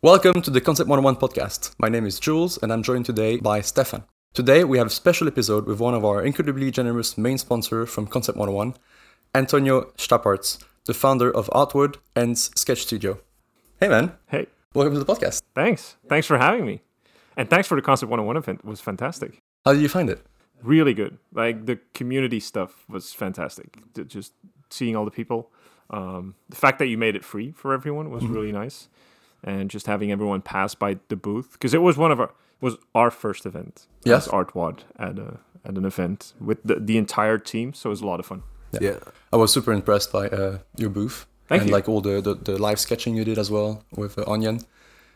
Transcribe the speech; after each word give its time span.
Welcome 0.00 0.42
to 0.42 0.50
the 0.50 0.60
Concept 0.60 0.88
101 0.88 1.16
podcast. 1.16 1.74
My 1.78 1.88
name 1.88 2.06
is 2.06 2.20
Jules 2.20 2.58
and 2.62 2.72
I'm 2.72 2.82
joined 2.82 3.06
today 3.06 3.36
by 3.38 3.60
Stefan. 3.60 4.04
Today 4.32 4.62
we 4.64 4.78
have 4.78 4.86
a 4.88 4.90
special 4.90 5.26
episode 5.26 5.66
with 5.66 5.80
one 5.80 5.94
of 5.94 6.04
our 6.04 6.22
incredibly 6.22 6.70
generous 6.70 7.18
main 7.18 7.38
sponsor 7.38 7.84
from 7.86 8.06
Concept 8.06 8.38
101, 8.38 8.74
Antonio 9.34 9.82
Stappaerts, 9.96 10.62
the 10.86 10.94
founder 10.94 11.30
of 11.34 11.48
Artwod 11.50 11.96
and 12.14 12.38
Sketch 12.38 12.82
Studio. 12.82 13.18
Hey 13.80 13.88
man, 13.88 14.12
Hey, 14.26 14.46
welcome 14.74 14.94
to 14.94 15.00
the 15.02 15.06
podcast. 15.12 15.42
thanks. 15.54 15.96
Thanks 16.08 16.26
for 16.26 16.38
having 16.38 16.64
me. 16.66 16.82
And 17.36 17.48
thanks 17.50 17.66
for 17.68 17.74
the 17.74 17.82
Concept 17.82 18.10
101 18.10 18.36
event. 18.36 18.60
It 18.60 18.68
was 18.68 18.80
fantastic. 18.80 19.42
How 19.64 19.72
did 19.72 19.82
you 19.82 19.88
find 19.88 20.10
it? 20.10 20.24
Really 20.62 20.94
good. 20.94 21.18
Like 21.32 21.66
the 21.66 21.78
community 21.94 22.40
stuff 22.40 22.84
was 22.88 23.12
fantastic. 23.12 23.78
Just 24.06 24.32
seeing 24.70 24.94
all 24.96 25.04
the 25.04 25.10
people. 25.10 25.50
Um, 25.90 26.34
the 26.48 26.56
fact 26.56 26.78
that 26.80 26.86
you 26.86 26.98
made 26.98 27.16
it 27.16 27.24
free 27.24 27.52
for 27.52 27.72
everyone 27.72 28.10
was 28.10 28.24
really 28.26 28.52
nice. 28.52 28.88
And 29.44 29.70
just 29.70 29.86
having 29.86 30.10
everyone 30.10 30.42
pass 30.42 30.74
by 30.74 30.98
the 31.08 31.16
booth 31.16 31.52
because 31.52 31.72
it 31.72 31.80
was 31.82 31.96
one 31.96 32.10
of 32.12 32.18
our 32.20 32.30
was 32.60 32.76
our 32.94 33.10
first 33.10 33.46
event 33.46 33.86
Yes. 34.04 34.26
as 34.26 34.32
Artwod 34.32 34.80
at 34.98 35.18
a 35.18 35.38
at 35.64 35.76
an 35.76 35.84
event 35.84 36.32
with 36.40 36.58
the, 36.64 36.76
the 36.76 36.96
entire 36.98 37.38
team. 37.38 37.72
So 37.72 37.88
it 37.90 37.92
was 37.92 38.00
a 38.00 38.06
lot 38.06 38.18
of 38.20 38.26
fun. 38.26 38.42
Yeah. 38.80 38.98
I 39.32 39.36
was 39.36 39.52
super 39.52 39.72
impressed 39.72 40.12
by 40.12 40.28
uh, 40.28 40.58
your 40.76 40.90
booth 40.90 41.26
Thank 41.48 41.62
and 41.62 41.70
you. 41.70 41.76
like 41.76 41.88
all 41.88 42.00
the, 42.00 42.20
the, 42.20 42.34
the 42.34 42.58
live 42.58 42.78
sketching 42.80 43.14
you 43.16 43.24
did 43.24 43.38
as 43.38 43.50
well 43.50 43.84
with 43.96 44.18
uh, 44.18 44.24
Onion. 44.26 44.60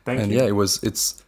Thank 0.04 0.18
you. 0.18 0.22
and 0.24 0.32
you. 0.32 0.38
yeah, 0.38 0.44
it 0.46 0.56
was 0.56 0.78
it's 0.82 1.22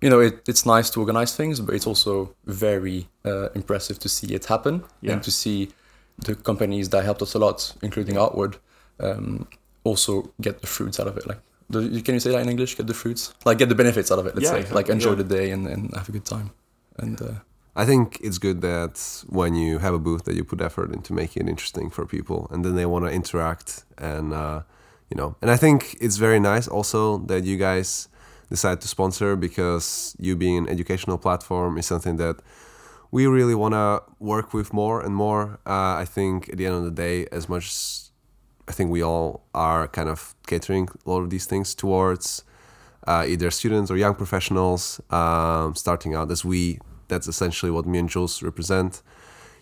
you 0.00 0.08
know 0.10 0.20
it, 0.20 0.40
it's 0.48 0.64
nice 0.64 0.88
to 0.90 1.00
organize 1.00 1.34
things, 1.36 1.58
but 1.60 1.74
it's 1.74 1.86
also 1.86 2.34
very 2.46 3.08
uh, 3.24 3.48
impressive 3.54 3.98
to 4.00 4.08
see 4.08 4.34
it 4.34 4.44
happen 4.46 4.84
Yeah. 5.00 5.14
and 5.14 5.22
to 5.24 5.30
see 5.30 5.70
the 6.18 6.34
companies 6.36 6.88
that 6.90 7.04
helped 7.04 7.22
us 7.22 7.34
a 7.34 7.38
lot, 7.38 7.74
including 7.82 8.14
Artwod, 8.16 8.54
um, 9.00 9.46
also 9.84 10.32
get 10.40 10.60
the 10.60 10.66
fruits 10.66 10.98
out 11.00 11.08
of 11.08 11.16
it. 11.18 11.26
Like, 11.26 11.40
the, 11.70 12.00
can 12.02 12.14
you 12.14 12.20
say 12.20 12.30
that 12.30 12.42
in 12.42 12.48
English? 12.48 12.76
Get 12.76 12.86
the 12.86 12.94
fruits, 12.94 13.34
like 13.44 13.58
get 13.58 13.68
the 13.68 13.74
benefits 13.74 14.10
out 14.12 14.18
of 14.18 14.26
it. 14.26 14.34
Let's 14.34 14.50
Yeah, 14.50 14.62
say, 14.64 14.74
like 14.74 14.88
enjoy 14.88 15.10
yeah. 15.10 15.16
the 15.16 15.24
day 15.24 15.50
and, 15.50 15.66
and 15.66 15.94
have 15.94 16.08
a 16.08 16.12
good 16.12 16.24
time. 16.24 16.50
And 16.98 17.20
uh, 17.20 17.34
I 17.74 17.84
think 17.84 18.18
it's 18.22 18.38
good 18.38 18.62
that 18.62 19.24
when 19.28 19.54
you 19.54 19.78
have 19.78 19.94
a 19.94 19.98
booth 19.98 20.24
that 20.24 20.34
you 20.34 20.44
put 20.44 20.60
effort 20.60 20.92
into 20.92 21.12
making 21.12 21.46
it 21.46 21.50
interesting 21.50 21.90
for 21.90 22.06
people 22.06 22.48
and 22.50 22.64
then 22.64 22.74
they 22.74 22.86
want 22.86 23.04
to 23.04 23.10
interact 23.10 23.84
and 23.98 24.32
uh, 24.32 24.62
you 25.10 25.16
know 25.16 25.36
and 25.42 25.50
I 25.50 25.56
think 25.58 25.96
it's 26.00 26.16
very 26.16 26.40
nice 26.40 26.66
also 26.68 27.18
that 27.26 27.44
you 27.44 27.58
guys 27.58 28.08
decide 28.48 28.80
to 28.80 28.88
sponsor 28.88 29.36
because 29.36 30.16
you 30.18 30.36
being 30.36 30.56
an 30.58 30.68
educational 30.68 31.18
platform 31.18 31.76
is 31.76 31.84
something 31.86 32.16
that 32.16 32.36
we 33.10 33.26
really 33.26 33.54
want 33.54 33.74
to 33.74 34.02
work 34.18 34.52
with 34.52 34.72
more 34.72 35.00
and 35.00 35.14
more. 35.14 35.58
Uh, 35.66 35.94
I 36.02 36.04
think 36.04 36.48
at 36.48 36.56
the 36.58 36.66
end 36.66 36.74
of 36.76 36.84
the 36.84 36.90
day, 36.90 37.26
as 37.30 37.48
much 37.48 37.66
as 37.68 38.05
I 38.68 38.72
think 38.72 38.90
we 38.90 39.02
all 39.02 39.42
are 39.54 39.88
kind 39.88 40.08
of 40.08 40.34
catering 40.46 40.88
a 41.06 41.10
lot 41.10 41.20
of 41.20 41.30
these 41.30 41.46
things 41.46 41.74
towards 41.74 42.44
uh, 43.06 43.24
either 43.26 43.50
students 43.50 43.90
or 43.90 43.96
young 43.96 44.14
professionals 44.14 45.00
um, 45.10 45.74
starting 45.74 46.14
out 46.14 46.30
as 46.30 46.44
we. 46.44 46.78
That's 47.08 47.28
essentially 47.28 47.70
what 47.70 47.86
me 47.86 47.98
and 47.98 48.08
Jules 48.08 48.42
represent, 48.42 49.02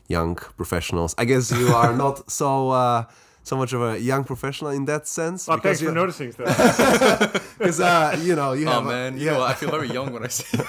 young 0.09 0.37
professionals. 0.57 1.15
I 1.19 1.27
guess 1.27 1.53
you 1.53 1.69
are 1.69 1.95
not 2.05 2.31
so 2.31 2.71
uh, 2.71 3.05
so 3.45 3.57
much 3.57 3.73
of 3.73 3.81
a 3.83 4.01
young 4.01 4.25
professional 4.25 4.71
in 4.73 4.85
that 4.87 5.07
sense. 5.07 5.49
Oh, 5.49 5.57
thanks 5.59 5.81
you, 5.81 5.89
for 5.89 5.95
noticing 5.95 6.31
that. 6.33 7.43
Because 7.59 7.79
uh, 7.81 8.19
you 8.21 8.35
know 8.35 8.53
you 8.53 8.67
oh 8.67 8.73
have 8.73 8.85
a- 8.87 8.89
man, 8.89 9.17
you 9.17 9.27
yeah. 9.27 9.35
know, 9.35 9.43
I 9.43 9.55
feel 9.55 9.71
very 9.71 9.89
young 9.89 10.13
when 10.13 10.25
I 10.25 10.29
see. 10.29 10.59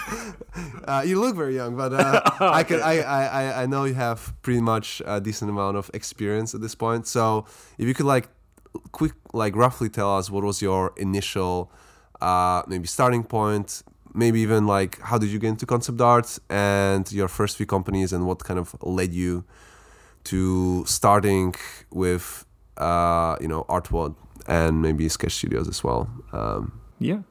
Uh, 0.87 1.01
you 1.05 1.19
look 1.19 1.35
very 1.35 1.55
young, 1.55 1.75
but 1.75 1.91
uh, 1.93 2.21
I 2.59 2.63
can 2.63 2.79
I, 2.81 3.01
I 3.01 3.21
I- 3.41 3.63
I 3.63 3.65
know 3.65 3.85
you 3.85 3.95
have 3.95 4.19
pretty 4.43 4.61
much 4.61 5.01
a 5.05 5.19
decent 5.19 5.49
amount 5.49 5.75
of 5.77 5.89
experience 5.93 6.53
at 6.55 6.61
this 6.61 6.75
point. 6.75 7.07
So 7.07 7.45
if 7.79 7.85
you 7.87 7.93
could 7.97 8.05
like 8.15 8.29
quick 8.91 9.13
like 9.33 9.55
roughly 9.55 9.89
tell 9.89 10.17
us 10.17 10.29
what 10.29 10.43
was 10.43 10.61
your 10.61 10.93
initial 10.97 11.71
uh, 12.21 12.61
maybe 12.67 12.87
starting 12.87 13.23
point, 13.23 13.83
maybe 14.13 14.39
even 14.41 14.67
like 14.67 14.99
how 15.09 15.17
did 15.17 15.29
you 15.33 15.39
get 15.39 15.49
into 15.49 15.65
concept 15.65 15.99
art 16.01 16.39
and 16.49 17.11
your 17.11 17.27
first 17.27 17.57
few 17.57 17.65
companies 17.65 18.13
and 18.13 18.21
what 18.27 18.39
kind 18.43 18.59
of 18.59 18.75
led 18.81 19.11
you 19.13 19.43
to 20.25 20.83
starting 20.85 21.53
with 21.91 22.45
uh, 22.77 23.35
you 23.41 23.47
know 23.47 23.63
Artwod 23.69 24.15
and 24.47 24.81
maybe 24.81 25.07
Sketch 25.09 25.33
Studios 25.33 25.67
as 25.67 25.83
well. 25.83 26.09
Um, 26.33 26.81
Yeah. 26.99 27.21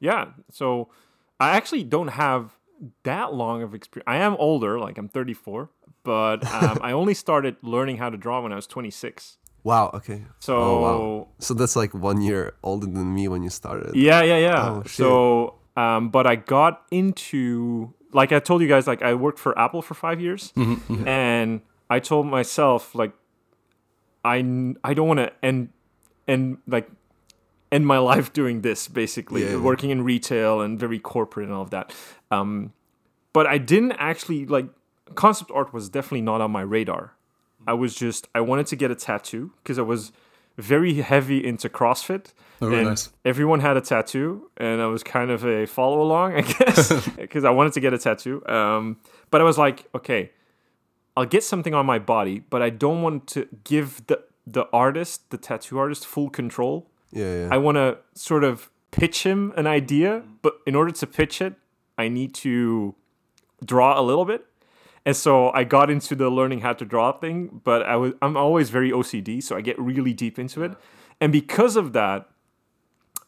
Yeah. 0.00 0.26
So 0.50 0.88
I 1.40 1.56
actually 1.56 1.84
don't 1.84 2.08
have 2.08 2.56
that 3.02 3.34
long 3.34 3.62
of 3.62 3.74
experience. 3.74 4.06
I 4.06 4.16
am 4.16 4.34
older, 4.38 4.78
like 4.78 4.96
I'm 4.98 5.08
34, 5.08 5.68
but 6.04 6.44
um, 6.54 6.78
I 6.82 6.92
only 6.92 7.14
started 7.14 7.56
learning 7.62 7.98
how 7.98 8.08
to 8.10 8.16
draw 8.16 8.40
when 8.42 8.52
I 8.52 8.56
was 8.56 8.66
26. 8.66 9.36
wow. 9.62 9.90
Okay. 9.94 10.24
So 10.38 10.56
Oh, 10.56 10.80
wow. 10.80 11.28
So 11.38 11.54
that's 11.54 11.76
like 11.76 11.92
one 11.92 12.22
year 12.22 12.52
older 12.62 12.86
than 12.86 13.14
me 13.14 13.28
when 13.28 13.42
you 13.42 13.50
started. 13.50 13.94
yeah, 13.94 14.22
yeah, 14.22 14.38
yeah. 14.38 14.70
Oh, 14.70 14.82
so, 14.86 15.54
um, 15.76 16.08
but 16.10 16.26
I 16.26 16.36
got 16.36 16.82
into, 16.90 17.92
like 18.12 18.32
I 18.32 18.40
told 18.40 18.62
you 18.62 18.68
guys, 18.68 18.86
like 18.86 19.02
I 19.02 19.12
worked 19.14 19.38
for 19.38 19.58
Apple 19.58 19.82
for 19.82 19.94
five 19.94 20.20
years, 20.20 20.52
Mm-hmm, 20.56 21.06
and 21.08 21.60
I 21.90 21.98
told 22.00 22.26
myself, 22.26 22.94
like, 22.94 23.12
I, 24.24 24.36
I 24.84 24.94
don't 24.94 25.08
want 25.08 25.18
to 25.18 25.32
end, 25.42 25.70
end 26.28 26.58
like 26.66 26.88
end 27.72 27.86
my 27.86 27.98
life 28.12 28.32
doing 28.32 28.60
this 28.62 28.88
basically 28.88 29.44
Yeah, 29.44 29.50
yeah. 29.52 29.56
working 29.60 29.90
in 29.90 30.02
retail 30.02 30.60
and 30.60 30.78
very 30.78 30.98
corporate 30.98 31.46
and 31.46 31.54
all 31.54 31.62
of 31.62 31.70
that 31.70 31.94
um, 32.30 32.72
but 33.32 33.46
i 33.46 33.58
didn't 33.58 33.92
actually 33.92 34.44
like 34.46 34.66
concept 35.14 35.50
art 35.54 35.72
was 35.72 35.88
definitely 35.88 36.20
not 36.22 36.40
on 36.40 36.50
my 36.50 36.60
radar 36.62 37.14
i 37.66 37.72
was 37.72 37.94
just 37.94 38.28
i 38.34 38.40
wanted 38.40 38.66
to 38.66 38.76
get 38.76 38.90
a 38.90 38.94
tattoo 38.94 39.52
because 39.62 39.78
i 39.78 39.82
was 39.82 40.12
very 40.58 40.94
heavy 40.94 41.44
into 41.44 41.68
crossfit 41.68 42.32
Oh, 42.62 42.70
and 42.70 42.88
nice. 42.88 43.08
everyone 43.24 43.60
had 43.60 43.76
a 43.78 43.80
tattoo 43.80 44.50
and 44.58 44.82
i 44.82 44.86
was 44.86 45.02
kind 45.02 45.30
of 45.30 45.44
a 45.46 45.64
follow 45.66 46.02
along 46.02 46.34
i 46.40 46.42
guess 46.42 47.06
because 47.16 47.44
i 47.44 47.50
wanted 47.50 47.72
to 47.72 47.80
get 47.80 47.94
a 47.94 47.98
tattoo 47.98 48.44
um, 48.46 48.98
but 49.30 49.40
i 49.40 49.44
was 49.44 49.56
like 49.58 49.88
okay 49.94 50.30
I'll 51.16 51.26
get 51.26 51.44
something 51.44 51.74
on 51.74 51.86
my 51.86 51.98
body, 51.98 52.40
but 52.50 52.62
I 52.62 52.70
don't 52.70 53.02
want 53.02 53.26
to 53.28 53.48
give 53.64 54.06
the 54.06 54.22
the 54.46 54.66
artist, 54.72 55.30
the 55.30 55.38
tattoo 55.38 55.78
artist, 55.78 56.06
full 56.06 56.30
control. 56.30 56.90
Yeah, 57.12 57.42
yeah. 57.42 57.48
I 57.50 57.58
want 57.58 57.76
to 57.76 57.98
sort 58.14 58.44
of 58.44 58.70
pitch 58.90 59.24
him 59.24 59.52
an 59.56 59.66
idea, 59.66 60.22
but 60.42 60.54
in 60.66 60.74
order 60.74 60.90
to 60.90 61.06
pitch 61.06 61.40
it, 61.40 61.54
I 61.98 62.08
need 62.08 62.34
to 62.36 62.94
draw 63.64 63.98
a 63.98 64.02
little 64.02 64.24
bit. 64.24 64.46
And 65.06 65.16
so 65.16 65.50
I 65.50 65.64
got 65.64 65.90
into 65.90 66.14
the 66.14 66.28
learning 66.28 66.60
how 66.60 66.74
to 66.74 66.84
draw 66.84 67.12
thing, 67.12 67.60
but 67.64 67.82
I 67.82 67.96
was 67.96 68.12
I'm 68.20 68.36
always 68.36 68.70
very 68.70 68.90
OCD, 68.90 69.42
so 69.42 69.56
I 69.56 69.60
get 69.60 69.78
really 69.78 70.12
deep 70.12 70.38
into 70.38 70.62
it. 70.62 70.72
And 71.20 71.32
because 71.32 71.76
of 71.76 71.92
that, 71.92 72.28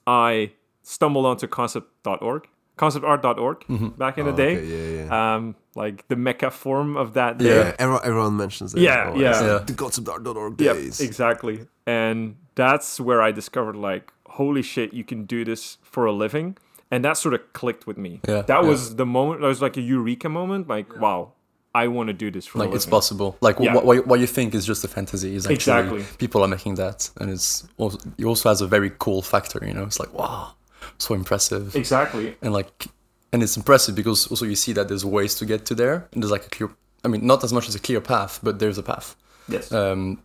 I 0.07 0.53
stumbled 0.83 1.27
onto 1.27 1.47
concept.org, 1.47 2.49
conceptart.org 2.79 3.99
back 3.99 4.19
in 4.19 4.27
the 4.27 4.33
Oh, 4.33 4.37
day. 4.37 4.57
okay, 4.57 4.67
yeah, 4.67 5.05
yeah. 5.05 5.35
Um, 5.35 5.55
like 5.75 6.07
the 6.09 6.17
mecca 6.17 6.51
form 6.51 6.97
of 6.97 7.15
that 7.15 7.41
Yeah. 7.41 7.49
day. 7.49 7.57
yeah, 7.59 7.75
everyone, 7.79 8.03
everyone 8.05 8.37
mentions 8.37 8.75
it. 8.75 8.81
Yeah, 8.81 9.07
always. 9.09 9.21
yeah. 9.23 9.43
Yeah. 9.47 9.59
The 9.59 9.73
conceptart.org 9.73 10.61
Yep, 10.61 10.77
days. 10.77 11.01
exactly. 11.01 11.67
And 11.87 12.37
that's 12.55 13.01
where 13.01 13.23
I 13.23 13.33
discovered 13.33 13.77
like, 13.77 14.13
holy 14.27 14.63
shit, 14.63 14.93
you 14.93 15.05
can 15.05 15.25
do 15.25 15.45
this 15.45 15.79
for 15.83 16.05
a 16.07 16.13
living. 16.13 16.57
And 16.91 17.03
that 17.07 17.17
sort 17.17 17.33
of 17.35 17.41
clicked 17.55 17.87
with 17.87 17.97
me. 17.97 18.21
Yeah, 18.29 18.43
That 18.43 18.63
yeah. 18.63 18.69
was 18.69 18.97
the 18.97 19.07
moment. 19.07 19.41
That 19.41 19.47
was 19.47 19.63
like 19.63 19.79
a 19.79 19.81
eureka 19.81 20.29
moment. 20.29 20.69
Like, 20.69 20.95
wow, 21.01 21.33
I 21.75 21.89
want 21.89 22.09
to 22.09 22.13
do 22.13 22.31
this 22.31 22.47
for 22.47 22.59
like 22.59 22.67
living. 22.67 22.77
it's 22.77 22.85
possible. 22.87 23.39
Like 23.41 23.59
Yeah. 23.59 23.75
what, 23.75 23.87
what 23.87 24.07
what 24.07 24.21
you 24.21 24.27
think 24.27 24.55
is 24.55 24.67
just 24.67 24.85
a 24.85 24.89
fantasy 24.89 25.35
is 25.35 25.47
actually 25.47 25.55
Exactly. 25.55 26.05
people 26.19 26.43
are 26.45 26.49
making 26.49 26.75
that, 26.75 27.09
and 27.19 27.31
it's 27.31 27.67
also, 27.79 27.99
it 28.19 28.27
also 28.27 28.51
has 28.51 28.61
a 28.61 28.67
very 28.67 28.91
cool 28.99 29.23
factor. 29.23 29.59
You 29.67 29.73
know, 29.73 29.85
it's 29.85 29.99
like 29.99 30.13
wow, 30.13 30.53
so 30.99 31.15
impressive, 31.15 31.75
Exactly. 31.77 32.37
and 32.43 32.53
like, 32.53 32.87
and 33.33 33.43
it's 33.43 33.57
impressive 33.57 33.95
because 33.95 34.27
also 34.29 34.45
you 34.45 34.57
see 34.57 34.73
that 34.75 34.89
there's 34.89 35.05
ways 35.05 35.35
to 35.37 35.45
get 35.47 35.65
to 35.67 35.75
there, 35.75 36.09
and 36.13 36.23
there's 36.23 36.31
like 36.33 36.47
a 36.47 36.51
clear. 36.51 36.71
I 37.05 37.09
mean, 37.09 37.27
not 37.27 37.43
as 37.45 37.53
much 37.53 37.69
as 37.69 37.75
a 37.75 37.81
clear 37.81 38.01
path, 38.01 38.39
but 38.43 38.59
there's 38.61 38.79
a 38.79 38.83
path, 38.83 39.17
Yes. 39.49 39.73
um, 39.73 40.23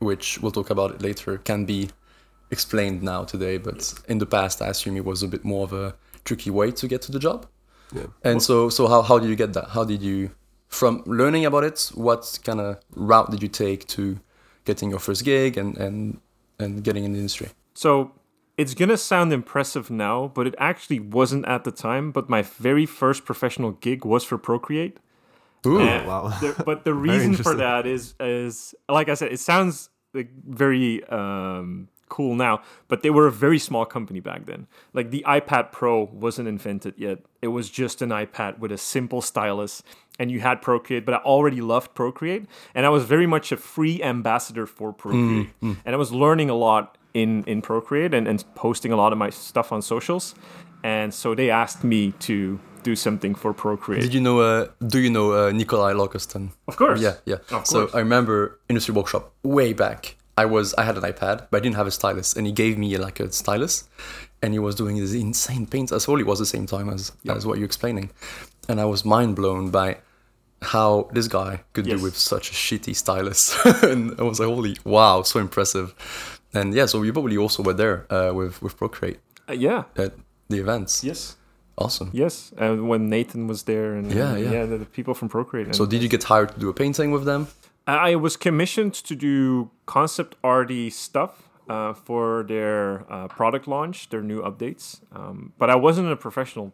which 0.00 0.38
we'll 0.40 0.52
talk 0.52 0.70
about 0.70 0.90
it 0.92 1.02
later. 1.02 1.38
Can 1.38 1.64
be 1.66 1.88
explained 2.50 3.02
now 3.02 3.24
today, 3.24 3.58
but 3.58 3.94
in 4.08 4.18
the 4.18 4.26
past, 4.26 4.60
I 4.62 4.68
assume 4.68 4.96
it 4.96 5.04
was 5.04 5.22
a 5.22 5.28
bit 5.28 5.44
more 5.44 5.64
of 5.64 5.72
a 5.72 5.94
tricky 6.24 6.50
way 6.50 6.70
to 6.72 6.88
get 6.88 7.02
to 7.02 7.12
the 7.12 7.18
job. 7.18 7.46
Yeah. 7.94 8.06
And 8.24 8.42
so, 8.42 8.68
so 8.68 8.88
how, 8.88 9.02
how 9.02 9.18
did 9.20 9.28
you 9.30 9.36
get 9.36 9.52
that? 9.52 9.68
How 9.70 9.84
did 9.84 10.02
you, 10.02 10.30
from 10.68 11.02
learning 11.06 11.44
about 11.46 11.64
it, 11.64 11.90
what 11.94 12.38
kind 12.44 12.60
of 12.60 12.78
route 12.94 13.30
did 13.30 13.42
you 13.42 13.48
take 13.48 13.86
to 13.88 14.18
getting 14.64 14.90
your 14.90 14.98
first 14.98 15.24
gig 15.24 15.56
and, 15.56 15.76
and, 15.78 16.20
and 16.58 16.82
getting 16.82 17.04
in 17.04 17.12
the 17.12 17.18
industry? 17.18 17.48
So 17.74 18.10
it's 18.56 18.74
gonna 18.74 18.96
sound 18.96 19.32
impressive 19.32 19.90
now, 19.90 20.30
but 20.34 20.46
it 20.46 20.54
actually 20.58 21.00
wasn't 21.00 21.46
at 21.46 21.64
the 21.64 21.70
time. 21.72 22.10
But 22.12 22.28
my 22.28 22.42
very 22.42 22.86
first 22.86 23.24
professional 23.24 23.72
gig 23.72 24.04
was 24.04 24.24
for 24.24 24.38
Procreate. 24.38 24.98
Ooh, 25.66 25.80
And 25.80 26.06
wow. 26.06 26.28
the- 26.40 26.62
but 26.64 26.84
the 26.88 26.94
reason 26.94 27.34
for 27.34 27.54
that 27.54 27.86
is 27.86 28.14
is 28.20 28.74
like 28.88 29.08
I 29.08 29.14
said, 29.14 29.32
it 29.32 29.40
sounds 29.40 29.90
like 30.14 30.30
very 30.48 31.04
um, 31.08 31.88
cool 32.08 32.34
now, 32.36 32.62
but 32.88 33.02
they 33.02 33.10
were 33.10 33.26
a 33.26 33.32
very 33.32 33.58
small 33.58 33.84
company 33.84 34.20
back 34.20 34.46
then. 34.46 34.66
Like 34.94 35.10
the 35.10 35.24
iPad 35.26 35.72
Pro 35.72 36.04
wasn't 36.04 36.48
invented 36.48 36.94
yet. 36.96 37.18
It 37.42 37.48
was 37.48 37.68
just 37.68 38.00
an 38.00 38.10
iPad 38.10 38.58
with 38.58 38.70
a 38.72 38.78
simple 38.78 39.20
stylus, 39.20 39.82
and 40.18 40.30
you 40.30 40.40
had 40.40 40.62
Procreate. 40.62 41.04
But 41.04 41.14
I 41.14 41.18
already 41.18 41.60
loved 41.60 41.94
Procreate, 41.94 42.46
and 42.74 42.86
I 42.86 42.88
was 42.88 43.04
very 43.04 43.26
much 43.26 43.50
a 43.52 43.56
free 43.56 44.02
ambassador 44.02 44.66
for 44.66 44.92
Procreate, 44.92 45.50
and 45.60 45.78
I 45.84 45.96
was 45.96 46.12
learning 46.12 46.48
a 46.48 46.54
lot 46.54 46.95
in 47.22 47.44
in 47.46 47.62
Procreate 47.62 48.14
and, 48.18 48.28
and 48.28 48.44
posting 48.54 48.92
a 48.92 48.96
lot 48.96 49.12
of 49.12 49.18
my 49.18 49.30
stuff 49.30 49.72
on 49.72 49.82
socials. 49.82 50.34
and 50.84 51.12
so 51.14 51.34
they 51.34 51.50
asked 51.50 51.82
me 51.84 52.12
to 52.28 52.58
do 52.88 52.94
something 52.96 53.34
for 53.42 53.52
Procreate. 53.52 54.02
Did 54.02 54.14
you 54.14 54.20
know? 54.26 54.36
Uh, 54.40 54.66
do 54.92 54.98
you 54.98 55.10
know 55.10 55.26
uh, 55.32 55.52
Nikolai 55.52 55.92
Lockertsen? 55.94 56.50
of 56.68 56.76
course. 56.76 57.00
Yeah, 57.00 57.14
yeah. 57.24 57.38
Of 57.56 57.66
So. 57.66 57.78
I 57.94 57.98
remember 57.98 58.36
industry 58.68 58.94
workshop 58.94 59.24
way 59.42 59.72
back. 59.74 60.16
I 60.42 60.44
was 60.44 60.74
I 60.80 60.82
had 60.88 60.96
an 60.96 61.02
iPad, 61.12 61.36
but 61.50 61.56
I 61.58 61.60
didn't 61.64 61.76
have 61.76 61.88
a 61.88 61.90
stylus, 61.90 62.36
and 62.36 62.46
he 62.46 62.52
gave 62.52 62.74
me 62.78 62.98
like 63.06 63.18
a 63.24 63.32
stylus, 63.32 63.84
and 64.42 64.52
he 64.52 64.60
was 64.60 64.74
doing 64.74 64.96
these 64.96 65.14
insane 65.14 65.66
paints. 65.66 65.92
I 65.92 65.98
saw 65.98 66.16
it 66.16 66.26
was 66.26 66.38
the 66.38 66.46
same 66.56 66.66
time 66.66 66.88
as 66.94 67.12
as 67.36 67.44
what 67.46 67.56
you're 67.58 67.70
explaining, 67.72 68.10
and 68.68 68.76
I 68.80 68.84
was 68.84 69.00
mind 69.04 69.34
blown 69.34 69.70
by 69.70 69.96
how 70.62 71.08
this 71.12 71.28
guy 71.28 71.52
could 71.72 71.86
Yes. 71.86 71.98
do 71.98 72.02
with 72.04 72.16
such 72.16 72.50
a 72.50 72.54
shitty 72.54 72.94
stylus, 72.94 73.56
and 73.82 74.00
I 74.20 74.22
was 74.22 74.38
like, 74.40 74.48
holy 74.54 74.76
wow, 74.84 75.22
so 75.22 75.40
impressive. 75.40 75.94
And 76.56 76.74
yeah, 76.74 76.86
so 76.88 77.02
you 77.04 77.12
probably 77.12 77.36
also 77.36 77.62
were 77.62 77.76
there 77.76 77.96
uh, 78.10 78.32
with 78.38 78.54
with 78.62 78.74
Procreate 78.76 79.18
Uh, 79.48 79.52
yeah. 79.66 79.82
at 80.04 80.12
the 80.48 80.58
events. 80.58 81.02
Yes. 81.04 81.36
Awesome. 81.78 82.08
Yes. 82.12 82.52
And 82.58 82.88
when 82.90 83.08
Nathan 83.10 83.46
was 83.48 83.62
there, 83.64 83.88
and 83.98 84.10
Yeah, 84.12 84.32
uh, 84.32 84.36
yeah. 84.54 84.66
the, 84.70 84.78
the 84.78 84.86
people 84.98 85.14
from 85.14 85.28
Procreate. 85.28 85.74
So 85.74 85.84
did 85.86 86.00
you 86.02 86.08
get 86.08 86.24
hired 86.24 86.48
to 86.54 86.58
do 86.60 86.68
a 86.68 86.72
painting 86.72 87.12
with 87.12 87.24
them? 87.24 87.46
I 87.86 88.16
was 88.16 88.36
commissioned 88.36 88.94
to 89.08 89.14
do 89.14 89.68
concept 89.84 90.34
arty 90.42 90.90
stuff 90.90 91.30
uh, 91.68 91.92
for 92.06 92.44
their 92.48 93.04
uh, 93.12 93.28
product 93.28 93.66
launch, 93.68 94.08
their 94.08 94.22
new 94.22 94.40
updates. 94.42 95.00
Um, 95.12 95.52
but 95.58 95.68
I 95.68 95.76
wasn't 95.86 96.08
a 96.12 96.16
professional. 96.16 96.72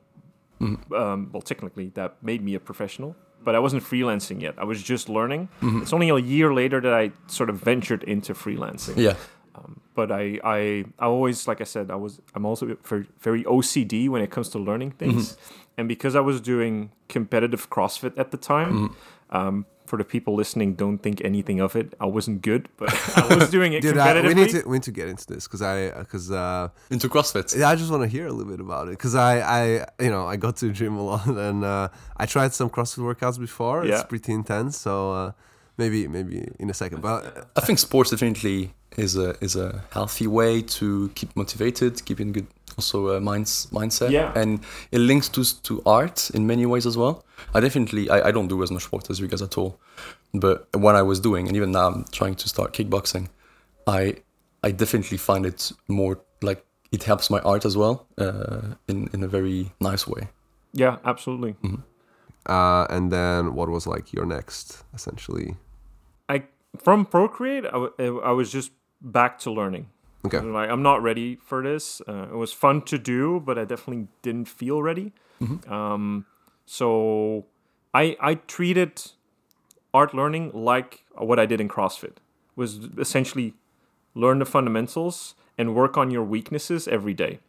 Um, 0.60 1.30
well, 1.32 1.42
technically, 1.42 1.90
that 1.94 2.10
made 2.22 2.40
me 2.42 2.54
a 2.54 2.60
professional. 2.60 3.14
But 3.44 3.54
I 3.54 3.58
wasn't 3.58 3.82
freelancing 3.82 4.40
yet. 4.40 4.54
I 4.56 4.64
was 4.64 4.80
just 4.88 5.08
learning. 5.08 5.48
It's 5.82 5.92
only 5.92 6.10
a 6.10 6.18
year 6.18 6.54
later 6.54 6.80
that 6.80 6.94
I 7.04 7.10
sort 7.26 7.50
of 7.50 7.56
ventured 7.64 8.04
into 8.04 8.34
freelancing. 8.34 8.96
Yeah. 8.96 9.16
But 9.94 10.10
I, 10.10 10.38
I, 10.42 10.84
I 10.98 11.06
always, 11.06 11.46
like 11.46 11.60
I 11.60 11.64
said, 11.64 11.90
I 11.90 11.96
was, 11.96 12.20
I'm 12.34 12.46
also 12.46 12.76
very, 12.84 13.06
very 13.20 13.44
OCD 13.44 14.08
when 14.08 14.22
it 14.22 14.30
comes 14.30 14.48
to 14.50 14.58
learning 14.58 14.92
things. 14.92 15.36
And 15.76 15.88
because 15.88 16.14
I 16.14 16.20
was 16.20 16.40
doing 16.40 16.90
competitive 17.08 17.70
CrossFit 17.70 18.18
at 18.18 18.30
the 18.30 18.36
time, 18.36 18.94
um, 19.30 19.66
for 19.86 19.98
the 19.98 20.04
people 20.04 20.34
listening, 20.34 20.74
don't 20.74 20.98
think 20.98 21.22
anything 21.22 21.60
of 21.60 21.76
it. 21.76 21.94
I 22.00 22.06
wasn't 22.06 22.40
good, 22.40 22.68
but 22.78 22.88
I 23.16 23.34
was 23.34 23.50
doing 23.50 23.74
it 23.74 23.82
Dude, 23.82 23.98
I, 23.98 24.20
we 24.22 24.32
need 24.32 24.50
to 24.50 24.62
we 24.66 24.76
need 24.76 24.84
to 24.84 24.90
get 24.90 25.08
into 25.08 25.26
this 25.26 25.46
because 25.46 25.60
I 25.60 25.90
because 25.90 26.30
uh, 26.30 26.68
Into 26.90 27.08
CrossFit. 27.08 27.58
Yeah, 27.58 27.68
I 27.68 27.76
just 27.76 27.90
want 27.90 28.02
to 28.02 28.08
hear 28.08 28.26
a 28.26 28.32
little 28.32 28.50
bit 28.50 28.60
about 28.60 28.88
it 28.88 28.92
because 28.92 29.14
I, 29.14 29.40
I, 29.40 29.86
you 30.00 30.10
know, 30.10 30.26
I 30.26 30.36
got 30.36 30.56
to 30.56 30.68
the 30.68 30.72
gym 30.72 30.96
a 30.96 31.02
lot 31.02 31.26
and 31.48 31.64
uh, 31.64 31.88
I 32.16 32.26
tried 32.26 32.54
some 32.54 32.70
CrossFit 32.70 33.04
workouts 33.04 33.38
before. 33.38 33.84
Yeah. 33.84 33.96
It's 33.96 34.04
pretty 34.04 34.32
intense, 34.32 34.78
so 34.78 35.12
uh, 35.12 35.32
maybe, 35.76 36.08
maybe 36.08 36.48
in 36.58 36.70
a 36.70 36.74
second. 36.74 37.02
But 37.02 37.48
I 37.56 37.60
think 37.60 37.78
sports 37.78 38.10
definitely 38.10 38.72
is 38.96 39.16
a 39.16 39.34
is 39.40 39.56
a 39.56 39.82
healthy 39.90 40.26
way 40.26 40.62
to 40.62 41.08
keep 41.14 41.34
motivated, 41.36 42.04
keep 42.04 42.20
in 42.20 42.32
good 42.32 42.46
also 42.76 43.08
a 43.08 43.20
minds 43.20 43.66
mindset. 43.70 44.10
Yeah. 44.10 44.32
and 44.34 44.60
it 44.90 44.98
links 44.98 45.28
to 45.30 45.42
to 45.62 45.82
art 45.84 46.30
in 46.34 46.46
many 46.46 46.66
ways 46.66 46.86
as 46.86 46.96
well. 46.96 47.24
I 47.54 47.60
definitely 47.60 48.08
I, 48.10 48.28
I 48.28 48.32
don't 48.32 48.48
do 48.48 48.62
as 48.62 48.70
much 48.70 48.84
sport 48.84 49.10
as 49.10 49.18
you 49.20 49.28
guys 49.28 49.42
at 49.42 49.58
all, 49.58 49.78
but 50.32 50.66
when 50.74 50.96
I 50.96 51.02
was 51.02 51.20
doing 51.20 51.48
and 51.48 51.56
even 51.56 51.70
now 51.72 51.88
I'm 51.88 52.04
trying 52.12 52.34
to 52.36 52.48
start 52.48 52.72
kickboxing, 52.72 53.28
I 53.86 54.16
I 54.62 54.70
definitely 54.72 55.18
find 55.18 55.44
it 55.46 55.72
more 55.88 56.18
like 56.40 56.64
it 56.92 57.04
helps 57.04 57.30
my 57.30 57.40
art 57.40 57.64
as 57.64 57.76
well 57.76 58.06
uh, 58.18 58.74
in 58.88 59.08
in 59.12 59.22
a 59.24 59.28
very 59.28 59.72
nice 59.80 60.06
way. 60.06 60.28
yeah, 60.74 60.96
absolutely. 61.04 61.54
uh, 62.48 62.86
and 62.90 63.10
then 63.12 63.54
what 63.54 63.68
was 63.68 63.86
like 63.86 64.12
your 64.12 64.26
next 64.26 64.84
essentially? 64.94 65.56
I 66.28 66.44
from 66.78 67.04
Procreate, 67.06 67.66
I, 67.66 67.72
w- 67.72 68.20
I 68.24 68.32
was 68.32 68.50
just 68.52 68.72
back 69.02 69.38
to 69.40 69.50
learning. 69.50 69.88
Okay. 70.24 70.38
I'm 70.38 70.52
Like 70.52 70.70
I'm 70.70 70.82
not 70.82 71.02
ready 71.02 71.36
for 71.36 71.62
this. 71.62 72.00
Uh, 72.08 72.28
it 72.32 72.36
was 72.36 72.52
fun 72.52 72.82
to 72.82 72.98
do, 72.98 73.40
but 73.40 73.58
I 73.58 73.64
definitely 73.64 74.08
didn't 74.22 74.46
feel 74.46 74.82
ready. 74.82 75.12
Hmm. 75.38 75.72
Um, 75.72 76.26
so 76.64 77.46
I 77.92 78.16
I 78.20 78.34
treated 78.34 79.02
art 79.92 80.14
learning 80.14 80.52
like 80.54 81.04
what 81.16 81.38
I 81.38 81.46
did 81.46 81.60
in 81.60 81.68
CrossFit. 81.68 82.16
Was 82.54 82.88
essentially 82.98 83.54
learn 84.14 84.38
the 84.38 84.44
fundamentals 84.44 85.34
and 85.58 85.74
work 85.74 85.96
on 85.96 86.10
your 86.10 86.22
weaknesses 86.22 86.86
every 86.86 87.14
day. 87.14 87.40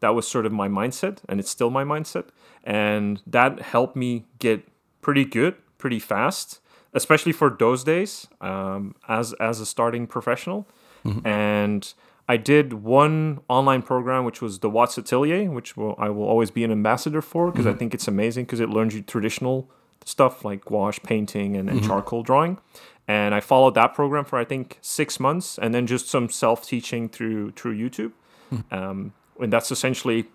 That 0.00 0.14
was 0.14 0.26
sort 0.26 0.46
of 0.46 0.52
my 0.52 0.68
mindset, 0.68 1.18
and 1.28 1.40
it's 1.40 1.50
still 1.50 1.70
my 1.70 1.84
mindset. 1.84 2.26
And 2.64 3.20
that 3.26 3.60
helped 3.60 3.96
me 3.96 4.26
get 4.38 4.66
pretty 5.00 5.24
good, 5.24 5.56
pretty 5.76 5.98
fast, 5.98 6.60
especially 6.92 7.32
for 7.32 7.50
those 7.50 7.84
days 7.84 8.26
um, 8.40 8.94
as 9.08 9.32
as 9.34 9.60
a 9.60 9.66
starting 9.66 10.06
professional. 10.06 10.66
Mm-hmm. 11.04 11.26
And 11.26 11.94
I 12.28 12.36
did 12.36 12.74
one 12.74 13.40
online 13.48 13.82
program, 13.82 14.24
which 14.24 14.42
was 14.42 14.58
the 14.58 14.68
Watts 14.68 14.98
Atelier, 14.98 15.50
which 15.50 15.76
will, 15.76 15.94
I 15.98 16.10
will 16.10 16.26
always 16.26 16.50
be 16.50 16.62
an 16.64 16.70
ambassador 16.70 17.22
for 17.22 17.50
because 17.50 17.66
I 17.66 17.70
mm-hmm. 17.70 17.78
think 17.78 17.94
it's 17.94 18.08
amazing 18.08 18.44
because 18.44 18.60
it 18.60 18.68
learns 18.68 18.94
you 18.94 19.02
traditional 19.02 19.70
stuff 20.04 20.44
like 20.44 20.64
gouache 20.64 21.00
painting 21.02 21.56
and, 21.56 21.68
and 21.68 21.80
mm-hmm. 21.80 21.88
charcoal 21.88 22.22
drawing. 22.22 22.58
And 23.06 23.34
I 23.34 23.40
followed 23.40 23.74
that 23.74 23.94
program 23.94 24.26
for 24.26 24.38
I 24.38 24.44
think 24.44 24.78
six 24.82 25.18
months, 25.18 25.58
and 25.58 25.74
then 25.74 25.86
just 25.86 26.08
some 26.08 26.28
self 26.28 26.66
teaching 26.66 27.08
through 27.08 27.52
through 27.52 27.74
YouTube. 27.74 28.12
Mm. 28.52 28.72
Um, 28.72 29.12
and 29.40 29.50
that's 29.50 29.70
essentially 29.70 30.26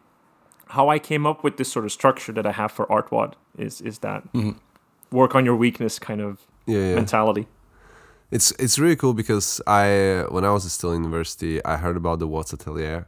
how 0.69 0.89
I 0.89 0.97
came 0.97 1.27
up 1.27 1.43
with 1.43 1.57
this 1.57 1.71
sort 1.71 1.85
of 1.85 1.91
structure 1.91 2.31
that 2.31 2.47
I 2.47 2.51
have 2.51 2.71
for 2.71 2.87
Artwod. 2.87 3.33
Is 3.57 3.79
is 3.81 3.99
that 3.99 4.23
work 5.11 5.35
on 5.35 5.45
your 5.45 5.55
weakness 5.55 5.99
kind 5.99 6.19
of 6.19 6.47
Yeah, 6.65 6.79
yeah. 6.79 6.95
mentality? 6.95 7.47
It's 8.33 8.49
it's 8.57 8.79
really 8.79 8.95
cool 8.95 9.13
because 9.13 9.61
I 9.67 10.25
when 10.29 10.43
I 10.43 10.51
was 10.51 10.63
still 10.73 10.91
in 10.91 11.03
university, 11.03 11.63
I 11.63 11.77
heard 11.77 11.95
about 11.95 12.17
the 12.17 12.27
Watts 12.27 12.51
Atelier, 12.51 13.07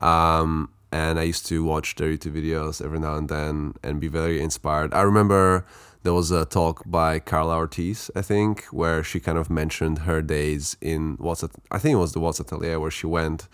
um, 0.00 0.68
and 0.90 1.16
I 1.16 1.22
used 1.22 1.46
to 1.46 1.62
watch 1.62 1.94
their 1.94 2.08
YouTube 2.08 2.34
videos 2.34 2.84
every 2.84 2.98
now 2.98 3.14
and 3.14 3.28
then 3.28 3.74
and 3.84 4.00
be 4.00 4.08
very 4.08 4.42
inspired. 4.42 4.92
I 4.92 5.02
remember 5.02 5.64
there 6.02 6.12
was 6.12 6.32
a 6.32 6.44
talk 6.44 6.82
by 6.86 7.20
Karla 7.20 7.54
Ortiz, 7.54 8.10
I 8.16 8.22
think, 8.22 8.64
where 8.72 9.04
she 9.04 9.20
kind 9.20 9.38
of 9.38 9.48
mentioned 9.48 9.98
her 10.08 10.20
days 10.20 10.76
in 10.80 11.18
Watts. 11.20 11.44
At- 11.44 11.52
I 11.70 11.78
think 11.78 11.92
it 11.92 12.02
was 12.06 12.12
the 12.12 12.18
Watts 12.18 12.40
Atelier 12.40 12.80
where 12.80 12.90
she 12.90 13.06
went. 13.06 13.46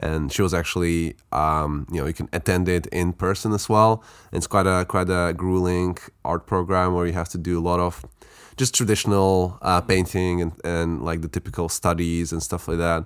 And 0.00 0.32
she 0.32 0.42
was 0.42 0.52
actually, 0.52 1.14
um, 1.30 1.86
you 1.92 2.00
know, 2.00 2.08
you 2.08 2.12
can 2.12 2.28
attend 2.32 2.68
it 2.68 2.88
in 2.88 3.12
person 3.12 3.52
as 3.52 3.68
well. 3.68 4.02
And 4.32 4.38
it's 4.38 4.48
quite 4.48 4.66
a 4.66 4.84
quite 4.86 5.08
a 5.08 5.32
grueling 5.36 5.98
art 6.24 6.48
program 6.48 6.94
where 6.94 7.06
you 7.06 7.12
have 7.12 7.28
to 7.28 7.38
do 7.38 7.60
a 7.60 7.64
lot 7.70 7.78
of 7.78 8.04
just 8.56 8.74
traditional 8.74 9.58
uh, 9.62 9.80
painting 9.80 10.40
and, 10.42 10.52
and 10.64 11.04
like 11.04 11.22
the 11.22 11.28
typical 11.28 11.68
studies 11.68 12.32
and 12.32 12.42
stuff 12.42 12.68
like 12.68 12.78
that. 12.78 13.04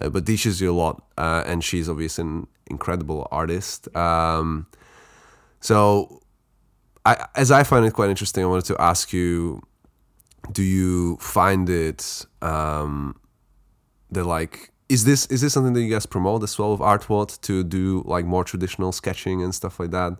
Uh, 0.00 0.08
but 0.08 0.26
teaches 0.26 0.60
you 0.60 0.70
a 0.70 0.72
lot, 0.72 1.02
uh, 1.16 1.42
and 1.46 1.64
she's 1.64 1.88
obviously 1.88 2.22
an 2.22 2.46
incredible 2.68 3.26
artist. 3.32 3.94
Um, 3.96 4.66
so, 5.60 6.22
I, 7.04 7.26
as 7.34 7.50
I 7.50 7.64
find 7.64 7.84
it 7.84 7.94
quite 7.94 8.08
interesting, 8.08 8.44
I 8.44 8.46
wanted 8.46 8.66
to 8.66 8.80
ask 8.80 9.12
you: 9.12 9.60
Do 10.52 10.62
you 10.62 11.16
find 11.16 11.68
it 11.68 12.26
um, 12.42 13.16
that 14.12 14.24
like 14.24 14.70
is 14.88 15.04
this 15.04 15.26
is 15.26 15.40
this 15.40 15.52
something 15.52 15.74
that 15.74 15.82
you 15.82 15.90
guys 15.90 16.06
promote 16.06 16.42
as 16.42 16.58
well 16.58 16.72
with 16.72 16.80
Artwod 16.80 17.40
to 17.42 17.62
do 17.64 18.02
like 18.06 18.24
more 18.24 18.44
traditional 18.44 18.92
sketching 18.92 19.42
and 19.42 19.54
stuff 19.54 19.78
like 19.80 19.90
that? 19.90 20.16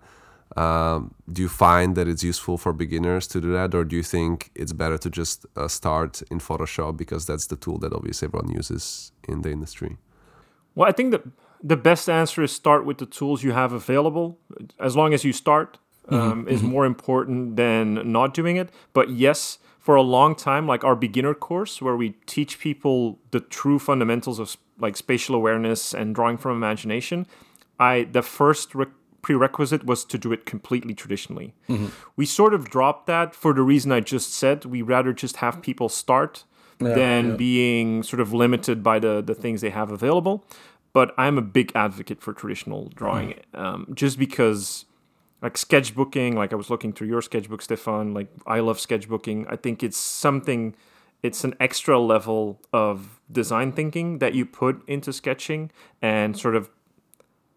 Um, 0.56 1.14
do 1.30 1.42
you 1.42 1.48
find 1.48 1.94
that 1.96 2.08
it's 2.08 2.24
useful 2.24 2.58
for 2.58 2.72
beginners 2.72 3.26
to 3.28 3.40
do 3.40 3.52
that, 3.52 3.74
or 3.74 3.84
do 3.84 3.96
you 3.96 4.02
think 4.02 4.50
it's 4.54 4.72
better 4.72 4.98
to 4.98 5.10
just 5.10 5.46
uh, 5.56 5.68
start 5.68 6.22
in 6.30 6.40
Photoshop 6.40 6.96
because 6.96 7.26
that's 7.26 7.46
the 7.46 7.56
tool 7.56 7.78
that 7.78 7.92
obviously 7.92 8.26
everyone 8.26 8.50
uses 8.50 9.12
in 9.28 9.42
the 9.42 9.50
industry? 9.50 9.98
Well, 10.74 10.88
I 10.88 10.92
think 10.92 11.10
that 11.10 11.22
the 11.62 11.76
best 11.76 12.08
answer 12.08 12.42
is 12.42 12.52
start 12.52 12.84
with 12.84 12.98
the 12.98 13.06
tools 13.06 13.42
you 13.42 13.52
have 13.52 13.72
available. 13.72 14.38
As 14.78 14.96
long 14.96 15.12
as 15.12 15.24
you 15.24 15.32
start, 15.32 15.78
um, 16.08 16.48
is 16.48 16.62
more 16.62 16.86
important 16.86 17.56
than 17.56 18.10
not 18.10 18.34
doing 18.34 18.56
it. 18.56 18.70
But 18.92 19.10
yes, 19.10 19.58
for 19.78 19.94
a 19.94 20.02
long 20.02 20.34
time, 20.34 20.66
like 20.66 20.84
our 20.84 20.96
beginner 20.96 21.34
course, 21.34 21.82
where 21.82 21.96
we 21.96 22.10
teach 22.26 22.58
people 22.58 23.18
the 23.30 23.40
true 23.40 23.78
fundamentals 23.78 24.38
of 24.38 24.56
like 24.78 24.96
spatial 24.96 25.34
awareness 25.34 25.94
and 25.94 26.14
drawing 26.14 26.38
from 26.38 26.56
imagination, 26.56 27.26
I 27.78 28.08
the 28.10 28.22
first 28.22 28.74
re- 28.74 28.86
prerequisite 29.28 29.84
was 29.84 30.06
to 30.06 30.16
do 30.16 30.32
it 30.32 30.46
completely 30.46 30.94
traditionally. 30.94 31.52
Mm-hmm. 31.68 31.88
We 32.16 32.24
sort 32.24 32.54
of 32.54 32.70
dropped 32.70 33.06
that 33.08 33.34
for 33.34 33.52
the 33.52 33.60
reason 33.60 33.92
I 33.92 34.00
just 34.00 34.32
said. 34.32 34.64
We 34.64 34.80
rather 34.80 35.12
just 35.12 35.36
have 35.36 35.58
mm. 35.58 35.62
people 35.62 35.90
start 35.90 36.44
than 36.78 37.36
being 37.36 38.02
sort 38.02 38.20
of 38.20 38.32
limited 38.32 38.82
by 38.82 38.98
the 39.00 39.20
the 39.20 39.34
things 39.34 39.60
they 39.60 39.68
have 39.68 39.90
available. 39.90 40.46
But 40.94 41.12
I'm 41.18 41.36
a 41.36 41.42
big 41.42 41.72
advocate 41.74 42.22
for 42.22 42.32
traditional 42.32 42.90
drawing, 42.94 43.34
mm. 43.34 43.60
um, 43.60 43.86
just 43.92 44.18
because 44.18 44.86
like 45.40 45.54
sketchbooking 45.54 46.34
like 46.34 46.52
i 46.52 46.56
was 46.56 46.68
looking 46.68 46.92
through 46.92 47.06
your 47.06 47.22
sketchbook 47.22 47.62
stefan 47.62 48.12
like 48.12 48.26
i 48.44 48.58
love 48.58 48.76
sketchbooking 48.76 49.46
i 49.48 49.54
think 49.54 49.84
it's 49.84 49.96
something 49.96 50.74
it's 51.22 51.44
an 51.44 51.54
extra 51.60 51.96
level 51.96 52.60
of 52.72 53.20
design 53.30 53.70
thinking 53.70 54.18
that 54.18 54.34
you 54.34 54.44
put 54.44 54.82
into 54.88 55.12
sketching 55.12 55.70
and 56.02 56.36
sort 56.36 56.56
of 56.56 56.68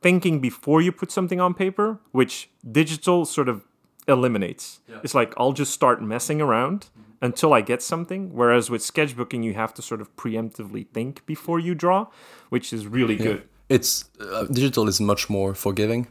thinking 0.02 0.40
before 0.40 0.82
you 0.82 0.92
put 0.92 1.12
something 1.12 1.40
on 1.40 1.54
paper 1.54 2.00
which 2.12 2.50
digital 2.72 3.26
sort 3.26 3.48
of 3.50 3.64
eliminates 4.08 4.80
it's 5.04 5.14
like 5.14 5.32
i'll 5.38 5.54
just 5.54 5.72
start 5.72 6.02
messing 6.02 6.42
around 6.42 6.88
until 7.22 7.54
i 7.54 7.62
get 7.62 7.82
something 7.84 8.34
whereas 8.34 8.70
with 8.70 8.82
sketchbooking 8.82 9.44
you 9.44 9.54
have 9.54 9.74
to 9.74 9.82
sort 9.82 10.02
of 10.02 10.08
preemptively 10.16 10.88
think 10.94 11.24
before 11.26 11.60
you 11.60 11.74
draw 11.76 12.08
which 12.50 12.74
is 12.74 12.88
really 12.88 13.16
good 13.16 13.42
It's 13.70 14.06
uh, 14.20 14.46
digital 14.52 14.88
is 14.90 15.00
much 15.00 15.30
more 15.30 15.56
forgiving. 15.56 16.08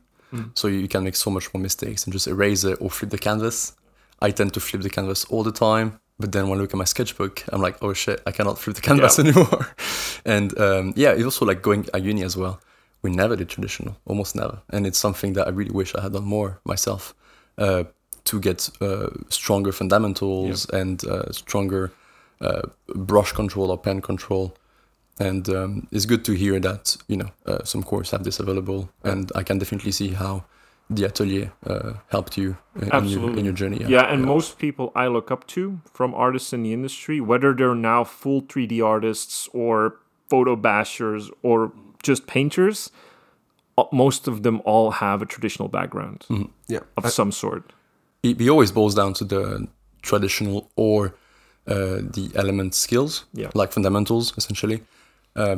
So 0.55 0.69
you 0.69 0.89
can 0.89 1.03
make 1.05 1.17
so 1.17 1.31
much 1.31 1.47
more 1.53 1.61
mistakes 1.63 2.05
and 2.07 2.13
just 2.15 2.27
erase 2.35 2.63
it 2.71 2.77
or 2.81 2.89
flip 2.89 3.11
the 3.11 3.19
canvas. 3.19 3.57
I 4.27 4.31
tend 4.33 4.51
to 4.55 4.61
flip 4.61 4.83
the 4.83 4.89
canvas 4.99 5.21
all 5.33 5.43
the 5.51 5.53
time. 5.69 5.89
But 6.23 6.31
then 6.33 6.45
when 6.49 6.59
I 6.59 6.63
look 6.63 6.73
at 6.75 6.79
my 6.79 6.87
sketchbook, 6.95 7.35
I'm 7.53 7.61
like, 7.67 7.77
oh 7.83 7.93
shit, 7.95 8.19
I 8.29 8.31
cannot 8.37 8.57
flip 8.63 8.77
the 8.77 8.83
canvas 8.89 9.19
Yeah. 9.19 9.25
anymore. 9.25 9.67
and 10.25 10.49
um, 10.67 10.85
yeah, 11.03 11.13
it's 11.17 11.25
also 11.31 11.45
like 11.51 11.61
going 11.69 11.83
at 11.93 12.03
uni 12.11 12.23
as 12.25 12.35
well. 12.37 12.55
We 13.03 13.11
never 13.11 13.37
did 13.37 13.49
traditional, 13.49 13.97
almost 14.07 14.37
never. 14.37 14.61
And 14.71 14.87
it's 14.87 14.99
something 14.99 15.33
that 15.35 15.47
I 15.47 15.51
really 15.51 15.73
wish 15.73 15.95
I 15.95 16.03
had 16.03 16.13
done 16.13 16.25
more 16.25 16.61
myself 16.65 17.15
uh, 17.59 17.85
to 18.25 18.41
get 18.41 18.69
uh, 18.81 19.09
stronger 19.29 19.73
fundamentals 19.73 20.69
and 20.71 21.05
uh, 21.05 21.33
stronger 21.33 21.93
uh, 22.41 22.63
brush 22.95 23.33
control 23.33 23.71
or 23.71 23.79
pen 23.79 24.01
control. 24.01 24.57
And 25.19 25.49
um, 25.49 25.87
it's 25.93 26.07
good 26.07 26.25
to 26.25 26.33
hear 26.33 26.59
that 26.61 26.97
you 27.07 27.17
know 27.17 27.31
uh, 27.47 27.65
some 27.65 27.83
courses 27.83 28.13
have 28.13 28.25
this 28.25 28.41
available, 28.41 28.89
and 29.05 29.31
I 29.35 29.43
can 29.43 29.59
definitely 29.59 29.93
see 29.93 30.13
how 30.13 30.45
the 30.89 31.05
atelier 31.05 31.53
uh, 31.67 31.93
helped 32.09 32.37
you 32.37 32.57
in, 32.81 33.05
your, 33.07 33.39
in 33.39 33.45
your 33.45 33.55
journey. 33.55 33.85
Yeah, 33.87 34.13
and 34.13 34.25
most 34.25 34.59
people 34.59 34.91
I 34.95 35.07
look 35.07 35.31
up 35.31 35.47
to 35.49 35.81
from 35.93 36.15
artists 36.15 36.53
in 36.53 36.63
the 36.63 36.73
industry, 36.73 37.21
whether 37.21 37.53
they're 37.53 37.75
now 37.75 38.03
full 38.03 38.43
3D 38.43 38.85
artists 38.85 39.49
or 39.53 39.97
photo 40.29 40.57
bashers 40.57 41.31
or 41.43 41.73
just 42.03 42.27
painters, 42.27 42.91
uh, 43.79 43.85
most 43.93 44.29
of 44.29 44.43
them 44.43 44.61
all 44.65 44.91
have 44.91 45.23
a 45.23 45.27
traditional 45.27 45.69
background 45.69 46.27
Yeah. 46.69 46.81
of 46.97 47.11
some 47.11 47.33
sort. 47.33 47.73
it, 48.23 48.41
it 48.41 48.49
always 48.49 48.71
boils 48.73 48.95
down 48.95 49.15
to 49.15 49.25
the 49.25 49.67
traditional 50.03 50.71
or 50.77 51.15
uh, 51.67 52.01
the 52.17 52.31
element 52.35 52.75
skills, 52.75 53.25
Yeah. 53.33 53.51
like 53.55 53.73
fundamentals, 53.73 54.33
essentially. 54.37 54.83
Uh, 55.37 55.57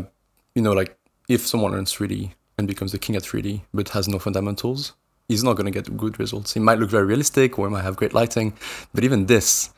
you 0.54 0.62
know, 0.62 0.72
like 0.72 0.96
if 1.28 1.46
someone 1.46 1.72
learns 1.72 1.92
3D 1.92 2.32
and 2.58 2.68
becomes 2.68 2.92
the 2.92 2.99
king 2.99 3.16
at 3.16 3.22
3D 3.22 3.62
but 3.75 3.88
has 3.90 4.06
no 4.08 4.18
fundamentals, 4.18 4.92
he's 5.28 5.42
not 5.42 5.54
going 5.56 5.72
to 5.72 5.80
get 5.80 5.96
good 5.96 6.18
results. 6.20 6.54
He 6.54 6.61
might 6.61 6.78
look 6.78 6.90
very 6.90 7.04
realistic 7.06 7.58
or 7.58 7.66
he 7.68 7.72
might 7.72 7.82
have 7.84 7.96
great 7.96 8.12
lighting, 8.14 8.52
but 8.94 9.02
even 9.04 9.26
this 9.26 9.70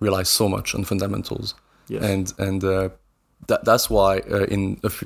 relies 0.00 0.28
so 0.28 0.48
much 0.48 0.74
on 0.74 0.84
fundamentals. 0.84 1.54
Yes. 1.88 2.02
And 2.02 2.32
and 2.38 2.64
uh, 2.64 2.88
that 3.48 3.64
that's 3.64 3.90
why 3.90 4.18
uh, 4.30 4.46
in 4.54 4.80
a 4.82 4.86
f- 4.86 5.04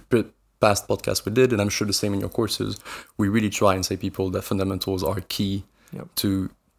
past 0.67 0.89
podcast 0.89 1.19
we 1.27 1.33
did, 1.41 1.49
and 1.53 1.61
I'm 1.63 1.73
sure 1.77 1.87
the 1.87 2.01
same 2.03 2.13
in 2.17 2.21
your 2.25 2.35
courses, 2.41 2.73
we 3.21 3.27
really 3.37 3.51
try 3.61 3.73
and 3.77 3.85
say 3.89 3.97
people 3.97 4.27
that 4.35 4.43
fundamentals 4.43 5.03
are 5.11 5.21
key 5.37 5.55
Yep. 5.93 6.07
to 6.23 6.31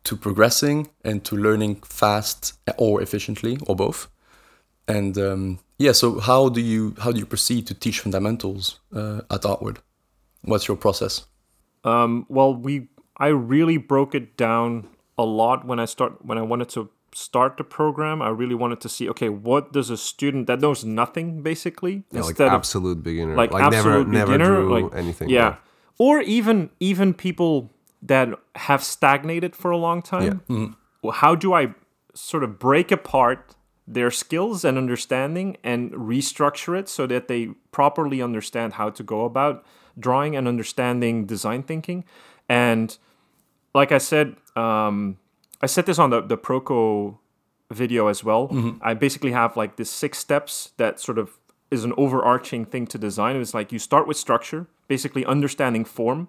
to 0.07 0.15
progressing 0.27 0.77
and 1.03 1.17
to 1.27 1.35
learning 1.47 1.73
fast 1.99 2.39
or 2.77 3.01
efficiently 3.01 3.57
or 3.67 3.75
both. 3.75 3.99
And 4.87 5.17
um, 5.17 5.59
yeah, 5.77 5.93
so 5.93 6.19
how 6.19 6.49
do 6.49 6.61
you 6.61 6.81
how 7.03 7.11
do 7.13 7.19
you 7.19 7.25
proceed 7.25 7.67
to 7.67 7.73
teach 7.73 7.97
fundamentals 8.05 8.79
uh, 8.99 9.35
at 9.35 9.41
Artwod? 9.51 9.77
What's 10.41 10.67
your 10.67 10.77
process? 10.77 11.27
Um, 11.83 12.25
well, 12.29 12.53
we 12.53 12.73
I 13.17 13.27
really 13.27 13.77
broke 13.77 14.15
it 14.15 14.37
down 14.37 14.87
a 15.17 15.23
lot 15.23 15.65
when 15.65 15.79
I 15.79 15.85
start 15.85 16.11
when 16.25 16.37
I 16.37 16.41
wanted 16.51 16.69
to 16.75 16.89
start 17.17 17.57
the 17.57 17.63
program. 17.63 18.21
I 18.21 18.29
really 18.29 18.53
wanted 18.55 18.79
to 18.81 18.89
see 18.89 19.09
okay, 19.09 19.29
what 19.29 19.73
does 19.73 19.89
a 19.89 19.97
student 19.97 20.47
that 20.47 20.59
knows 20.61 20.85
nothing 20.85 21.41
basically 21.41 22.03
Yeah, 22.11 22.21
like 22.21 22.29
instead 22.29 22.47
of 22.47 22.53
absolute 22.53 23.01
beginner. 23.01 23.35
like, 23.35 23.51
never 23.51 23.65
absolute 23.65 24.07
never 24.07 24.31
beginner, 24.33 24.55
drew 24.55 24.81
like 24.81 24.95
anything. 24.95 25.29
Yeah, 25.29 25.55
or 25.97 26.21
even 26.21 26.69
even 26.79 27.13
people 27.13 27.71
that 28.01 28.29
have 28.55 28.83
stagnated 28.83 29.55
for 29.55 29.71
a 29.71 29.77
long 29.77 30.01
time. 30.01 30.41
Mm-hmm. 30.47 31.09
How 31.09 31.33
do 31.33 31.53
I 31.53 31.73
sort 32.13 32.43
of 32.43 32.59
break 32.59 32.91
apart 32.91 33.55
their 33.87 34.11
skills 34.11 34.63
and 34.63 34.77
understanding 34.77 35.57
and 35.63 35.91
restructure 35.93 36.77
it 36.77 36.89
so 36.89 37.07
that 37.07 37.27
they 37.27 37.47
properly 37.71 38.21
understand 38.21 38.73
how 38.73 38.89
to 38.91 39.01
go 39.01 39.25
about 39.25 39.65
drawing 39.97 40.35
and 40.35 40.47
understanding 40.47 41.25
design 41.25 41.63
thinking? 41.63 42.03
And 42.47 42.95
like 43.73 43.91
I 43.91 43.97
said, 43.97 44.35
um, 44.55 45.17
I 45.61 45.65
said 45.65 45.85
this 45.85 45.99
on 45.99 46.09
the 46.09 46.21
the 46.21 46.37
Proko 46.37 47.17
video 47.71 48.07
as 48.07 48.23
well. 48.23 48.47
Mm-hmm. 48.47 48.81
I 48.81 48.93
basically 48.93 49.31
have 49.31 49.57
like 49.57 49.75
this 49.75 49.89
six 49.89 50.17
steps 50.17 50.71
that 50.77 50.99
sort 50.99 51.17
of 51.17 51.37
is 51.69 51.83
an 51.83 51.93
overarching 51.97 52.65
thing 52.65 52.87
to 52.87 52.97
design. 52.97 53.35
It's 53.35 53.53
like 53.53 53.71
you 53.71 53.79
start 53.79 54.07
with 54.07 54.17
structure, 54.17 54.67
basically 54.87 55.25
understanding 55.25 55.85
form, 55.85 56.27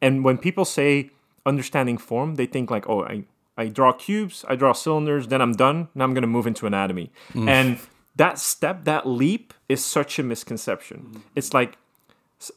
and 0.00 0.24
when 0.24 0.38
people 0.38 0.64
say 0.64 1.10
understanding 1.44 1.98
form, 1.98 2.36
they 2.36 2.46
think 2.46 2.70
like, 2.70 2.88
oh, 2.88 3.04
I 3.04 3.24
I 3.56 3.68
draw 3.68 3.92
cubes, 3.92 4.44
I 4.48 4.56
draw 4.56 4.72
cylinders, 4.72 5.28
then 5.28 5.40
I'm 5.40 5.52
done. 5.52 5.88
Now 5.94 6.04
I'm 6.04 6.14
gonna 6.14 6.26
move 6.26 6.46
into 6.46 6.66
anatomy, 6.66 7.10
mm. 7.32 7.48
and 7.48 7.78
that 8.16 8.38
step, 8.38 8.84
that 8.84 9.06
leap, 9.06 9.52
is 9.68 9.84
such 9.84 10.18
a 10.18 10.22
misconception. 10.22 10.98
Mm. 11.12 11.20
It's 11.34 11.52
like 11.52 11.76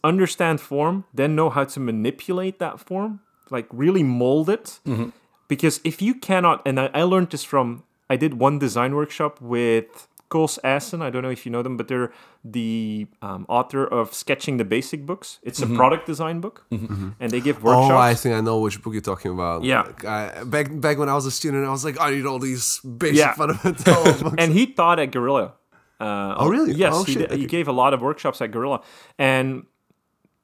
understand 0.04 0.62
form, 0.62 1.06
then 1.14 1.36
know 1.36 1.50
how 1.50 1.64
to 1.64 1.80
manipulate 1.80 2.60
that 2.60 2.80
form, 2.80 3.22
like 3.50 3.68
really 3.72 4.04
mold 4.04 4.50
it. 4.50 4.80
Mm-hmm. 4.86 5.10
Because 5.50 5.82
if 5.84 6.02
you 6.02 6.14
cannot, 6.14 6.62
and 6.66 6.80
I, 6.80 6.90
I 6.94 7.04
learned 7.04 7.32
this 7.32 7.44
from, 7.44 7.84
I 8.10 8.16
did 8.16 8.36
one 8.36 8.58
design 8.60 8.96
workshop 8.96 9.42
with 9.42 10.08
Koos 10.30 10.60
Eissen. 10.64 11.02
I 11.02 11.10
don't 11.10 11.24
know 11.24 11.30
if 11.32 11.44
you 11.46 11.52
know 11.52 11.64
them, 11.64 11.76
but 11.76 11.88
they're 11.88 12.12
the 12.46 13.08
um, 13.24 13.46
author 13.50 13.84
of 13.84 14.14
Sketching 14.14 14.58
the 14.58 14.64
Basic 14.66 15.06
books. 15.06 15.40
It's 15.44 15.60
a 15.62 15.66
product 15.68 16.06
design 16.06 16.40
book, 16.40 16.66
and 16.72 17.32
they 17.32 17.42
give 17.42 17.64
workshops. 17.64 17.92
Oh, 17.92 17.98
I 17.98 18.14
think 18.14 18.36
I 18.36 18.42
know 18.42 18.60
which 18.60 18.82
book 18.84 18.94
you're 18.94 19.02
talking 19.02 19.32
about. 19.32 19.64
Yeah. 19.64 19.82
Like, 19.82 20.06
I, 20.06 20.44
back 20.44 20.68
back 20.80 20.98
when 21.00 21.10
I 21.10 21.16
was 21.16 21.26
a 21.26 21.32
student, 21.32 21.66
I 21.66 21.72
was 21.72 21.84
like, 21.84 22.00
I 22.00 22.12
need 22.12 22.26
all 22.28 22.40
these 22.40 22.80
basic 22.82 23.18
Yeah. 23.18 23.34
fundamental 23.34 24.04
books. 24.24 24.36
and 24.38 24.54
he 24.54 24.68
taught 24.68 25.00
at 25.00 25.12
Gorilla. 25.12 25.54
Uh, 26.00 26.36
Oh, 26.38 26.48
really? 26.48 26.74
Yes, 26.74 26.94
Oh, 26.96 27.04
he, 27.04 27.14
shit, 27.14 27.30
did- 27.30 27.40
he 27.40 27.46
gave 27.48 27.68
a 27.68 27.74
lot 27.74 27.94
of 27.96 28.02
workshops 28.02 28.40
at 28.42 28.52
Gorilla, 28.52 28.82
and 29.18 29.66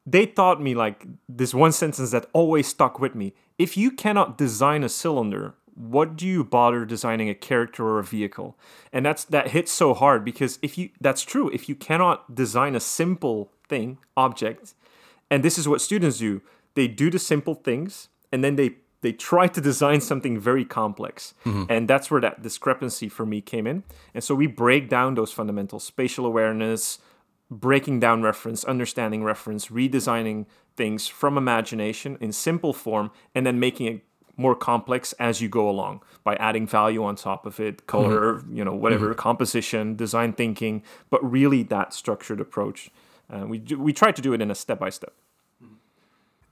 they 0.07 0.25
taught 0.25 0.59
me 0.61 0.73
like 0.75 1.05
this 1.29 1.53
one 1.53 1.71
sentence 1.71 2.09
that 2.11 2.25
always 2.33 2.67
stuck 2.67 2.99
with 2.99 3.13
me. 3.15 3.33
If 3.57 3.77
you 3.77 3.91
cannot 3.91 4.37
design 4.37 4.83
a 4.83 4.89
cylinder, 4.89 5.55
what 5.75 6.15
do 6.15 6.25
you 6.25 6.43
bother 6.43 6.85
designing 6.85 7.29
a 7.29 7.35
character 7.35 7.85
or 7.85 7.99
a 7.99 8.03
vehicle? 8.03 8.57
And 8.93 9.05
that's 9.05 9.25
that 9.25 9.49
hits 9.49 9.71
so 9.71 9.93
hard 9.93 10.23
because 10.23 10.57
if 10.61 10.77
you 10.77 10.89
that's 11.01 11.23
true. 11.23 11.49
If 11.49 11.67
you 11.67 11.75
cannot 11.75 12.33
design 12.33 12.75
a 12.75 12.79
simple 12.79 13.51
thing, 13.67 13.97
object, 14.15 14.73
and 15.29 15.43
this 15.43 15.57
is 15.57 15.67
what 15.67 15.81
students 15.81 16.19
do, 16.19 16.41
they 16.75 16.87
do 16.87 17.09
the 17.09 17.19
simple 17.19 17.55
things 17.55 18.09
and 18.31 18.43
then 18.43 18.55
they 18.55 18.77
they 19.01 19.11
try 19.11 19.47
to 19.47 19.61
design 19.61 20.01
something 20.01 20.39
very 20.39 20.65
complex. 20.65 21.35
Mm-hmm. 21.45 21.65
And 21.69 21.87
that's 21.87 22.09
where 22.09 22.21
that 22.21 22.41
discrepancy 22.41 23.07
for 23.07 23.23
me 23.23 23.39
came 23.39 23.67
in. 23.67 23.83
And 24.15 24.23
so 24.23 24.33
we 24.33 24.47
break 24.47 24.89
down 24.89 25.13
those 25.13 25.31
fundamentals, 25.31 25.83
spatial 25.83 26.25
awareness, 26.25 26.97
breaking 27.51 27.99
down 27.99 28.23
reference, 28.23 28.63
understanding 28.63 29.23
reference, 29.23 29.67
redesigning 29.67 30.47
things 30.75 31.07
from 31.07 31.37
imagination 31.37 32.17
in 32.19 32.31
simple 32.31 32.73
form, 32.73 33.11
and 33.33 33.45
then 33.45 33.59
making 33.59 33.87
it 33.87 34.01
more 34.37 34.55
complex 34.55 35.13
as 35.13 35.39
you 35.41 35.47
go 35.47 35.69
along 35.69 36.01
by 36.25 36.35
adding 36.35 36.67
value 36.67 37.03
on 37.03 37.15
top 37.15 37.45
of 37.45 37.59
it, 37.59 37.87
color, 37.87 38.43
you 38.51 38.63
know, 38.65 38.73
whatever, 38.75 39.13
composition, 39.13 39.95
design 39.95 40.33
thinking, 40.33 40.83
but 41.09 41.19
really 41.31 41.63
that 41.63 41.93
structured 41.93 42.41
approach. 42.41 42.89
Uh, 43.33 43.45
we 43.47 43.57
do, 43.57 43.79
we 43.79 43.93
try 43.93 44.11
to 44.11 44.21
do 44.21 44.33
it 44.33 44.41
in 44.41 44.51
a 44.51 44.55
step 44.55 44.77
by 44.79 44.89
step. 44.89 45.13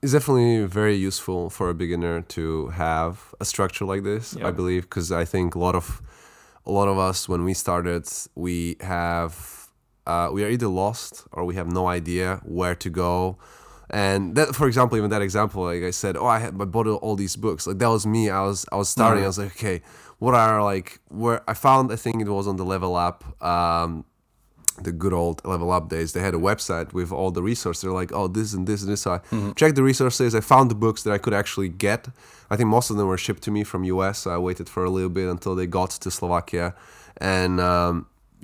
it's 0.02 0.12
definitely 0.12 0.64
very 0.66 0.94
useful 0.96 1.48
for 1.50 1.70
a 1.70 1.74
beginner 1.74 2.20
to 2.22 2.68
have 2.68 3.34
a 3.40 3.44
structure 3.44 3.84
like 3.92 4.02
this 4.02 4.34
Yeah. 4.38 4.48
i 4.48 4.50
believe 4.50 4.82
because 4.82 5.10
i 5.22 5.24
think 5.24 5.54
a 5.54 5.58
lot 5.66 5.74
of 5.74 6.02
a 6.66 6.72
lot 6.78 6.88
of 6.88 6.98
us 6.98 7.28
when 7.28 7.42
we 7.48 7.54
started 7.54 8.04
we 8.34 8.76
have 8.80 9.32
uh, 10.06 10.28
we 10.34 10.44
are 10.44 10.50
either 10.50 10.68
lost 10.68 11.12
or 11.32 11.40
we 11.50 11.54
have 11.54 11.68
no 11.80 11.84
idea 11.88 12.40
where 12.44 12.74
to 12.84 12.90
go 12.90 13.38
and 14.02 14.20
that 14.36 14.48
for 14.58 14.66
example 14.70 14.94
even 14.98 15.10
that 15.16 15.22
example 15.28 15.60
like 15.70 15.84
i 15.90 15.92
said 16.02 16.14
oh 16.22 16.26
i 16.36 16.38
had 16.44 16.52
I 16.64 16.66
bought 16.76 16.88
all 17.04 17.16
these 17.24 17.36
books. 17.46 17.62
Like 17.68 17.78
that 17.82 17.90
was 17.96 18.04
me. 18.16 18.22
I 18.40 18.42
was 18.48 18.58
i 18.74 18.76
was 18.82 18.88
starting. 18.96 19.22
I 19.24 19.28
was 19.32 19.38
like 19.42 19.52
okay 19.58 19.78
what 20.24 20.34
are 20.34 20.62
like 20.72 20.88
where 21.22 21.38
i 21.52 21.54
found 21.66 21.84
i 21.96 21.98
think 22.04 22.16
it 22.20 22.28
was 22.40 22.46
on 22.52 22.56
the 22.62 22.68
level 22.74 22.92
up 23.08 23.18
um 23.52 23.90
the 24.86 24.90
good 25.02 25.12
old 25.22 25.36
level 25.52 25.70
up 25.70 25.84
days. 25.88 26.08
They 26.14 26.22
had 26.28 26.34
a 26.40 26.42
website 26.50 26.88
with 26.98 27.10
all 27.18 27.30
the 27.38 27.44
resources. 27.52 27.82
They're 27.82 28.00
like 28.02 28.12
oh 28.18 28.26
this 28.38 28.48
and 28.56 28.66
this 28.70 28.80
and 28.82 28.90
this. 28.92 29.02
So 29.06 29.10
i 29.16 29.20
checked 29.60 29.76
the 29.80 29.86
resources. 29.92 30.34
I 30.34 30.42
found 30.54 30.66
the 30.72 30.78
books 30.86 31.00
that 31.04 31.12
i 31.16 31.18
could 31.24 31.34
actually 31.42 31.70
get. 31.86 32.02
I 32.52 32.54
think 32.56 32.68
most 32.76 32.90
of 32.90 32.96
them 32.98 33.06
were 33.12 33.20
shipped 33.26 33.42
to 33.46 33.50
me 33.56 33.62
from 33.70 33.80
us 34.06 34.16
so 34.22 34.26
i 34.36 34.38
waited 34.48 34.66
for 34.74 34.82
a 34.84 34.90
little 34.96 35.14
bit 35.18 35.26
until 35.34 35.54
they 35.58 35.66
got 35.80 35.90
to 36.04 36.10
slovakia. 36.10 36.66
And 37.36 37.54
um, 37.72 37.94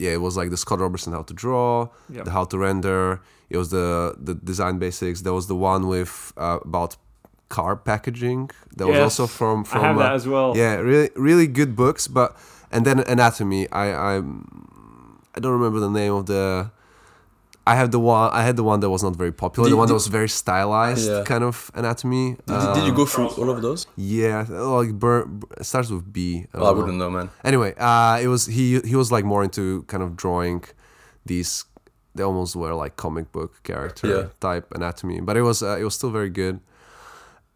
yeah 0.02 0.12
it 0.18 0.22
was 0.26 0.34
like 0.40 0.50
the 0.54 0.60
scott 0.64 0.78
robertson 0.84 1.12
how 1.18 1.24
to 1.30 1.34
draw 1.44 1.88
Yep. 2.16 2.24
the 2.26 2.30
how 2.36 2.44
to 2.52 2.56
render 2.68 3.20
it 3.50 3.56
was 3.58 3.68
the 3.70 4.14
the 4.28 4.34
design 4.34 4.78
basics 4.78 5.20
there 5.22 5.34
was 5.34 5.46
the 5.46 5.56
one 5.56 5.86
with 5.88 6.32
uh, 6.36 6.58
about 6.64 6.96
car 7.48 7.74
packaging 7.76 8.48
that 8.76 8.86
was 8.86 8.98
also 8.98 9.26
from 9.26 9.64
from 9.64 9.80
I 9.80 9.82
from 9.82 9.88
have 9.88 9.98
that 9.98 10.12
uh, 10.12 10.14
as 10.20 10.26
well. 10.28 10.56
yeah 10.56 10.74
really 10.76 11.10
really 11.16 11.46
good 11.48 11.74
books 11.74 12.06
but 12.08 12.28
and 12.70 12.84
then 12.86 13.00
anatomy 13.14 13.62
i 13.84 13.86
i 14.16 14.22
I 15.36 15.38
don't 15.42 15.52
remember 15.52 15.78
the 15.78 15.90
name 15.90 16.12
of 16.12 16.26
the. 16.26 16.70
I 17.64 17.76
have 17.76 17.90
the 17.92 18.00
one. 18.00 18.30
I 18.32 18.42
had 18.42 18.56
the 18.56 18.64
one 18.64 18.80
that 18.80 18.90
was 18.90 19.02
not 19.04 19.14
very 19.14 19.30
popular. 19.30 19.68
Did- 19.68 19.74
the 19.74 19.76
one 19.76 19.86
that 19.86 19.94
was 19.94 20.08
very 20.08 20.28
stylized, 20.28 21.06
Yeah. 21.08 21.22
kind 21.24 21.44
of 21.44 21.70
anatomy. 21.74 22.36
Did, 22.46 22.58
did 22.74 22.82
you 22.88 22.90
Um, 22.90 22.96
go 22.96 23.04
through 23.06 23.28
all 23.38 23.48
of 23.48 23.62
those? 23.62 23.86
Yeah, 23.96 24.44
like 24.48 24.92
Bur- 24.98 25.28
starts 25.62 25.88
with 25.90 26.12
B. 26.12 26.46
I 26.52 26.58
Oh, 26.58 26.62
I 26.62 26.64
don't 26.64 26.74
know. 26.74 26.74
wouldn't 26.82 26.98
know, 26.98 27.10
man. 27.10 27.30
Anyway, 27.44 27.70
uh, 27.78 28.18
it 28.20 28.26
was 28.26 28.46
he. 28.46 28.80
He 28.80 28.96
was 28.96 29.12
like 29.12 29.24
more 29.24 29.44
into 29.44 29.84
kind 29.92 30.02
of 30.02 30.16
drawing 30.16 30.64
these. 31.24 31.64
They 32.14 32.22
almost 32.24 32.56
were 32.56 32.74
like 32.74 32.96
comic 32.96 33.30
book 33.32 33.62
character 33.62 34.08
Yeah. 34.08 34.28
type 34.40 34.72
anatomy, 34.74 35.20
but 35.20 35.36
it 35.36 35.42
was 35.42 35.62
uh, 35.62 35.76
it 35.80 35.84
was 35.84 35.94
still 35.94 36.10
very 36.10 36.30
good. 36.30 36.60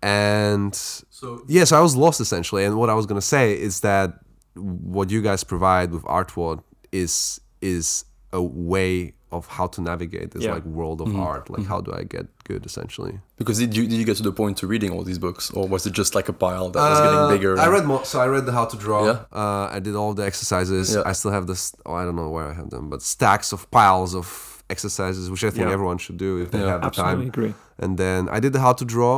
and 0.02 0.74
So 0.74 1.44
yeah, 1.48 1.64
so 1.64 1.76
I 1.78 1.80
was 1.80 1.96
lost 1.96 2.20
essentially. 2.20 2.64
And 2.64 2.76
what 2.76 2.90
I 2.90 2.94
was 2.94 3.06
gonna 3.06 3.20
say 3.20 3.52
is 3.58 3.80
that 3.80 4.20
what 4.54 5.10
you 5.10 5.22
guys 5.22 5.44
provide 5.44 5.90
with 5.92 6.02
Artwod 6.04 6.62
is 6.92 7.40
is 7.60 8.04
a 8.32 8.42
way 8.42 9.14
of 9.38 9.46
how 9.56 9.66
to 9.74 9.80
navigate 9.90 10.28
this 10.32 10.42
Yeah. 10.44 10.54
like 10.56 10.64
world 10.78 11.00
of 11.04 11.10
art. 11.30 11.44
Like 11.54 11.66
how 11.72 11.80
do 11.86 11.90
I 12.00 12.02
get 12.14 12.26
good 12.50 12.62
essentially? 12.70 13.14
because 13.40 13.58
did 13.62 13.72
you 13.76 13.84
did 13.90 13.98
you 14.00 14.06
get 14.10 14.16
to 14.22 14.26
the 14.30 14.36
point 14.42 14.54
to 14.60 14.66
reading 14.72 14.90
all 14.94 15.02
these 15.10 15.18
books, 15.26 15.44
or 15.56 15.64
was 15.74 15.82
it 15.88 15.92
just 16.02 16.12
like 16.18 16.28
a 16.34 16.36
pile 16.44 16.68
that 16.74 16.80
was 16.92 17.00
getting 17.06 17.28
bigger? 17.34 17.52
Uh, 17.58 17.64
I 17.66 17.68
read 17.76 17.84
more, 17.92 18.02
so 18.10 18.16
I 18.26 18.26
read 18.34 18.44
the 18.48 18.52
how 18.58 18.66
to 18.72 18.76
draw. 18.86 19.00
Yeah. 19.10 19.18
Uh, 19.42 19.66
I 19.76 19.78
did 19.86 19.94
all 20.00 20.12
the 20.18 20.24
exercises. 20.30 20.86
Yeah. 20.94 21.10
I 21.10 21.12
still 21.20 21.32
have 21.38 21.46
this. 21.52 21.62
Oh, 21.86 21.94
I 22.00 22.04
don't 22.06 22.16
know 22.22 22.30
where 22.36 22.46
I 22.52 22.54
have 22.60 22.70
them, 22.74 22.84
but 22.92 23.00
stacks 23.16 23.48
of 23.56 23.60
piles 23.78 24.10
of 24.20 24.26
exercises, 24.74 25.24
which 25.32 25.44
I 25.48 25.50
think 25.54 25.66
Yeah. 25.66 25.72
everyone 25.76 25.98
should 26.04 26.18
do 26.26 26.30
if 26.44 26.48
they 26.52 26.60
Yeah. 26.60 26.72
have 26.72 26.80
the 26.82 26.86
Absolutely 26.90 27.24
time. 27.24 27.28
agree. 27.34 27.54
And 27.82 27.92
then 28.02 28.20
I 28.36 28.38
did 28.44 28.52
the 28.54 28.60
how 28.66 28.72
to 28.80 28.84
draw, 28.96 29.16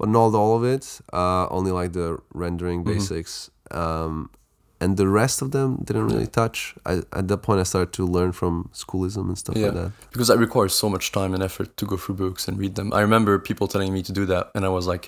but 0.00 0.08
not 0.18 0.30
all 0.40 0.52
of 0.58 0.64
it. 0.74 0.84
Uh, 1.20 1.46
only 1.56 1.72
like 1.80 1.90
the 2.00 2.08
rendering 2.42 2.80
Mm-hmm. 2.80 2.92
basics. 2.98 3.34
Um, 3.82 4.30
and 4.84 4.96
the 5.02 5.08
rest 5.22 5.42
of 5.42 5.48
them 5.56 5.68
didn't 5.86 6.06
really 6.12 6.26
touch. 6.40 6.56
I, 6.90 6.92
at 7.20 7.26
that 7.28 7.38
point, 7.46 7.58
I 7.60 7.66
started 7.72 7.92
to 7.98 8.04
learn 8.16 8.32
from 8.40 8.68
schoolism 8.72 9.24
and 9.30 9.38
stuff 9.38 9.56
yeah, 9.56 9.66
like 9.66 9.74
that. 9.80 9.90
because 10.12 10.28
that 10.30 10.38
requires 10.46 10.74
so 10.82 10.88
much 10.94 11.06
time 11.18 11.32
and 11.34 11.42
effort 11.48 11.68
to 11.80 11.84
go 11.86 11.96
through 11.96 12.16
books 12.24 12.42
and 12.48 12.54
read 12.58 12.74
them. 12.78 12.88
I 12.92 13.00
remember 13.08 13.32
people 13.50 13.66
telling 13.74 13.92
me 13.96 14.02
to 14.08 14.12
do 14.20 14.24
that, 14.32 14.44
and 14.54 14.62
I 14.64 14.70
was 14.78 14.86
like, 14.92 15.04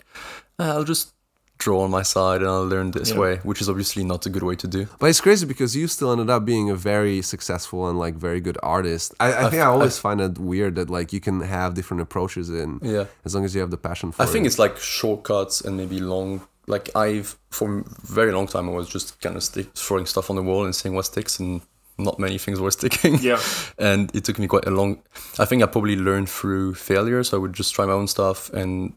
"Ah, 0.59 0.71
I'll 0.75 0.85
just 0.95 1.13
draw 1.65 1.79
on 1.87 1.91
my 1.91 2.03
side 2.15 2.41
and 2.43 2.51
I'll 2.55 2.69
learn 2.75 2.91
this 2.91 3.11
Yeah. 3.13 3.21
way, 3.23 3.33
which 3.49 3.61
is 3.63 3.69
obviously 3.73 4.05
not 4.13 4.27
a 4.27 4.31
good 4.35 4.43
way 4.43 4.57
to 4.57 4.69
do. 4.77 4.83
But 5.01 5.07
it's 5.11 5.23
crazy 5.27 5.47
because 5.53 5.73
you 5.81 5.87
still 5.89 6.11
ended 6.13 6.29
up 6.29 6.43
being 6.45 6.67
a 6.77 6.79
very 6.93 7.23
successful 7.23 7.89
and 7.89 7.97
like 8.05 8.15
very 8.29 8.41
good 8.49 8.59
artist. 8.63 9.07
I, 9.27 9.29
I 9.47 9.51
think 9.51 9.63
I 9.63 9.67
always 9.77 9.97
find 10.07 10.21
it 10.27 10.35
weird 10.53 10.75
that 10.79 10.89
like 10.99 11.09
you 11.17 11.21
can 11.29 11.37
have 11.57 11.69
different 11.79 12.03
approaches 12.07 12.47
in 12.63 12.69
Yeah. 12.95 13.05
as 13.27 13.31
long 13.35 13.45
as 13.47 13.55
you 13.55 13.63
have 13.65 13.71
the 13.77 13.83
passion 13.89 14.13
for 14.13 14.21
I 14.23 14.27
it. 14.27 14.33
think 14.33 14.45
it's 14.49 14.59
like 14.65 14.77
shortcuts 14.77 15.57
and 15.65 15.73
maybe 15.81 15.99
long. 16.15 16.31
Like 16.67 16.91
I've 16.97 17.39
for 17.51 17.79
a 17.81 17.85
very 18.03 18.33
long 18.33 18.47
time 18.47 18.69
I 18.69 18.73
was 18.73 18.89
just 18.89 19.21
kind 19.21 19.37
of 19.37 19.43
stick, 19.43 19.69
throwing 19.75 20.07
stuff 20.07 20.31
on 20.31 20.37
the 20.37 20.43
wall 20.43 20.65
and 20.65 20.75
seeing 20.75 20.95
what 20.95 21.07
sticks, 21.07 21.39
and 21.39 21.61
not 21.99 22.19
many 22.19 22.39
things 22.39 22.61
were 22.61 22.71
sticking. 22.81 23.19
Yeah. 23.21 23.41
and 23.79 24.15
it 24.15 24.25
took 24.25 24.39
me 24.39 24.47
quite 24.47 24.67
a 24.67 24.71
long. 24.71 25.03
I 25.39 25.45
think 25.45 25.63
I 25.63 25.67
probably 25.67 25.97
learned 25.97 26.29
through 26.29 26.75
failure, 26.75 27.23
so 27.23 27.37
I 27.37 27.41
would 27.41 27.53
just 27.53 27.75
try 27.75 27.87
my 27.87 27.93
own 27.93 28.09
stuff 28.09 28.51
and 28.53 28.95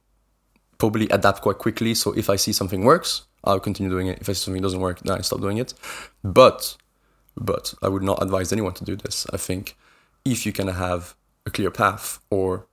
probably 0.77 1.07
adapt 1.09 1.41
quite 1.41 1.57
quickly. 1.59 1.93
So 1.93 2.11
if 2.13 2.29
I 2.29 2.38
see 2.38 2.53
something 2.53 2.83
works, 2.83 3.23
I'll 3.43 3.59
continue 3.59 3.91
doing 3.91 4.07
it. 4.07 4.19
If 4.19 4.29
I 4.29 4.33
see 4.33 4.45
something 4.45 4.61
doesn't 4.61 4.79
work, 4.79 4.99
then 5.01 5.17
I 5.17 5.21
stop 5.21 5.41
doing 5.41 5.57
it. 5.57 5.73
But 6.23 6.75
but 7.38 7.73
I 7.81 7.88
would 7.88 8.03
not 8.03 8.21
advise 8.21 8.51
anyone 8.51 8.73
to 8.73 8.83
do 8.83 8.95
this. 8.95 9.25
I 9.31 9.38
think 9.38 9.77
if 10.25 10.45
you 10.45 10.51
can 10.51 10.67
have 10.67 11.15
a 11.45 11.51
clear 11.51 11.71
path 11.71 12.19
or 12.29 12.67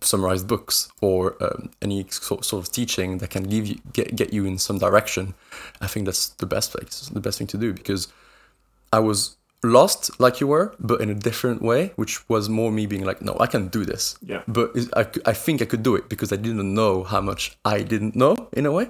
summarized 0.00 0.46
books 0.46 0.88
or 1.02 1.36
um, 1.42 1.70
any 1.82 2.06
sort, 2.10 2.44
sort 2.44 2.64
of 2.66 2.72
teaching 2.72 3.18
that 3.18 3.30
can 3.30 3.42
give 3.44 3.66
you 3.66 3.76
get, 3.92 4.16
get 4.16 4.32
you 4.32 4.46
in 4.46 4.56
some 4.58 4.78
direction 4.78 5.34
i 5.82 5.86
think 5.86 6.06
that's 6.06 6.30
the 6.30 6.46
best 6.46 6.72
place 6.72 7.08
the 7.12 7.20
best 7.20 7.36
thing 7.38 7.46
to 7.46 7.58
do 7.58 7.72
because 7.74 8.08
i 8.92 8.98
was 8.98 9.36
lost 9.62 10.18
like 10.18 10.40
you 10.40 10.46
were 10.46 10.74
but 10.80 11.00
in 11.00 11.10
a 11.10 11.14
different 11.14 11.60
way 11.60 11.92
which 11.96 12.26
was 12.30 12.48
more 12.48 12.72
me 12.72 12.86
being 12.86 13.04
like 13.04 13.20
no 13.20 13.36
i 13.40 13.46
can 13.46 13.68
do 13.68 13.84
this 13.84 14.16
Yeah. 14.22 14.42
but 14.48 14.70
I, 14.94 15.00
I, 15.00 15.04
c- 15.04 15.20
I 15.26 15.32
think 15.34 15.60
i 15.60 15.66
could 15.66 15.82
do 15.82 15.94
it 15.96 16.08
because 16.08 16.32
i 16.32 16.36
didn't 16.36 16.72
know 16.74 17.02
how 17.02 17.20
much 17.20 17.58
i 17.64 17.82
didn't 17.82 18.14
know 18.16 18.48
in 18.52 18.64
a 18.66 18.72
way 18.72 18.88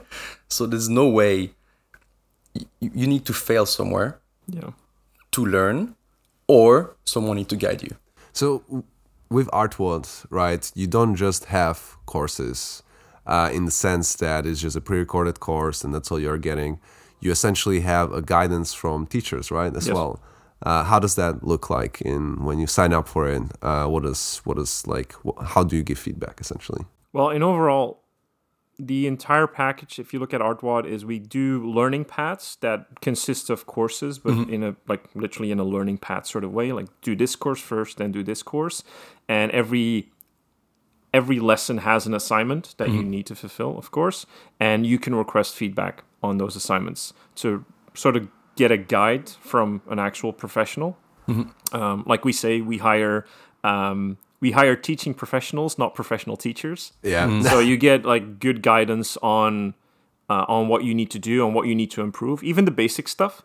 so 0.49 0.64
there's 0.66 0.88
no 0.88 1.08
way 1.08 1.50
y- 2.54 2.62
you, 2.80 2.90
you 2.94 3.06
need 3.06 3.25
to 3.26 3.32
fail 3.32 3.66
somewhere 3.66 4.20
Yeah. 4.47 4.70
to 5.32 5.44
learn 5.44 5.97
or 6.47 6.97
someone 7.04 7.37
need 7.37 7.49
to 7.49 7.56
guide 7.56 7.82
you 7.82 7.97
So 8.32 8.62
with 9.30 9.49
Artwod, 9.52 10.26
right, 10.30 10.70
you 10.75 10.87
don't 10.87 11.14
just 11.16 11.47
have 11.47 11.97
courses 12.06 12.82
uh, 13.26 13.50
in 13.52 13.64
the 13.66 13.70
sense 13.70 14.14
that 14.16 14.47
it's 14.47 14.61
just 14.61 14.76
a 14.76 14.80
pre-recorded 14.80 15.38
course 15.40 15.85
and 15.85 15.94
that's 15.94 16.11
all 16.11 16.18
you're 16.20 16.38
getting. 16.38 16.80
You 17.20 17.30
essentially 17.30 17.80
have 17.80 18.12
a 18.12 18.23
guidance 18.23 18.72
from 18.74 19.07
teachers, 19.07 19.50
right, 19.50 19.74
as 19.76 19.87
Yes. 19.87 19.94
well. 19.94 20.20
Uh, 20.62 20.83
how 20.85 20.98
does 20.98 21.14
that 21.14 21.44
look 21.44 21.70
like 21.70 22.00
in 22.00 22.44
when 22.44 22.59
you 22.59 22.66
sign 22.66 22.92
up 22.92 23.07
for 23.07 23.29
it? 23.29 23.42
Uh, 23.62 23.87
what 23.87 24.05
is 24.05 24.40
what 24.44 24.59
is 24.59 24.85
like? 24.87 25.14
How 25.44 25.62
do 25.62 25.76
you 25.76 25.85
give 25.85 25.98
feedback 25.98 26.40
essentially? 26.40 26.85
Well, 27.12 27.31
in 27.31 27.42
overall, 27.44 28.03
the 28.79 29.07
entire 29.07 29.47
package, 29.47 29.99
if 29.99 30.12
you 30.12 30.21
look 30.21 30.33
at 30.33 30.41
Artwod, 30.41 30.87
is 30.87 31.05
we 31.05 31.19
do 31.19 31.69
learning 31.69 32.05
paths 32.05 32.57
that 32.57 33.01
consist 33.01 33.51
of 33.51 33.67
courses, 33.67 34.19
but 34.19 34.49
in 34.49 34.62
a 34.62 34.77
like 34.87 35.05
literally 35.14 35.51
in 35.51 35.59
a 35.59 35.64
learning 35.64 35.99
path 35.99 36.27
sort 36.27 36.45
of 36.45 36.53
way. 36.53 36.73
Like 36.73 36.87
do 37.01 37.17
this 37.17 37.35
course 37.35 37.61
first, 37.61 37.99
then 37.99 38.12
do 38.12 38.23
this 38.23 38.43
course, 38.43 38.85
and 39.29 39.51
every 39.51 40.11
every 41.12 41.41
lesson 41.41 41.79
has 41.79 42.07
an 42.07 42.14
assignment 42.14 42.75
that 42.79 42.91
you 42.91 43.03
need 43.03 43.27
to 43.27 43.35
fulfill, 43.35 43.79
of 43.79 43.91
course, 43.91 44.27
and 44.61 44.87
you 44.87 44.99
can 44.99 45.14
request 45.14 45.57
feedback 45.57 46.05
on 46.23 46.38
those 46.38 46.55
assignments 46.55 47.12
to 47.35 47.64
sort 47.95 48.17
of 48.17 48.29
get 48.57 48.71
a 48.71 48.77
guide 48.77 49.31
from 49.41 49.81
an 49.88 49.99
actual 49.99 50.33
professional. 50.33 50.99
Um, 51.73 52.05
like 52.07 52.25
we 52.25 52.33
say, 52.33 52.61
we 52.61 52.79
hire 52.79 53.27
um, 53.64 54.19
we 54.40 54.53
hire 54.53 54.77
teaching 54.77 55.14
professionals, 55.14 55.79
not 55.79 55.94
professional 55.94 56.37
teachers. 56.37 56.92
Yeah, 57.03 57.42
so 57.42 57.59
you 57.59 57.77
get 57.77 58.05
like 58.05 58.38
good 58.38 58.62
guidance 58.62 59.16
on 59.18 59.74
uh, 60.29 60.44
on 60.48 60.68
what 60.68 60.85
you 60.85 60.94
need 60.94 61.11
to 61.11 61.18
do, 61.18 61.44
on 61.46 61.55
what 61.55 61.66
you 61.66 61.74
need 61.74 61.90
to 61.92 62.03
improve, 62.03 62.42
even 62.42 62.64
the 62.64 62.70
basic 62.70 63.09
stuff. 63.09 63.42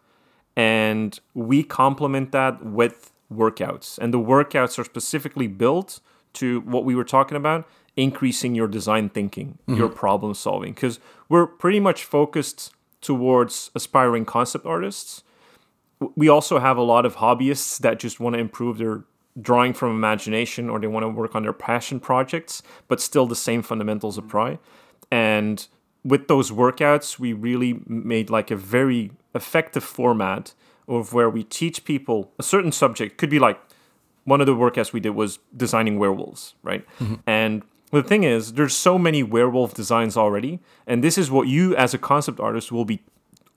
And 0.55 1.19
we 1.33 1.63
complement 1.63 2.31
that 2.31 2.63
with 2.63 3.11
workouts, 3.33 3.97
and 3.97 4.13
the 4.13 4.19
workouts 4.19 4.77
are 4.77 4.83
specifically 4.83 5.47
built 5.47 5.99
to 6.33 6.61
what 6.61 6.85
we 6.85 6.93
were 6.93 7.03
talking 7.03 7.37
about, 7.37 7.67
increasing 7.95 8.53
your 8.53 8.67
design 8.67 9.09
thinking, 9.09 9.57
your 9.67 9.89
problem 9.89 10.33
solving, 10.33 10.73
because 10.73 10.99
we're 11.29 11.47
pretty 11.47 11.79
much 11.79 12.03
focused 12.03 12.71
towards 13.01 13.71
aspiring 13.75 14.25
concept 14.25 14.65
artists. 14.65 15.23
We 16.15 16.27
also 16.29 16.59
have 16.59 16.77
a 16.77 16.81
lot 16.81 17.05
of 17.05 17.15
hobbyists 17.15 17.79
that 17.79 17.99
just 17.99 18.19
want 18.19 18.33
to 18.35 18.39
improve 18.39 18.77
their 18.77 19.03
drawing 19.41 19.73
from 19.73 19.91
imagination 19.91 20.69
or 20.69 20.79
they 20.79 20.87
want 20.87 21.03
to 21.03 21.09
work 21.09 21.35
on 21.35 21.43
their 21.43 21.53
passion 21.53 21.99
projects 21.99 22.61
but 22.87 23.01
still 23.01 23.25
the 23.25 23.35
same 23.35 23.61
fundamentals 23.61 24.17
mm-hmm. 24.17 24.27
apply. 24.27 24.59
And 25.11 25.67
with 26.03 26.27
those 26.27 26.51
workouts 26.51 27.19
we 27.19 27.33
really 27.33 27.81
made 27.87 28.29
like 28.29 28.51
a 28.51 28.55
very 28.55 29.11
effective 29.33 29.83
format 29.83 30.53
of 30.87 31.13
where 31.13 31.29
we 31.29 31.43
teach 31.43 31.85
people 31.85 32.31
a 32.37 32.43
certain 32.43 32.71
subject 32.71 33.17
could 33.17 33.29
be 33.29 33.39
like 33.39 33.59
one 34.25 34.39
of 34.39 34.47
the 34.47 34.55
workouts 34.55 34.93
we 34.93 34.99
did 34.99 35.11
was 35.11 35.39
designing 35.55 35.97
werewolves 35.97 36.55
right? 36.61 36.85
Mm-hmm. 36.99 37.15
And 37.25 37.63
the 37.91 38.03
thing 38.03 38.23
is 38.23 38.53
there's 38.53 38.75
so 38.75 38.97
many 38.97 39.23
werewolf 39.23 39.73
designs 39.73 40.15
already 40.17 40.59
and 40.85 41.03
this 41.03 41.17
is 41.17 41.31
what 41.31 41.47
you 41.47 41.75
as 41.75 41.93
a 41.93 41.97
concept 41.97 42.39
artist 42.39 42.71
will 42.71 42.85
be 42.85 43.01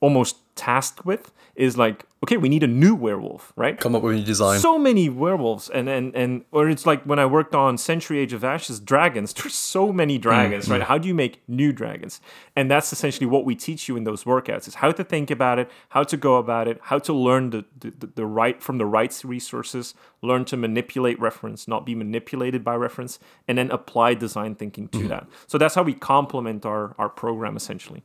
almost 0.01 0.37
tasked 0.57 1.05
with 1.05 1.33
is 1.55 1.77
like 1.77 2.05
okay 2.23 2.37
we 2.39 2.49
need 2.49 2.63
a 2.63 2.67
new 2.67 2.95
werewolf 2.95 3.53
right? 3.57 3.79
Come 3.79 3.95
up 3.95 4.03
with 4.03 4.15
a 4.15 4.17
new 4.19 4.25
design. 4.25 4.59
So 4.59 4.79
many 4.79 5.09
werewolves 5.09 5.69
and 5.69 5.89
and 5.89 6.15
and 6.15 6.45
or 6.51 6.69
it's 6.69 6.87
like 6.87 7.03
when 7.05 7.19
i 7.19 7.27
worked 7.27 7.55
on 7.55 7.77
century 7.79 8.19
age 8.19 8.33
of 8.33 8.43
ashes 8.43 8.81
dragons 8.81 9.33
there's 9.39 9.55
so 9.55 9.93
many 9.93 10.19
mm, 10.19 10.23
dragons 10.23 10.67
mm. 10.67 10.73
right? 10.73 10.83
How 10.83 10.99
do 10.99 11.09
you 11.09 11.15
make 11.15 11.43
new 11.47 11.73
dragons? 11.73 12.21
And 12.55 12.71
that's 12.71 12.93
essentially 12.93 13.27
what 13.27 13.45
we 13.45 13.55
teach 13.55 13.87
you 13.89 13.97
in 13.97 14.05
those 14.05 14.25
workouts 14.25 14.67
is 14.67 14.77
how 14.77 14.93
to 14.93 15.05
think 15.05 15.31
about 15.31 15.59
it 15.59 15.71
how 15.91 16.03
to 16.05 16.17
go 16.17 16.37
about 16.37 16.69
it 16.69 16.79
how 16.85 16.99
to 17.01 17.13
learn 17.13 17.51
the 17.51 17.65
the, 17.79 18.07
the, 18.15 18.27
right 18.27 18.63
from 18.63 18.79
the 18.79 18.87
right 18.87 19.15
resources 19.25 19.95
learn 20.23 20.45
to 20.47 20.57
manipulate 20.57 21.21
reference 21.21 21.69
not 21.69 21.85
be 21.85 21.95
manipulated 21.95 22.65
by 22.65 22.75
reference 22.75 23.19
and 23.47 23.59
then 23.59 23.71
apply 23.71 24.15
design 24.15 24.55
thinking 24.55 24.89
to 24.89 24.99
mm-hmm. 24.99 25.09
that. 25.09 25.27
So 25.47 25.59
that's 25.59 25.75
how 25.75 25.83
we 25.83 25.95
complement 25.95 26.65
our 26.65 26.95
our 26.99 27.11
program 27.11 27.57
essentially 27.57 28.03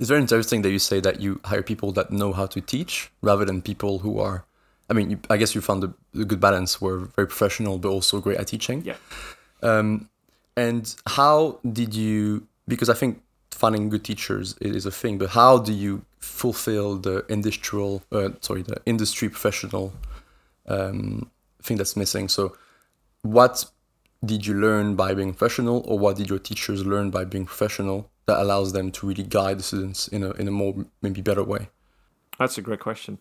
It's 0.00 0.08
very 0.08 0.22
interesting 0.22 0.62
that 0.62 0.70
you 0.70 0.78
say 0.78 0.98
that 1.00 1.20
you 1.20 1.40
hire 1.44 1.62
people 1.62 1.92
that 1.92 2.10
know 2.10 2.32
how 2.32 2.46
to 2.46 2.60
teach 2.62 3.12
rather 3.20 3.44
than 3.44 3.60
people 3.60 3.98
who 3.98 4.18
are. 4.18 4.46
I 4.88 4.94
mean, 4.94 5.10
you, 5.10 5.18
I 5.28 5.36
guess 5.36 5.54
you 5.54 5.60
found 5.60 5.84
a, 5.84 5.92
a 6.18 6.24
good 6.24 6.40
balance. 6.40 6.80
Were 6.80 7.00
very 7.16 7.28
professional, 7.28 7.78
but 7.78 7.90
also 7.90 8.18
great 8.18 8.38
at 8.38 8.46
teaching. 8.46 8.82
yeah 8.82 8.96
Um, 9.62 10.08
and 10.56 10.94
how 11.06 11.58
did 11.70 11.94
you? 11.94 12.46
Because 12.66 12.88
I 12.88 12.94
think 12.94 13.22
finding 13.50 13.90
good 13.90 14.02
teachers 14.02 14.56
is 14.62 14.86
a 14.86 14.90
thing, 14.90 15.18
but 15.18 15.30
how 15.30 15.58
do 15.58 15.72
you 15.72 16.02
fulfill 16.18 16.96
the 16.96 17.26
industrial, 17.28 18.02
uh, 18.10 18.30
sorry, 18.40 18.62
the 18.62 18.80
industry 18.86 19.28
professional 19.28 19.92
um, 20.66 21.30
thing 21.62 21.76
that's 21.76 21.94
missing? 21.94 22.28
So, 22.28 22.56
what 23.20 23.66
did 24.24 24.46
you 24.46 24.54
learn 24.54 24.96
by 24.96 25.12
being 25.12 25.34
professional, 25.34 25.82
or 25.86 25.98
what 25.98 26.16
did 26.16 26.30
your 26.30 26.38
teachers 26.38 26.86
learn 26.86 27.10
by 27.10 27.24
being 27.24 27.44
professional 27.44 28.09
that 28.26 28.40
allows 28.40 28.72
them 28.72 28.90
to 28.92 29.06
really 29.06 29.24
guide 29.24 29.58
the 29.58 29.62
students 29.62 30.08
in 30.08 30.22
a 30.22 30.30
in 30.32 30.48
a 30.48 30.50
more 30.50 30.86
maybe 31.02 31.20
better 31.20 31.42
way? 31.42 31.68
That's 32.38 32.58
a 32.58 32.62
great 32.62 32.80
question. 32.80 33.18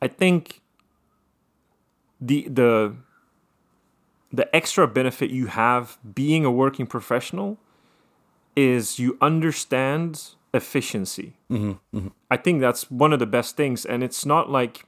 I 0.00 0.08
think 0.08 0.60
the 2.20 2.48
the 2.48 2.96
the 4.32 4.54
extra 4.54 4.88
benefit 4.88 5.30
you 5.30 5.46
have 5.46 5.98
being 6.14 6.44
a 6.44 6.50
working 6.50 6.86
professional 6.86 7.58
is 8.56 8.98
you 8.98 9.16
understand 9.20 10.34
efficiency. 10.52 11.34
Mm-hmm, 11.50 11.96
mm-hmm. 11.96 12.08
I 12.30 12.36
think 12.36 12.60
that's 12.60 12.90
one 12.90 13.12
of 13.12 13.18
the 13.18 13.26
best 13.26 13.56
things, 13.56 13.84
and 13.84 14.02
it's 14.02 14.24
not 14.24 14.50
like 14.50 14.86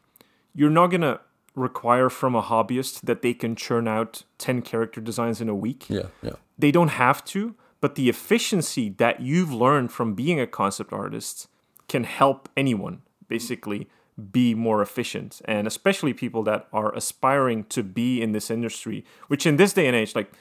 you're 0.55 0.71
not 0.71 0.89
gonna 0.89 1.21
require 1.55 2.11
from 2.11 2.35
a 2.35 2.43
hobbyist 2.43 3.01
that 3.03 3.23
they 3.23 3.35
can 3.35 3.57
churn 3.57 3.89
out 3.89 4.25
ten 4.39 4.63
character 4.63 5.01
designs 5.01 5.41
in 5.41 5.49
a 5.49 5.55
week 5.55 5.87
Yeah, 5.89 6.09
yeah. 6.23 6.35
they 6.59 6.71
don't 6.71 6.89
have 6.89 7.25
to, 7.27 7.55
but 7.81 7.95
the 7.95 8.09
efficiency 8.09 8.89
that 8.89 9.21
you've 9.21 9.53
learned 9.53 9.93
from 9.93 10.15
being 10.15 10.41
a 10.41 10.47
concept 10.47 10.93
artist 10.93 11.49
can 11.89 12.05
help 12.05 12.49
anyone 12.57 13.03
basically 13.29 13.89
be 14.33 14.55
more 14.55 14.81
efficient. 14.81 15.43
And 15.45 15.67
especially 15.67 16.15
people 16.15 16.43
that 16.45 16.69
are 16.73 16.95
aspiring 16.95 17.65
to 17.65 17.83
be 17.83 18.23
in 18.23 18.33
this 18.33 18.51
industry 18.51 19.05
which 19.29 19.47
in 19.47 19.57
this 19.57 19.73
day 19.73 19.87
and 19.87 19.95
age 19.95 20.15
like 20.15 20.33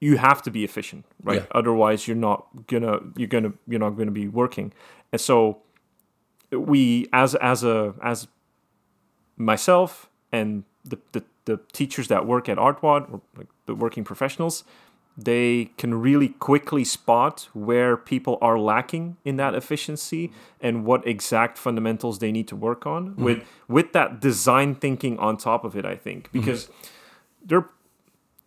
you 0.00 0.16
have 0.16 0.42
to 0.42 0.50
be 0.50 0.64
efficient 0.64 1.04
right? 1.22 1.42
Yeah. 1.42 1.46
otherwise 1.52 2.08
you're 2.08 2.16
not 2.16 2.46
gonna 2.66 3.00
you're 3.16 3.28
gonna 3.28 3.52
you're 3.66 3.80
not 3.80 3.90
gonna 3.90 4.10
be 4.10 4.28
working. 4.28 4.72
And 5.12 5.20
so 5.20 5.58
we 6.50 7.08
as 7.12 7.34
as 7.36 7.62
a 7.62 7.94
as 8.02 8.26
myself 9.36 10.08
and 10.32 10.64
the, 10.84 10.98
the, 11.12 11.22
the 11.44 11.60
teachers 11.72 12.08
that 12.08 12.26
work 12.26 12.48
at 12.48 12.58
Artwod 12.58 13.12
or 13.12 13.20
like 13.36 13.48
the 13.66 13.74
working 13.74 14.04
professionals, 14.04 14.64
they 15.16 15.70
can 15.76 15.94
really 15.94 16.28
quickly 16.28 16.84
spot 16.84 17.48
where 17.52 17.96
people 17.96 18.36
are 18.40 18.58
lacking 18.58 19.16
in 19.24 19.36
that 19.36 19.54
efficiency 19.54 20.32
and 20.60 20.84
what 20.84 21.06
exact 21.06 21.56
fundamentals 21.56 22.18
they 22.18 22.32
need 22.32 22.48
to 22.48 22.56
work 22.56 22.86
on 22.86 23.10
mm-hmm. 23.10 23.24
with 23.24 23.44
with 23.68 23.92
that 23.92 24.20
design 24.20 24.74
thinking 24.74 25.18
on 25.18 25.36
top 25.36 25.64
of 25.64 25.76
it. 25.76 25.84
I 25.84 25.94
think 25.96 26.28
mm-hmm. 26.28 26.40
because 26.40 26.68
there 27.44 27.68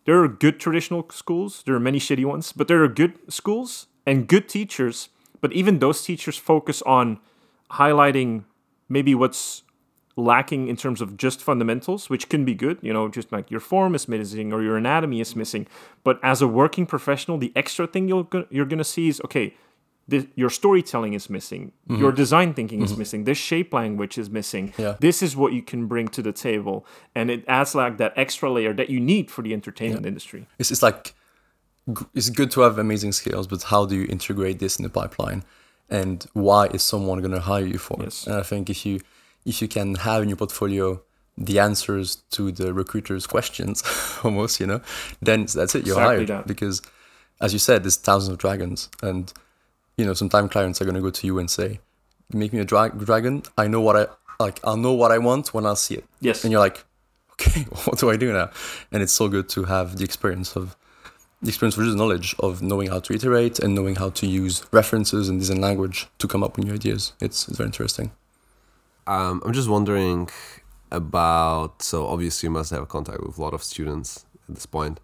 there 0.04 0.22
are 0.22 0.28
good 0.28 0.60
traditional 0.60 1.08
schools, 1.10 1.62
there 1.64 1.74
are 1.74 1.80
many 1.80 1.98
shitty 1.98 2.24
ones, 2.24 2.52
but 2.52 2.68
there 2.68 2.82
are 2.82 2.88
good 2.88 3.14
schools 3.32 3.86
and 4.06 4.26
good 4.26 4.48
teachers. 4.48 5.08
But 5.40 5.52
even 5.52 5.78
those 5.78 6.02
teachers 6.02 6.36
focus 6.36 6.82
on 6.82 7.20
highlighting 7.72 8.44
maybe 8.88 9.14
what's 9.14 9.62
lacking 10.18 10.68
in 10.68 10.76
terms 10.76 11.00
of 11.00 11.16
just 11.16 11.40
fundamentals, 11.40 12.10
which 12.10 12.28
can 12.28 12.44
be 12.44 12.54
good, 12.54 12.78
you 12.82 12.92
know, 12.92 13.08
just 13.08 13.30
like 13.30 13.50
your 13.50 13.60
form 13.60 13.94
is 13.94 14.08
missing 14.08 14.52
or 14.52 14.62
your 14.62 14.76
anatomy 14.76 15.20
is 15.20 15.36
missing. 15.36 15.66
But 16.02 16.18
as 16.22 16.42
a 16.42 16.48
working 16.48 16.86
professional, 16.86 17.38
the 17.38 17.52
extra 17.54 17.86
thing 17.86 18.08
you're 18.08 18.24
go- 18.24 18.46
you're 18.50 18.66
gonna 18.66 18.84
see 18.84 19.08
is 19.08 19.20
okay, 19.24 19.54
this, 20.08 20.26
your 20.34 20.50
storytelling 20.50 21.12
is 21.12 21.28
missing, 21.30 21.72
mm-hmm. 21.88 22.00
your 22.02 22.12
design 22.12 22.54
thinking 22.54 22.82
is 22.82 22.90
mm-hmm. 22.90 22.98
missing, 22.98 23.24
this 23.24 23.38
shape 23.38 23.72
language 23.74 24.18
is 24.18 24.28
missing. 24.30 24.72
Yeah. 24.78 24.96
This 24.98 25.22
is 25.22 25.36
what 25.36 25.52
you 25.52 25.62
can 25.62 25.86
bring 25.86 26.08
to 26.08 26.22
the 26.22 26.32
table, 26.32 26.84
and 27.14 27.30
it 27.30 27.44
adds 27.46 27.74
like 27.74 27.98
that 27.98 28.12
extra 28.16 28.50
layer 28.50 28.72
that 28.72 28.88
you 28.90 29.00
need 29.00 29.30
for 29.30 29.42
the 29.42 29.52
entertainment 29.52 30.06
industry. 30.06 30.46
it's, 30.58 30.70
it's 30.70 30.82
like 30.82 31.14
it's 32.14 32.30
good 32.30 32.50
to 32.50 32.60
have 32.60 32.76
amazing 32.78 33.12
skills 33.12 33.46
but 33.46 33.62
how 33.62 33.86
do 33.86 33.94
you 33.96 34.06
integrate 34.10 34.58
this 34.58 34.76
in 34.78 34.82
the 34.82 34.90
pipeline 34.90 35.42
and 35.88 36.26
why 36.34 36.66
is 36.66 36.82
someone 36.82 37.18
going 37.20 37.32
to 37.32 37.40
hire 37.40 37.64
you 37.64 37.78
for 37.78 37.96
Yes. 38.02 38.26
it 38.26 38.30
and 38.30 38.36
i 38.40 38.42
think 38.42 38.68
if 38.68 38.84
you 38.84 39.00
if 39.46 39.60
you 39.62 39.68
can 39.68 39.94
have 39.96 40.22
in 40.22 40.28
your 40.28 40.36
portfolio 40.36 41.00
the 41.36 41.58
answers 41.58 42.16
to 42.30 42.50
the 42.50 42.74
recruiters 42.74 43.26
questions 43.26 43.82
almost 44.24 44.58
you 44.60 44.66
know 44.66 44.80
then 45.22 45.46
that's 45.46 45.74
it 45.74 45.86
you're 45.86 45.96
Exactly 45.96 46.16
hired. 46.16 46.28
that. 46.28 46.46
because 46.46 46.82
as 47.40 47.52
you 47.52 47.58
said 47.58 47.84
there's 47.84 47.96
thousands 47.96 48.32
of 48.32 48.38
dragons 48.38 48.88
and 49.02 49.32
you 49.96 50.04
know 50.04 50.14
sometimes 50.14 50.50
clients 50.50 50.80
are 50.82 50.84
going 50.84 50.94
to 50.96 51.00
go 51.00 51.10
to 51.10 51.26
you 51.26 51.38
and 51.38 51.50
say 51.50 51.78
make 52.32 52.52
me 52.52 52.58
a 52.60 52.64
dra- 52.64 52.90
dragon. 52.90 53.42
I 53.56 53.68
know 53.68 53.80
what 53.80 53.96
i 53.96 54.06
like 54.42 54.60
i'll 54.64 54.76
know 54.76 54.92
what 54.92 55.10
i 55.12 55.18
want 55.18 55.54
when 55.54 55.64
i'll 55.66 55.76
see 55.76 55.94
it. 55.94 56.04
Yes. 56.20 56.44
and 56.44 56.50
you're 56.52 56.60
like 56.60 56.84
okay 57.32 57.62
what 57.84 57.98
do 57.98 58.10
i 58.10 58.16
do 58.16 58.32
now? 58.32 58.50
And 58.92 59.02
it's 59.02 59.12
so 59.12 59.28
good 59.28 59.48
to 59.50 59.64
have 59.64 59.96
the 59.96 60.04
experience 60.04 60.56
of 60.56 60.76
the 61.40 61.48
experience 61.50 61.78
is 61.78 61.94
knowledge 61.94 62.34
of 62.40 62.62
knowing 62.62 62.88
how 62.88 62.98
to 62.98 63.12
iterate 63.14 63.60
and 63.60 63.72
knowing 63.72 63.94
how 63.94 64.10
to 64.10 64.26
use 64.26 64.66
references 64.72 65.28
and 65.28 65.38
design 65.38 65.60
language 65.60 66.08
to 66.18 66.26
come 66.26 66.42
up 66.42 66.56
with 66.56 66.66
new 66.66 66.74
ideas. 66.74 67.12
It's, 67.20 67.46
it's 67.46 67.56
very 67.58 67.68
interesting 67.68 68.10
Um, 69.08 69.40
I'm 69.44 69.54
just 69.54 69.68
wondering 69.68 70.28
about. 70.92 71.82
So 71.82 72.06
obviously, 72.06 72.46
you 72.46 72.50
must 72.50 72.70
have 72.70 72.86
contact 72.88 73.22
with 73.24 73.38
a 73.38 73.42
lot 73.42 73.54
of 73.54 73.62
students 73.64 74.26
at 74.48 74.54
this 74.54 74.66
point. 74.66 75.00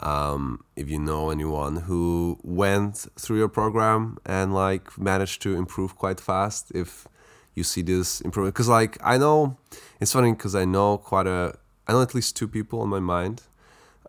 Um, 0.00 0.64
if 0.76 0.88
you 0.88 0.98
know 0.98 1.30
anyone 1.30 1.76
who 1.76 2.38
went 2.42 3.06
through 3.16 3.38
your 3.38 3.48
program 3.48 4.18
and 4.26 4.52
like 4.54 4.98
managed 4.98 5.42
to 5.42 5.56
improve 5.56 5.96
quite 5.96 6.20
fast, 6.20 6.72
if 6.74 7.06
you 7.54 7.62
see 7.62 7.82
this 7.82 8.20
improvement, 8.22 8.54
because 8.54 8.68
like 8.68 8.96
I 9.04 9.18
know 9.18 9.56
it's 10.00 10.12
funny 10.12 10.32
because 10.32 10.54
I 10.54 10.64
know 10.64 10.98
quite 10.98 11.26
a. 11.26 11.54
I 11.86 11.92
know 11.92 12.00
at 12.00 12.14
least 12.14 12.34
two 12.34 12.48
people 12.48 12.80
on 12.80 12.88
my 12.88 13.00
mind. 13.00 13.42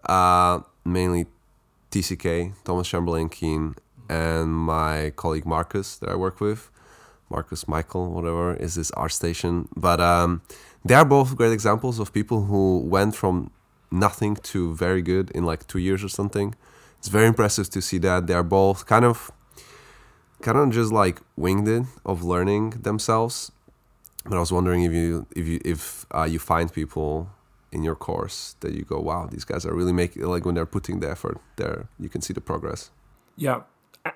Uh, 0.05 0.61
mainly 0.85 1.25
TCK, 1.91 2.53
Thomas 2.63 2.87
Chamberlain 2.87 3.27
Keen, 3.27 3.75
and 4.07 4.53
my 4.53 5.11
colleague 5.17 5.45
Marcus 5.45 5.97
that 5.97 6.09
I 6.09 6.15
work 6.15 6.39
with. 6.39 6.71
Marcus 7.35 7.67
Michael, 7.67 8.05
whatever, 8.17 8.45
is 8.65 8.75
this 8.79 8.91
art 8.91 9.13
station. 9.21 9.53
But 9.87 9.99
um, 10.13 10.41
they 10.87 10.95
are 10.99 11.07
both 11.17 11.35
great 11.39 11.53
examples 11.59 11.95
of 11.99 12.13
people 12.19 12.39
who 12.49 12.63
went 12.95 13.15
from 13.21 13.35
nothing 13.91 14.33
to 14.51 14.59
very 14.85 15.01
good 15.11 15.25
in 15.37 15.43
like 15.51 15.61
two 15.67 15.81
years 15.87 16.01
or 16.03 16.09
something. 16.19 16.55
It's 16.99 17.11
very 17.17 17.27
impressive 17.33 17.69
to 17.75 17.81
see 17.81 17.99
that 17.99 18.27
they 18.27 18.33
are 18.33 18.47
both 18.61 18.85
kind 18.93 19.05
of, 19.11 19.31
kind 20.41 20.57
of 20.57 20.71
just 20.71 20.91
like 20.91 21.17
winged 21.35 21.67
it 21.67 21.83
of 22.11 22.23
learning 22.23 22.65
themselves. 22.87 23.51
But 24.29 24.37
I 24.37 24.39
was 24.39 24.51
wondering 24.51 24.81
if 24.83 24.93
you 24.99 25.27
if 25.35 25.45
you 25.51 25.59
if 25.63 26.05
uh, 26.17 26.27
you 26.33 26.39
find 26.39 26.67
people 26.81 27.29
in 27.71 27.83
your 27.83 27.95
course 27.95 28.55
that 28.61 28.73
you 28.73 28.83
go, 28.83 28.99
wow, 28.99 29.27
these 29.33 29.45
guys 29.45 29.65
are 29.67 29.75
really 29.75 29.93
making 29.93 30.23
like 30.23 30.45
when 30.45 30.55
they're 30.55 30.73
putting 30.77 30.99
the 31.01 31.09
effort 31.15 31.37
there, 31.57 31.79
you 31.99 32.09
can 32.09 32.21
see 32.21 32.33
the 32.33 32.41
progress. 32.41 32.89
Yeah, 33.37 33.63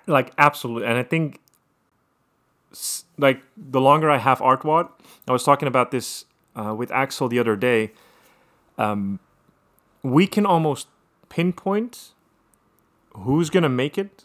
like 0.08 0.32
absolutely. 0.38 0.88
And 0.88 0.98
I 0.98 1.04
think, 1.04 1.40
like 3.18 3.42
the 3.58 3.82
longer 3.82 4.10
I 4.10 4.18
have 4.18 4.40
Artwod, 4.40 4.90
I 5.28 5.32
was 5.32 5.44
talking 5.44 5.68
about 5.68 5.92
this 5.92 6.26
uh, 6.56 6.74
with 6.76 6.92
Axel 6.92 7.28
the 7.28 7.40
other 7.40 7.56
day. 7.56 7.92
Um, 8.78 9.20
we 10.04 10.28
can 10.28 10.46
almost 10.46 10.88
pinpoint 11.30 12.12
who's 13.14 13.50
gonna 13.50 13.70
make 13.70 13.98
it 13.98 14.24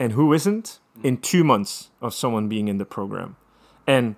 and 0.00 0.12
who 0.12 0.32
isn't 0.32 0.80
in 1.02 1.18
two 1.18 1.44
months 1.44 1.90
of 2.00 2.14
someone 2.14 2.48
being 2.48 2.68
in 2.68 2.78
the 2.78 2.84
program. 2.84 3.36
And 3.86 4.16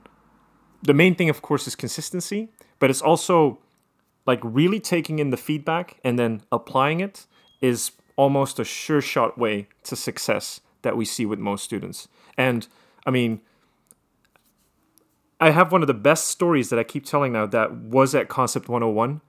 the 0.82 0.94
main 0.94 1.14
thing, 1.14 1.28
of 1.28 1.42
course, 1.42 1.66
is 1.66 1.74
consistency, 1.76 2.48
but 2.78 2.90
it's 2.90 3.02
also 3.02 3.58
like 4.26 4.40
really 4.42 4.80
taking 4.80 5.18
in 5.18 5.30
the 5.30 5.36
feedback 5.36 5.98
and 6.04 6.18
then 6.18 6.42
applying 6.50 7.00
it 7.00 7.26
is 7.60 7.92
almost 8.16 8.58
a 8.58 8.64
sure 8.64 9.00
shot 9.00 9.38
way 9.38 9.68
to 9.84 9.96
success 9.96 10.60
that 10.82 10.96
we 10.96 11.04
see 11.04 11.26
with 11.26 11.38
most 11.38 11.64
students. 11.64 12.08
And 12.36 12.66
I 13.06 13.10
mean, 13.10 13.40
I 15.40 15.50
have 15.50 15.72
one 15.72 15.82
of 15.82 15.88
the 15.88 15.94
best 15.94 16.28
stories 16.28 16.70
that 16.70 16.78
I 16.78 16.84
keep 16.84 17.04
telling 17.04 17.32
now 17.32 17.46
that 17.46 17.72
was 17.74 18.14
at 18.14 18.28
Concept 18.28 18.68
101. 18.68 19.20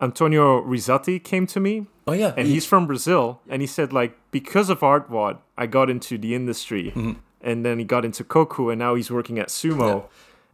Antonio 0.00 0.60
Rizzati 0.62 1.22
came 1.22 1.46
to 1.46 1.60
me. 1.60 1.86
Oh 2.06 2.12
yeah. 2.12 2.34
And 2.36 2.48
he's 2.48 2.66
from 2.66 2.86
Brazil, 2.86 3.40
and 3.48 3.62
he 3.62 3.66
said 3.68 3.92
like 3.92 4.16
because 4.30 4.68
of 4.68 4.80
Artwod, 4.80 5.38
I 5.56 5.66
got 5.66 5.88
into 5.88 6.18
the 6.18 6.34
industry, 6.34 6.90
mm-hmm. 6.94 7.12
and 7.40 7.64
then 7.64 7.78
he 7.78 7.84
got 7.84 8.04
into 8.04 8.24
Kokku, 8.24 8.70
and 8.70 8.78
now 8.78 8.94
he's 8.94 9.10
working 9.10 9.38
at 9.38 9.48
Sumo, 9.48 9.78
Yeah. 9.78 10.06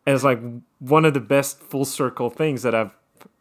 and 0.06 0.14
it's 0.14 0.24
like 0.24 0.40
one 0.78 1.04
of 1.04 1.14
the 1.14 1.20
best 1.20 1.60
full 1.62 1.84
circle 1.86 2.30
things 2.30 2.62
that 2.62 2.74
I've 2.74 2.94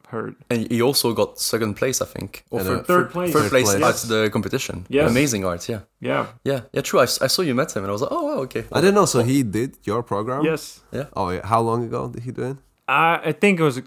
heard. 0.10 0.34
and 0.52 0.60
he 0.72 0.82
also 0.82 1.08
got 1.14 1.30
second 1.40 1.74
place 1.80 1.98
i 2.06 2.08
think 2.16 2.30
or 2.52 2.60
And, 2.60 2.68
third, 2.68 2.80
uh, 2.80 2.84
Third 2.94 3.08
place. 3.16 3.32
third 3.34 3.42
Third 3.42 3.50
place 3.56 3.70
place. 3.76 4.04
at 4.04 4.10
the 4.14 4.30
competition 4.36 4.76
Yes. 4.90 5.10
amazing 5.12 5.42
art 5.46 5.64
yeah 5.70 5.82
Yeah. 6.10 6.26
yeah 6.50 6.62
yeah 6.74 6.82
true 6.88 7.00
I 7.26 7.28
saw 7.34 7.42
you 7.50 7.56
met 7.62 7.70
him 7.76 7.84
and 7.84 7.90
i 7.92 7.94
was 7.98 8.02
like 8.06 8.14
oh 8.18 8.24
wow, 8.28 8.40
okay 8.48 8.64
I 8.76 8.80
didn't 8.82 8.96
know. 9.00 9.06
So 9.14 9.20
he 9.32 9.38
did 9.58 9.70
your 9.90 10.02
program? 10.04 10.42
Yes. 10.52 10.82
Yeah. 10.98 11.06
Oh, 11.20 11.30
yeah. 11.36 11.46
How 11.54 11.62
long 11.70 11.80
ago 11.90 12.02
did 12.14 12.24
he 12.28 12.32
do 12.40 12.44
it? 12.52 12.58
I 12.88 13.20
I 13.30 13.32
think 13.42 13.54
it 13.62 13.66
was 13.70 13.78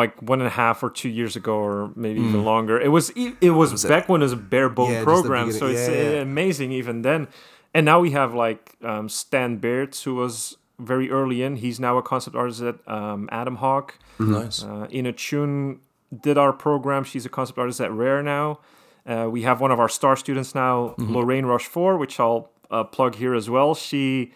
like 0.00 0.12
one 0.20 0.40
and 0.42 0.46
a 0.54 0.56
half 0.64 0.82
or 0.82 0.90
two 0.90 1.08
years 1.08 1.34
ago, 1.36 1.54
or 1.68 1.90
maybe 1.96 2.20
even 2.20 2.44
longer. 2.44 2.78
It 2.78 2.92
was 2.98 3.10
e- 3.16 3.36
it 3.40 3.50
was, 3.60 3.72
Was 3.72 3.84
it- 3.84 3.88
back 3.88 4.04
when 4.08 4.20
it 4.20 4.26
was 4.30 4.32
a 4.42 4.44
bare 4.54 4.68
bone 4.68 4.92
Yeah, 4.92 5.02
program, 5.04 5.50
so 5.50 5.68
beginning. 5.68 5.76
it's 5.76 6.12
Yeah, 6.12 6.18
uh, 6.18 6.22
amazing 6.22 6.72
even 6.72 7.00
then. 7.02 7.28
And 7.74 7.86
now 7.86 7.98
we 8.00 8.10
have 8.10 8.34
like 8.34 8.76
um, 8.82 9.08
Stan 9.08 9.58
Baertz, 9.58 10.02
who 10.04 10.14
was 10.14 10.57
very 10.78 11.10
early 11.10 11.42
in. 11.42 11.56
He's 11.56 11.80
now 11.80 11.98
a 11.98 12.02
concept 12.02 12.36
artist 12.36 12.62
at 12.62 12.76
um, 12.86 13.28
Atomhawk. 13.32 13.90
nice 14.18 14.62
Uh, 14.62 14.86
Ina 14.92 15.12
Chun 15.14 15.80
did 16.22 16.38
our 16.38 16.52
program. 16.52 17.04
She's 17.04 17.26
a 17.26 17.28
concept 17.28 17.58
artist 17.58 17.80
at 17.80 17.90
Rare 17.92 18.22
now. 18.22 18.60
Uh, 19.06 19.28
we 19.30 19.42
have 19.42 19.60
one 19.60 19.70
of 19.70 19.80
our 19.80 19.88
star 19.88 20.16
students 20.16 20.54
now, 20.54 20.94
Lorraine 20.98 21.46
Rochefort, 21.46 21.98
which 21.98 22.20
I'll 22.20 22.50
uh, 22.70 22.84
plug 22.84 23.14
here 23.14 23.34
as 23.34 23.48
well. 23.48 23.74
She 23.74 24.32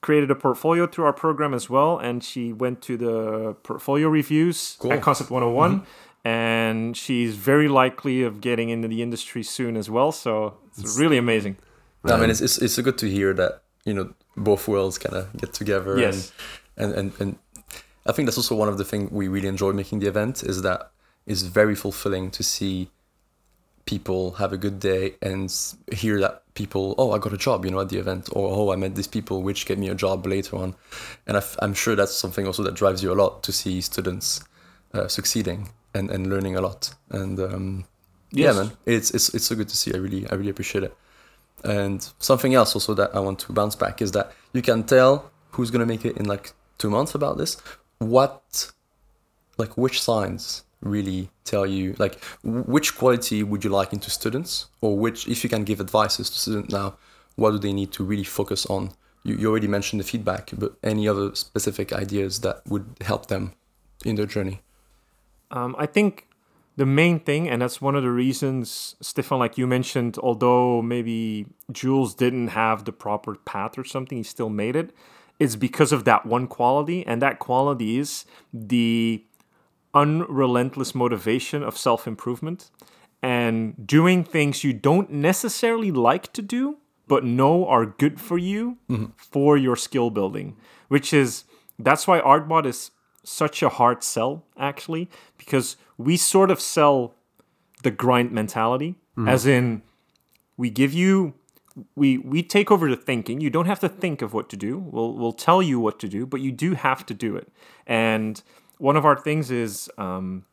created 0.00 0.30
a 0.30 0.34
portfolio 0.34 0.86
through 0.86 1.04
our 1.04 1.12
program 1.12 1.54
as 1.54 1.70
well, 1.70 1.98
and 1.98 2.24
she 2.24 2.52
went 2.52 2.82
to 2.82 2.96
the 2.96 3.54
portfolio 3.62 4.08
reviews 4.08 4.76
Cool. 4.80 4.92
at 4.94 5.02
Concept 5.02 5.30
101. 5.30 5.86
And 6.24 6.96
she's 6.96 7.34
very 7.36 7.68
likely 7.68 8.22
of 8.22 8.40
getting 8.40 8.68
into 8.68 8.88
the 8.88 9.00
industry 9.02 9.42
soon 9.42 9.76
as 9.76 9.88
well. 9.88 10.12
So 10.12 10.58
it's 10.76 10.98
really 10.98 11.16
amazing. 11.16 11.56
I 12.04 12.16
mean, 12.18 12.28
it's, 12.30 12.40
it's 12.42 12.58
it's 12.58 12.78
good 12.78 12.98
to 12.98 13.08
hear 13.08 13.32
that 13.34 13.62
you 13.86 13.94
know 13.94 14.12
both 14.42 14.66
worlds 14.68 14.98
kind 14.98 15.16
of 15.16 15.24
get 15.36 15.52
together. 15.52 15.98
Yes. 15.98 16.32
And, 16.76 16.92
and 16.92 17.12
and 17.20 17.20
and 17.20 17.38
I 18.06 18.12
think 18.12 18.26
that's 18.26 18.38
also 18.38 18.54
one 18.56 18.68
of 18.68 18.78
the 18.78 18.84
things 18.84 19.10
we 19.10 19.28
really 19.28 19.48
enjoy 19.48 19.72
making 19.72 20.00
the 20.00 20.08
event 20.08 20.42
is 20.42 20.62
that 20.62 20.90
it's 21.26 21.42
very 21.42 21.74
fulfilling 21.74 22.30
to 22.32 22.42
see 22.42 22.88
people 23.86 24.32
have 24.32 24.52
a 24.52 24.56
good 24.56 24.78
day 24.78 25.14
and 25.20 25.52
hear 25.92 26.20
that 26.20 26.42
people 26.54 26.94
oh 26.98 27.12
I 27.12 27.18
got 27.18 27.32
a 27.32 27.36
job 27.38 27.64
you 27.64 27.70
know 27.70 27.80
at 27.80 27.88
the 27.88 27.98
event 27.98 28.28
or 28.32 28.48
oh 28.52 28.72
I 28.72 28.76
met 28.76 28.94
these 28.94 29.06
people 29.08 29.42
which 29.42 29.66
get 29.66 29.78
me 29.78 29.88
a 29.88 29.94
job 29.94 30.26
later 30.26 30.56
on, 30.56 30.74
and 31.26 31.36
I 31.36 31.40
f- 31.40 31.56
I'm 31.60 31.74
sure 31.74 31.96
that's 31.96 32.14
something 32.14 32.46
also 32.46 32.62
that 32.62 32.74
drives 32.74 33.02
you 33.02 33.12
a 33.12 33.18
lot 33.22 33.42
to 33.44 33.52
see 33.52 33.80
students 33.80 34.42
uh, 34.94 35.08
succeeding 35.08 35.70
and, 35.94 36.10
and 36.10 36.28
learning 36.28 36.56
a 36.56 36.60
lot 36.60 36.94
and 37.10 37.38
um, 37.40 37.84
Yes. 38.32 38.54
yeah 38.54 38.62
man 38.62 38.72
it's 38.86 39.10
it's 39.10 39.34
it's 39.34 39.44
so 39.44 39.56
good 39.56 39.68
to 39.68 39.76
see 39.76 39.92
I 39.92 39.96
really 39.98 40.28
I 40.30 40.34
really 40.36 40.50
appreciate 40.50 40.84
it. 40.84 40.96
And 41.64 42.06
something 42.18 42.54
else 42.54 42.74
also 42.74 42.94
that 42.94 43.14
I 43.14 43.20
want 43.20 43.38
to 43.40 43.52
bounce 43.52 43.76
back 43.76 44.00
is 44.00 44.12
that 44.12 44.32
you 44.52 44.62
can 44.62 44.84
tell 44.84 45.30
who's 45.52 45.70
gonna 45.70 45.86
make 45.86 46.04
it 46.04 46.16
in 46.16 46.26
like 46.26 46.52
two 46.78 46.90
months 46.90 47.14
about 47.14 47.38
this. 47.38 47.56
What, 47.98 48.72
like, 49.58 49.76
which 49.76 50.00
signs 50.02 50.64
really 50.82 51.28
tell 51.44 51.66
you 51.66 51.94
like 51.98 52.22
which 52.42 52.96
quality 52.96 53.42
would 53.42 53.62
you 53.64 53.70
like 53.70 53.92
into 53.92 54.10
students, 54.10 54.66
or 54.80 54.96
which 54.96 55.28
if 55.28 55.44
you 55.44 55.50
can 55.50 55.64
give 55.64 55.80
advices 55.80 56.30
to 56.30 56.38
students 56.38 56.72
now, 56.72 56.96
what 57.36 57.50
do 57.50 57.58
they 57.58 57.72
need 57.72 57.92
to 57.92 58.04
really 58.04 58.24
focus 58.24 58.66
on? 58.66 58.90
You, 59.22 59.34
you 59.36 59.50
already 59.50 59.68
mentioned 59.68 60.00
the 60.00 60.04
feedback, 60.04 60.50
but 60.56 60.76
any 60.82 61.06
other 61.06 61.34
specific 61.34 61.92
ideas 61.92 62.40
that 62.40 62.62
would 62.66 62.86
help 63.02 63.26
them 63.26 63.52
in 64.04 64.16
their 64.16 64.26
journey? 64.26 64.62
Um, 65.50 65.76
I 65.78 65.86
think 65.86 66.26
the 66.80 66.86
main 66.86 67.20
thing, 67.20 67.46
and 67.46 67.60
that's 67.60 67.82
one 67.82 67.94
of 67.94 68.02
the 68.02 68.10
reasons, 68.10 68.96
Stefan, 69.02 69.38
like 69.38 69.58
you 69.58 69.66
mentioned, 69.66 70.16
although 70.16 70.80
maybe 70.80 71.44
Jules 71.70 72.14
didn't 72.14 72.48
have 72.48 72.86
the 72.86 72.92
proper 72.92 73.34
path 73.34 73.76
or 73.76 73.84
something, 73.84 74.16
he 74.16 74.24
still 74.24 74.48
made 74.48 74.74
it. 74.74 74.94
It's 75.38 75.56
because 75.56 75.92
of 75.92 76.06
that 76.06 76.24
one 76.24 76.46
quality, 76.46 77.06
and 77.06 77.20
that 77.20 77.38
quality 77.38 77.98
is 77.98 78.24
the 78.54 79.22
unrelentless 79.92 80.94
motivation 80.94 81.62
of 81.62 81.76
self 81.76 82.06
improvement 82.06 82.70
and 83.22 83.86
doing 83.86 84.24
things 84.24 84.64
you 84.64 84.72
don't 84.72 85.10
necessarily 85.10 85.90
like 85.90 86.32
to 86.32 86.40
do, 86.40 86.78
but 87.06 87.24
know 87.26 87.66
are 87.66 87.84
good 87.84 88.18
for 88.18 88.38
you 88.38 88.78
mm-hmm. 88.88 89.12
for 89.18 89.58
your 89.58 89.76
skill 89.76 90.08
building, 90.08 90.56
which 90.88 91.12
is 91.12 91.44
that's 91.78 92.06
why 92.06 92.22
Artwod 92.22 92.64
is 92.64 92.90
such 93.24 93.62
a 93.62 93.68
hard 93.68 94.02
sell, 94.02 94.44
actually, 94.58 95.08
because 95.38 95.76
we 95.98 96.16
sort 96.16 96.50
of 96.50 96.60
sell 96.60 97.14
the 97.82 97.90
grind 97.90 98.32
mentality, 98.32 98.94
as 99.28 99.46
in 99.46 99.82
we 100.56 100.70
give 100.70 100.92
you 100.94 101.34
we 101.94 102.18
we 102.18 102.42
take 102.42 102.70
over 102.70 102.88
the 102.88 102.96
thinking. 102.96 103.40
You 103.40 103.50
don't 103.50 103.66
have 103.66 103.80
to 103.80 103.88
think 103.88 104.22
of 104.22 104.32
what 104.34 104.48
to 104.50 104.56
do. 104.56 104.78
We'll 104.78 105.12
we'll 105.14 105.32
tell 105.32 105.62
you 105.62 105.78
what 105.80 105.98
to 106.00 106.08
do, 106.08 106.26
but 106.26 106.40
you 106.40 106.52
do 106.52 106.74
have 106.74 107.04
to 107.06 107.14
do 107.14 107.36
it. 107.36 107.48
And 107.86 108.42
one 108.78 108.96
of 108.96 109.04
our 109.04 109.16
things 109.16 109.50
is 109.50 109.90
um, 109.98 110.44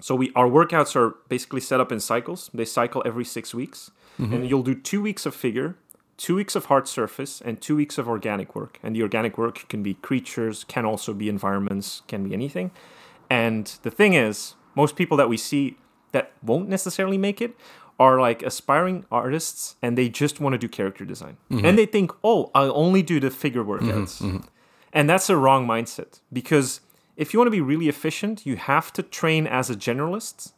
so 0.00 0.14
we 0.14 0.32
our 0.34 0.48
workouts 0.48 0.96
are 0.96 1.16
basically 1.28 1.60
set 1.60 1.80
up 1.80 1.92
in 1.92 2.00
cycles. 2.00 2.50
They 2.54 2.64
cycle 2.64 3.02
every 3.04 3.24
six 3.24 3.54
weeks, 3.54 3.90
and 4.32 4.48
you'll 4.48 4.62
do 4.62 4.74
two 4.74 5.00
weeks 5.02 5.26
of 5.26 5.34
figure, 5.34 5.76
two 6.18 6.34
weeks 6.34 6.54
of 6.54 6.66
hard 6.66 6.86
surface, 6.86 7.40
and 7.40 7.60
two 7.60 7.76
weeks 7.76 7.96
of 7.96 8.06
organic 8.08 8.54
work. 8.54 8.78
And 8.82 8.94
the 8.94 9.02
organic 9.02 9.38
work 9.38 9.66
can 9.68 9.82
be 9.82 9.94
creatures, 9.94 10.64
can 10.64 10.84
also 10.84 11.14
be 11.14 11.28
environments, 11.28 12.02
can 12.08 12.28
be 12.28 12.34
anything. 12.34 12.70
And 13.30 13.66
the 13.82 13.90
thing 13.90 14.12
is, 14.12 14.54
most 14.74 14.96
people 14.96 15.16
that 15.16 15.28
we 15.28 15.36
see 15.36 15.78
that 16.12 16.32
won't 16.42 16.68
necessarily 16.68 17.18
make 17.18 17.40
it 17.40 17.56
are 17.98 18.20
like 18.20 18.42
aspiring 18.42 19.04
artists 19.10 19.76
and 19.82 19.98
they 19.98 20.08
just 20.08 20.40
want 20.40 20.54
to 20.54 20.58
do 20.58 20.68
character 20.68 21.04
design. 21.04 21.36
Mm-hmm. 21.50 21.64
And 21.64 21.78
they 21.78 21.86
think, 21.86 22.12
oh, 22.22 22.50
I'll 22.54 22.76
only 22.76 23.02
do 23.02 23.18
the 23.20 23.30
figure 23.30 23.64
workouts. 23.64 24.18
Mm-hmm. 24.18 24.36
Mm-hmm. 24.36 24.46
And 24.92 25.10
that's 25.10 25.28
a 25.28 25.36
wrong 25.36 25.66
mindset 25.66 26.20
because 26.32 26.80
if 27.16 27.32
you 27.32 27.38
want 27.38 27.48
to 27.48 27.52
be 27.52 27.60
really 27.60 27.88
efficient, 27.88 28.46
you 28.46 28.56
have 28.56 28.92
to 28.94 29.02
train 29.02 29.46
as 29.46 29.68
a 29.68 29.74
generalist 29.74 30.52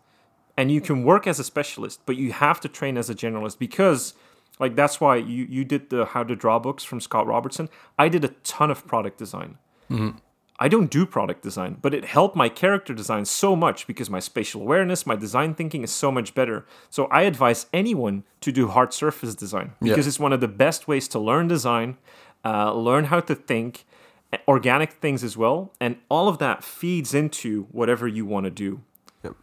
and 0.57 0.71
you 0.71 0.81
can 0.81 1.05
work 1.05 1.27
as 1.27 1.39
a 1.39 1.45
specialist, 1.45 2.01
but 2.05 2.17
you 2.17 2.33
have 2.33 2.61
to 2.61 2.69
train 2.69 2.99
as 2.99 3.09
a 3.09 3.15
generalist 3.15 3.59
because 3.59 4.15
like 4.61 4.77
that's 4.77 5.01
why 5.01 5.17
you, 5.17 5.47
you 5.49 5.65
did 5.65 5.91
the 5.91 6.05
how 6.05 6.23
to 6.23 6.37
draw 6.37 6.59
books 6.59 6.85
from 6.85 7.01
Scott 7.01 7.27
Robertson. 7.27 7.69
I 7.99 8.09
did 8.09 8.25
a 8.25 8.29
ton 8.45 8.71
of 8.71 8.87
product 8.87 9.19
design. 9.19 9.59
I 10.63 10.69
don't 10.69 10.91
do 10.91 11.07
product 11.07 11.43
design, 11.43 11.79
but 11.81 11.95
it 11.95 12.05
helped 12.05 12.37
my 12.37 12.51
character 12.51 12.93
design 12.93 13.25
so 13.25 13.57
much 13.57 13.87
because 13.87 14.11
my 14.11 14.21
spatial 14.21 14.61
awareness, 14.61 15.07
my 15.07 15.17
design 15.17 15.55
thinking 15.55 15.83
is 15.83 15.91
so 15.91 16.13
much 16.13 16.35
better. 16.35 16.67
So 16.91 17.07
I 17.07 17.23
advise 17.23 17.65
anyone 17.73 18.25
to 18.43 18.53
do 18.53 18.69
hard 18.69 18.93
surface 18.93 19.35
design 19.35 19.73
because 19.81 20.07
it's 20.07 20.21
one 20.21 20.35
of 20.35 20.41
the 20.43 20.49
best 20.49 20.87
ways 20.87 21.09
to 21.09 21.19
learn 21.19 21.49
design, 21.49 21.97
uh, 22.45 22.75
learn 22.75 23.05
how 23.05 23.21
to 23.21 23.35
think, 23.35 23.87
organic 24.47 24.93
things 24.93 25.25
as 25.25 25.35
well, 25.35 25.73
and 25.81 25.97
all 26.11 26.29
of 26.29 26.37
that 26.39 26.63
feeds 26.63 27.15
into 27.15 27.67
whatever 27.73 28.07
you 28.07 28.27
want 28.27 28.45
to 28.45 28.51
do. 28.51 28.83
Yep. 29.25 29.35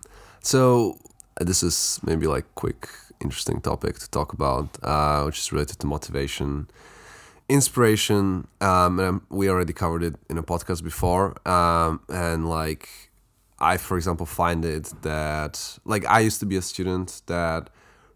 So 0.41 0.99
this 1.41 1.63
is 1.63 1.99
maybe 2.03 2.27
like 2.27 2.45
quick, 2.56 2.89
interesting 3.21 3.62
topic 3.62 3.99
to 3.99 4.10
talk 4.10 4.34
about, 4.34 4.77
uh, 4.84 5.23
which 5.23 5.39
is 5.39 5.51
related 5.51 5.80
to 5.80 5.88
motivation, 5.88 6.69
inspiration. 7.49 8.47
Um, 8.62 8.99
and 8.99 9.21
we 9.30 9.49
already 9.49 9.73
covered 9.73 10.03
it 10.03 10.15
in 10.30 10.38
a 10.38 10.43
podcast 10.43 10.84
before, 10.84 11.36
um, 11.47 12.01
and 12.10 12.49
like 12.49 12.89
I, 13.60 13.77
for 13.77 13.97
example, 13.97 14.25
find 14.25 14.63
it 14.65 14.93
that 15.01 15.80
like 15.86 16.06
I 16.06 16.19
used 16.19 16.39
to 16.41 16.45
be 16.45 16.58
a 16.58 16.62
student 16.62 17.21
that 17.27 17.69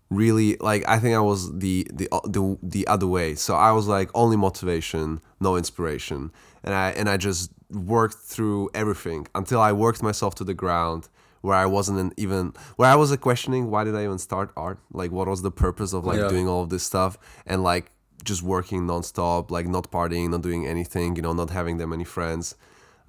really 0.10 0.58
like 0.60 0.88
I 0.88 1.00
think 1.00 1.16
I 1.16 1.20
was 1.20 1.58
the 1.60 1.88
the 1.92 2.08
the 2.26 2.58
the 2.62 2.88
other 2.88 3.08
way. 3.08 3.36
So 3.36 3.56
I 3.56 3.72
was 3.72 3.88
like 3.88 4.10
only 4.14 4.38
motivation, 4.38 5.22
no 5.40 5.56
inspiration, 5.56 6.32
and 6.64 6.76
I 6.76 6.92
and 6.92 7.10
I 7.10 7.18
just 7.18 7.52
worked 7.72 8.18
through 8.18 8.70
everything 8.74 9.28
until 9.34 9.62
I 9.62 9.72
worked 9.72 10.04
myself 10.04 10.36
to 10.36 10.44
the 10.44 10.54
ground 10.54 11.08
where 11.42 11.56
I 11.56 11.66
wasn't 11.66 12.14
even 12.18 12.54
where 12.78 12.90
I 12.90 12.96
was 12.96 13.16
questioning 13.18 13.70
why 13.72 13.84
did 13.84 13.96
I 13.96 14.04
even 14.04 14.20
start 14.20 14.52
art? 14.56 14.80
Like 14.92 15.12
what 15.12 15.28
was 15.28 15.42
the 15.42 15.52
purpose 15.52 15.92
of 15.94 16.06
like 16.06 16.20
Yeah. 16.20 16.28
doing 16.30 16.48
all 16.48 16.62
of 16.64 16.70
this 16.70 16.84
stuff 16.84 17.18
and 17.46 17.64
like 17.64 17.92
just 18.24 18.44
working 18.44 18.82
nonstop, 18.88 19.50
like 19.52 19.68
not 19.68 19.92
partying, 19.92 20.30
not 20.30 20.42
doing 20.44 20.68
anything, 20.68 21.16
you 21.16 21.22
know, 21.24 21.34
not 21.34 21.50
having 21.50 21.78
that 21.78 21.88
many 21.88 22.04
friends. 22.04 22.56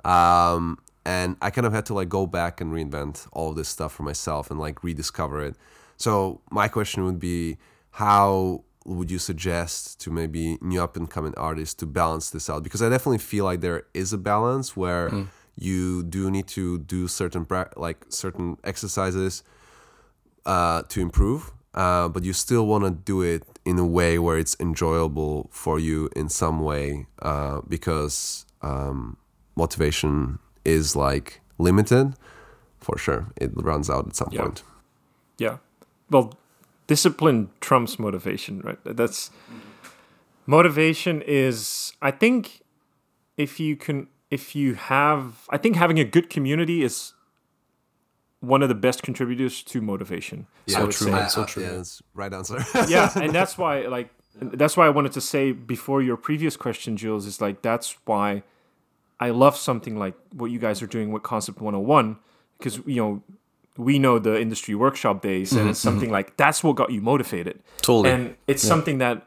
Um, 0.05 0.79
and 1.05 1.37
I 1.43 1.51
kind 1.51 1.67
of 1.67 1.73
had 1.73 1.87
to 1.87 1.95
like 1.95 2.09
go 2.09 2.27
back 2.27 2.61
and 2.61 2.73
reinvent 2.73 3.27
all 3.33 3.51
of 3.51 3.57
this 3.57 3.69
stuff 3.69 3.93
for 3.93 4.03
myself 4.05 4.51
and 4.51 4.59
like 4.59 4.83
rediscover 4.83 5.43
it. 5.45 5.57
So 5.97 6.41
my 6.51 6.69
question 6.69 7.05
would 7.05 7.19
be, 7.21 7.59
how 7.93 8.65
would 8.85 9.11
you 9.11 9.19
suggest 9.19 10.01
to 10.01 10.11
maybe 10.11 10.59
new 10.61 10.83
up 10.83 10.97
and 10.97 11.09
coming 11.09 11.35
artists 11.37 11.75
to 11.75 11.87
balance 11.87 12.31
this 12.31 12.49
out? 12.49 12.63
Because 12.63 12.83
I 12.83 12.89
definitely 12.89 13.19
feel 13.19 13.45
like 13.45 13.61
there 13.61 13.85
is 13.95 14.13
a 14.13 14.19
balance 14.19 14.77
where 14.77 15.27
you 15.57 16.03
do 16.03 16.31
need 16.31 16.47
to 16.49 16.79
do 16.79 17.09
certain 17.09 17.45
pra- 17.45 17.71
like 17.77 18.05
certain 18.09 18.57
exercises 18.65 19.43
uh, 20.47 20.83
to 20.89 21.01
improve, 21.01 21.53
uh, 21.75 22.09
but 22.09 22.25
you 22.25 22.33
still 22.33 22.67
want 22.67 22.85
to 22.85 22.91
do 22.91 23.23
it 23.23 23.43
in 23.65 23.79
a 23.79 23.87
way 23.87 24.19
where 24.19 24.39
it's 24.39 24.57
enjoyable 24.61 25.49
for 25.53 25.79
you 25.79 26.09
in 26.17 26.29
some 26.29 26.61
way 26.61 27.07
uh, 27.23 27.61
because 27.69 28.45
um, 28.63 29.17
motivation 29.57 30.39
is 30.65 30.97
like 30.97 31.41
limited 31.59 32.15
for 32.81 32.99
sure. 32.99 33.27
It 33.37 33.51
runs 33.55 33.89
out 33.89 34.09
at 34.09 34.17
some 34.17 34.29
Yeah. 34.33 34.41
point. 34.43 34.63
Yeah. 35.39 35.57
Well, 36.11 36.33
discipline 36.89 37.51
trumps 37.61 37.99
motivation, 37.99 38.61
right? 38.61 38.79
That's 38.85 39.31
motivation 40.47 41.23
is 41.23 41.93
I 42.03 42.11
think 42.11 42.63
if 43.37 43.61
you 43.61 43.77
can 43.77 44.09
if 44.33 44.57
you 44.57 44.75
have 44.75 45.47
I 45.51 45.59
think 45.59 45.77
having 45.77 46.01
a 46.01 46.05
good 46.05 46.31
community 46.31 46.83
is 46.83 47.13
one 48.41 48.63
of 48.63 48.69
the 48.69 48.75
best 48.75 49.03
contributors 49.03 49.63
to 49.63 49.81
motivation. 49.81 50.47
Yeah, 50.67 50.79
So 50.79 50.85
true, 50.87 50.93
say. 50.93 51.11
man. 51.11 51.29
so 51.29 51.43
uh, 51.43 51.47
true. 51.47 51.63
Yeah, 51.63 51.73
that's 51.77 52.03
right 52.15 52.33
answer. 52.33 52.65
yeah, 52.89 53.13
and 53.15 53.33
that's 53.39 53.59
why 53.59 53.83
like 53.83 54.09
that's 54.41 54.75
why 54.77 54.87
I 54.87 54.89
wanted 54.89 55.13
to 55.13 55.21
say 55.21 55.53
before 55.53 56.01
your 56.03 56.17
previous 56.17 56.57
question, 56.57 56.97
Jules, 56.97 57.27
is 57.27 57.41
like 57.43 57.61
that's 57.61 57.99
why 58.07 58.43
I 59.21 59.31
love 59.31 59.55
something 59.55 59.99
like 59.99 60.15
what 60.33 60.47
you 60.47 60.59
guys 60.59 60.81
are 60.83 60.87
doing 60.87 61.13
with 61.13 61.23
Concept 61.23 61.61
101 61.61 62.17
because 62.57 62.79
you 62.87 62.97
know 62.97 63.23
we 63.77 63.99
know 63.99 64.19
the 64.19 64.41
industry 64.41 64.75
workshop 64.75 65.21
days 65.21 65.53
and 65.53 65.69
it's 65.69 65.79
mm-hmm. 65.79 65.89
something 65.89 66.11
like 66.11 66.39
that's 66.39 66.65
what 66.65 66.77
got 66.77 66.91
you 66.91 67.03
motivated. 67.03 67.61
Totally. 67.83 68.11
And 68.11 68.37
it's 68.47 68.63
something 68.63 68.97
that 68.99 69.27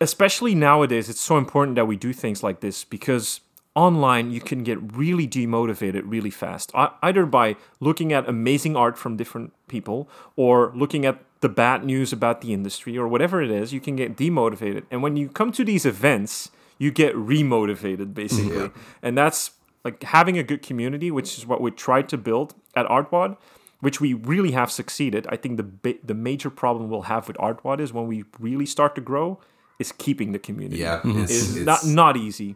especially 0.00 0.54
nowadays 0.54 1.10
it's 1.10 1.20
so 1.20 1.36
important 1.36 1.74
that 1.76 1.86
we 1.86 1.96
do 1.96 2.14
things 2.14 2.42
like 2.42 2.60
this 2.60 2.84
because 2.84 3.40
online 3.84 4.26
you 4.36 4.40
can 4.50 4.60
get 4.70 4.78
really 5.02 5.26
demotivated 5.38 6.02
really 6.14 6.30
fast. 6.42 6.66
Either 7.08 7.24
by 7.26 7.46
looking 7.80 8.12
at 8.12 8.28
amazing 8.28 8.74
art 8.84 8.96
from 9.02 9.16
different 9.16 9.52
people 9.74 9.98
or 10.36 10.72
looking 10.82 11.06
at 11.10 11.16
the 11.40 11.48
bad 11.48 11.84
news 11.84 12.12
about 12.12 12.40
the 12.40 12.50
industry 12.52 12.98
or 12.98 13.06
whatever 13.12 13.36
it 13.46 13.50
is 13.60 13.72
you 13.76 13.80
can 13.86 13.94
get 14.02 14.16
demotivated. 14.16 14.82
And 14.90 14.98
when 15.04 15.14
you 15.20 15.28
come 15.40 15.50
to 15.52 15.64
these 15.70 15.84
events 15.94 16.50
you 16.84 16.90
get 16.90 17.14
remotivated 17.14 18.14
basically. 18.14 18.70
And 19.02 19.16
that's 19.16 19.40
like 19.84 20.02
having 20.02 20.36
a 20.38 20.42
good 20.50 20.62
community 20.70 21.10
which 21.10 21.30
is 21.38 21.46
what 21.50 21.60
we 21.60 21.70
tried 21.70 22.08
to 22.08 22.18
build 22.28 22.54
at 22.74 22.86
artwod 22.86 23.36
which 23.80 24.00
we 24.00 24.10
really 24.12 24.50
have 24.60 24.70
succeeded. 24.80 25.22
I 25.34 25.36
think 25.42 25.52
the 25.60 25.68
the 26.10 26.14
major 26.28 26.50
problem 26.62 26.84
we'll 26.90 27.02
have 27.14 27.28
with 27.28 27.36
artwod 27.48 27.78
is 27.84 27.92
when 27.92 28.06
we 28.12 28.18
really 28.48 28.66
start 28.66 28.92
to 28.96 29.00
grow 29.12 29.38
is 29.78 29.92
keeping 30.04 30.32
the 30.36 30.40
community. 30.48 30.80
Yeah, 30.86 30.98
it's- 31.04 31.30
it's- 31.56 31.64
not 31.70 31.80
not 32.02 32.14
easy 32.28 32.50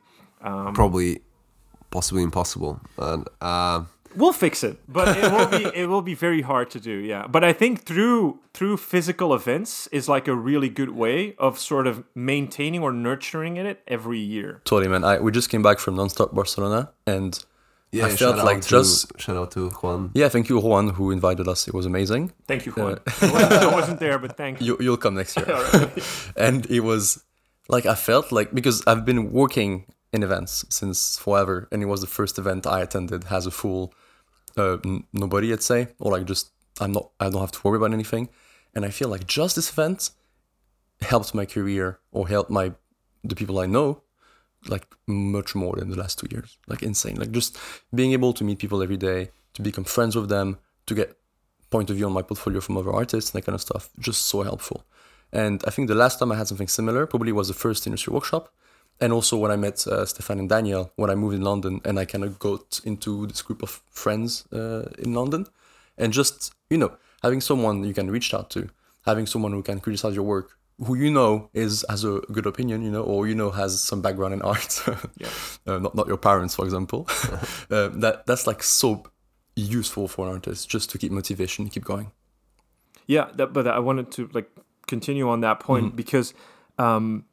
Probably, 0.75 1.21
possibly 1.91 2.23
impossible. 2.23 2.81
And 2.99 3.29
uh, 3.41 3.85
We'll 4.15 4.35
fix 4.35 4.63
it, 4.63 4.77
but 4.89 5.17
it 5.17 5.33
will 5.33 5.47
be 5.49 5.65
it 5.75 5.87
will 5.89 6.03
be 6.03 6.13
very 6.15 6.43
hard 6.43 6.69
to 6.73 6.79
do. 6.81 6.91
Yeah, 6.91 7.27
but 7.27 7.43
I 7.45 7.55
think 7.55 7.85
through 7.85 8.41
through 8.53 8.77
physical 8.77 9.33
events 9.35 9.87
is 9.91 10.07
like 10.07 10.29
a 10.29 10.35
really 10.35 10.69
good 10.69 10.91
way 10.91 11.35
of 11.39 11.59
sort 11.59 11.87
of 11.87 12.05
maintaining 12.15 12.83
or 12.83 12.93
nurturing 12.93 13.57
it 13.57 13.81
every 13.89 14.19
year. 14.19 14.61
Totally, 14.65 14.89
man. 14.91 15.03
I, 15.03 15.19
we 15.19 15.33
just 15.33 15.49
came 15.49 15.63
back 15.63 15.79
from 15.79 15.97
Nonstop 15.97 16.35
Barcelona, 16.35 16.91
and 17.07 17.43
Yeah, 17.91 18.05
I 18.05 18.09
shout 18.11 18.19
felt 18.19 18.39
out 18.41 18.45
like 18.45 18.61
to- 18.61 18.69
just 18.69 19.19
shout 19.19 19.37
out 19.37 19.51
to 19.53 19.71
Juan. 19.81 20.11
yeah. 20.15 20.29
Thank 20.29 20.51
you, 20.51 20.61
Juan, 20.61 20.91
who 20.91 21.11
invited 21.11 21.49
us. 21.49 21.67
It 21.67 21.73
was 21.73 21.87
amazing. 21.87 22.33
Thank 22.47 22.67
you, 22.67 22.73
Juan. 22.73 22.99
I, 23.07 23.27
wasn't, 23.33 23.53
I 23.63 23.75
wasn't 23.75 23.99
there, 24.01 24.19
but 24.19 24.37
thank 24.37 24.61
you. 24.61 24.67
You, 24.79 24.85
you'll 24.85 24.99
come 24.99 25.15
next 25.15 25.37
year. 25.39 25.49
All 25.57 25.63
right. 25.73 25.91
and 26.37 26.67
it 26.71 26.81
was 26.81 27.25
like 27.69 27.87
I 27.87 27.95
felt 27.95 28.31
like 28.31 28.53
because 28.53 28.83
I've 28.87 29.05
been 29.07 29.33
working 29.33 29.87
in 30.13 30.23
events 30.23 30.65
since 30.69 31.19
forever, 31.19 31.69
and 31.73 31.83
it 31.83 31.87
was 31.87 32.01
the 32.01 32.07
first 32.07 32.39
event 32.39 32.67
I 32.67 32.81
attended 32.81 33.27
as 33.31 33.47
a 33.47 33.51
full 33.51 33.95
uh, 34.57 34.79
n- 34.85 35.05
nobody, 35.13 35.53
I'd 35.53 35.63
say, 35.63 35.89
or 35.99 36.13
like 36.13 36.27
just 36.27 36.51
I'm 36.81 36.93
not 36.93 37.11
I 37.19 37.31
don't 37.31 37.41
have 37.41 37.53
to 37.53 37.61
worry 37.65 37.79
about 37.79 37.93
anything, 37.93 38.29
and 38.75 38.85
I 38.85 38.91
feel 38.91 39.09
like 39.09 39.27
just 39.27 39.57
this 39.57 39.71
event 39.71 40.11
helped 41.01 41.35
my 41.35 41.47
career 41.47 41.99
or 42.13 42.29
helped 42.29 42.51
my 42.51 42.73
the 43.25 43.35
people 43.35 43.59
I 43.59 43.67
know 43.67 44.03
like 44.69 44.87
much 45.07 45.55
more 45.55 45.75
than 45.77 45.91
the 45.91 45.97
last 45.97 46.19
two 46.19 46.29
years, 46.31 46.59
like 46.69 46.83
insane, 46.83 47.17
like 47.17 47.33
just 47.33 47.59
being 47.95 48.13
able 48.13 48.33
to 48.35 48.45
meet 48.45 48.59
people 48.59 48.83
every 48.83 48.97
day, 48.97 49.31
to 49.55 49.63
become 49.63 49.85
friends 49.85 50.15
with 50.15 50.29
them, 50.29 50.59
to 50.87 50.95
get 50.95 51.17
point 51.71 51.91
of 51.91 51.97
view 51.97 52.07
on 52.07 52.13
my 52.13 52.23
portfolio 52.23 52.61
from 52.61 52.77
other 52.77 52.93
artists, 52.93 53.31
and 53.31 53.39
that 53.39 53.47
kind 53.47 53.55
of 53.55 53.61
stuff, 53.61 53.91
just 53.99 54.23
so 54.23 54.43
helpful. 54.43 54.85
And 55.33 55.65
I 55.67 55.71
think 55.71 55.89
the 55.89 55.95
last 55.95 56.19
time 56.19 56.31
I 56.31 56.37
had 56.37 56.47
something 56.47 56.69
similar 56.69 57.07
probably 57.07 57.33
was 57.33 57.49
the 57.49 57.55
first 57.55 57.87
industry 57.87 58.13
workshop. 58.13 58.53
And 59.01 59.13
also 59.13 59.37
when 59.37 59.51
I 59.51 59.57
met 59.57 59.87
uh, 59.87 60.07
Stefan 60.07 60.39
and 60.39 60.49
Daniel 60.49 60.93
when 60.97 61.11
I 61.11 61.15
moved 61.15 61.35
in 61.35 61.43
London 61.43 61.81
and 61.85 61.99
I 61.99 62.05
kind 62.05 62.23
of 62.25 62.39
got 62.39 62.81
into 62.85 63.27
this 63.27 63.43
group 63.43 63.63
of 63.63 63.83
friends 63.91 64.47
uh, 64.53 64.89
in 64.99 65.15
London. 65.15 65.47
And 65.99 66.13
just, 66.13 66.53
you 66.71 66.79
know, 66.79 66.97
having 67.23 67.41
someone 67.41 67.85
you 67.85 67.95
can 67.95 68.11
reach 68.11 68.33
out 68.33 68.51
to, 68.51 68.69
having 69.05 69.27
someone 69.27 69.53
who 69.53 69.63
can 69.63 69.81
criticize 69.81 70.15
your 70.15 70.25
work, 70.25 70.57
who 70.87 70.95
you 70.95 71.11
know 71.11 71.51
is 71.53 71.85
has 71.89 72.05
a 72.05 72.21
good 72.33 72.47
opinion, 72.47 72.83
you 72.83 72.91
know, 72.91 73.03
or 73.03 73.27
you 73.29 73.35
know 73.35 73.51
has 73.51 73.81
some 73.81 74.03
background 74.03 74.35
in 74.35 74.43
art, 74.43 74.81
Yeah. 75.19 75.29
uh, 75.67 75.79
not 75.79 75.95
not 75.95 76.07
your 76.07 76.17
parents, 76.17 76.55
for 76.55 76.65
example. 76.65 77.07
uh, 77.71 77.89
that 77.89 78.23
that's 78.27 78.47
like 78.47 78.63
so 78.63 79.05
useful 79.55 80.09
for 80.09 80.27
an 80.27 80.33
artist 80.33 80.69
just 80.69 80.91
to 80.91 80.99
keep 80.99 81.13
motivation, 81.13 81.69
keep 81.69 81.85
going. 81.85 82.11
Yeah, 83.07 83.29
that, 83.35 83.53
but 83.53 83.67
I 83.67 83.81
wanted 83.81 84.11
to 84.13 84.31
like 84.33 84.49
continue 84.87 85.29
on 85.29 85.41
that 85.43 85.61
point 85.61 85.95
because 85.95 86.35
um, 86.79 87.25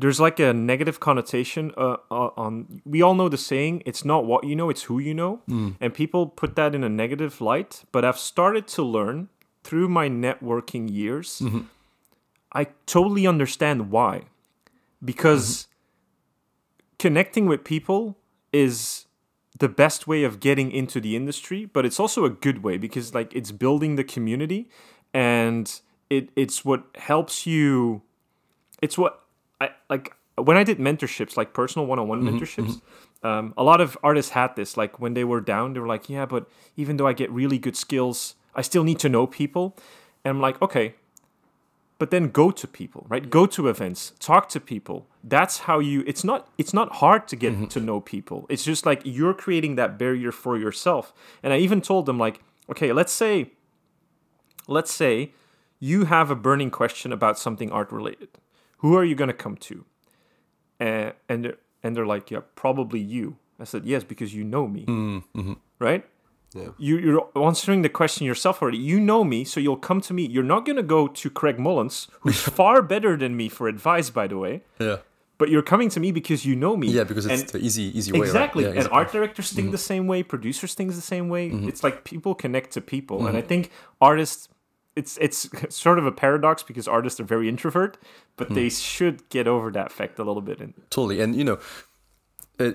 there's 0.00 0.20
like 0.20 0.38
a 0.38 0.52
negative 0.54 1.00
connotation 1.00 1.72
uh, 1.76 1.96
uh, 2.10 2.30
on. 2.36 2.80
We 2.86 3.02
all 3.02 3.14
know 3.14 3.28
the 3.28 3.36
saying: 3.36 3.82
"It's 3.84 4.04
not 4.04 4.24
what 4.24 4.44
you 4.44 4.54
know, 4.54 4.70
it's 4.70 4.84
who 4.84 4.98
you 5.00 5.12
know," 5.12 5.42
and 5.80 5.92
people 5.92 6.26
put 6.28 6.54
that 6.54 6.74
in 6.74 6.84
a 6.84 6.88
negative 6.88 7.40
light. 7.40 7.82
But 7.90 8.04
I've 8.04 8.18
started 8.18 8.68
to 8.68 8.82
learn 8.84 9.28
through 9.64 9.88
my 9.88 10.08
networking 10.08 10.88
years. 10.90 11.42
I 12.52 12.68
totally 12.86 13.26
understand 13.26 13.90
why, 13.90 14.22
because 15.04 15.66
connecting 16.98 17.46
with 17.46 17.64
people 17.64 18.16
is 18.52 19.06
the 19.58 19.68
best 19.68 20.06
way 20.06 20.22
of 20.24 20.38
getting 20.38 20.70
into 20.70 21.00
the 21.00 21.16
industry, 21.16 21.66
but 21.66 21.84
it's 21.84 21.98
also 21.98 22.24
a 22.24 22.30
good 22.30 22.62
way 22.62 22.78
because 22.78 23.14
like 23.14 23.34
it's 23.34 23.50
building 23.50 23.96
the 23.96 24.04
community 24.04 24.68
and 25.12 25.80
it 26.08 26.30
it's 26.36 26.64
what 26.64 26.84
helps 26.94 27.46
you 27.46 28.02
it's 28.80 28.96
what 28.96 29.24
I 29.60 29.70
like 29.88 30.14
when 30.36 30.56
I 30.56 30.64
did 30.64 30.78
mentorships, 30.78 31.36
like 31.36 31.52
personal 31.52 31.86
one-on-one 31.86 32.22
mm-hmm, 32.22 32.36
mentorships, 32.36 32.80
mm-hmm. 32.80 33.26
um, 33.26 33.54
a 33.56 33.64
lot 33.64 33.80
of 33.80 33.98
artists 34.02 34.32
had 34.32 34.54
this. 34.56 34.76
Like 34.76 35.00
when 35.00 35.14
they 35.14 35.24
were 35.24 35.40
down, 35.40 35.72
they 35.72 35.80
were 35.80 35.86
like, 35.86 36.08
"Yeah, 36.08 36.26
but 36.26 36.48
even 36.76 36.96
though 36.96 37.06
I 37.06 37.12
get 37.12 37.30
really 37.30 37.58
good 37.58 37.76
skills, 37.76 38.34
I 38.54 38.62
still 38.62 38.84
need 38.84 38.98
to 39.00 39.08
know 39.08 39.26
people." 39.26 39.76
And 40.24 40.30
I'm 40.30 40.40
like, 40.40 40.60
"Okay, 40.62 40.94
but 41.98 42.10
then 42.10 42.28
go 42.28 42.50
to 42.50 42.66
people 42.66 43.04
right? 43.08 43.28
Go 43.28 43.46
to 43.46 43.68
events 43.68 44.12
talk 44.20 44.48
to 44.50 44.60
people. 44.60 45.06
That's 45.22 45.58
how 45.60 45.80
you 45.80 46.04
it's 46.06 46.24
not 46.24 46.48
it's 46.56 46.72
not 46.72 46.96
hard 46.96 47.28
to 47.28 47.36
get 47.36 47.52
mm-hmm. 47.52 47.66
to 47.66 47.80
know 47.80 48.00
people. 48.00 48.46
It's 48.48 48.64
just 48.64 48.86
like 48.86 49.02
you're 49.04 49.34
creating 49.34 49.74
that 49.74 49.98
barrier 49.98 50.32
for 50.32 50.56
yourself. 50.56 51.12
And 51.42 51.52
i 51.52 51.58
even 51.58 51.80
told 51.80 52.06
them 52.06 52.18
like 52.18 52.40
okay 52.70 52.92
let's 52.92 53.12
say 53.12 53.52
let's 54.66 54.92
say 54.92 55.32
you 55.80 56.04
have 56.04 56.30
a 56.30 56.36
burning 56.36 56.70
question 56.70 57.12
about 57.12 57.38
something 57.38 57.70
art 57.70 57.90
related 57.92 58.28
who 58.78 58.96
are 58.96 59.04
you 59.04 59.14
going 59.14 59.28
to 59.28 59.34
come 59.44 59.56
to 59.56 59.84
uh, 60.80 61.10
and 61.28 61.44
they're, 61.44 61.56
and 61.82 61.96
they're 61.96 62.06
like 62.06 62.30
yeah 62.30 62.40
probably 62.54 63.00
you 63.00 63.36
i 63.60 63.64
said 63.64 63.84
yes 63.84 64.04
because 64.04 64.34
you 64.34 64.44
know 64.44 64.66
me 64.68 64.84
right 65.78 66.04
Yeah. 66.54 66.68
you, 66.78 66.98
you're 66.98 67.28
answering 67.36 67.82
the 67.82 67.90
question 68.00 68.26
yourself 68.26 68.62
already. 68.62 68.78
You 68.92 68.98
know 69.00 69.22
me, 69.22 69.44
so 69.44 69.60
you'll 69.60 69.76
come 69.88 70.00
to 70.08 70.12
me. 70.14 70.22
You're 70.34 70.50
not 70.54 70.64
going 70.64 70.76
to 70.84 70.88
go 70.96 71.00
to 71.20 71.26
Craig 71.40 71.58
Mullins, 71.58 72.08
who's 72.22 72.40
far 72.60 72.80
better 72.80 73.18
than 73.22 73.32
me 73.36 73.50
for 73.50 73.68
advice, 73.68 74.08
by 74.10 74.26
the 74.32 74.38
way. 74.44 74.62
Yeah. 74.80 74.96
But 75.36 75.50
you're 75.50 75.66
coming 75.72 75.90
to 75.90 76.00
me 76.00 76.10
because 76.10 76.40
you 76.48 76.56
know 76.56 76.74
me. 76.82 76.88
Yeah, 76.88 77.04
because 77.04 77.26
it's 77.26 77.42
And- 77.42 77.50
the 77.56 77.60
easy 77.66 77.86
easy 77.98 78.12
way. 78.12 78.20
right? 78.20 78.26
exactly. 78.32 78.62
Yeah, 78.64 78.70
and 78.70 78.78
exactly. 78.78 78.98
art 78.98 79.12
directors 79.12 79.52
think 79.52 79.70
the 79.72 79.84
same 79.92 80.06
way. 80.12 80.22
Producers 80.34 80.72
think 80.74 80.88
the 80.94 81.08
same 81.14 81.28
way. 81.34 81.44
Mm-hmm. 81.50 81.68
It's 81.70 81.82
like 81.86 81.96
people 82.12 82.32
connect 82.34 82.68
to 82.76 82.80
people, 82.80 83.18
and 83.28 83.36
I 83.36 83.42
think 83.50 83.62
artists. 84.00 84.48
It's 85.00 85.12
it's 85.26 85.38
sort 85.84 85.98
of 86.00 86.06
a 86.06 86.12
paradox 86.22 86.62
because 86.70 86.86
artists 86.88 87.18
are 87.20 87.28
very 87.34 87.48
introvert, 87.48 87.92
but 88.38 88.48
Mm. 88.48 88.54
they 88.58 88.68
should 88.70 89.16
get 89.36 89.46
over 89.54 89.68
that 89.78 89.90
fact 89.98 90.18
a 90.18 90.24
little 90.28 90.42
bit. 90.50 90.58
And 90.60 90.72
totally 90.90 91.20
and 91.24 91.30
you 91.40 91.44
know 91.44 91.58
it 92.58 92.74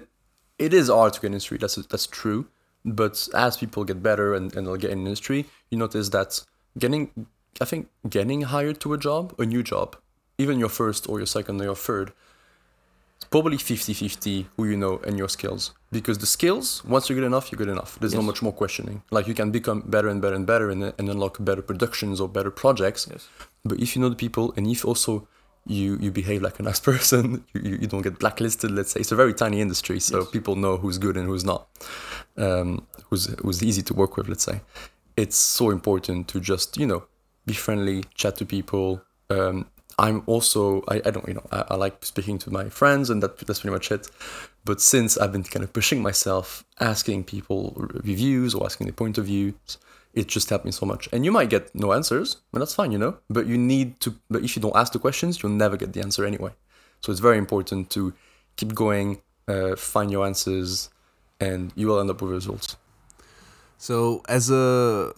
it 0.65 0.71
is 0.73 0.87
hard 0.89 1.13
to 1.13 1.19
get 1.21 1.27
in 1.27 1.33
industry 1.33 1.57
that's 1.57 1.75
that's 1.91 2.07
true 2.21 2.41
but 2.85 3.15
as 3.33 3.57
people 3.57 3.83
get 3.91 3.99
better 4.09 4.27
and, 4.37 4.45
and 4.55 4.61
they'll 4.65 4.83
get 4.85 4.91
in 4.91 4.99
industry 4.99 5.39
you 5.69 5.77
notice 5.77 6.09
that 6.09 6.31
getting 6.83 7.03
i 7.63 7.65
think 7.65 7.87
getting 8.17 8.41
hired 8.53 8.77
to 8.83 8.93
a 8.93 8.97
job 9.07 9.23
a 9.39 9.45
new 9.53 9.63
job 9.73 9.89
even 10.37 10.59
your 10.63 10.69
first 10.81 11.01
or 11.09 11.15
your 11.21 11.25
second 11.37 11.59
or 11.61 11.65
your 11.71 11.75
third 11.87 12.07
it's 13.23 13.29
probably 13.29 13.57
50-50 13.57 14.45
who 14.57 14.65
you 14.65 14.77
know 14.77 14.99
and 15.07 15.17
your 15.17 15.29
skills 15.29 15.71
because 15.91 16.17
the 16.17 16.25
skills 16.25 16.83
once 16.85 17.03
you're 17.09 17.17
good 17.19 17.25
enough 17.33 17.51
you're 17.51 17.57
good 17.57 17.69
enough 17.77 17.97
there's 17.99 18.13
not 18.13 18.23
much 18.31 18.41
more 18.41 18.51
questioning 18.53 19.01
like 19.11 19.27
you 19.27 19.33
can 19.33 19.51
become 19.51 19.81
better 19.95 20.09
and 20.09 20.21
better 20.21 20.35
and 20.35 20.45
better 20.45 20.69
and, 20.69 20.81
and 20.97 21.09
unlock 21.09 21.37
better 21.39 21.61
productions 21.61 22.19
or 22.19 22.27
better 22.27 22.51
projects 22.51 23.07
yes, 23.11 23.27
but 23.63 23.79
if 23.79 23.95
you 23.95 24.01
know 24.01 24.09
the 24.09 24.15
people 24.15 24.53
and 24.57 24.67
if 24.67 24.83
also 24.85 25.27
you 25.65 25.97
you 26.01 26.11
behave 26.11 26.41
like 26.41 26.59
a 26.59 26.63
nice 26.63 26.79
person, 26.91 27.23
you, 27.53 27.61
you 27.61 27.77
you 27.81 27.87
don't 27.87 28.01
get 28.01 28.19
blacklisted. 28.19 28.69
Let's 28.71 28.91
say 28.91 28.99
it's 28.99 29.13
a 29.13 29.15
very 29.15 29.33
tiny 29.33 29.61
industry, 29.61 29.99
so 30.01 30.17
Yes. 30.19 30.29
people 30.37 30.55
know 30.57 30.75
who's 30.75 30.97
good 30.97 31.15
and 31.15 31.25
who's 31.25 31.45
not, 31.45 31.61
um, 32.35 32.69
who's 33.09 33.23
who's 33.43 33.63
easy 33.63 33.81
to 33.83 33.93
work 33.93 34.17
with. 34.17 34.27
Let's 34.27 34.43
say 34.43 34.59
it's 35.15 35.37
so 35.37 35.69
important 35.71 36.27
to 36.31 36.37
just 36.51 36.77
you 36.81 36.85
know 36.91 37.01
be 37.45 37.53
friendly, 37.53 38.03
chat 38.13 38.35
to 38.39 38.45
people. 38.45 38.87
Um, 39.29 39.57
I'm 39.99 40.23
also 40.25 40.83
I, 40.87 41.01
I 41.05 41.11
don't 41.11 41.27
you 41.27 41.35
know 41.35 41.47
I, 41.51 41.65
I 41.71 41.75
like 41.75 42.03
speaking 42.05 42.37
to 42.39 42.51
my 42.51 42.69
friends 42.69 43.09
and 43.09 43.21
that 43.23 43.37
that's 43.37 43.61
pretty 43.61 43.73
much 43.73 43.91
it. 43.91 44.09
But 44.65 44.81
since 44.81 45.17
I've 45.17 45.31
been 45.31 45.43
kind 45.43 45.63
of 45.63 45.73
pushing 45.73 46.01
myself, 46.01 46.63
asking 46.79 47.25
people 47.25 47.73
reviews 48.03 48.55
or 48.55 48.65
asking 48.65 48.87
their 48.87 48.93
point 48.93 49.17
of 49.17 49.25
views, 49.25 49.77
it 50.13 50.27
just 50.27 50.49
helped 50.49 50.65
me 50.65 50.71
so 50.71 50.85
much. 50.85 51.09
And 51.11 51.25
you 51.25 51.31
might 51.31 51.49
get 51.49 51.73
no 51.75 51.91
answers, 51.91 52.37
and 52.53 52.61
that's 52.61 52.75
fine, 52.75 52.91
you 52.91 52.97
know. 52.97 53.17
But 53.29 53.47
you 53.47 53.57
need 53.57 53.99
to. 54.01 54.15
But 54.29 54.43
if 54.43 54.55
you 54.55 54.61
don't 54.61 54.75
ask 54.75 54.93
the 54.93 54.99
questions, 54.99 55.41
you'll 55.41 55.51
never 55.51 55.75
get 55.75 55.93
the 55.93 56.01
answer 56.01 56.25
anyway. 56.25 56.51
So 57.01 57.11
it's 57.11 57.19
very 57.19 57.37
important 57.37 57.89
to 57.91 58.13
keep 58.55 58.73
going, 58.73 59.21
uh, 59.47 59.75
find 59.75 60.11
your 60.11 60.25
answers, 60.25 60.89
and 61.39 61.73
you 61.75 61.87
will 61.87 61.99
end 61.99 62.09
up 62.09 62.21
with 62.21 62.31
results. 62.31 62.77
So 63.77 64.21
as 64.29 64.49
a 64.49 65.13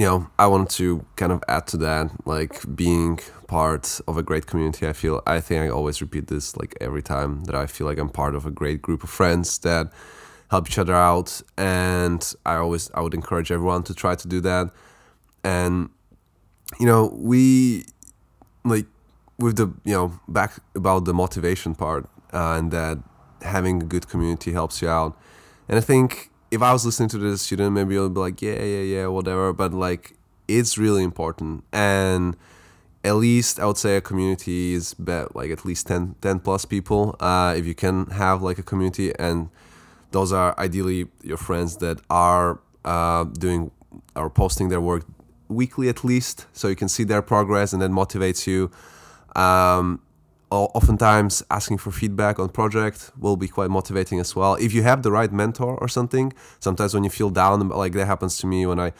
you 0.00 0.06
know, 0.06 0.30
I 0.38 0.46
want 0.46 0.70
to 0.70 1.04
kind 1.16 1.30
of 1.30 1.44
add 1.46 1.66
to 1.66 1.76
that, 1.76 2.10
like 2.24 2.54
being 2.74 3.20
part 3.48 4.00
of 4.08 4.16
a 4.16 4.22
great 4.22 4.46
community. 4.46 4.88
I 4.88 4.94
feel 4.94 5.20
I 5.26 5.40
think 5.40 5.62
I 5.62 5.68
always 5.68 6.00
repeat 6.00 6.28
this 6.28 6.56
like 6.56 6.74
every 6.80 7.02
time 7.02 7.44
that 7.44 7.54
I 7.54 7.66
feel 7.66 7.86
like 7.86 7.98
I'm 7.98 8.08
part 8.08 8.34
of 8.34 8.46
a 8.46 8.50
great 8.50 8.80
group 8.80 9.04
of 9.04 9.10
friends 9.10 9.58
that 9.58 9.92
help 10.50 10.68
each 10.68 10.78
other 10.78 10.94
out, 10.94 11.42
and 11.58 12.22
I 12.46 12.54
always 12.54 12.90
I 12.94 13.02
would 13.02 13.12
encourage 13.12 13.52
everyone 13.52 13.82
to 13.82 13.94
try 13.94 14.14
to 14.14 14.26
do 14.26 14.40
that. 14.40 14.70
And 15.44 15.90
you 16.78 16.86
know, 16.86 17.12
we 17.14 17.84
like 18.64 18.86
with 19.38 19.56
the 19.56 19.66
you 19.84 19.92
know 19.92 20.18
back 20.28 20.60
about 20.74 21.04
the 21.04 21.12
motivation 21.12 21.74
part 21.74 22.06
uh, 22.32 22.56
and 22.56 22.70
that 22.70 22.96
having 23.42 23.82
a 23.82 23.84
good 23.84 24.08
community 24.08 24.52
helps 24.52 24.80
you 24.80 24.88
out. 24.88 25.14
And 25.68 25.76
I 25.76 25.82
think 25.82 26.30
if 26.50 26.62
I 26.62 26.72
was 26.72 26.84
listening 26.84 27.08
to 27.10 27.18
this 27.18 27.42
student, 27.42 27.72
maybe 27.72 27.96
I'll 27.96 28.08
be 28.08 28.20
like, 28.20 28.42
yeah, 28.42 28.62
yeah, 28.62 28.82
yeah, 28.82 29.06
whatever. 29.06 29.52
But 29.52 29.72
like, 29.72 30.14
it's 30.48 30.76
really 30.76 31.04
important. 31.04 31.64
And 31.72 32.36
at 33.04 33.12
least 33.16 33.60
I 33.60 33.66
would 33.66 33.78
say 33.78 33.96
a 33.96 34.00
community 34.00 34.74
is 34.74 34.94
bet 34.94 35.34
like 35.34 35.50
at 35.50 35.64
least 35.64 35.86
10, 35.86 36.16
10 36.20 36.40
plus 36.40 36.64
people. 36.64 37.16
Uh, 37.20 37.54
if 37.56 37.66
you 37.66 37.74
can 37.74 38.06
have 38.06 38.42
like 38.42 38.58
a 38.58 38.62
community, 38.62 39.12
and 39.18 39.48
those 40.10 40.32
are 40.32 40.58
ideally 40.58 41.06
your 41.22 41.36
friends 41.36 41.76
that 41.78 42.00
are 42.10 42.60
uh, 42.84 43.24
doing 43.24 43.70
or 44.16 44.28
posting 44.28 44.68
their 44.68 44.80
work 44.80 45.04
weekly 45.48 45.88
at 45.88 46.04
least, 46.04 46.46
so 46.52 46.68
you 46.68 46.76
can 46.76 46.88
see 46.88 47.04
their 47.04 47.22
progress 47.22 47.72
and 47.72 47.80
that 47.82 47.90
motivates 47.90 48.46
you. 48.46 48.70
Um, 49.40 50.00
oftentimes 50.50 51.42
asking 51.50 51.78
for 51.78 51.90
feedback 51.90 52.38
on 52.38 52.48
project 52.48 53.12
will 53.18 53.36
be 53.36 53.48
quite 53.48 53.70
motivating 53.70 54.20
as 54.20 54.34
well. 54.34 54.54
If 54.54 54.72
you 54.72 54.82
have 54.82 55.02
the 55.02 55.12
right 55.12 55.32
mentor 55.32 55.76
or 55.76 55.88
something 55.88 56.32
sometimes 56.60 56.94
when 56.94 57.04
you 57.04 57.10
feel 57.10 57.30
down 57.30 57.68
like 57.68 57.92
that 57.92 58.06
happens 58.06 58.38
to 58.38 58.46
me 58.46 58.66
when 58.66 58.80
i 58.80 58.92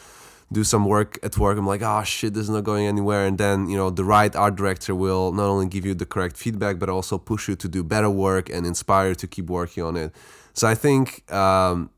do 0.53 0.65
some 0.65 0.85
work 0.85 1.19
at 1.23 1.39
work 1.39 1.57
i'm 1.59 1.67
like 1.67 1.83
oh 1.83 2.03
shit 2.03 2.35
this 2.35 2.45
is 2.45 2.51
not 2.51 2.65
going 2.65 2.87
anywhere. 2.87 3.27
And 3.27 3.39
then 3.39 3.69
you 3.69 3.77
know 3.77 3.91
the 3.91 4.05
right 4.05 4.35
art 4.35 4.57
director 4.57 4.95
will 4.95 5.33
not 5.33 5.47
only 5.47 5.67
give 5.67 5.85
you 5.85 5.95
the 5.95 6.07
correct 6.07 6.37
feedback 6.37 6.79
but 6.79 6.89
also 6.89 7.19
push 7.19 7.49
you 7.49 7.57
to 7.57 7.69
do 7.69 7.83
better 7.83 8.11
work 8.11 8.49
and 8.49 8.67
inspire 8.67 9.11
you 9.11 9.15
to 9.17 9.27
keep 9.27 9.47
working 9.47 9.83
on 9.83 9.97
it. 9.97 10.15
So 10.53 10.69
i 10.69 10.75
think 10.75 11.31
um, 11.33 11.91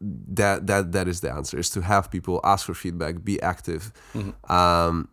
that 0.00 0.66
that 0.66 0.92
that 0.92 1.08
is 1.08 1.20
the 1.20 1.30
answer 1.30 1.58
is 1.58 1.70
to 1.70 1.80
have 1.82 2.10
people 2.10 2.40
ask 2.44 2.66
for 2.66 2.74
feedback 2.74 3.24
be 3.24 3.40
active. 3.42 3.92
Um, 4.48 5.08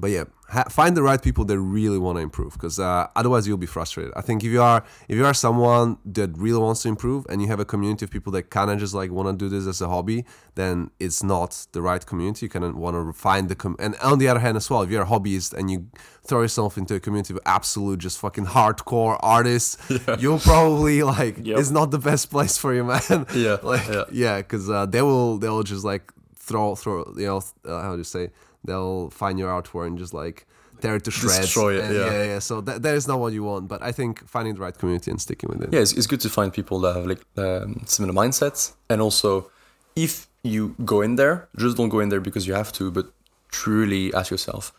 but 0.00 0.10
yeah 0.10 0.24
ha- 0.48 0.64
find 0.70 0.96
the 0.96 1.02
right 1.02 1.22
people 1.22 1.44
that 1.44 1.58
really 1.60 1.98
want 1.98 2.16
to 2.18 2.22
improve 2.22 2.52
because 2.54 2.78
uh, 2.80 3.06
otherwise 3.14 3.46
you'll 3.46 3.64
be 3.68 3.72
frustrated 3.76 4.12
i 4.16 4.20
think 4.20 4.42
if 4.42 4.50
you 4.50 4.62
are 4.62 4.82
if 5.08 5.16
you 5.16 5.24
are 5.26 5.34
someone 5.34 5.98
that 6.04 6.30
really 6.36 6.58
wants 6.58 6.82
to 6.82 6.88
improve 6.88 7.26
and 7.28 7.40
you 7.42 7.48
have 7.48 7.60
a 7.60 7.64
community 7.64 8.04
of 8.06 8.10
people 8.10 8.32
that 8.32 8.44
kind 8.50 8.70
of 8.70 8.78
just 8.78 8.94
like 8.94 9.10
want 9.10 9.28
to 9.28 9.34
do 9.44 9.48
this 9.54 9.66
as 9.66 9.80
a 9.80 9.88
hobby 9.88 10.24
then 10.54 10.90
it's 10.98 11.22
not 11.22 11.66
the 11.72 11.82
right 11.82 12.04
community 12.06 12.46
you 12.46 12.50
kind 12.50 12.64
of 12.64 12.74
want 12.76 12.94
to 12.96 13.12
find 13.12 13.48
the 13.48 13.54
com- 13.54 13.76
and 13.78 13.94
on 13.96 14.18
the 14.18 14.28
other 14.28 14.40
hand 14.40 14.56
as 14.56 14.68
well 14.70 14.82
if 14.82 14.90
you're 14.90 15.02
a 15.02 15.06
hobbyist 15.14 15.52
and 15.52 15.70
you 15.70 15.86
throw 16.26 16.40
yourself 16.42 16.76
into 16.78 16.94
a 16.94 17.00
community 17.00 17.32
of 17.34 17.40
absolute 17.46 17.98
just 17.98 18.18
fucking 18.18 18.46
hardcore 18.46 19.18
artists 19.20 19.76
you'll 20.18 20.38
probably 20.38 21.02
like 21.02 21.36
Yep. 21.42 21.58
it's 21.58 21.70
not 21.70 21.90
the 21.90 21.98
best 21.98 22.30
place 22.30 22.56
for 22.58 22.74
you 22.74 22.84
man 22.92 23.26
Yeah, 23.34 23.58
like 23.62 23.86
yeah. 23.88 24.04
yeah 24.12 24.36
because 24.38 24.68
uh, 24.70 24.86
they 24.86 25.02
will 25.02 25.38
they 25.38 25.48
will 25.48 25.62
just 25.62 25.84
like 25.84 26.12
throw 26.36 26.74
throw 26.74 27.04
you 27.16 27.26
know 27.26 27.42
uh, 27.64 27.80
how 27.82 27.92
do 27.92 27.98
you 27.98 28.04
say 28.04 28.30
they'll 28.64 29.10
find 29.10 29.38
your 29.38 29.50
artwork 29.50 29.86
and 29.86 29.98
just 29.98 30.14
like 30.14 30.46
tear 30.80 30.96
it 30.96 31.04
to 31.04 31.10
shreds 31.10 31.40
Destroy 31.40 31.74
it, 31.78 31.84
and- 31.84 31.94
yeah. 31.94 32.06
yeah 32.12 32.24
yeah 32.24 32.38
so 32.38 32.60
that, 32.62 32.82
that 32.82 32.94
is 32.94 33.06
not 33.06 33.18
what 33.20 33.32
you 33.32 33.42
want 33.44 33.68
but 33.68 33.82
i 33.82 33.92
think 33.92 34.26
finding 34.26 34.54
the 34.54 34.60
right 34.60 34.76
community 34.78 35.10
and 35.10 35.20
sticking 35.20 35.48
with 35.50 35.62
it 35.62 35.72
yeah, 35.72 35.80
it's, 35.80 35.92
it's 35.92 36.06
good 36.06 36.20
to 36.20 36.28
find 36.30 36.52
people 36.52 36.80
that 36.80 36.96
have 36.96 37.06
like 37.06 37.22
um, 37.36 37.82
similar 37.86 38.14
mindsets, 38.14 38.72
and 38.88 39.00
also 39.02 39.50
if 39.96 40.28
you 40.42 40.74
go 40.86 41.02
in 41.02 41.16
there, 41.16 41.48
just 41.58 41.76
don't 41.76 41.90
go 41.90 42.00
in 42.00 42.08
there 42.08 42.20
because 42.20 42.46
you 42.46 42.54
have 42.54 42.72
to, 42.72 42.90
but 42.90 43.12
truly 43.50 44.14
ask 44.14 44.30
yourself, 44.30 44.72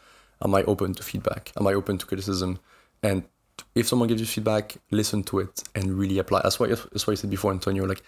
am 0.43 0.55
I 0.55 0.63
open 0.63 0.95
to 0.95 1.03
feedback? 1.03 1.51
Am 1.59 1.67
I 1.67 1.73
open 1.73 1.99
to 1.99 2.05
criticism? 2.05 2.57
And 3.03 3.23
if 3.75 3.87
someone 3.87 4.07
gives 4.07 4.21
you 4.21 4.25
feedback, 4.25 4.77
listen 4.89 5.21
to 5.25 5.39
it 5.39 5.61
and 5.75 5.93
really 5.93 6.17
apply. 6.17 6.39
That's 6.43 6.59
why 6.59 6.67
that's 6.69 7.05
why 7.05 7.11
you 7.11 7.17
said 7.17 7.29
before, 7.29 7.51
Antonio. 7.51 7.85
Like 7.85 8.01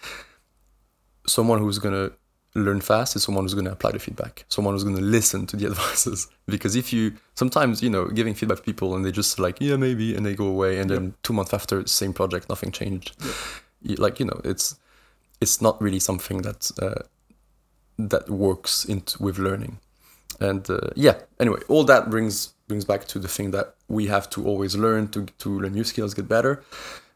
someone 1.26 1.58
who's 1.60 1.78
gonna 1.78 2.10
learn 2.54 2.80
fast 2.80 3.16
is 3.16 3.22
someone 3.24 3.44
who's 3.44 3.54
gonna 3.54 3.72
apply 3.72 3.92
the 3.92 3.98
feedback. 3.98 4.44
Someone 4.48 4.74
who's 4.74 4.84
gonna 4.84 5.00
listen 5.00 5.46
to 5.46 5.56
the 5.56 5.66
advices. 5.72 6.28
Because 6.46 6.76
if 6.76 6.92
you 6.92 7.14
sometimes 7.34 7.82
you 7.82 7.90
know 7.90 8.06
giving 8.06 8.34
feedback 8.34 8.58
to 8.58 8.64
people 8.64 8.94
and 8.94 9.04
they 9.04 9.12
just 9.12 9.38
like 9.38 9.58
yeah 9.60 9.76
maybe 9.76 10.14
and 10.14 10.24
they 10.24 10.34
go 10.34 10.46
away 10.46 10.78
and 10.78 10.90
then 10.90 11.14
two 11.22 11.32
months 11.32 11.52
after 11.52 11.86
same 11.86 12.12
project 12.12 12.48
nothing 12.48 12.70
changed. 12.70 13.16
You- 13.82 13.96
like 13.96 14.20
you 14.20 14.26
know 14.26 14.40
it's 14.44 14.76
it's 15.40 15.60
not 15.60 15.80
really 15.82 16.00
something 16.00 16.42
that 16.42 16.70
uh, 16.80 17.02
that 17.98 18.28
works 18.30 18.84
into 18.84 19.22
with 19.22 19.38
learning. 19.38 19.78
And 20.40 20.68
uh, 20.68 20.90
yeah, 20.96 21.14
anyway, 21.38 21.60
all 21.68 21.84
that 21.84 22.10
brings 22.10 22.54
brings 22.66 22.84
back 22.84 23.06
to 23.08 23.18
the 23.18 23.28
thing 23.28 23.50
that 23.50 23.74
we 23.88 24.06
have 24.06 24.28
to 24.30 24.46
always 24.46 24.74
learn 24.74 25.08
to 25.08 25.26
to 25.38 25.60
learn 25.60 25.74
new 25.74 25.84
skills, 25.84 26.14
get 26.14 26.28
better. 26.28 26.62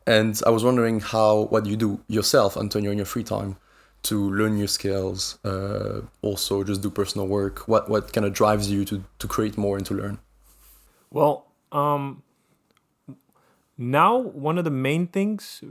And 0.07 0.41
I 0.47 0.51
was 0.51 0.65
wondering 0.65 1.01
how 1.01 1.43
what 1.51 1.67
you 1.67 1.77
do 1.77 2.01
yourself, 2.09 2.57
Antonio, 2.57 2.91
in 2.91 2.99
your 2.99 3.07
free 3.07 3.25
time 3.25 3.57
to 4.03 4.31
learn 4.31 4.57
new 4.57 4.67
skills, 4.67 5.39
uh, 5.45 6.03
also 6.23 6.63
just 6.65 6.83
do 6.83 6.91
personal 6.91 7.27
work. 7.27 7.67
What 7.69 7.89
what 7.89 8.13
kind 8.13 8.25
of 8.27 8.33
drives 8.33 8.71
you 8.71 8.85
to 8.87 9.05
to 9.19 9.29
create 9.29 9.57
more 9.59 9.77
and 9.77 9.87
to 9.87 9.95
learn? 9.95 10.19
Well, 11.11 11.47
um, 11.73 12.23
now 13.77 14.17
one 14.17 14.59
of 14.59 14.65
the 14.65 14.71
main 14.71 15.07
things 15.07 15.63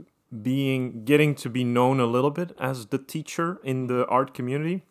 being 0.42 1.04
getting 1.04 1.34
to 1.34 1.48
be 1.48 1.64
known 1.64 2.00
a 2.00 2.06
little 2.06 2.30
bit 2.30 2.52
as 2.58 2.86
the 2.86 2.98
teacher 2.98 3.58
in 3.64 3.86
the 3.86 4.06
art 4.06 4.34
community 4.34 4.82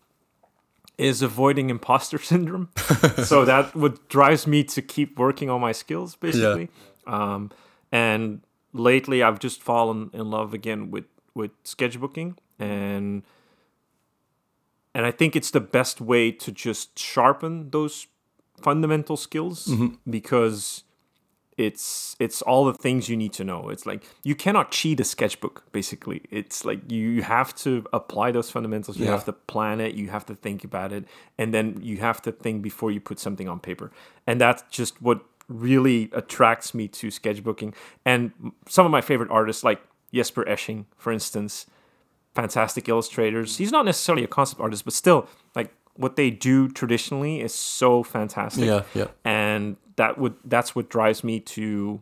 is 0.98 1.22
avoiding 1.22 1.70
imposter 1.70 2.18
syndrome. 2.32 2.70
so 3.24 3.46
that 3.52 3.76
what 3.76 4.10
drives 4.10 4.48
me 4.48 4.64
to 4.64 4.82
keep 4.82 5.20
working 5.20 5.50
on 5.50 5.62
my 5.62 5.72
skills, 5.72 6.16
basically. 6.16 6.70
Um, 7.06 7.52
and 7.92 8.42
lately, 8.74 9.22
I've 9.22 9.40
just 9.40 9.62
fallen 9.62 10.10
in 10.14 10.30
love 10.30 10.54
again 10.54 10.92
with 10.92 11.06
with 11.34 11.52
sketchbooking 11.64 12.36
and 12.60 13.24
and 14.94 15.06
I 15.06 15.12
think 15.12 15.36
it's 15.36 15.52
the 15.52 15.62
best 15.62 16.02
way 16.02 16.32
to 16.32 16.52
just 16.52 16.98
sharpen 16.98 17.70
those 17.70 18.08
fundamental 18.62 19.16
skills 19.16 19.68
mm-hmm. 19.68 19.96
because 20.10 20.84
it's 21.58 22.16
it's 22.20 22.42
all 22.44 22.66
the 22.66 22.74
things 22.74 23.10
you 23.10 23.18
need 23.18 23.34
to 23.34 23.44
know. 23.44 23.70
It's 23.70 23.86
like 23.86 24.04
you 24.24 24.36
cannot 24.36 24.72
cheat 24.72 25.00
a 25.00 25.04
sketchbook. 25.04 25.64
Basically, 25.72 26.22
it's 26.30 26.64
like 26.64 26.92
you 26.92 27.24
have 27.24 27.56
to 27.56 27.86
apply 27.94 28.32
those 28.32 28.50
fundamentals. 28.52 28.98
You 28.98 29.06
Yeah. 29.06 29.12
have 29.12 29.26
to 29.26 29.34
plan 29.34 29.82
it. 29.82 29.96
You 29.96 30.10
have 30.10 30.26
to 30.28 30.36
think 30.36 30.64
about 30.64 30.92
it, 30.92 31.06
and 31.38 31.54
then 31.54 31.80
you 31.82 31.98
have 31.98 32.22
to 32.24 32.32
think 32.32 32.62
before 32.62 32.92
you 32.92 33.00
put 33.00 33.20
something 33.20 33.50
on 33.50 33.60
paper. 33.60 33.92
And 34.28 34.40
that's 34.40 34.64
just 34.70 35.02
what 35.02 35.26
really 35.50 36.10
attracts 36.14 36.74
me 36.74 36.88
to 36.90 37.08
sketchbooking. 37.08 37.74
And 38.06 38.32
some 38.68 38.86
of 38.86 38.92
my 38.92 39.02
favorite 39.02 39.32
artists, 39.32 39.64
like 39.64 39.82
Jesper 40.14 40.44
Ejsing, 40.46 40.86
for 40.98 41.12
instance, 41.12 41.66
fantastic 42.38 42.88
illustrators. 42.88 43.58
He's 43.58 43.72
not 43.72 43.84
necessarily 43.84 44.24
a 44.24 44.28
concept 44.28 44.62
artist, 44.62 44.86
but 44.86 44.94
still, 44.94 45.28
like 45.56 45.74
what 45.96 46.16
they 46.16 46.30
do 46.30 46.70
traditionally 46.70 47.42
is 47.42 47.54
so 47.54 48.04
fantastic 48.04 48.66
Yeah, 48.66 48.84
yeah. 48.94 49.08
and 49.26 49.78
that 49.96 50.20
would 50.20 50.36
that's 50.46 50.76
what 50.76 50.90
drives 50.90 51.24
me 51.24 51.40
to 51.58 52.02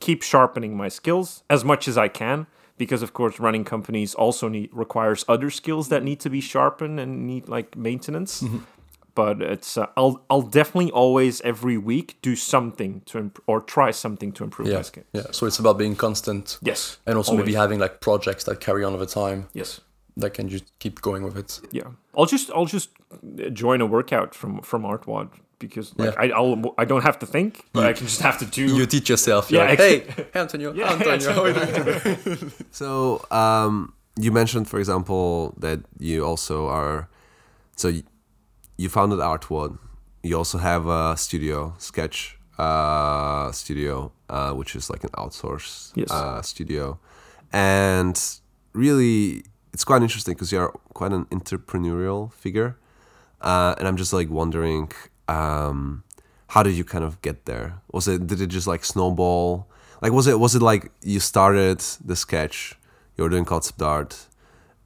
keep 0.00 0.22
sharpening 0.22 0.74
my 0.76 0.88
skills 0.88 1.44
as 1.50 1.62
much 1.64 1.86
as 1.86 1.96
I 1.98 2.08
can 2.08 2.46
because 2.78 3.02
of 3.02 3.12
course 3.12 3.38
running 3.38 3.64
companies 3.64 4.14
also 4.14 4.48
need 4.48 4.70
requires 4.72 5.24
other 5.28 5.50
skills 5.50 5.90
that 5.90 6.02
need 6.02 6.20
to 6.20 6.30
be 6.30 6.40
sharpened 6.40 6.98
and 6.98 7.26
need 7.26 7.48
like 7.48 7.76
maintenance 7.76 8.42
mm-hmm. 8.42 8.60
But 9.14 9.42
it's 9.42 9.76
uh, 9.76 9.86
I'll 9.96 10.24
I'll 10.30 10.48
definitely 10.50 10.90
always 10.92 11.40
every 11.42 11.76
week 11.76 12.16
do 12.22 12.34
something 12.36 13.02
to 13.06 13.18
imp- 13.18 13.42
or 13.46 13.60
try 13.60 13.90
something 13.92 14.32
to 14.32 14.44
improve 14.44 14.68
my 14.68 14.74
Yeah, 14.74 14.82
skills 14.82 15.06
yeah. 15.12 15.26
So 15.32 15.46
it's 15.46 15.58
about 15.58 15.76
being 15.78 15.96
constant. 15.96 16.58
yes 16.62 16.98
And 17.06 17.16
also 17.16 17.36
maybe 17.36 17.54
having 17.54 17.80
like 17.82 18.00
projects 18.00 18.44
that 18.44 18.60
carry 18.60 18.84
on 18.84 18.94
over 18.94 19.06
time 19.06 19.48
yes 19.54 19.80
that 20.16 20.34
can 20.34 20.48
just 20.48 20.64
keep 20.78 21.00
going 21.00 21.24
with 21.24 21.36
it. 21.36 21.60
yeah 21.72 21.88
I'll 22.16 22.26
just 22.32 22.50
I'll 22.54 22.66
just 22.72 22.90
join 23.52 23.80
a 23.80 23.86
workout 23.86 24.34
from 24.34 24.60
from 24.62 24.82
Artwod 24.84 25.28
because 25.58 25.92
like 25.98 26.14
Yeah. 26.14 26.22
I 26.24 26.38
I'll, 26.38 26.74
I 26.82 26.84
don't 26.86 27.02
have 27.04 27.18
to 27.18 27.26
think 27.26 27.64
but 27.72 27.84
I 27.90 27.92
can 27.98 28.06
just 28.06 28.22
have 28.22 28.38
to 28.38 28.46
do 28.46 28.76
You 28.76 28.86
teach 28.86 29.08
yourself. 29.10 29.50
Yeah, 29.50 29.70
like, 29.70 29.78
hey, 29.80 29.98
hey, 30.32 30.40
Antonio, 30.40 30.72
Yeah, 30.74 30.92
Antonio, 30.92 31.32
how 31.32 31.42
are 31.44 31.48
you 31.48 31.54
doing 31.54 31.74
today? 31.74 32.36
So 32.70 33.20
um, 33.30 33.92
you 34.24 34.32
mentioned, 34.32 34.68
for 34.68 34.78
example, 34.78 35.54
that 35.60 35.78
you 35.98 36.24
also 36.30 36.66
are. 36.68 37.08
So 37.76 37.88
you, 38.76 38.88
founded 38.88 39.18
Artwod. 39.20 39.78
You 40.22 40.36
also 40.38 40.58
have 40.58 40.86
a 40.86 41.16
studio, 41.16 41.74
Sketch 41.78 42.38
uh, 42.58 43.50
Studio, 43.52 44.12
uh, 44.28 44.52
which 44.52 44.76
is 44.76 44.88
like 44.90 45.04
an 45.04 45.10
outsourced 45.10 45.92
Yes. 45.96 46.10
uh, 46.10 46.42
studio, 46.42 46.98
and 47.52 48.20
really, 48.72 49.44
it's 49.72 49.84
quite 49.84 50.02
interesting 50.02 50.34
because 50.34 50.52
you're 50.52 50.70
quite 50.94 51.12
an 51.12 51.24
entrepreneurial 51.26 52.32
figure, 52.32 52.76
uh, 53.40 53.74
and 53.78 53.88
I'm 53.88 53.96
just 53.96 54.12
like 54.12 54.30
wondering. 54.30 54.90
Um, 55.28 56.02
how 56.48 56.62
did 56.62 56.74
you 56.74 56.84
kind 56.84 57.02
of 57.02 57.22
get 57.22 57.46
there? 57.46 57.80
Was 57.92 58.06
it 58.08 58.26
did 58.26 58.40
it 58.40 58.48
just 58.48 58.66
like 58.66 58.84
snowball? 58.84 59.66
Like 60.02 60.12
was 60.12 60.26
it 60.26 60.38
was 60.38 60.54
it 60.54 60.60
like 60.60 60.90
you 61.00 61.18
started 61.20 61.78
the 62.04 62.14
sketch, 62.16 62.74
you 63.16 63.24
were 63.24 63.30
doing 63.30 63.46
concept 63.46 63.80
art, 63.80 64.26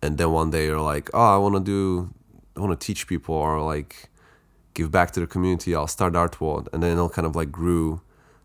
and 0.00 0.16
then 0.18 0.30
one 0.30 0.50
day 0.50 0.66
you're 0.66 0.80
like, 0.80 1.10
oh, 1.12 1.34
I 1.34 1.38
want 1.38 1.54
to 1.56 1.60
do, 1.60 2.14
I 2.56 2.60
want 2.60 2.78
to 2.78 2.86
teach 2.86 3.06
people 3.06 3.34
or 3.34 3.60
like 3.60 4.08
give 4.74 4.90
back 4.90 5.10
to 5.12 5.20
the 5.20 5.26
community. 5.26 5.74
I'll 5.74 5.86
start 5.86 6.14
Artwod, 6.14 6.68
and 6.72 6.82
then 6.82 6.92
it'll 6.92 7.08
kind 7.08 7.26
of 7.26 7.36
like 7.36 7.50
grew, 7.50 8.00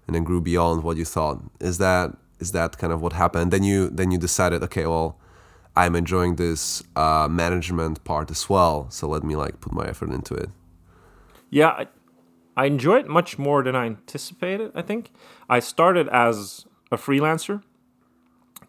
and 0.07 0.15
then 0.15 0.23
grew 0.23 0.41
beyond 0.41 0.83
what 0.83 0.97
you 0.97 1.05
thought. 1.05 1.41
Is 1.59 1.77
that 1.77 2.17
is 2.39 2.51
that 2.53 2.77
kind 2.77 2.91
of 2.91 3.01
what 3.01 3.13
happened? 3.13 3.51
Then 3.51 3.63
you 3.63 3.89
then 3.89 4.11
you 4.11 4.17
decided, 4.17 4.63
okay, 4.63 4.85
well, 4.85 5.17
I'm 5.75 5.95
enjoying 5.95 6.35
this 6.35 6.83
uh, 6.95 7.27
management 7.29 8.03
part 8.03 8.31
as 8.31 8.49
well, 8.49 8.89
so 8.89 9.07
let 9.07 9.23
me 9.23 9.35
like 9.35 9.61
put 9.61 9.73
my 9.73 9.85
effort 9.87 10.11
into 10.11 10.33
it. 10.33 10.49
Yeah, 11.49 11.69
I, 11.69 11.87
I 12.55 12.65
enjoy 12.65 12.99
it 12.99 13.07
much 13.07 13.37
more 13.37 13.63
than 13.63 13.75
I 13.75 13.85
anticipated, 13.85 14.71
I 14.75 14.81
think. 14.81 15.11
I 15.49 15.59
started 15.59 16.07
as 16.09 16.65
a 16.91 16.97
freelancer, 16.97 17.61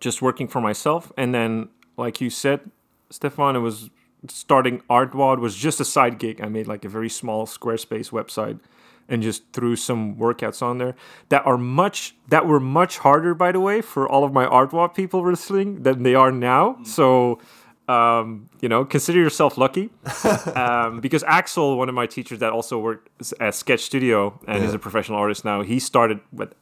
just 0.01 0.23
working 0.23 0.49
for 0.49 0.61
myself. 0.61 1.13
And 1.17 1.35
then, 1.35 1.69
like 1.97 2.21
you 2.21 2.31
said, 2.31 2.71
Stefan, 3.11 3.57
it 3.57 3.61
was 3.61 3.91
starting 4.29 4.81
Artwod 4.91 5.39
was 5.39 5.57
just 5.57 5.81
a 5.81 5.85
side 5.85 6.19
gig. 6.19 6.41
I 6.41 6.49
made 6.49 6.67
like 6.67 6.85
a 6.85 6.89
very 6.89 7.09
small 7.09 7.47
Squarespace 7.47 8.11
website 8.11 8.61
and 9.09 9.23
just 9.23 9.43
threw 9.53 9.77
some 9.77 10.17
workouts 10.17 10.63
on 10.63 10.79
there 10.79 10.95
that 11.29 11.45
are 11.45 11.59
much 11.59 12.15
that 12.29 12.47
were 12.47 12.61
much 12.61 12.99
harder 12.99 13.35
by 13.35 13.53
the 13.53 13.61
way 13.61 13.81
for 13.81 14.09
all 14.09 14.25
of 14.25 14.33
my 14.33 14.47
Artwod 14.47 14.95
people 14.95 15.23
listening 15.23 15.83
than 15.83 16.03
they 16.03 16.15
are 16.15 16.31
now. 16.31 16.79
So 16.85 17.41
um, 17.89 18.49
you 18.61 18.69
know, 18.69 18.85
consider 18.85 19.19
yourself 19.19 19.59
lucky. 19.59 19.91
um, 20.55 21.01
because 21.01 21.25
Axel, 21.25 21.77
one 21.77 21.89
of 21.89 21.95
my 21.95 22.07
teachers 22.07 22.39
that 22.39 22.53
also 22.53 22.79
worked 22.79 23.09
at 23.41 23.55
Sketch 23.55 23.81
Studio 23.81 24.41
and 24.47 24.65
is 24.65 24.73
a 24.73 24.79
professional 24.79 25.19
artist 25.19 25.45
now, 25.45 25.63
he 25.63 25.79
started 25.79 26.21
with 26.33 26.55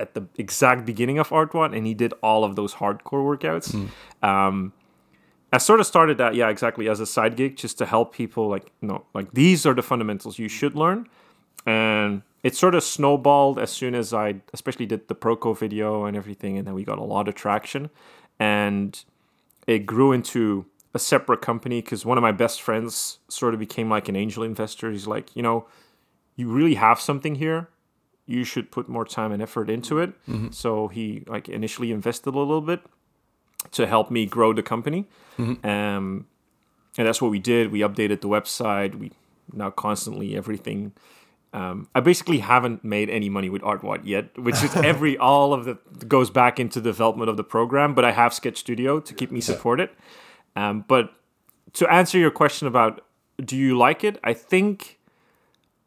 at 0.00 0.14
the 0.14 0.26
exact 0.36 0.86
beginning 0.86 1.18
of 1.18 1.32
Art 1.32 1.52
Artwod 1.52 1.76
and 1.76 1.84
he 1.84 1.92
did 1.94 2.14
all 2.22 2.44
of 2.44 2.54
those 2.54 2.74
hardcore 2.74 3.24
workouts. 3.36 3.74
Um, 4.22 4.72
I 5.52 5.58
sort 5.58 5.80
of 5.80 5.86
started 5.86 6.18
that, 6.18 6.34
yeah, 6.34 6.48
exactly, 6.48 6.88
as 6.88 7.00
a 7.00 7.06
side 7.06 7.36
gig 7.36 7.56
just 7.56 7.78
to 7.78 7.86
help 7.86 8.14
people 8.14 8.48
like, 8.48 8.70
no, 8.82 9.04
like 9.14 9.32
these 9.32 9.64
are 9.64 9.74
the 9.74 9.82
fundamentals 9.82 10.38
you 10.38 10.48
should 10.48 10.74
learn. 10.74 11.08
And 11.66 12.22
it 12.42 12.54
sort 12.54 12.74
of 12.74 12.82
snowballed 12.84 13.58
as 13.58 13.70
soon 13.70 13.94
as 13.94 14.12
I, 14.12 14.36
especially 14.52 14.86
did 14.86 15.08
the 15.08 15.14
Proko 15.14 15.56
video 15.56 16.04
and 16.04 16.16
everything, 16.16 16.58
and 16.58 16.66
then 16.66 16.74
we 16.74 16.84
got 16.84 16.98
a 16.98 17.04
lot 17.04 17.28
of 17.28 17.34
traction. 17.34 17.90
And 18.38 19.02
it 19.66 19.86
grew 19.86 20.12
into 20.12 20.66
a 20.94 20.98
separate 20.98 21.40
company 21.40 21.80
because 21.80 22.04
one 22.04 22.16
of 22.18 22.22
my 22.22 22.32
best 22.32 22.62
friends 22.62 23.18
sort 23.28 23.54
of 23.54 23.60
became 23.60 23.90
like 23.90 24.08
an 24.08 24.16
angel 24.16 24.42
investor. 24.42 24.90
He's 24.90 25.06
like, 25.06 25.34
you 25.34 25.42
know, 25.42 25.66
you 26.36 26.48
really 26.48 26.74
have 26.74 27.00
something 27.00 27.34
here. 27.34 27.68
You 28.26 28.44
should 28.44 28.70
put 28.70 28.88
more 28.88 29.04
time 29.04 29.32
and 29.32 29.42
effort 29.42 29.68
into 29.68 29.98
it. 29.98 30.10
Mm-hmm. 30.26 30.50
So 30.50 30.88
he 30.88 31.24
like 31.26 31.48
initially 31.48 31.90
invested 31.90 32.34
a 32.34 32.38
little 32.38 32.60
bit 32.60 32.80
to 33.72 33.86
help 33.86 34.10
me 34.10 34.26
grow 34.26 34.52
the 34.52 34.62
company. 34.62 35.06
Um, 35.64 36.26
and 36.96 37.06
that's 37.06 37.22
what 37.22 37.30
we 37.30 37.38
did. 37.38 37.70
We 37.70 37.80
updated 37.80 38.20
the 38.20 38.28
website. 38.28 38.94
We 38.96 39.12
now 39.52 39.70
constantly 39.70 40.36
everything. 40.36 40.92
Um, 41.52 41.88
I 41.94 42.00
basically 42.00 42.38
haven't 42.38 42.84
made 42.84 43.08
any 43.08 43.28
money 43.28 43.48
with 43.48 43.62
Artwod 43.62 44.00
yet, 44.04 44.36
which 44.38 44.62
is 44.62 44.74
every 44.92 45.16
all 45.16 45.54
of 45.54 45.64
the 45.64 45.78
goes 46.06 46.30
back 46.30 46.60
into 46.60 46.80
development 46.80 47.30
of 47.30 47.36
the 47.36 47.44
program. 47.44 47.94
But 47.94 48.04
I 48.04 48.12
have 48.12 48.34
Sketch 48.34 48.58
Studio 48.58 49.00
to 49.00 49.14
keep 49.14 49.30
me 49.30 49.40
supported. 49.40 49.90
Um, 50.56 50.84
but 50.88 51.12
to 51.74 51.90
answer 51.92 52.18
your 52.18 52.30
question 52.30 52.66
about 52.66 53.04
do 53.44 53.56
you 53.56 53.78
like 53.78 54.02
it, 54.02 54.18
I 54.24 54.34
think 54.34 54.98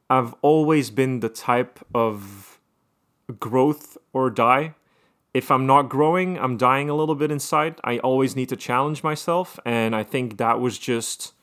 I've 0.10 0.34
always 0.42 0.90
been 0.90 1.20
the 1.20 1.30
type 1.30 1.80
of 1.94 2.60
growth 3.40 3.98
or 4.14 4.30
die. 4.30 4.76
If 5.34 5.50
I'm 5.50 5.66
not 5.66 5.84
growing, 5.84 6.38
I'm 6.38 6.58
dying 6.58 6.90
a 6.90 6.96
little 6.96 7.16
bit 7.16 7.32
inside. 7.32 7.80
I 7.84 8.00
always 8.00 8.36
need 8.36 8.50
to 8.50 8.58
challenge 8.58 9.02
myself, 9.04 9.60
and 9.66 9.96
I 9.96 10.04
think 10.04 10.38
that 10.38 10.60
was 10.60 10.78
just 10.78 11.34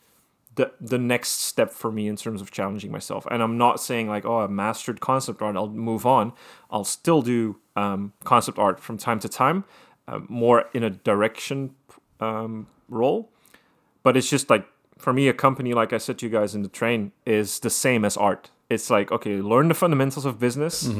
the 0.57 0.73
the 0.81 0.99
next 0.99 1.41
step 1.41 1.71
for 1.71 1.91
me 1.91 2.07
in 2.07 2.17
terms 2.17 2.43
of 2.43 2.51
challenging 2.51 2.93
myself. 2.93 3.27
And 3.31 3.43
I'm 3.43 3.57
not 3.57 3.81
saying 3.81 4.09
like, 4.09 4.27
oh, 4.27 4.39
I've 4.41 4.51
mastered 4.51 5.01
concept 5.01 5.41
art, 5.41 5.57
I'll 5.57 5.69
move 5.71 6.05
on. 6.05 6.33
I'll 6.71 6.85
still 6.85 7.23
do 7.23 7.57
um, 7.77 8.13
concept 8.25 8.59
art 8.59 8.79
from 8.79 8.99
time 8.99 9.21
to 9.21 9.29
time, 9.29 9.65
uh, 10.07 10.21
more 10.29 10.67
in 10.75 10.83
a 10.83 10.91
direction 10.91 11.75
um, 12.21 12.67
role. 12.89 13.31
But 14.03 14.17
it's 14.17 14.29
just 14.29 14.51
like 14.51 14.67
for 14.99 15.13
me, 15.15 15.29
a 15.29 15.33
company 15.33 15.73
like 15.73 15.93
I 15.95 15.99
said 15.99 16.19
to 16.19 16.27
you 16.27 16.33
guys 16.33 16.55
in 16.55 16.63
the 16.63 16.69
train 16.69 17.13
is 17.25 17.61
the 17.61 17.71
same 17.71 18.05
as 18.05 18.17
art. 18.19 18.51
It's 18.69 18.91
like 18.91 19.11
okay, 19.11 19.37
learn 19.41 19.69
the 19.69 19.75
fundamentals 19.75 20.27
of 20.27 20.39
business. 20.39 20.91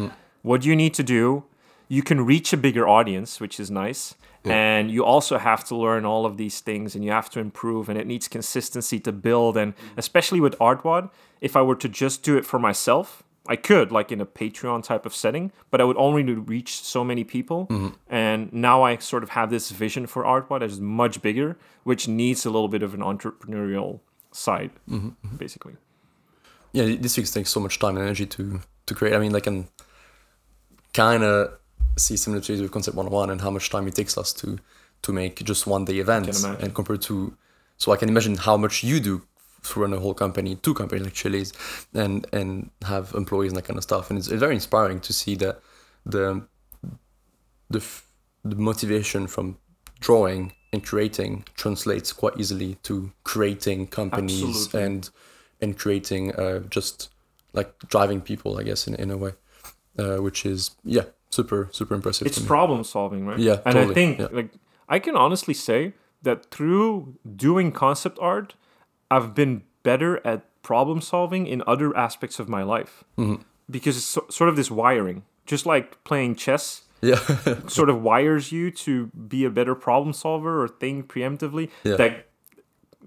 What 0.41 0.63
do 0.63 0.69
you 0.69 0.77
need 0.77 0.95
to 0.95 1.03
do? 1.03 1.45
You 1.89 2.03
can 2.03 2.25
reach 2.25 2.53
a 2.53 2.57
bigger 2.57 2.87
audience, 2.87 3.41
which 3.41 3.59
is 3.59 3.71
nice. 3.71 4.15
And 4.45 4.91
you 4.91 5.05
also 5.05 5.37
have 5.37 5.65
to 5.65 5.77
learn 5.77 6.07
all 6.07 6.25
of 6.25 6.37
these 6.37 6.61
things 6.61 6.95
and 6.95 7.05
you 7.05 7.11
have 7.11 7.29
to 7.31 7.41
improve 7.41 7.89
and 7.91 7.99
it 7.99 8.07
needs 8.07 8.29
consistency 8.29 8.99
to 9.01 9.13
build. 9.13 9.57
And 9.57 9.77
mm-hmm. 9.77 9.99
especially 9.99 10.41
with 10.41 10.59
Artwod, 10.59 11.11
if 11.41 11.55
I 11.55 11.63
were 11.63 11.77
to 11.77 11.89
just 11.89 12.23
do 12.23 12.39
it 12.39 12.47
for 12.47 12.59
myself, 12.59 13.23
I 13.47 13.57
could, 13.57 13.91
like 13.93 14.13
in 14.13 14.21
a 14.21 14.27
Patreon 14.27 14.85
type 14.85 15.07
of 15.07 15.15
setting, 15.15 15.53
but 15.71 15.81
I 15.81 15.85
would 15.85 15.97
only 15.97 16.23
reach 16.23 16.81
so 16.81 17.03
many 17.03 17.25
people. 17.25 17.67
Mm-hmm. 17.67 17.89
And 18.09 18.53
now 18.53 18.83
I 18.83 18.97
sort 18.99 19.23
of 19.23 19.31
have 19.31 19.51
this 19.51 19.71
vision 19.71 20.07
for 20.07 20.23
Artwod 20.23 20.61
that 20.61 20.71
is 20.71 20.81
much 20.81 21.21
bigger, 21.23 21.57
which 21.85 22.09
needs 22.09 22.47
a 22.47 22.51
little 22.51 22.69
bit 22.69 22.83
of 22.83 22.95
an 22.95 23.01
entrepreneurial 23.01 24.01
side, 24.33 24.71
mm-hmm, 24.89 25.37
basically. 25.37 25.77
yeah, 26.73 26.85
these 26.85 27.15
things 27.15 27.31
take 27.31 27.47
so 27.47 27.61
much 27.61 27.79
time 27.79 27.97
and 27.97 28.05
energy 28.05 28.27
to 28.27 28.61
to 28.87 28.95
create. 28.95 29.15
I 29.15 29.19
mean, 29.19 29.33
like, 29.33 29.45
can 29.45 29.69
kind 30.93 31.23
of 31.23 31.59
see 31.99 32.17
similarities 32.17 32.61
with 32.61 32.71
Concept 32.71 32.97
101 32.97 33.31
and 33.31 33.41
how 33.41 33.51
much 33.51 33.71
time 33.71 33.87
it 33.89 33.95
takes 33.95 34.17
us 34.17 34.33
to 34.35 34.59
to 35.03 35.13
make 35.13 35.45
just 35.45 35.67
one 35.67 35.85
day 35.85 35.99
events 35.99 36.45
imagine. 36.45 36.65
and 36.65 36.75
compared 36.75 37.03
to 37.03 37.35
so 37.77 37.93
I 37.93 37.97
can 37.97 38.09
imagine 38.09 38.37
how 38.37 38.57
much 38.57 38.83
you 38.83 39.01
do 39.01 39.23
to 39.65 39.81
run 39.81 39.93
a 39.93 39.99
whole 39.99 40.15
company, 40.15 40.57
two 40.57 40.75
companies 40.75 41.05
like 41.05 41.15
Chili's, 41.15 41.53
and 41.95 42.27
and 42.33 42.71
have 42.83 43.15
employees 43.15 43.53
and 43.53 43.57
that 43.57 43.65
kind 43.65 43.77
of 43.77 43.83
stuff. 43.83 44.11
And 44.11 44.19
it's, 44.19 44.29
very 44.29 44.55
inspiring 44.55 45.01
to 45.01 45.13
see 45.13 45.35
that 45.37 45.61
the 46.05 46.47
the 47.71 47.85
the 48.45 48.57
motivation 48.57 49.27
from 49.27 49.59
drawing 50.01 50.53
and 50.73 50.85
creating 50.85 51.45
translates 51.55 52.13
quite 52.13 52.39
easily 52.39 52.75
to 52.83 53.11
creating 53.25 53.87
companies 53.89 54.43
Absolutely. 54.43 54.83
and 54.83 55.11
and 55.61 55.79
creating 55.79 56.35
uh, 56.35 56.61
just 56.71 57.11
like 57.53 57.77
driving 57.89 58.21
people, 58.21 58.59
I 58.59 58.63
guess, 58.63 58.87
in, 58.87 58.95
in 58.95 59.11
a 59.11 59.17
way, 59.17 59.33
uh, 59.99 60.17
which 60.17 60.47
is 60.47 60.73
yeah, 60.85 61.05
super 61.31 61.69
super 61.73 61.95
impressive. 61.95 62.27
it's 62.27 62.39
problem 62.39 62.85
solving, 62.85 63.27
right? 63.27 63.39
Yeah, 63.39 63.61
and 63.67 63.79
I 63.79 63.93
think 63.93 64.19
yeah. 64.19 64.29
like 64.31 64.51
I 64.89 64.99
can 64.99 65.17
honestly 65.17 65.55
say 65.55 65.93
that 66.23 66.51
through 66.51 67.15
doing 67.37 67.73
concept 67.73 68.19
art, 68.21 68.55
I've 69.11 69.35
been 69.35 69.63
better 69.83 70.27
at 70.27 70.45
problem 70.63 71.01
solving 71.01 71.47
in 71.47 71.63
other 71.67 71.97
aspects 71.97 72.39
of 72.39 72.49
my 72.49 72.63
life 72.63 73.05
Mm-hmm. 73.17 73.43
because 73.71 73.97
it's 73.97 74.07
so, 74.07 74.27
sort 74.29 74.51
of 74.51 74.57
this 74.57 74.71
wiring, 74.71 75.23
just 75.47 75.65
like 75.67 76.03
playing 76.05 76.35
chess. 76.35 76.83
yeah, 77.01 77.21
sort 77.69 77.89
of 77.89 78.03
wires 78.03 78.51
you 78.51 78.71
to 78.73 79.07
be 79.07 79.45
a 79.45 79.51
better 79.51 79.75
problem 79.75 80.13
solver 80.13 80.61
or 80.63 80.67
think 80.69 81.07
preemptively. 81.09 81.71
Yeah. 81.85 81.97
That 81.97 82.25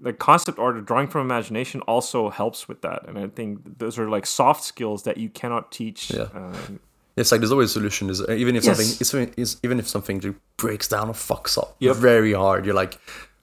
the 0.00 0.12
concept 0.12 0.58
art 0.58 0.76
or 0.76 0.80
drawing 0.80 1.06
from 1.08 1.20
imagination 1.20 1.80
also 1.82 2.30
helps 2.30 2.66
with 2.68 2.80
that, 2.82 3.06
and 3.06 3.18
I 3.18 3.28
think 3.28 3.78
those 3.78 3.98
are 3.98 4.08
like 4.08 4.24
soft 4.26 4.64
skills 4.64 5.02
that 5.02 5.18
you 5.18 5.28
cannot 5.28 5.70
teach. 5.70 6.10
Yeah. 6.10 6.28
Um, 6.34 6.80
it's 7.16 7.30
like 7.30 7.40
there's 7.40 7.52
always 7.52 7.70
a 7.70 7.72
solution. 7.72 8.10
Is 8.10 8.20
uh, 8.20 8.32
even 8.32 8.56
if 8.56 8.64
Yes. 8.64 8.76
something 8.76 8.96
it's, 9.00 9.38
it's, 9.38 9.56
even 9.62 9.78
if 9.78 9.88
something 9.88 10.34
breaks 10.56 10.88
down 10.88 11.08
or 11.08 11.14
fucks 11.14 11.58
up 11.58 11.76
Yep. 11.80 11.96
very 11.96 12.32
hard, 12.32 12.64
you're 12.64 12.74
like, 12.74 12.98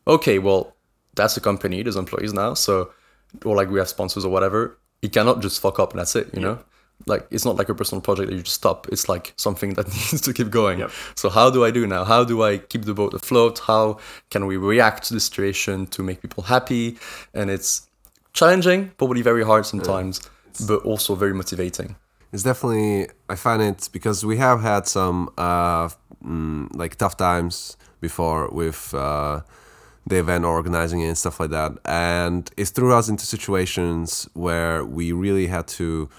okay, 0.08 0.40
well, 0.40 0.76
that's 1.16 1.38
a 1.38 1.42
company. 1.42 1.84
There's 1.84 1.96
employees 1.96 2.34
now, 2.34 2.54
so 2.54 2.92
or 3.46 3.56
like 3.56 3.70
we 3.70 3.80
have 3.80 3.90
sponsors 3.90 4.26
or 4.26 4.32
whatever. 4.32 4.78
It 5.02 5.14
cannot 5.14 5.42
just 5.42 5.62
fuck 5.62 5.80
up 5.80 5.92
and 5.92 6.00
that's 6.00 6.16
it. 6.16 6.30
You 6.34 6.42
know, 6.42 6.60
like 7.06 7.28
it's 7.32 7.46
not 7.46 7.56
like 7.56 7.70
a 7.70 7.76
personal 7.76 8.02
project 8.02 8.30
that 8.30 8.36
you 8.36 8.44
just 8.44 8.56
stop. 8.56 8.88
It's 8.92 9.08
like 9.08 9.34
something 9.38 9.74
that 9.76 9.88
needs 9.88 10.22
to 10.22 10.34
keep 10.34 10.50
going. 10.50 10.80
Yep. 10.80 10.92
So 11.16 11.30
how 11.30 11.50
do 11.50 11.64
I 11.64 11.72
do 11.72 11.86
now? 11.88 12.04
How 12.04 12.24
do 12.24 12.44
I 12.44 12.58
keep 12.58 12.84
the 12.86 12.94
boat 12.94 13.14
afloat? 13.14 13.60
How 13.60 14.00
can 14.30 14.46
we 14.46 14.58
react 14.58 15.04
to 15.06 15.14
the 15.14 15.20
situation 15.20 15.88
to 15.88 16.04
make 16.04 16.22
people 16.22 16.44
happy? 16.44 16.98
And 17.34 17.50
it's 17.50 17.88
challenging, 18.34 18.90
probably 18.98 19.22
very 19.22 19.44
hard 19.44 19.64
mm. 19.64 19.68
sometimes, 19.68 20.22
but 20.68 20.84
also 20.84 21.16
very 21.16 21.34
motivating. 21.34 21.96
It's 22.32 22.44
definitely 22.44 23.08
I 23.28 23.36
find 23.36 23.62
it 23.62 23.90
because 23.92 24.26
we 24.26 24.38
have 24.38 24.62
had 24.62 24.88
some 24.88 25.30
uh, 25.38 25.90
mm, 26.24 26.68
like 26.76 26.96
tough 26.96 27.18
times 27.18 27.78
before 28.02 28.50
with 28.50 28.94
uh, 28.94 29.42
the 30.06 30.20
event 30.20 30.46
organizing 30.46 31.04
and 31.04 31.18
stuff 31.18 31.40
like 31.40 31.50
that, 31.50 31.72
and 31.86 32.50
it 32.56 32.68
threw 32.68 32.94
us 32.94 33.10
into 33.10 33.26
situations 33.26 34.30
where 34.34 34.86
we 34.86 35.12
really 35.12 35.48
had 35.48 35.68
to 35.68 36.10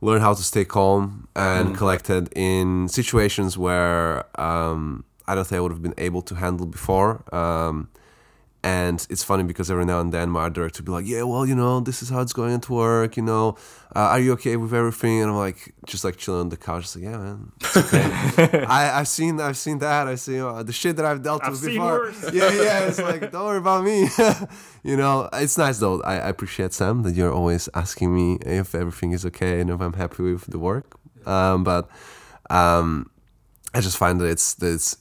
learn 0.00 0.20
how 0.20 0.34
to 0.34 0.42
stay 0.42 0.64
calm 0.64 1.28
and 1.34 1.76
collected 1.76 2.28
in 2.36 2.88
situations 2.88 3.56
where 3.56 4.24
um, 4.40 5.04
I 5.26 5.34
don't 5.34 5.46
think 5.46 5.58
I 5.58 5.60
would 5.60 5.72
have 5.72 5.82
been 5.82 5.94
able 5.98 6.22
to 6.22 6.34
handle 6.34 6.66
before. 6.66 7.24
Um, 7.34 7.88
and 8.64 9.06
it's 9.10 9.22
funny 9.22 9.42
because 9.42 9.70
every 9.70 9.84
now 9.84 10.00
and 10.00 10.10
then 10.10 10.30
my 10.30 10.40
art 10.40 10.54
director 10.54 10.82
will 10.82 10.86
be 10.86 10.92
like, 10.92 11.06
"Yeah, 11.06 11.22
well, 11.24 11.44
you 11.44 11.54
know, 11.54 11.80
this 11.80 12.02
is 12.02 12.08
how 12.08 12.22
it's 12.22 12.32
going 12.32 12.58
to 12.60 12.72
work. 12.72 13.14
You 13.18 13.22
know, 13.22 13.56
uh, 13.94 14.08
are 14.12 14.18
you 14.18 14.32
okay 14.32 14.56
with 14.56 14.72
everything?" 14.72 15.20
And 15.20 15.30
I'm 15.30 15.36
like, 15.36 15.74
just 15.86 16.02
like 16.02 16.16
chilling 16.16 16.40
on 16.40 16.48
the 16.48 16.56
couch, 16.56 16.84
just 16.84 16.96
like, 16.96 17.04
"Yeah, 17.04 17.18
man, 17.18 17.52
it's 17.60 17.76
okay. 17.76 18.64
I, 18.78 18.98
I've 18.98 19.08
seen, 19.08 19.38
I've 19.38 19.58
seen 19.58 19.80
that. 19.80 20.08
I 20.08 20.14
see 20.14 20.40
uh, 20.40 20.62
the 20.62 20.72
shit 20.72 20.96
that 20.96 21.04
I've 21.04 21.22
dealt 21.22 21.44
I've 21.44 21.50
with 21.50 21.60
seen 21.60 21.74
before. 21.74 21.98
worse. 22.08 22.32
Yeah, 22.32 22.50
yeah. 22.52 22.88
It's 22.88 22.98
like, 22.98 23.30
don't 23.30 23.44
worry 23.44 23.58
about 23.58 23.84
me. 23.84 24.08
you 24.82 24.96
know, 24.96 25.28
it's 25.34 25.58
nice 25.58 25.78
though. 25.78 26.00
I, 26.00 26.14
I 26.14 26.28
appreciate 26.30 26.72
Sam 26.72 27.02
that 27.02 27.14
you're 27.14 27.32
always 27.32 27.68
asking 27.74 28.14
me 28.14 28.38
if 28.46 28.74
everything 28.74 29.12
is 29.12 29.26
okay 29.26 29.60
and 29.60 29.68
if 29.68 29.78
I'm 29.78 29.92
happy 29.92 30.22
with 30.22 30.46
the 30.46 30.58
work. 30.58 30.98
Um, 31.26 31.64
but 31.64 31.90
um, 32.48 33.10
I 33.74 33.82
just 33.82 33.98
find 33.98 34.18
that 34.22 34.26
it's 34.26 34.54
that 34.54 34.72
it's 34.72 34.96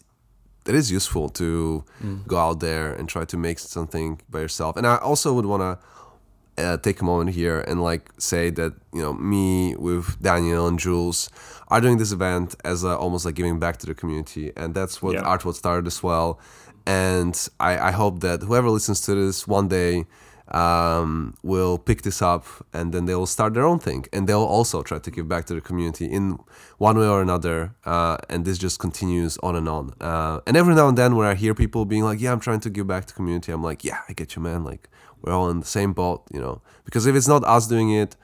it 0.66 0.76
is 0.76 0.92
useful 0.92 1.30
to 1.30 1.84
go 2.28 2.38
out 2.38 2.60
there 2.60 2.94
and 2.94 3.10
try 3.10 3.26
to 3.26 3.38
make 3.38 3.60
something 3.60 4.22
by 4.30 4.40
yourself. 4.40 4.78
And 4.78 4.86
I 4.88 4.98
also 4.98 5.34
would 5.34 5.46
want 5.46 5.62
to 5.62 6.64
uh, 6.64 6.78
take 6.78 7.02
a 7.02 7.06
moment 7.06 7.32
here 7.32 7.62
and 7.68 7.82
like 7.82 8.12
say 8.18 8.50
that 8.52 8.74
you 8.94 9.02
know 9.02 9.14
me 9.14 9.76
with 9.76 10.22
Daniel 10.22 10.68
and 10.68 10.78
Jules 10.80 11.30
are 11.70 11.82
doing 11.82 11.98
this 11.98 12.12
event 12.12 12.56
as 12.64 12.84
a, 12.84 12.96
almost 12.96 13.26
like 13.26 13.36
giving 13.36 13.60
back 13.60 13.78
to 13.78 13.86
the 13.88 13.96
community, 13.96 14.52
and 14.56 14.74
that's 14.76 15.02
what 15.02 15.14
Yeah. 15.16 15.24
Artwod 15.24 15.56
started 15.56 15.88
as 15.88 16.04
well. 16.04 16.40
And 16.86 17.36
I, 17.60 17.78
I 17.90 17.92
hope 17.92 18.20
that 18.20 18.44
whoever 18.44 18.70
listens 18.70 19.02
to 19.02 19.16
this 19.16 19.48
one 19.48 19.68
day 19.70 20.06
um, 20.54 21.36
will 21.44 21.78
pick 21.78 22.04
this 22.04 22.22
up 22.22 22.46
and 22.74 22.94
then 22.94 23.06
they 23.06 23.16
will 23.16 23.26
start 23.26 23.54
their 23.54 23.66
own 23.66 23.80
thing. 23.80 24.06
And 24.14 24.28
they'll 24.28 24.44
also 24.44 24.84
try 24.84 25.00
to 25.00 25.12
give 25.12 25.28
back 25.28 25.46
to 25.46 25.54
the 25.54 25.62
community 25.62 26.06
in 26.06 26.38
one 26.78 26.98
way 26.98 27.08
or 27.08 27.22
another 27.22 27.76
uh, 27.86 28.18
and 28.30 28.46
this 28.46 28.58
just 28.58 28.80
continues 28.80 29.38
on 29.40 29.56
and 29.56 29.68
on. 29.68 29.94
Uh, 30.00 30.42
and 30.46 30.56
every 30.56 30.76
now 30.76 30.88
and 30.88 30.98
then 30.98 31.16
when 31.16 31.28
i 31.28 31.34
hear 31.34 31.54
people 31.54 31.86
being 31.86 32.04
like 32.04 32.22
yeah 32.22 32.32
i'm 32.32 32.40
trying 32.40 32.60
to 32.60 32.70
give 32.70 32.88
back 32.88 33.06
to 33.06 33.14
community 33.14 33.52
i'm 33.52 33.64
like 33.64 33.84
yeah 33.84 34.00
i 34.08 34.14
get 34.14 34.36
you 34.36 34.42
man. 34.42 34.64
Like 34.64 34.90
we're 35.22 35.34
all 35.34 35.50
in 35.50 35.60
the 35.60 35.66
same 35.66 35.94
boat 35.94 36.24
you 36.32 36.40
know? 36.40 36.62
Because 36.86 37.06
if 37.06 37.16
it's 37.16 37.28
not 37.28 37.44
us 37.46 37.68
doing 37.68 37.92
it 37.92 38.16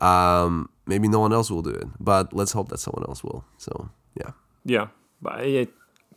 um, 0.00 0.68
maybe 0.86 1.08
no 1.08 1.20
one 1.20 1.32
else 1.32 1.50
will 1.50 1.62
do 1.62 1.70
it. 1.70 1.86
But 1.98 2.32
let's 2.32 2.52
hope 2.52 2.68
that 2.68 2.78
someone 2.78 3.04
else 3.08 3.22
will. 3.22 3.44
So 3.58 3.90
yeah. 4.14 4.30
Yeah, 4.64 4.88
but 5.22 5.44
it, 5.44 5.72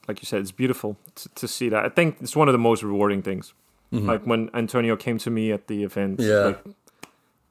like 0.07 0.21
you 0.21 0.25
said, 0.25 0.41
it's 0.41 0.51
beautiful 0.51 0.97
to, 1.15 1.29
to 1.29 1.47
see 1.47 1.69
that. 1.69 1.85
I 1.85 1.89
think 1.89 2.17
it's 2.21 2.35
one 2.35 2.47
of 2.47 2.53
the 2.53 2.59
most 2.59 2.83
rewarding 2.83 3.21
things. 3.21 3.53
Mm-hmm. 3.91 4.07
Like 4.07 4.23
when 4.25 4.49
Antonio 4.53 4.95
came 4.95 5.17
to 5.19 5.29
me 5.29 5.51
at 5.51 5.67
the 5.67 5.83
event, 5.83 6.19
Yeah. 6.19 6.45
like 6.45 6.63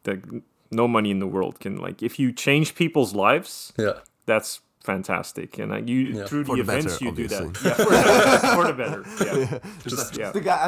the 0.05 0.43
no 0.71 0.87
money 0.87 1.11
in 1.11 1.19
the 1.19 1.27
world 1.27 1.59
can 1.61 1.77
like 1.79 2.03
if 2.03 2.19
you 2.19 2.33
change 2.33 2.75
people's 2.75 3.15
lives, 3.15 3.73
Yeah. 3.79 4.01
that's 4.27 4.61
fantastic, 4.93 5.51
and 5.63 5.69
uh, 5.73 5.77
you 5.91 5.99
Yeah. 6.17 6.27
through 6.29 6.45
For 6.49 6.57
the, 6.57 6.63
the 6.63 6.67
better, 6.73 6.79
events 6.89 7.01
you 7.05 7.11
do 7.23 7.27
that. 7.35 7.45
Yeah, 7.65 7.75
for 7.85 7.93
the 7.93 8.03
better. 8.09 8.49
For 8.57 8.67
the 8.71 8.77
better. 8.83 9.01
Yeah. 9.25 9.59
Just 9.93 10.17
yeah. 10.21 10.31
The 10.37 10.41
guy 10.49 10.59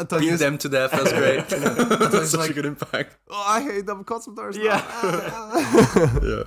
Antonio, 0.00 0.30
beat 0.32 0.38
them 0.46 0.56
to 0.64 0.68
death. 0.76 0.90
That's 0.96 1.12
great. 1.22 1.42
Such 2.36 2.50
a 2.50 2.54
good 2.58 2.66
impact. 2.72 3.10
oh, 3.34 3.44
I 3.56 3.58
hate 3.68 3.86
them 3.90 4.04
concept 4.04 4.38
artists. 4.38 4.62
Yeah. 4.68 4.78
Yeah. 6.32 6.42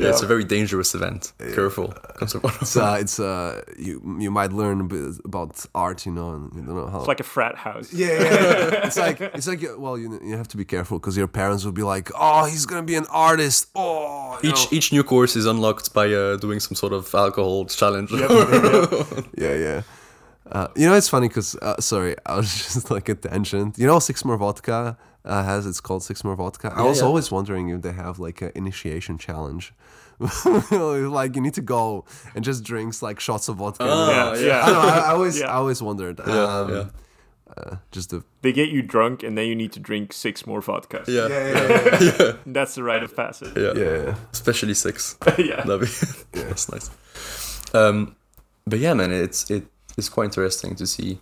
yeah, 0.00 0.08
it's 0.12 0.22
a 0.22 0.26
very 0.34 0.44
dangerous 0.56 0.90
event. 0.98 1.22
Careful. 1.58 1.88
Concept 2.20 2.42
one. 2.44 2.54
It's 2.62 2.76
uh, 2.76 2.96
it's 3.04 3.16
uh, 3.20 3.62
you 3.86 3.94
you 4.24 4.30
might 4.38 4.52
learn 4.60 4.80
a 4.80 4.84
bit 4.94 5.14
about 5.30 5.52
art, 5.74 6.06
you 6.06 6.12
know, 6.18 6.28
and 6.36 6.42
you 6.54 6.62
don't 6.66 6.76
know 6.80 6.86
how. 6.94 6.98
It's 7.00 7.08
like 7.14 7.20
a 7.28 7.30
frat 7.36 7.56
house. 7.66 7.88
yeah, 7.92 8.08
yeah, 8.08 8.22
yeah. 8.22 8.86
it's 8.86 8.98
like 9.06 9.18
it's 9.36 9.48
like 9.52 9.62
well, 9.84 9.96
you 10.02 10.08
you 10.28 10.36
have 10.36 10.48
to 10.54 10.56
be 10.62 10.64
careful 10.74 10.96
because 10.98 11.16
your 11.20 11.28
parents 11.40 11.64
will 11.64 11.76
be 11.82 11.86
like, 11.94 12.06
oh, 12.26 12.44
he's 12.52 12.66
gonna 12.70 12.88
be 12.92 12.96
an 13.02 13.06
artist. 13.10 13.60
Oh, 13.74 14.38
Each 14.42 14.62
know. 14.64 14.76
each 14.76 14.88
new 14.92 15.04
course 15.12 15.32
is 15.40 15.46
unlocked 15.46 15.92
by 15.98 16.06
uh, 16.32 16.36
doing 16.36 16.60
some 16.60 16.74
sort 16.76 16.92
of 16.92 17.14
alcohol 17.14 17.66
challenge. 17.66 18.10
yeah, 18.12 19.54
yeah. 19.54 19.82
Uh, 20.52 20.66
you 20.74 20.84
know, 20.88 20.96
it's 20.96 21.08
funny 21.08 21.28
because 21.28 21.54
uh, 21.62 21.80
sorry, 21.80 22.16
I 22.26 22.34
was 22.36 22.52
just 22.74 22.90
like 22.90 23.08
a 23.08 23.14
tangent. 23.14 23.78
You 23.78 23.86
know, 23.86 24.00
Six 24.00 24.24
More 24.24 24.36
Vodka 24.36 24.96
uh, 25.24 25.44
has 25.44 25.64
it's 25.64 25.80
called 25.80 26.02
Six 26.02 26.24
More 26.24 26.34
Vodka. 26.34 26.72
I 26.74 26.82
Yeah, 26.82 26.88
was 26.88 26.98
yeah. 26.98 27.04
always 27.06 27.30
wondering 27.30 27.68
if 27.68 27.82
they 27.82 27.92
have 27.92 28.18
like 28.18 28.42
an 28.42 28.50
initiation 28.56 29.16
challenge. 29.16 29.72
like 31.20 31.36
you 31.36 31.40
need 31.40 31.54
to 31.54 31.60
go 31.62 32.04
and 32.34 32.44
just 32.44 32.64
drinks 32.64 33.00
like 33.00 33.20
shots 33.20 33.48
of 33.48 33.56
vodka. 33.58 33.84
Oh, 33.88 34.10
Yeah, 34.10 34.34
yeah. 34.34 34.46
yeah. 34.46 34.62
I, 34.66 34.70
know, 34.72 34.80
I, 34.80 34.98
I 34.98 35.10
always 35.12 35.38
Yeah. 35.38 35.46
I 35.46 35.54
always 35.54 35.80
wondered. 35.82 36.18
Yeah, 36.26 36.58
um, 36.58 36.74
yeah. 36.74 36.84
Uh, 37.56 37.76
just 37.90 38.10
the 38.10 38.22
They 38.42 38.52
get 38.52 38.68
you 38.68 38.82
drunk, 38.82 39.22
and 39.22 39.36
then 39.36 39.46
you 39.46 39.54
need 39.54 39.72
to 39.72 39.80
drink 39.80 40.12
six 40.12 40.46
more 40.46 40.60
vodkas. 40.60 41.08
Yeah. 41.08 41.28
yeah, 41.28 42.12
yeah. 42.18 42.36
That's 42.46 42.74
the 42.74 42.82
rite 42.82 43.02
of 43.02 43.14
passage. 43.16 43.56
Yeah. 43.56 43.72
yeah. 43.74 44.14
Especially 44.32 44.74
six. 44.74 45.16
yeah. 45.38 45.62
That'd 45.64 45.80
be 46.32 46.40
that's 46.40 46.70
nice. 46.70 46.90
Um, 47.74 48.16
but 48.66 48.78
yeah, 48.78 48.94
man, 48.94 49.12
it's 49.12 49.50
it 49.50 49.64
is 49.96 50.08
quite 50.08 50.26
interesting 50.26 50.74
to 50.76 50.86
see 50.86 51.20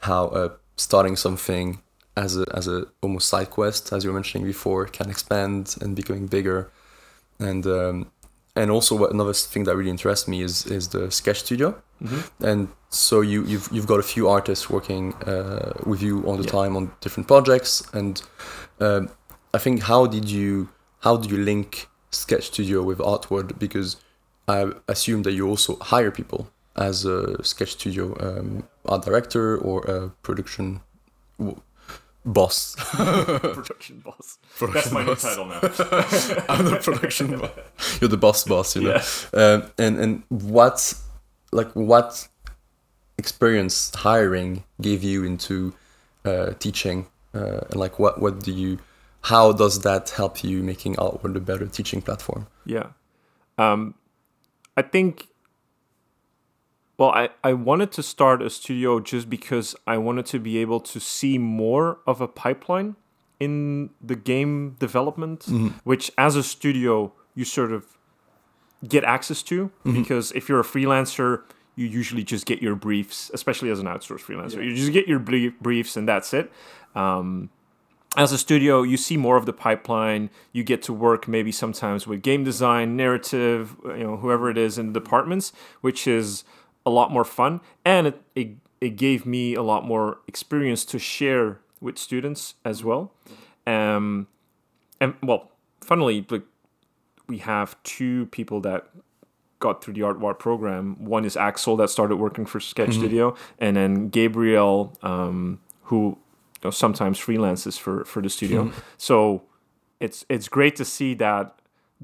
how 0.00 0.26
uh, 0.26 0.48
starting 0.76 1.16
something 1.16 1.80
as 2.16 2.36
a 2.36 2.44
as 2.54 2.68
a 2.68 2.86
almost 3.02 3.28
side 3.28 3.50
quest, 3.50 3.92
as 3.92 4.04
you 4.04 4.10
were 4.10 4.14
mentioning 4.14 4.46
before, 4.46 4.86
can 4.86 5.10
expand 5.10 5.76
and 5.80 5.96
becoming 5.96 6.26
bigger, 6.26 6.70
and 7.38 7.66
um, 7.66 8.10
and 8.56 8.70
also 8.70 8.96
what 8.96 9.12
another 9.12 9.32
thing 9.32 9.64
that 9.64 9.76
really 9.76 9.90
interests 9.90 10.28
me 10.28 10.42
is 10.42 10.66
is 10.66 10.88
the 10.88 11.10
sketch 11.10 11.40
studio, 11.40 11.74
and 12.40 12.68
so 12.88 13.20
you 13.20 13.44
you've 13.44 13.68
you've 13.72 13.86
got 13.86 13.98
a 13.98 14.02
few 14.02 14.28
artists 14.28 14.70
working 14.70 15.14
uh, 15.26 15.72
with 15.86 16.02
you 16.02 16.22
all 16.26 16.36
the 16.36 16.44
Yeah. 16.44 16.60
time 16.62 16.76
on 16.76 16.90
different 17.00 17.26
projects, 17.28 17.82
and 17.92 18.22
um, 18.80 19.08
I 19.56 19.58
think 19.58 19.82
how 19.82 20.06
did 20.06 20.30
you 20.30 20.68
how 21.00 21.16
do 21.16 21.28
you 21.28 21.44
link 21.44 21.88
sketch 22.10 22.44
studio 22.44 22.82
with 22.82 22.98
artwod? 22.98 23.58
Because 23.58 23.96
I 24.48 24.72
assume 24.88 25.22
that 25.22 25.32
you 25.32 25.48
also 25.48 25.76
hire 25.80 26.10
people 26.10 26.46
as 26.76 27.04
a 27.04 27.42
sketch 27.42 27.72
studio 27.72 28.14
um, 28.20 28.62
art 28.86 29.04
director 29.04 29.56
or 29.58 29.80
a 29.86 30.10
production 30.22 30.80
boss. 32.32 32.76
Production 32.76 34.00
boss. 34.04 34.38
That's 34.60 34.90
my 34.90 35.04
new 35.04 35.14
title 35.14 35.46
now. 35.46 35.60
I'm 36.48 36.64
the 36.64 36.80
production 36.82 37.38
boss. 37.38 38.00
You're 38.00 38.08
the 38.08 38.16
boss 38.16 38.44
boss, 38.44 38.76
you 38.76 38.82
know. 38.82 39.00
Um, 39.32 39.70
and 39.78 39.98
and 39.98 40.22
what 40.28 40.94
like 41.52 41.70
what 41.72 42.28
experience 43.18 43.94
hiring 43.94 44.64
gave 44.80 45.04
you 45.04 45.24
into 45.24 45.74
uh, 46.24 46.52
teaching 46.58 47.06
uh, 47.34 47.60
and 47.70 47.76
like 47.76 47.98
what 47.98 48.20
what 48.20 48.40
do 48.40 48.52
you 48.52 48.78
how 49.24 49.52
does 49.52 49.80
that 49.80 50.10
help 50.10 50.44
you 50.44 50.62
making 50.62 50.96
Artwod 50.96 51.34
a 51.34 51.40
better 51.40 51.66
teaching 51.66 52.02
platform? 52.02 52.46
Yeah. 52.66 52.88
Um, 53.56 53.94
I 54.76 54.82
think, 54.82 55.28
well, 56.96 57.10
I, 57.10 57.30
I 57.42 57.52
wanted 57.54 57.90
to 57.92 58.02
start 58.02 58.40
a 58.42 58.50
studio 58.50 59.00
just 59.00 59.28
because 59.28 59.74
I 59.86 59.96
wanted 59.98 60.26
to 60.26 60.38
be 60.38 60.58
able 60.58 60.80
to 60.80 61.00
see 61.00 61.38
more 61.38 61.98
of 62.06 62.20
a 62.20 62.28
pipeline 62.28 62.96
in 63.40 63.90
the 64.00 64.14
game 64.14 64.76
development, 64.78 65.44
which 65.84 66.10
as 66.16 66.36
a 66.36 66.42
studio, 66.42 67.12
you 67.34 67.44
sort 67.44 67.72
of 67.72 67.84
get 68.86 69.02
access 69.04 69.42
to. 69.44 69.70
Because 69.92 70.30
if 70.32 70.48
you're 70.48 70.60
a 70.60 70.64
freelancer, 70.64 71.42
you 71.74 71.86
usually 71.86 72.22
just 72.22 72.46
get 72.46 72.62
your 72.62 72.76
briefs, 72.76 73.30
especially 73.34 73.70
as 73.70 73.80
an 73.80 73.86
outsourced 73.86 74.20
freelancer. 74.20 74.64
You 74.64 74.74
just 74.76 74.92
get 74.92 75.08
your 75.08 75.18
brief, 75.18 75.58
briefs 75.60 75.96
and 75.96 76.08
that's 76.08 76.32
it. 76.32 76.52
Um, 76.94 77.50
as 78.16 78.30
a 78.30 78.38
studio, 78.38 78.82
you 78.82 78.96
see 78.96 79.16
more 79.16 79.36
of 79.36 79.44
the 79.44 79.52
pipeline. 79.52 80.30
You 80.52 80.62
get 80.62 80.82
to 80.84 80.92
work 80.92 81.26
maybe 81.26 81.50
sometimes 81.50 82.06
with 82.06 82.22
game 82.22 82.44
design, 82.44 82.96
narrative, 82.96 83.76
you 83.84 84.04
know, 84.04 84.16
whoever 84.18 84.48
it 84.48 84.56
is 84.56 84.78
in 84.78 84.92
the 84.92 85.00
departments, 85.00 85.52
which 85.80 86.06
is 86.06 86.44
a 86.86 86.90
lot 86.90 87.10
more 87.10 87.24
fun. 87.24 87.60
And 87.84 88.06
it, 88.08 88.22
it, 88.34 88.48
it 88.80 88.96
gave 88.96 89.26
me 89.26 89.54
a 89.54 89.62
lot 89.62 89.84
more 89.84 90.18
experience 90.26 90.84
to 90.86 90.98
share 90.98 91.60
with 91.80 91.98
students 91.98 92.54
as 92.64 92.84
well. 92.84 93.12
Um, 93.66 94.28
and 95.00 95.14
well, 95.22 95.50
funnily, 95.80 96.26
like 96.28 96.42
we 97.28 97.38
have 97.38 97.82
two 97.82 98.26
people 98.26 98.60
that 98.62 98.88
got 99.58 99.82
through 99.82 99.94
the 99.94 100.00
Artwod 100.02 100.38
program. 100.38 101.02
One 101.04 101.24
is 101.24 101.36
Axel 101.36 101.76
that 101.76 101.88
started 101.88 102.16
working 102.16 102.44
for 102.44 102.60
Sketch 102.60 102.94
Studio, 102.94 103.34
and 103.58 103.76
then 103.76 104.08
Gabriel, 104.10 104.96
um, 105.02 105.60
who 105.84 106.18
you 106.62 106.64
know, 106.64 106.70
sometimes 106.70 107.18
freelances 107.18 107.78
for 107.78 108.04
for 108.04 108.20
the 108.20 108.28
studio. 108.28 108.70
So 108.98 109.44
it's 110.00 110.24
it's 110.28 110.48
great 110.48 110.76
to 110.76 110.84
see 110.84 111.14
that 111.14 111.58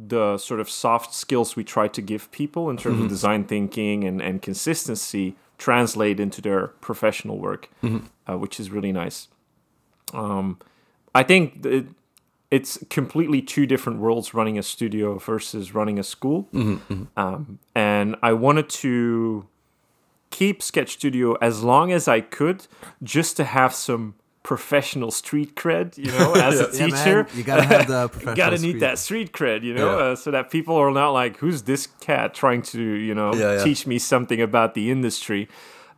the 0.07 0.38
sort 0.38 0.61
of 0.61 0.70
soft 0.70 1.14
skills 1.14 1.57
we 1.57 1.64
try 1.64 1.86
to 1.88 2.01
give 2.01 2.30
people 2.32 2.70
in 2.70 2.76
terms 2.76 3.01
of 3.03 3.09
design 3.09 3.44
thinking 3.44 4.05
and, 4.05 4.22
and 4.22 4.40
consistency 4.40 5.36
translate 5.59 6.18
into 6.18 6.40
their 6.40 6.68
professional 6.80 7.38
work, 7.38 7.68
uh, 8.26 8.38
which 8.38 8.59
is 8.59 8.70
really 8.70 8.92
nice. 8.92 9.28
Um, 10.14 10.59
I 11.14 11.22
think 11.22 11.66
it, 11.66 11.86
it's 12.51 12.78
completely 12.88 13.42
two 13.42 13.66
different 13.66 13.98
worlds 13.98 14.32
running 14.32 14.59
a 14.59 14.62
studio 14.62 15.18
versus 15.18 15.74
running 15.74 15.98
a 15.98 16.03
school. 16.03 16.48
Um, 17.16 17.59
and 17.74 18.16
I 18.22 18.32
wanted 18.32 18.68
to 18.70 19.46
keep 20.30 20.62
Sketch 20.62 20.92
Studio 20.92 21.34
as 21.42 21.62
long 21.62 21.92
as 21.92 22.09
I 22.09 22.20
could 22.20 22.66
just 23.03 23.36
to 23.36 23.44
have 23.44 23.74
some 23.74 24.14
professional 24.43 25.11
street 25.11 25.55
cred, 25.55 25.97
you 25.99 26.11
know, 26.12 26.32
as 26.49 26.61
a 26.61 26.64
Yeah, 26.76 26.86
teacher. 26.86 27.26
you 27.34 27.43
gotta 27.45 27.62
have 27.64 27.86
the 27.88 28.03
You 28.03 28.09
professional. 28.09 28.34
gotta 28.36 28.59
need 28.59 28.68
street. 28.70 28.80
that 28.80 28.99
street 28.99 29.32
cred, 29.32 29.62
you 29.62 29.74
know, 29.74 29.97
Yeah. 29.99 30.05
uh, 30.05 30.16
so 30.16 30.30
that 30.30 30.51
people 30.51 30.76
are 30.76 30.91
not 30.91 31.11
like, 31.11 31.36
"Who's 31.38 31.62
this 31.62 31.86
cat 31.86 32.34
trying 32.34 32.62
to, 32.72 32.80
you 32.82 33.14
know, 33.14 33.34
Yeah, 33.34 33.57
yeah. 33.57 33.64
teach 33.64 33.86
me 33.86 33.99
something 33.99 34.41
about 34.41 34.74
the 34.74 34.91
industry?" 34.91 35.49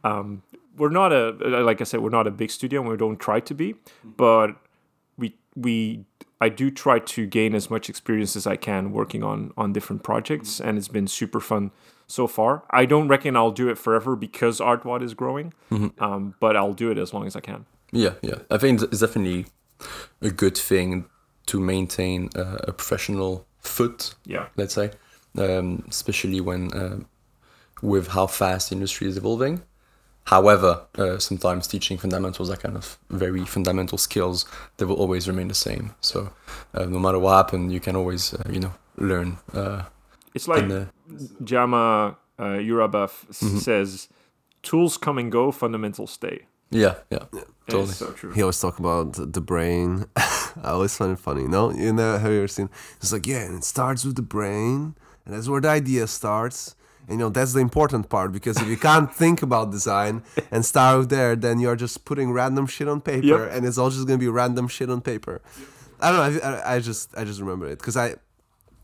Um, 0.04 0.42
we're 0.76 0.88
not 0.90 1.12
a, 1.12 1.30
like 1.62 1.80
I 1.80 1.84
said, 1.84 2.00
we're 2.00 2.10
not 2.10 2.26
a 2.26 2.30
big 2.30 2.50
studio, 2.50 2.80
and 2.80 2.90
we 2.90 2.96
don't 2.96 3.18
try 3.20 3.40
to 3.40 3.54
be, 3.54 3.74
but 4.16 4.56
we 5.16 5.36
we 5.54 6.04
I 6.40 6.48
do 6.48 6.70
try 6.72 6.98
to 6.98 7.26
gain 7.26 7.54
as 7.54 7.70
much 7.70 7.88
experience 7.88 8.34
as 8.34 8.46
I 8.46 8.56
can 8.56 8.90
working 8.90 9.22
on 9.22 9.52
on 9.56 9.72
different 9.72 10.02
projects, 10.02 10.60
and 10.60 10.76
it's 10.78 10.88
been 10.88 11.06
super 11.06 11.38
fun 11.40 11.70
so 12.08 12.26
far. 12.26 12.64
I 12.70 12.84
don't 12.86 13.06
reckon 13.06 13.36
I'll 13.36 13.52
do 13.52 13.68
it 13.68 13.78
forever 13.78 14.16
because 14.16 14.58
Artwod 14.60 15.02
is 15.02 15.14
growing, 15.14 15.54
um, 16.00 16.34
but 16.40 16.56
I'll 16.56 16.72
do 16.74 16.90
it 16.90 16.98
as 16.98 17.12
long 17.14 17.26
as 17.26 17.36
I 17.36 17.40
can. 17.40 17.66
Yeah, 17.92 18.14
yeah. 18.22 18.38
I 18.50 18.58
think 18.58 18.82
it's 18.82 19.00
definitely 19.00 19.46
a 20.20 20.30
good 20.30 20.56
thing 20.56 21.04
to 21.46 21.60
maintain 21.60 22.30
uh, 22.36 22.58
a 22.68 22.72
professional 22.72 23.46
foot, 23.60 24.14
Yeah. 24.26 24.46
let's 24.56 24.74
say, 24.74 24.90
um, 25.38 25.84
especially 25.88 26.40
when 26.40 26.72
uh, 26.72 27.00
with 27.82 28.08
how 28.08 28.26
fast 28.26 28.70
the 28.70 28.76
industry 28.76 29.08
is 29.08 29.16
evolving. 29.16 29.62
However, 30.24 30.86
uh, 30.96 31.18
sometimes 31.18 31.66
teaching 31.66 31.98
fundamentals 31.98 32.48
are 32.48 32.56
kind 32.56 32.76
of 32.76 32.96
very 33.10 33.44
fundamental 33.44 33.98
skills 33.98 34.46
that 34.76 34.86
will 34.86 34.96
always 34.96 35.26
remain 35.26 35.48
the 35.48 35.54
same. 35.54 35.94
So 36.00 36.30
uh, 36.74 36.84
no 36.84 36.98
matter 37.00 37.18
what 37.18 37.36
happens, 37.36 37.72
you 37.72 37.80
can 37.80 37.96
always, 37.96 38.32
uh, 38.34 38.48
you 38.48 38.60
know, 38.60 38.72
learn. 38.96 39.38
Uh, 39.52 39.82
It's 40.34 40.46
like 40.46 40.62
and, 40.62 40.72
uh, 40.72 40.84
Jama 41.44 42.16
uh, 42.38 42.44
Jurabaev 42.62 43.10
s- 43.30 43.62
says, 43.64 44.08
"Tools 44.62 44.96
come 44.96 45.18
and 45.20 45.30
go, 45.32 45.50
fundamentals 45.52 46.12
stay." 46.12 46.46
Yeah, 46.72 46.94
yeah, 47.10 47.24
And 47.32 47.44
totally. 47.68 47.90
It's 47.90 47.98
so 47.98 48.10
true. 48.12 48.32
He 48.32 48.42
always 48.42 48.60
talk 48.60 48.78
about 48.78 49.12
the 49.32 49.40
brain. 49.40 50.06
I 50.16 50.70
always 50.76 50.96
find 50.96 51.12
it 51.12 51.18
funny. 51.18 51.46
No, 51.46 51.70
you 51.70 51.92
know, 51.92 52.18
have 52.18 52.30
you 52.32 52.38
ever 52.38 52.48
seen? 52.48 52.68
It's 53.00 53.12
like 53.12 53.26
yeah, 53.26 53.42
and 53.46 53.56
it 53.58 53.64
starts 53.64 54.04
with 54.04 54.16
the 54.16 54.22
brain, 54.22 54.94
and 55.24 55.34
that's 55.34 55.48
where 55.48 55.60
the 55.60 55.68
idea 55.68 56.06
starts. 56.06 56.74
And, 57.08 57.18
you 57.18 57.24
know, 57.24 57.30
that's 57.30 57.52
the 57.52 57.58
important 57.60 58.08
part 58.08 58.30
because 58.32 58.56
if 58.62 58.68
you 58.68 58.76
can't 58.76 59.12
think 59.22 59.42
about 59.42 59.72
design 59.72 60.22
and 60.52 60.64
start 60.64 60.98
with 61.00 61.10
there, 61.10 61.34
then 61.34 61.58
you're 61.58 61.74
just 61.76 62.04
putting 62.04 62.32
random 62.32 62.66
shit 62.66 62.88
on 62.88 63.00
paper, 63.00 63.26
Yep. 63.26 63.50
and 63.52 63.66
it's 63.66 63.76
all 63.78 63.90
just 63.90 64.06
gonna 64.06 64.18
be 64.18 64.28
random 64.28 64.68
shit 64.68 64.88
on 64.88 65.00
paper. 65.00 65.40
I 66.00 66.10
don't 66.12 66.18
know. 66.34 66.40
I, 66.40 66.52
I, 66.52 66.74
I 66.76 66.80
just 66.80 67.16
I 67.18 67.24
just 67.24 67.40
remember 67.40 67.66
it 67.66 67.78
because 67.78 67.96
I 67.96 68.16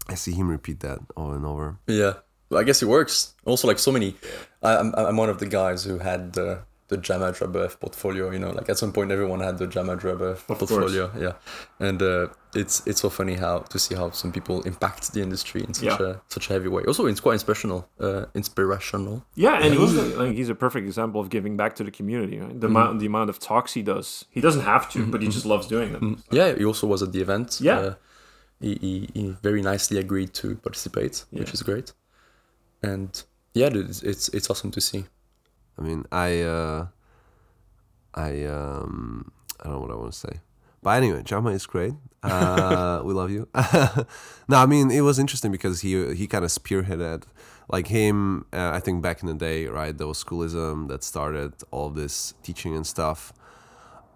I 0.09 0.15
see 0.15 0.33
him 0.33 0.49
repeat 0.49 0.81
that 0.81 0.99
over 1.17 1.37
and 1.37 1.45
over. 1.47 1.79
Yeah, 1.87 2.15
I 2.55 2.65
guess 2.65 2.83
it 2.83 2.87
works. 2.89 3.35
Also, 3.45 3.69
like 3.69 3.79
so 3.79 3.93
many, 3.93 4.17
I, 4.63 4.77
I'm 4.79 4.93
I'm 4.97 5.17
one 5.17 5.29
of 5.31 5.39
the 5.39 5.47
guys 5.47 5.85
who 5.85 5.99
had 5.99 6.33
the 6.33 6.61
the 6.89 6.97
Jama 6.97 7.33
Jurabaev 7.33 7.79
portfolio. 7.81 8.31
You 8.31 8.39
know, 8.39 8.51
like 8.51 8.69
at 8.69 8.79
some 8.79 8.93
point 8.93 9.11
everyone 9.13 9.41
had 9.41 9.59
the 9.59 9.67
Jama 9.67 9.97
Jurabaev 9.97 10.47
course. 10.47 10.59
portfolio. 10.59 11.11
Yeah, 11.19 11.33
and 11.81 12.03
uh, 12.03 12.29
it's 12.55 12.87
it's 12.87 13.01
so 13.01 13.11
funny 13.11 13.35
how 13.35 13.59
to 13.61 13.79
see 13.79 13.95
how 13.95 14.11
some 14.11 14.33
people 14.33 14.63
impact 14.63 15.13
the 15.13 15.21
industry 15.23 15.63
in 15.63 15.75
such 15.75 15.85
Yeah. 16.01 16.07
a 16.09 16.17
such 16.29 16.49
a 16.51 16.53
heavy 16.55 16.69
way. 16.69 16.83
Also, 16.87 17.07
it's 17.07 17.21
quite 17.21 17.35
inspirational. 17.35 17.89
Uh, 18.01 18.25
inspirational. 18.35 19.25
Yeah, 19.35 19.63
and 19.63 19.75
he's 19.75 19.95
like 20.17 20.33
he's 20.35 20.49
a 20.49 20.55
perfect 20.55 20.87
example 20.87 21.21
of 21.21 21.29
giving 21.31 21.57
back 21.57 21.75
to 21.77 21.85
the 21.85 21.91
community. 21.91 22.39
Right? 22.39 22.61
The 22.61 22.67
amount 22.67 23.01
the 23.01 23.07
amount 23.07 23.31
of 23.31 23.39
talks 23.39 23.75
he 23.75 23.83
does, 23.83 24.25
he 24.31 24.41
doesn't 24.41 24.63
have 24.65 24.91
to, 24.93 25.07
but 25.07 25.23
he 25.23 25.29
just 25.29 25.47
loves 25.47 25.67
doing 25.67 25.93
them. 25.93 26.23
Yeah, 26.31 26.55
he 26.55 26.65
also 26.65 26.87
was 26.87 27.03
at 27.03 27.13
the 27.13 27.21
event. 27.21 27.61
Yeah. 27.61 27.79
Uh, 27.79 27.95
he, 28.61 28.75
he, 28.81 29.09
he 29.15 29.37
very 29.41 29.63
nicely 29.63 29.99
agreed 29.99 30.35
to 30.35 30.57
participate, 30.57 31.25
which 31.31 31.55
is 31.55 31.63
great. 31.63 31.93
And 32.83 33.11
yeah, 33.55 33.69
dude, 33.69 33.89
it's, 33.89 34.03
it's 34.03 34.29
it's 34.31 34.51
awesome 34.51 34.71
to 34.73 34.81
see. 34.81 35.05
I 35.79 35.83
mean, 35.83 36.05
I, 36.11 36.41
uh, 36.41 36.87
I, 38.15 38.45
um, 38.45 39.33
I 39.61 39.65
don't 39.65 39.75
know 39.75 39.81
what 39.81 39.91
I 39.91 39.95
want 39.95 40.13
to 40.13 40.19
say, 40.19 40.41
but 40.83 40.91
anyway, 40.91 41.23
Jama 41.23 41.51
is 41.51 41.67
great. 41.67 41.95
Uh, 42.23 43.03
we 43.05 43.13
love 43.15 43.31
you. 43.31 43.49
no, 44.49 44.57
I 44.57 44.67
mean, 44.67 44.91
it 44.91 45.03
was 45.03 45.19
interesting 45.19 45.53
because 45.53 45.81
he 45.83 46.15
he 46.15 46.27
kind 46.27 46.45
of 46.45 46.51
spearheaded, 46.51 47.25
like 47.69 47.89
him. 47.89 48.47
Uh, 48.53 48.71
I 48.75 48.81
think 48.81 49.03
back 49.03 49.23
in 49.23 49.29
the 49.29 49.35
day, 49.35 49.67
right? 49.67 49.97
There 49.97 50.07
was 50.07 50.19
schoolism 50.19 50.89
that 50.89 51.05
started 51.05 51.53
all 51.71 51.91
this 51.91 52.35
teaching 52.43 52.75
and 52.75 52.87
stuff. 52.87 53.33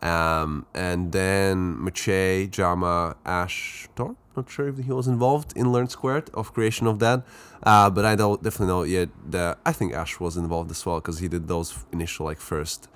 Um, 0.02 0.66
and 0.74 1.12
then 1.12 1.76
Maciej, 1.76 2.50
Jama, 2.50 3.16
Ash, 3.24 3.88
Thorp, 3.94 4.16
not 4.36 4.50
sure 4.50 4.68
if 4.68 4.78
he 4.78 4.92
was 4.92 5.06
involved 5.06 5.56
in 5.56 5.70
Learn 5.70 5.88
Squared 5.88 6.28
of 6.34 6.52
creation 6.52 6.88
of 6.88 6.98
that. 6.98 7.24
Uh, 7.62 7.88
but 7.90 8.04
I 8.04 8.16
don't 8.16 8.42
definitely 8.42 8.66
know 8.68 8.82
yet 8.82 9.08
that 9.30 9.58
I 9.64 9.72
think 9.72 9.94
Ash 9.94 10.18
was 10.18 10.36
involved 10.36 10.70
as 10.70 10.84
well 10.84 10.96
because 10.96 11.20
he 11.20 11.28
did 11.28 11.46
those 11.48 11.84
initial 11.92 12.26
like 12.26 12.38
first 12.40 12.88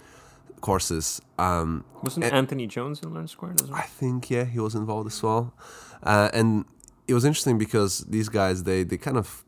courses. 0.61 1.21
Um, 1.39 1.85
Wasn't 2.03 2.25
And- 2.25 2.35
Anthony 2.35 2.67
Jones 2.67 3.01
in 3.03 3.15
Learn 3.15 3.29
Squared 3.29 3.61
as 3.63 3.69
well? 3.71 3.79
I 3.79 3.83
think 3.83 4.29
yeah, 4.31 4.45
he 4.45 4.59
was 4.59 4.75
involved 4.75 5.07
as 5.07 5.23
well, 5.23 5.55
uh, 6.03 6.31
and 6.33 6.65
it 7.07 7.15
was 7.15 7.25
interesting 7.25 7.59
because 7.59 8.01
these 8.09 8.29
guys 8.29 8.65
they 8.65 8.83
they 8.83 8.97
kind 8.99 9.17
of 9.17 9.45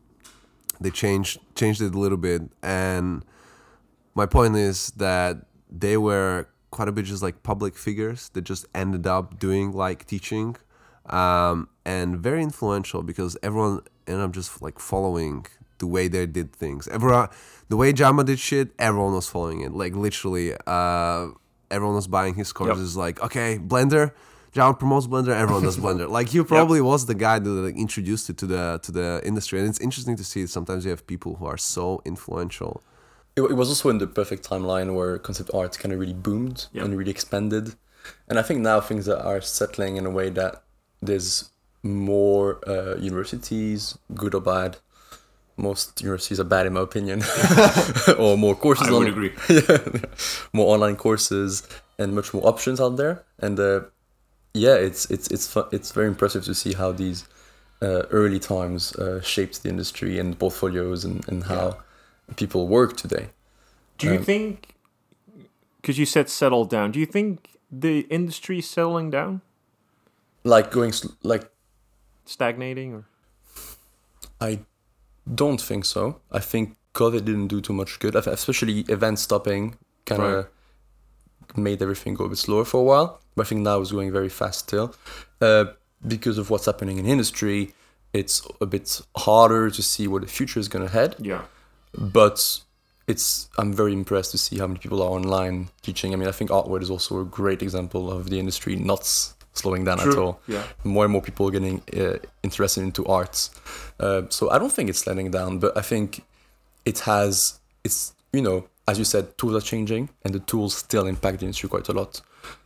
they 0.79 0.89
changed 0.91 1.39
changed 1.55 1.81
it 1.81 1.93
a 1.93 1.99
little 1.99 2.17
bit, 2.17 2.43
and 2.63 3.25
my 4.15 4.25
point 4.25 4.55
is 4.55 4.91
that 4.91 5.37
they 5.69 5.97
were 5.97 6.47
quite 6.71 6.87
a 6.87 6.91
bit 6.91 7.03
just 7.05 7.21
like 7.23 7.43
public 7.43 7.75
figures 7.75 8.29
that 8.29 8.43
just 8.43 8.65
ended 8.73 9.05
up 9.05 9.37
doing 9.39 9.73
like 9.73 10.05
teaching, 10.05 10.55
um, 11.09 11.67
and 11.83 12.17
very 12.19 12.41
influential 12.41 13.03
because 13.03 13.35
everyone 13.43 13.81
ended 14.09 14.25
up 14.25 14.31
just 14.31 14.61
like 14.61 14.79
following 14.79 15.45
the 15.77 15.87
way 15.87 16.07
they 16.07 16.25
did 16.25 16.51
things. 16.53 16.87
Everyone, 16.89 17.29
the 17.69 17.77
way 17.77 17.93
Jama 17.93 18.23
did 18.23 18.39
shit, 18.39 18.69
everyone 18.79 19.13
was 19.13 19.29
following 19.29 19.61
it. 19.61 19.71
Like 19.73 19.95
literally, 19.95 20.53
uh, 20.67 21.27
everyone 21.71 21.95
was 21.95 22.07
buying 22.07 22.33
his 22.35 22.51
courses. 22.51 22.97
Like, 22.97 23.21
okay, 23.23 23.57
Blender, 23.59 24.11
Jama 24.51 24.73
promotes 24.75 25.07
Blender, 25.07 25.29
everyone 25.29 25.63
does 25.63 25.77
Blender. 25.77 26.09
Like, 26.17 26.33
you 26.33 26.43
probably 26.43 26.81
was 26.81 27.05
the 27.05 27.15
guy 27.15 27.39
that 27.39 27.49
like, 27.49 27.75
introduced 27.77 28.29
it 28.29 28.37
to 28.39 28.47
the 28.47 28.79
to 28.83 28.91
the 28.91 29.21
industry, 29.23 29.59
and 29.59 29.69
it's 29.69 29.79
interesting 29.79 30.15
to 30.17 30.23
see. 30.23 30.45
Sometimes 30.47 30.83
you 30.85 30.91
have 30.91 31.05
people 31.07 31.35
who 31.35 31.45
are 31.45 31.57
so 31.57 32.01
influential. 32.05 32.81
It, 33.35 33.43
it 33.43 33.53
was 33.53 33.69
also 33.69 33.89
in 33.89 33.99
the 33.99 34.07
perfect 34.07 34.49
timeline 34.49 34.95
where 34.95 35.17
concept 35.19 35.51
art 35.53 35.77
kind 35.79 35.93
of 35.93 35.99
really 35.99 36.13
boomed 36.27 36.67
Yeah. 36.73 36.83
and 36.83 36.97
really 36.97 37.11
expanded. 37.11 37.75
And 38.27 38.39
I 38.39 38.41
think 38.41 38.59
now 38.61 38.81
things 38.81 39.07
are 39.07 39.39
settling 39.41 39.97
in 39.97 40.05
a 40.05 40.09
way 40.09 40.29
that 40.31 40.63
there's 41.01 41.51
more 41.83 42.59
uh, 42.67 42.95
universities, 42.97 43.97
good 44.13 44.33
or 44.35 44.41
bad. 44.41 44.77
Most 45.57 46.01
universities 46.01 46.39
are 46.39 46.45
bad, 46.45 46.65
in 46.67 46.73
my 46.73 46.81
opinion, 46.81 47.21
or 48.17 48.37
more 48.37 48.55
courses. 48.55 48.87
I 48.87 48.91
would 48.91 49.07
on- 49.07 49.13
agree. 49.13 49.31
yeah, 49.49 49.77
more 50.53 50.73
online 50.73 50.95
courses 50.95 51.67
and 51.97 52.15
much 52.15 52.33
more 52.33 52.47
options 52.47 52.79
out 52.79 52.95
there. 52.95 53.23
And 53.39 53.59
uh, 53.59 53.81
yeah, 54.53 54.75
it's 54.75 55.09
it's 55.11 55.27
it's 55.29 55.55
it's 55.71 55.91
very 55.91 56.07
impressive 56.07 56.45
to 56.45 56.53
see 56.55 56.73
how 56.73 56.93
these 56.93 57.27
uh, 57.81 58.03
early 58.09 58.39
times 58.39 58.93
uh, 58.95 59.19
shaped 59.21 59.63
the 59.63 59.69
industry 59.69 60.17
and 60.17 60.37
portfolios 60.39 61.03
and, 61.03 61.27
and 61.27 61.43
how 61.43 61.77
people 62.37 62.67
work 62.67 62.95
today. 62.95 63.27
Do 63.97 64.07
you 64.07 64.17
Um, 64.19 64.23
think, 64.23 64.75
because 65.81 65.97
you 65.99 66.05
said 66.05 66.29
settle 66.29 66.63
down, 66.63 66.91
do 66.91 66.99
you 66.99 67.05
think 67.05 67.57
the 67.69 68.01
industry 68.09 68.59
is 68.59 68.69
settling 68.69 69.09
down, 69.11 69.41
Like 70.45 70.71
going 70.71 70.93
sl- 70.93 71.11
like 71.21 71.49
stagnating, 72.29 72.93
or 72.93 73.05
I 74.39 74.59
don't 75.33 75.61
think 75.61 75.85
so. 75.85 76.21
I 76.31 76.39
think 76.39 76.75
COVID 76.93 77.25
didn't 77.25 77.47
do 77.47 77.61
too 77.61 77.73
much 77.73 77.99
good, 77.99 78.15
especially 78.15 78.81
event 78.81 79.19
stopping 79.19 79.75
kind 80.05 80.21
of 80.21 80.47
made 81.55 81.81
everything 81.81 82.13
go 82.13 82.25
a 82.25 82.29
bit 82.29 82.37
slower 82.37 82.65
for 82.65 82.79
a 82.79 82.83
while. 82.83 83.19
But 83.35 83.45
I 83.45 83.49
think 83.49 83.61
now 83.61 83.81
it's 83.81 83.91
going 83.91 84.11
very 84.11 84.29
fast 84.29 84.59
still. 84.59 84.95
Uh, 85.41 85.65
because 86.07 86.37
of 86.37 86.49
what's 86.49 86.65
happening 86.65 86.97
in 86.97 87.05
industry, 87.05 87.73
it's 88.13 88.47
a 88.61 88.65
bit 88.65 89.01
harder 89.17 89.69
to 89.69 89.81
see 89.83 90.07
where 90.07 90.21
the 90.21 90.27
future 90.27 90.59
is 90.59 90.67
going 90.67 90.85
to 90.85 90.91
head. 90.91 91.15
yeah, 91.19 91.43
But 91.97 92.61
it's 93.07 93.49
I'm 93.57 93.73
very 93.73 93.93
impressed 93.93 94.31
to 94.31 94.37
see 94.37 94.57
how 94.59 94.67
many 94.67 94.79
people 94.79 95.01
are 95.01 95.09
online 95.09 95.69
teaching. 95.81 96.13
I 96.13 96.15
mean, 96.15 96.27
I 96.27 96.31
think 96.31 96.49
Artwod 96.51 96.81
is 96.81 96.89
also 96.89 97.19
a 97.19 97.25
great 97.25 97.61
example 97.61 98.11
of 98.11 98.29
the 98.29 98.39
industry 98.39 98.75
not 98.75 99.33
slowing 99.61 99.83
down 99.87 99.99
at 99.99 100.17
all 100.17 100.33
yeah, 100.47 100.63
more 100.83 101.05
and 101.05 101.11
more 101.11 101.21
people 101.21 101.47
are 101.47 101.51
getting 101.57 101.81
uh, 102.01 102.17
interested 102.43 102.81
into 102.81 103.01
arts. 103.05 103.39
Uh, 103.99 104.21
so 104.29 104.49
I 104.49 104.57
don't 104.59 104.73
think 104.75 104.89
it's 104.89 104.99
slowing 104.99 105.31
down, 105.31 105.59
but 105.59 105.71
I 105.77 105.81
think 105.81 106.23
it 106.85 106.99
has. 106.99 107.59
It's 107.83 108.13
you 108.33 108.41
know, 108.41 108.67
as 108.87 108.97
you 108.97 109.05
said, 109.05 109.37
tools 109.37 109.55
are 109.59 109.65
changing, 109.73 110.09
and 110.23 110.33
the 110.33 110.39
tools 110.51 110.71
still 110.75 111.07
impact 111.07 111.39
the 111.39 111.45
industry 111.45 111.69
quite 111.69 111.89
a 111.89 111.93
lot. 111.93 112.21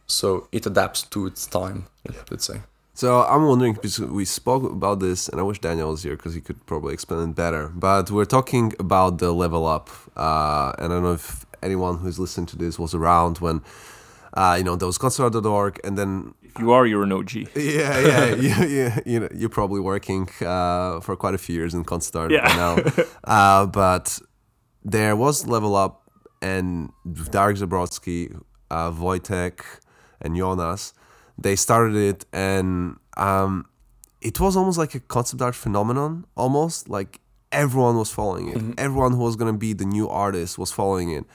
So 0.05 0.47
it 0.51 0.65
adapts 0.65 1.01
to 1.13 1.25
its 1.27 1.45
time. 1.45 1.85
yeah. 2.09 2.21
Let's 2.29 2.45
say. 2.45 2.59
So 2.95 3.23
I'm 3.23 3.45
wondering 3.47 3.73
because 3.73 3.99
we 3.99 4.25
spoke 4.25 4.63
about 4.71 4.99
this, 4.99 5.27
and 5.29 5.39
I 5.39 5.43
wish 5.43 5.59
Daniel 5.59 5.89
was 5.89 6.03
here 6.03 6.15
because 6.15 6.35
he 6.35 6.41
could 6.41 6.63
probably 6.67 6.93
explain 6.93 7.29
it 7.29 7.35
better. 7.35 7.71
But 7.73 8.11
we're 8.11 8.25
talking 8.37 8.73
about 8.79 9.17
the 9.17 9.31
level 9.31 9.65
up, 9.65 9.89
uh, 10.15 10.73
and 10.77 10.93
I 10.93 10.95
don't 10.95 11.03
know 11.03 11.13
if 11.13 11.45
anyone 11.63 11.97
who's 11.97 12.19
listened 12.19 12.49
to 12.49 12.57
this 12.57 12.77
was 12.77 12.93
around 12.93 13.39
when, 13.39 13.61
uh, 14.35 14.55
you 14.59 14.63
know, 14.63 14.75
there 14.75 14.85
was 14.85 14.99
conceptart.org, 14.99 15.79
and 15.83 15.97
then 15.97 16.35
if 16.42 16.42
you 16.59 16.71
are, 16.71 16.85
you're 16.85 17.03
an 17.03 17.11
OG. 17.11 17.33
yeah, 17.33 17.47
yeah, 17.55 18.35
you, 18.45 18.67
you, 18.67 18.91
you 19.05 19.19
know, 19.19 19.29
you're 19.33 19.49
probably 19.49 19.79
working 19.79 20.29
uh, 20.41 20.99
for 21.01 21.15
quite 21.15 21.33
a 21.33 21.37
few 21.37 21.55
years 21.55 21.73
in 21.73 21.83
Concert 21.83 22.31
Yeah. 22.31 22.47
now. 22.55 22.77
uh, 23.23 23.65
but 23.67 24.19
there 24.83 25.15
was 25.15 25.47
Level 25.47 25.75
Up 25.75 26.09
and 26.41 26.91
Darek 27.31 27.57
Zabrocki, 27.57 28.39
uh, 28.69 28.91
Wojtek, 28.91 29.61
and 30.21 30.35
Jonas. 30.35 30.93
They 31.37 31.55
started 31.55 31.95
it, 31.95 32.25
and 32.33 32.97
um, 33.17 33.65
it 34.21 34.39
was 34.39 34.55
almost 34.55 34.77
like 34.77 34.93
a 34.95 34.99
concept 34.99 35.41
art 35.41 35.55
phenomenon. 35.55 36.25
Almost 36.37 36.89
like 36.89 37.19
everyone 37.51 37.97
was 37.97 38.11
following 38.11 38.49
it. 38.49 38.79
Everyone 38.79 39.11
who 39.13 39.19
was 39.19 39.35
gonna 39.35 39.53
be 39.53 39.73
the 39.73 39.85
new 39.85 40.07
artist 40.09 40.57
was 40.57 40.71
following 40.71 41.09
it. 41.11 41.25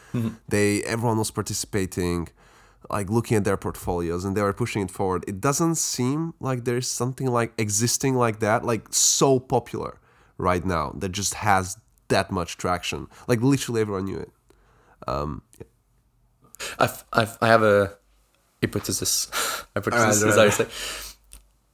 They, 0.49 0.83
everyone 0.85 1.19
was 1.19 1.31
participating 1.31 2.29
like 2.91 3.11
looking 3.11 3.37
at 3.37 3.45
their 3.45 3.57
portfolios 3.57 4.24
and 4.24 4.37
they 4.37 4.43
were 4.43 4.53
pushing 4.53 4.83
it 4.83 4.91
forward. 4.91 5.24
It 5.29 5.41
doesn't 5.41 5.74
seem 5.76 6.35
like 6.41 6.64
there's 6.64 6.89
something 6.89 7.26
like 7.26 7.53
existing 7.59 8.14
like 8.14 8.41
that, 8.41 8.64
like 8.64 8.87
so 8.93 9.39
popular 9.41 9.99
right 10.39 10.64
now 10.64 10.93
that 10.99 11.11
just 11.11 11.35
has 11.35 11.76
that 12.09 12.31
much 12.31 12.57
traction. 12.57 13.09
Like 13.26 13.41
literally 13.43 13.81
everyone 13.81 14.05
knew 14.07 14.18
it. 14.18 14.31
Um, 15.07 15.43
I've, 16.79 17.05
I've, 17.12 17.39
I 17.41 17.49
have 17.49 17.62
a 17.62 17.95
hypothesis. 18.62 19.31
hypothesis, 19.74 20.22
Alright, 20.22 20.39
as 20.49 20.61
I 20.61 20.64
say. 20.64 20.66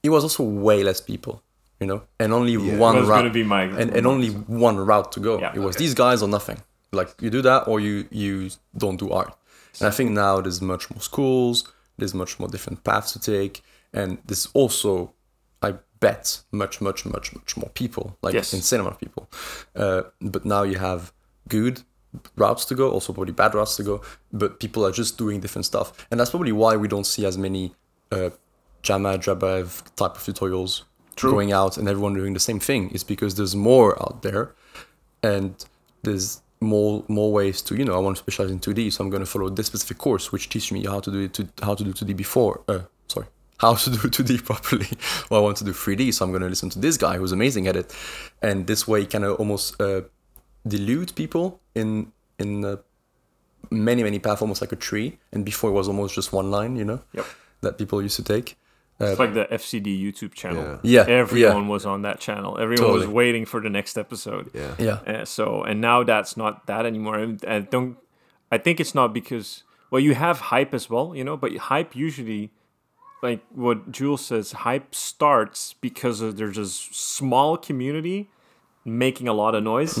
It 0.03 0.09
was 0.09 0.23
also 0.23 0.43
way 0.43 0.83
less 0.83 1.01
people, 1.01 1.41
you 1.79 1.87
know, 1.87 2.03
and 2.19 2.31
only 2.33 2.53
Yeah. 2.53 2.77
one 2.77 2.95
was 2.95 3.07
route, 3.07 3.19
gonna 3.19 3.29
be 3.33 3.43
my 3.43 3.63
and, 3.63 3.89
and 3.95 4.05
only 4.05 4.29
one 4.29 4.77
route 4.77 5.11
to 5.13 5.19
go. 5.19 5.39
Yeah, 5.39 5.53
it 5.55 5.59
was 5.59 5.75
okay. 5.75 5.83
these 5.85 5.93
guys 5.95 6.21
or 6.21 6.27
nothing. 6.27 6.61
Like 6.91 7.15
you 7.19 7.29
do 7.29 7.41
that 7.41 7.67
or 7.67 7.79
you 7.79 8.07
you 8.11 8.51
don't 8.77 8.97
do 8.97 9.11
art. 9.11 9.35
And 9.79 9.87
I 9.87 9.91
think 9.91 10.11
now 10.11 10.41
there's 10.41 10.61
much 10.61 10.89
more 10.91 11.01
schools. 11.01 11.71
There's 11.97 12.13
much 12.13 12.39
more 12.39 12.49
different 12.49 12.83
paths 12.83 13.11
to 13.13 13.19
take, 13.19 13.63
and 13.93 14.17
there's 14.25 14.47
also, 14.53 15.13
I 15.61 15.75
bet, 16.01 16.41
much 16.51 16.81
much 16.81 17.05
much 17.05 17.33
much 17.33 17.55
more 17.57 17.69
people. 17.69 18.17
Like 18.21 18.33
Yes. 18.33 18.53
insane 18.53 18.81
amount 18.81 18.95
of 18.95 18.99
people. 18.99 19.29
Uh, 19.75 20.03
but 20.19 20.43
now 20.45 20.63
you 20.63 20.77
have 20.77 21.13
good 21.47 21.81
routes 22.35 22.65
to 22.65 22.75
go, 22.75 22.89
also 22.91 23.13
probably 23.13 23.33
bad 23.33 23.53
routes 23.55 23.75
to 23.77 23.83
go, 23.83 24.01
but 24.33 24.59
people 24.59 24.85
are 24.85 24.91
just 24.91 25.17
doing 25.17 25.39
different 25.39 25.65
stuff. 25.65 26.05
And 26.11 26.19
that's 26.19 26.29
probably 26.31 26.51
why 26.51 26.75
we 26.75 26.87
don't 26.87 27.05
see 27.05 27.25
as 27.25 27.37
many 27.37 27.73
uh, 28.11 28.29
Jama, 28.81 29.17
Jurabaev 29.17 29.83
type 29.95 30.15
of 30.15 30.23
tutorials 30.23 30.83
going 31.31 31.51
out 31.53 31.77
and 31.77 31.87
everyone 31.87 32.13
doing 32.13 32.33
the 32.33 32.39
same 32.39 32.59
thing. 32.59 32.89
is 32.91 33.03
because 33.03 33.35
there's 33.35 33.55
more 33.55 33.97
out 34.01 34.21
there 34.21 34.53
and 35.23 35.65
there's 36.03 36.41
more 36.65 37.03
more 37.07 37.31
ways 37.31 37.61
to, 37.63 37.75
you 37.75 37.85
know, 37.85 37.95
I 37.95 37.99
want 37.99 38.17
to 38.17 38.21
specialize 38.23 38.51
in 38.51 38.59
2D, 38.59 38.91
so 38.91 39.03
I'm 39.03 39.09
going 39.09 39.23
to 39.23 39.31
follow 39.35 39.49
this 39.49 39.67
specific 39.67 39.97
course 39.97 40.31
which 40.31 40.49
teaches 40.49 40.71
me 40.71 40.83
how 40.85 40.99
to 40.99 41.11
do 41.11 41.19
it 41.21 41.33
to 41.35 41.47
how 41.61 41.75
to 41.75 41.83
do 41.83 41.93
2D 41.93 42.15
before, 42.15 42.61
uh, 42.67 42.79
sorry, 43.07 43.27
how 43.59 43.73
to 43.75 43.89
do 43.89 43.97
2D 43.97 44.43
properly. 44.49 44.87
or 45.29 45.37
I 45.37 45.41
want 45.41 45.57
to 45.57 45.63
do 45.63 45.71
3D, 45.71 46.13
so 46.13 46.25
I'm 46.25 46.31
going 46.31 46.41
to 46.43 46.49
listen 46.49 46.69
to 46.71 46.79
this 46.79 46.97
guy 46.97 47.17
who's 47.17 47.31
amazing 47.31 47.67
at 47.67 47.75
it. 47.75 47.93
And 48.41 48.67
this 48.67 48.87
way 48.87 49.05
kind 49.05 49.23
of 49.23 49.37
almost 49.39 49.79
uh, 49.81 50.01
dilute 50.67 51.15
people 51.15 51.59
in 51.73 52.11
in 52.39 52.65
uh, 52.65 52.75
many 53.71 54.03
many 54.03 54.19
paths, 54.19 54.41
almost 54.41 54.61
like 54.61 54.71
a 54.73 54.75
tree. 54.89 55.17
And 55.31 55.45
before 55.45 55.69
it 55.69 55.73
was 55.73 55.87
almost 55.87 56.15
just 56.15 56.33
one 56.33 56.49
line, 56.51 56.75
you 56.75 56.85
know, 56.85 56.99
Yep. 57.13 57.25
that 57.61 57.77
people 57.77 58.01
used 58.01 58.15
to 58.17 58.23
take. 58.23 58.57
It's 58.99 59.19
like 59.19 59.33
the 59.33 59.45
FZD 59.51 60.01
YouTube 60.01 60.33
channel. 60.33 60.79
Yeah. 60.83 61.05
Yeah, 61.07 61.13
Everyone 61.15 61.67
was 61.67 61.85
on 61.85 62.01
that 62.03 62.19
channel. 62.19 62.57
Everyone 62.57 62.93
was 62.93 63.07
waiting 63.07 63.45
for 63.45 63.59
the 63.61 63.69
next 63.69 63.97
episode. 63.97 64.51
Yeah. 64.53 64.75
Yeah, 64.79 64.93
Uh, 65.21 65.25
so 65.25 65.63
and 65.63 65.81
now 65.81 66.03
that's 66.03 66.37
not 66.37 66.65
that 66.67 66.85
anymore. 66.85 67.17
And, 67.19 67.43
and 67.43 67.69
don't 67.69 67.97
I 68.51 68.57
think 68.57 68.79
it's 68.79 68.95
not 68.95 69.13
because 69.13 69.63
well 69.91 69.99
you 69.99 70.13
have 70.15 70.39
hype 70.51 70.73
as 70.73 70.89
well, 70.89 71.13
you 71.15 71.23
know, 71.23 71.35
but 71.37 71.55
hype 71.57 71.95
usually 71.95 72.51
like 73.21 73.41
what 73.49 73.91
Jules 73.91 74.23
says, 74.25 74.51
hype 74.51 74.93
starts 74.93 75.73
because 75.81 76.21
of, 76.21 76.37
there's 76.37 76.57
a 76.57 76.61
s- 76.61 76.89
small 76.91 77.57
community 77.57 78.29
making 78.85 79.27
a 79.27 79.33
lot 79.33 79.55
of 79.55 79.63
noise, 79.63 79.97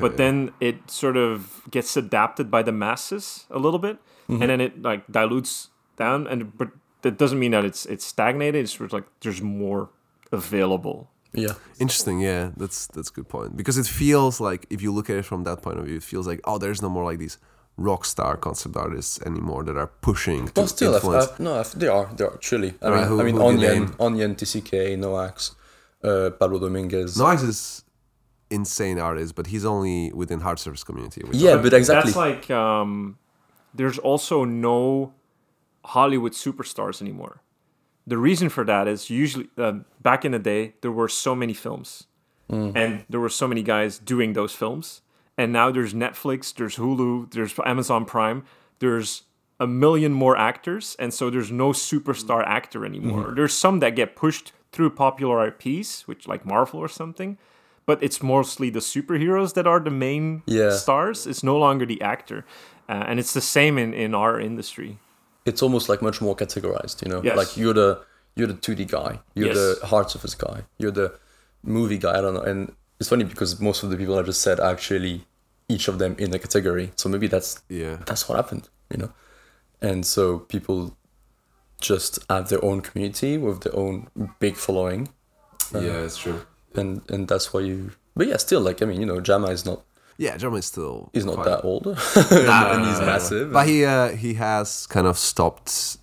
but 0.00 0.16
then 0.16 0.50
it 0.60 0.90
sort 0.90 1.16
of 1.18 1.60
gets 1.70 1.94
adapted 1.96 2.50
by 2.50 2.62
the 2.62 2.72
masses 2.72 3.46
a 3.50 3.58
little 3.58 3.78
bit, 3.78 3.98
and 4.28 4.42
then 4.48 4.60
it 4.62 4.80
like 4.80 5.04
dilutes 5.10 5.68
down. 5.98 6.26
And 6.26 6.56
but 6.56 6.68
that 7.04 7.16
doesn't 7.22 7.38
mean 7.38 7.52
that 7.52 7.64
it's 7.64 7.86
it's 7.94 8.04
stagnated. 8.14 8.60
It's 8.64 8.74
sort 8.76 8.88
of 8.88 8.92
like 8.98 9.06
there's 9.22 9.40
more 9.42 9.82
available. 10.32 10.98
yeah, 11.44 11.54
Interesting, 11.84 12.20
yeah, 12.20 12.50
that's 12.56 12.86
that's 12.94 13.10
a 13.10 13.14
good 13.18 13.28
point 13.28 13.56
because 13.56 13.76
it 13.82 13.86
feels 13.86 14.40
like 14.48 14.66
if 14.70 14.80
you 14.82 14.90
look 14.96 15.08
at 15.10 15.16
it 15.16 15.24
from 15.24 15.44
that 15.44 15.58
point 15.62 15.78
of 15.80 15.84
view, 15.86 15.96
it 15.96 16.02
feels 16.12 16.26
like 16.26 16.40
oh, 16.48 16.58
there's 16.58 16.80
no 16.82 16.88
more 16.88 17.04
like 17.10 17.18
these 17.18 17.38
rock 17.76 18.04
star 18.04 18.36
concept 18.36 18.76
artists 18.76 19.20
anymore 19.28 19.64
that 19.64 19.76
are 19.76 19.90
pushing 20.00 20.46
to 20.46 20.52
But 20.54 20.66
still, 20.68 20.94
I've. 20.94 21.04
I've, 21.04 21.40
no, 21.40 21.52
I've, 21.60 21.72
they 21.78 21.88
are, 21.88 22.06
they 22.16 22.24
are 22.24 22.36
truly. 22.48 22.70
I 22.80 22.86
Alright, 22.86 23.00
mean, 23.00 23.08
who- 23.10 23.20
I 23.20 23.24
mean, 23.24 23.34
who 23.36 23.56
do 23.56 23.62
you 23.62 23.68
Onion. 23.72 23.94
Onion, 24.06 24.34
TCK, 24.36 24.96
Noax, 25.02 25.36
uh, 26.04 26.30
Pablo 26.38 26.58
Dominguez. 26.60 27.16
Noax 27.16 27.42
is 27.52 27.82
insane 28.48 28.98
artist, 29.00 29.34
but 29.34 29.46
he's 29.48 29.64
only 29.64 30.12
within 30.12 30.40
hard 30.40 30.58
surface 30.60 30.84
community. 30.84 31.20
Yeah, 31.32 31.54
are- 31.54 31.62
but 31.64 31.72
exactly. 31.74 32.12
That's 32.12 32.16
like 32.16 32.48
um, 32.50 33.18
there's 33.74 33.98
also 33.98 34.44
no 34.44 35.12
Hollywood 35.84 36.32
superstars 36.32 37.00
anymore. 37.02 37.42
The 38.06 38.18
reason 38.18 38.48
for 38.48 38.64
that 38.64 38.86
is 38.88 39.08
usually 39.10 39.48
uh, 39.56 39.72
back 40.02 40.24
in 40.24 40.32
the 40.32 40.38
day 40.38 40.74
there 40.82 40.92
were 40.92 41.08
so 41.08 41.34
many 41.34 41.54
films, 41.54 42.06
and 42.50 43.04
there 43.08 43.20
were 43.20 43.30
so 43.30 43.48
many 43.48 43.62
guys 43.62 43.98
doing 43.98 44.34
those 44.34 44.52
films, 44.54 45.00
and 45.38 45.52
now 45.52 45.70
there's 45.70 45.94
Netflix, 45.94 46.54
there's 46.54 46.76
Hulu, 46.76 47.32
there's 47.32 47.54
Amazon 47.64 48.04
Prime, 48.04 48.44
there's 48.78 49.22
a 49.58 49.66
million 49.66 50.12
more 50.12 50.36
actors, 50.36 50.96
and 50.98 51.12
so 51.14 51.30
there's 51.30 51.50
no 51.50 51.70
superstar 51.70 52.44
actor 52.46 52.84
anymore. 52.84 53.32
There's 53.34 53.54
some 53.54 53.80
that 53.80 53.96
get 53.96 54.14
pushed 54.16 54.52
through 54.72 54.90
popular 54.90 55.46
IPs, 55.46 56.06
which 56.06 56.28
like 56.28 56.44
Marvel 56.44 56.80
or 56.80 56.88
something, 56.88 57.38
but 57.86 58.02
it's 58.02 58.22
mostly 58.22 58.68
the 58.70 58.80
superheroes 58.80 59.54
that 59.54 59.66
are 59.66 59.80
the 59.80 59.90
main 59.90 60.42
Yeah. 60.46 60.70
stars. 60.72 61.26
It's 61.26 61.42
no 61.42 61.56
longer 61.56 61.86
the 61.86 62.02
actor, 62.02 62.44
uh, 62.88 63.04
and 63.08 63.18
it's 63.18 63.32
the 63.32 63.40
same 63.40 63.78
in 63.78 63.94
in 63.94 64.14
our 64.14 64.38
industry. 64.40 64.98
It's 65.44 65.62
almost 65.62 65.88
like 65.88 66.00
much 66.02 66.20
more 66.20 66.34
categorized, 66.36 67.02
you 67.02 67.08
know. 67.10 67.22
Yes. 67.22 67.36
Like 67.36 67.56
you're 67.56 67.74
the 67.74 68.00
you're 68.36 68.48
the 68.48 68.54
2D 68.54 68.88
guy, 68.90 69.20
you're 69.34 69.48
Yes. 69.48 69.56
the 69.80 69.86
hard 69.86 70.10
surface 70.10 70.34
guy, 70.34 70.62
you're 70.78 70.90
the 70.90 71.14
movie 71.62 71.98
guy. 71.98 72.18
I 72.18 72.20
don't 72.20 72.34
know. 72.34 72.40
And 72.42 72.72
it's 73.00 73.08
funny 73.08 73.24
because 73.24 73.60
most 73.60 73.82
of 73.82 73.90
the 73.90 73.96
people 73.96 74.18
I 74.18 74.22
just 74.22 74.40
said 74.40 74.58
actually 74.60 75.24
each 75.68 75.88
of 75.88 75.98
them 75.98 76.14
in 76.18 76.34
a 76.34 76.38
category. 76.38 76.92
So 76.96 77.08
maybe 77.08 77.26
that's 77.26 77.62
yeah, 77.68 77.96
that's 78.06 78.28
what 78.28 78.36
happened, 78.36 78.68
you 78.90 78.98
know. 78.98 79.12
And 79.80 80.04
so 80.06 80.38
people 80.40 80.96
just 81.80 82.18
have 82.30 82.48
their 82.48 82.64
own 82.64 82.80
community 82.80 83.36
with 83.38 83.60
their 83.62 83.76
own 83.76 84.08
big 84.38 84.56
following, 84.56 85.08
yeah, 85.72 86.04
it's 86.04 86.16
true. 86.18 86.40
and 86.74 87.02
and 87.10 87.28
that's 87.28 87.52
why 87.52 87.60
you. 87.60 87.90
But 88.16 88.28
yeah, 88.28 88.36
still 88.38 88.60
like 88.60 88.80
I 88.82 88.86
mean, 88.86 89.00
you 89.00 89.06
know, 89.06 89.20
Jama 89.20 89.48
is 89.48 89.64
not 89.66 89.82
Yeah, 90.16 90.36
German 90.36 90.58
is 90.60 90.66
still. 90.66 91.10
He's 91.12 91.24
not 91.24 91.34
quite- 91.36 91.46
that 91.46 91.64
old, 91.64 91.86
and, 92.16 92.48
and 92.48 92.86
he's 92.86 93.00
massive. 93.00 93.52
But 93.52 93.66
he 93.66 93.84
uh, 93.84 94.08
he 94.10 94.34
has 94.34 94.86
kind 94.86 95.06
of 95.06 95.18
stopped. 95.18 95.96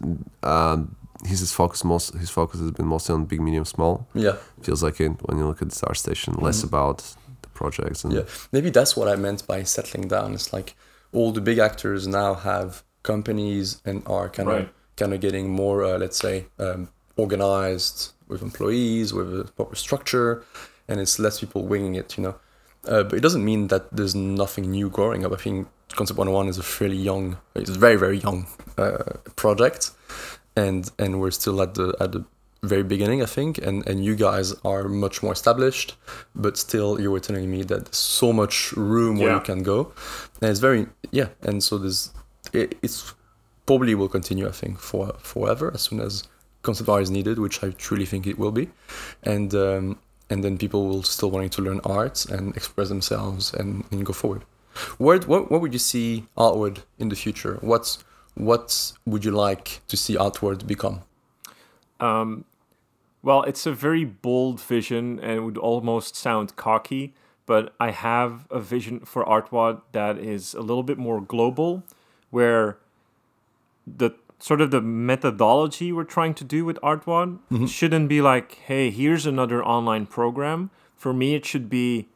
Um, 0.44 0.96
his 1.26 1.40
his 1.40 1.52
focus 1.54 1.84
most 1.84 2.14
his 2.16 2.30
focus 2.30 2.60
has 2.60 2.72
been 2.72 2.88
mostly 2.88 3.14
on 3.14 3.26
big, 3.26 3.42
medium, 3.42 3.64
small. 3.66 4.08
yeah. 4.16 4.38
Feels 4.64 4.82
like 4.84 5.00
it 5.00 5.12
when 5.28 5.38
you 5.38 5.46
look 5.48 5.62
at 5.62 5.70
the 5.70 5.76
Star 5.76 5.94
Station, 5.94 6.34
less 6.36 6.64
about 6.64 6.98
the 7.44 7.50
projects 7.50 8.04
and 8.04 8.12
Yeah, 8.14 8.24
maybe 8.52 8.70
that's 8.72 8.98
what 8.98 9.08
I 9.08 9.16
meant 9.16 9.46
by 9.46 9.64
settling 9.64 10.08
down. 10.08 10.34
It's 10.34 10.52
like 10.52 10.76
all 11.14 11.32
the 11.32 11.42
big 11.42 11.60
actors 11.60 12.08
now 12.08 12.34
have 12.34 12.84
companies 13.04 13.82
and 13.86 14.02
are 14.08 14.30
kind 14.30 14.50
of 14.50 14.70
kind 14.98 15.14
of 15.14 15.20
getting 15.22 15.50
more, 15.52 15.84
uh, 15.84 15.98
let's 16.00 16.18
say, 16.18 16.46
um, 16.60 16.90
organized 17.18 18.14
with 18.28 18.42
employees, 18.42 19.14
with 19.14 19.40
a 19.40 19.44
proper 19.56 19.76
structure, 19.76 20.44
and 20.88 21.00
it's 21.00 21.20
less 21.20 21.40
people 21.40 21.66
winging 21.66 21.96
it, 21.96 22.18
you 22.18 22.24
know. 22.24 22.36
Uh, 22.88 23.04
but 23.04 23.14
it 23.14 23.22
doesn't 23.22 23.46
mean 23.46 23.68
that 23.68 23.96
there's 23.96 24.16
nothing 24.16 24.72
new 24.72 24.90
growing 24.90 25.24
up. 25.26 25.32
I 25.32 25.36
think 25.36 25.68
Concept 25.90 26.18
101 26.18 26.48
is 26.48 26.58
a 26.58 26.64
fairly 26.64 26.98
young, 26.98 27.38
it's 27.56 27.70
a 27.70 27.78
very 27.78 27.96
very 27.96 28.18
young 28.18 28.48
uh, 28.78 29.18
project, 29.36 29.92
and 30.56 30.90
and 30.98 31.20
we're 31.20 31.32
still 31.32 31.62
at 31.62 31.76
the 31.76 31.96
at 32.00 32.12
the 32.12 32.26
very 32.64 32.84
beginning, 32.84 33.22
I 33.22 33.26
think, 33.26 33.58
and 33.58 33.88
and 33.88 34.04
you 34.04 34.16
guys 34.16 34.54
are 34.64 34.88
much 34.88 35.24
more 35.24 35.34
established, 35.34 35.96
but 36.36 36.58
still 36.58 37.00
you 37.00 37.12
were 37.12 37.20
telling 37.20 37.50
me 37.50 37.64
that 37.64 37.86
there's 37.86 37.98
so 37.98 38.32
much 38.32 38.72
room 38.74 39.18
where 39.18 39.34
you 39.34 39.42
can 39.42 39.64
go, 39.64 39.92
and 40.42 40.50
it's 40.50 40.60
very 40.60 40.88
yeah, 41.12 41.30
and 41.42 41.64
so 41.64 41.78
there's 41.78 42.12
it, 42.54 42.78
it's 42.82 43.14
probably 43.66 43.96
will 43.96 44.10
continue, 44.10 44.48
I 44.48 44.52
think, 44.52 44.80
for 44.80 45.14
forever 45.20 45.72
as 45.74 45.82
soon 45.82 46.00
as 46.00 46.24
concept 46.62 46.90
art 46.90 47.02
is 47.02 47.12
needed, 47.12 47.40
which 47.40 47.64
I 47.64 47.72
truly 47.72 48.06
think 48.06 48.28
it 48.28 48.38
will 48.38 48.52
be, 48.52 48.70
and 49.24 49.54
um, 49.56 50.00
and 50.32 50.44
then 50.44 50.58
people 50.58 50.88
will 50.88 51.04
still 51.04 51.30
wanting 51.30 51.50
to 51.50 51.62
learn 51.62 51.82
arts 51.84 52.26
and 52.26 52.56
express 52.56 52.88
themselves 52.90 53.54
and, 53.54 53.84
and 53.92 54.06
go 54.06 54.14
forward. 54.14 54.44
Where 54.98 55.20
what 55.20 55.52
what 55.52 55.60
would 55.62 55.74
you 55.74 55.80
see 55.80 56.28
Artwod 56.38 56.84
in 56.98 57.10
the 57.10 57.16
future? 57.16 57.58
What's 57.62 58.00
what 58.36 58.94
would 59.06 59.26
you 59.26 59.32
like 59.32 59.82
to 59.90 59.98
see 59.98 60.16
Artwod 60.16 60.66
become? 60.66 61.02
Um, 62.00 62.46
well, 63.22 63.44
it's 63.44 63.66
a 63.66 63.74
very 63.74 64.06
bold 64.06 64.62
vision 64.62 65.20
and 65.20 65.32
it 65.32 65.40
would 65.42 65.58
almost 65.58 66.16
sound 66.16 66.56
cocky, 66.56 67.14
but 67.46 67.74
I 67.80 67.92
have 67.92 68.48
a 68.50 68.60
vision 68.60 69.02
for 69.02 69.26
Artwod 69.26 69.82
that 69.92 70.18
is 70.18 70.54
a 70.54 70.62
little 70.62 70.84
bit 70.84 70.98
more 70.98 71.20
global, 71.22 71.84
where 72.30 72.78
the 73.86 74.12
sort 74.42 74.60
of 74.60 74.72
the 74.72 74.82
methodology 74.82 75.92
we're 75.92 76.04
trying 76.04 76.34
to 76.34 76.44
do 76.44 76.66
with 76.66 76.78
Artwod 76.82 77.40
shouldn't 77.70 78.10
be 78.10 78.22
like, 78.22 78.56
hey, 78.56 78.90
here's 78.90 79.26
another 79.26 79.64
online 79.64 80.08
program. 80.08 80.72
For 80.96 81.14
me, 81.14 81.36
it 81.36 81.46
should 81.46 81.70
be 81.70 82.10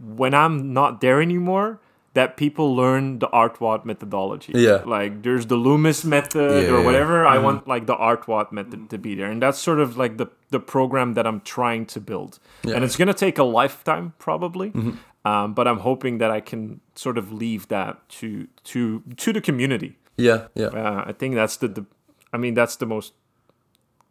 when 0.00 0.34
I'm 0.34 0.72
not 0.72 1.00
there 1.00 1.22
anymore, 1.22 1.80
that 2.14 2.36
people 2.36 2.74
learn 2.74 3.18
the 3.18 3.28
Artwod 3.28 3.84
methodology. 3.84 4.52
Yeah. 4.54 4.82
Like 4.84 5.22
there's 5.22 5.46
the 5.46 5.56
Loomis 5.56 6.04
method 6.04 6.64
Yeah, 6.64 6.70
or 6.70 6.78
yeah. 6.78 6.84
whatever. 6.84 7.26
I 7.26 7.38
want 7.38 7.66
like 7.66 7.86
the 7.86 7.96
Artwod 7.96 8.52
method 8.52 8.90
to 8.90 8.98
be 8.98 9.14
there. 9.14 9.30
And 9.30 9.42
that's 9.42 9.58
sort 9.58 9.80
of 9.80 9.96
like 9.96 10.16
the, 10.16 10.26
the 10.50 10.60
program 10.60 11.14
that 11.14 11.26
I'm 11.26 11.40
trying 11.40 11.86
to 11.86 12.00
build. 12.00 12.38
Yeah. 12.64 12.74
And 12.76 12.84
it's 12.84 12.96
going 12.96 13.08
to 13.08 13.14
take 13.14 13.38
a 13.38 13.44
lifetime 13.44 14.14
probably. 14.18 14.70
Mm-hmm. 14.70 15.28
Um, 15.28 15.54
but 15.54 15.66
I'm 15.66 15.78
hoping 15.78 16.18
that 16.18 16.30
I 16.30 16.40
can 16.40 16.80
sort 16.94 17.16
of 17.16 17.32
leave 17.32 17.68
that 17.68 18.06
to 18.20 18.46
to 18.64 19.02
to 19.16 19.32
the 19.32 19.40
community. 19.40 19.96
Yeah, 20.16 20.46
yeah, 20.54 20.66
Uh, 20.68 21.04
I 21.06 21.12
think 21.12 21.34
that's 21.34 21.56
the, 21.56 21.68
the 21.68 21.84
I 22.32 22.36
mean 22.38 22.54
that's 22.54 22.76
the 22.76 22.86
most 22.86 23.12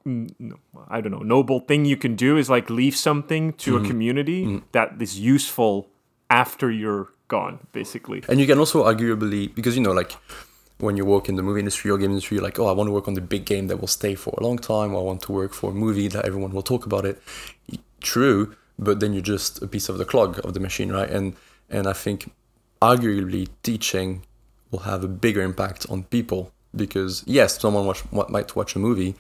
no, 0.06 0.56
I 0.90 1.00
don't 1.02 1.12
know 1.12 1.20
noble 1.24 1.60
thing 1.62 1.86
you 1.86 1.96
can 1.98 2.16
do 2.16 2.38
is 2.38 2.50
like 2.50 2.70
leave 2.70 2.96
something 2.96 3.54
to 3.54 3.72
Mm-hmm. 3.76 3.86
a 3.86 3.88
community 3.88 4.62
that 4.74 5.02
is 5.02 5.18
useful 5.20 5.88
after 6.30 6.70
you're 6.70 7.08
gone 7.30 7.60
basically. 7.72 8.22
and 8.28 8.40
you 8.40 8.46
can 8.48 8.60
also 8.60 8.84
arguably 8.84 9.54
because 9.56 9.76
you 9.78 9.84
know 9.84 9.94
like 9.94 10.12
when 10.80 10.98
you 10.98 11.06
work 11.06 11.30
in 11.30 11.36
the 11.38 11.44
movie 11.44 11.60
industry 11.60 11.90
or 11.92 11.98
game 11.98 12.10
industry, 12.10 12.36
you're 12.36 12.44
like, 12.44 12.60
oh, 12.60 12.68
I 12.68 12.74
want 12.74 12.88
to 12.90 12.92
work 12.92 13.08
on 13.08 13.14
the 13.14 13.22
big 13.22 13.46
game 13.46 13.68
that 13.68 13.78
will 13.80 13.88
stay 13.88 14.16
for 14.16 14.34
a 14.38 14.44
long 14.44 14.58
time. 14.58 14.94
Or 14.94 15.00
I 15.00 15.04
want 15.04 15.22
to 15.22 15.32
work 15.32 15.54
for 15.54 15.70
a 15.72 15.74
movie 15.74 16.10
that 16.10 16.26
everyone 16.26 16.52
will 16.52 16.64
talk 16.64 16.86
about 16.86 17.06
it. 17.06 17.22
True, 18.02 18.56
but 18.78 19.00
then 19.00 19.14
you're 19.14 19.22
just 19.36 19.62
a 19.62 19.68
piece 19.68 19.88
of 19.88 19.98
the 19.98 20.04
clog 20.04 20.44
of 20.44 20.54
the 20.54 20.60
machine, 20.60 20.92
right? 20.92 21.10
And 21.10 21.36
and 21.70 21.88
I 21.88 21.94
think 21.94 22.32
arguably 22.82 23.48
teaching 23.62 24.24
will 24.74 24.80
have 24.92 25.04
a 25.04 25.08
bigger 25.08 25.42
impact 25.42 25.86
on 25.90 26.04
people 26.04 26.52
because 26.76 27.24
yes, 27.26 27.60
someone 27.62 27.86
watch, 27.86 28.02
wa- 28.12 28.26
might 28.30 28.56
watch 28.56 28.76
a 28.76 28.80
movie, 28.80 29.14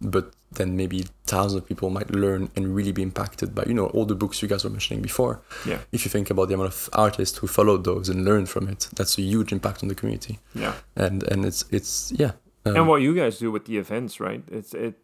but 0.00 0.32
then 0.52 0.76
maybe 0.76 1.04
thousands 1.26 1.62
of 1.62 1.68
people 1.68 1.90
might 1.90 2.10
learn 2.10 2.48
and 2.56 2.74
really 2.76 2.92
be 2.92 3.02
impacted 3.02 3.54
by 3.54 3.64
you 3.66 3.74
know 3.74 3.86
all 3.94 4.06
the 4.06 4.14
books 4.14 4.40
you 4.42 4.48
guys 4.48 4.62
were 4.64 4.70
mentioning 4.70 5.02
before. 5.02 5.40
Yeah. 5.66 5.78
If 5.92 6.04
you 6.04 6.10
think 6.10 6.30
about 6.30 6.48
the 6.48 6.54
amount 6.54 6.72
of 6.72 6.88
artists 6.92 7.38
who 7.38 7.46
followed 7.46 7.82
those 7.84 8.08
and 8.08 8.24
learned 8.24 8.48
from 8.48 8.68
it, 8.68 8.88
that's 8.96 9.18
a 9.18 9.22
huge 9.22 9.50
impact 9.52 9.82
on 9.82 9.88
the 9.88 9.94
community. 9.94 10.38
Yeah. 10.54 10.74
And 10.96 11.22
and 11.32 11.44
it's 11.44 11.64
it's 11.70 12.12
yeah. 12.22 12.32
Um, 12.66 12.76
and 12.76 12.88
what 12.88 13.00
you 13.02 13.14
guys 13.14 13.38
do 13.38 13.50
with 13.50 13.64
the 13.64 13.76
events, 13.78 14.20
right? 14.20 14.42
It's 14.50 14.72
it, 14.74 14.94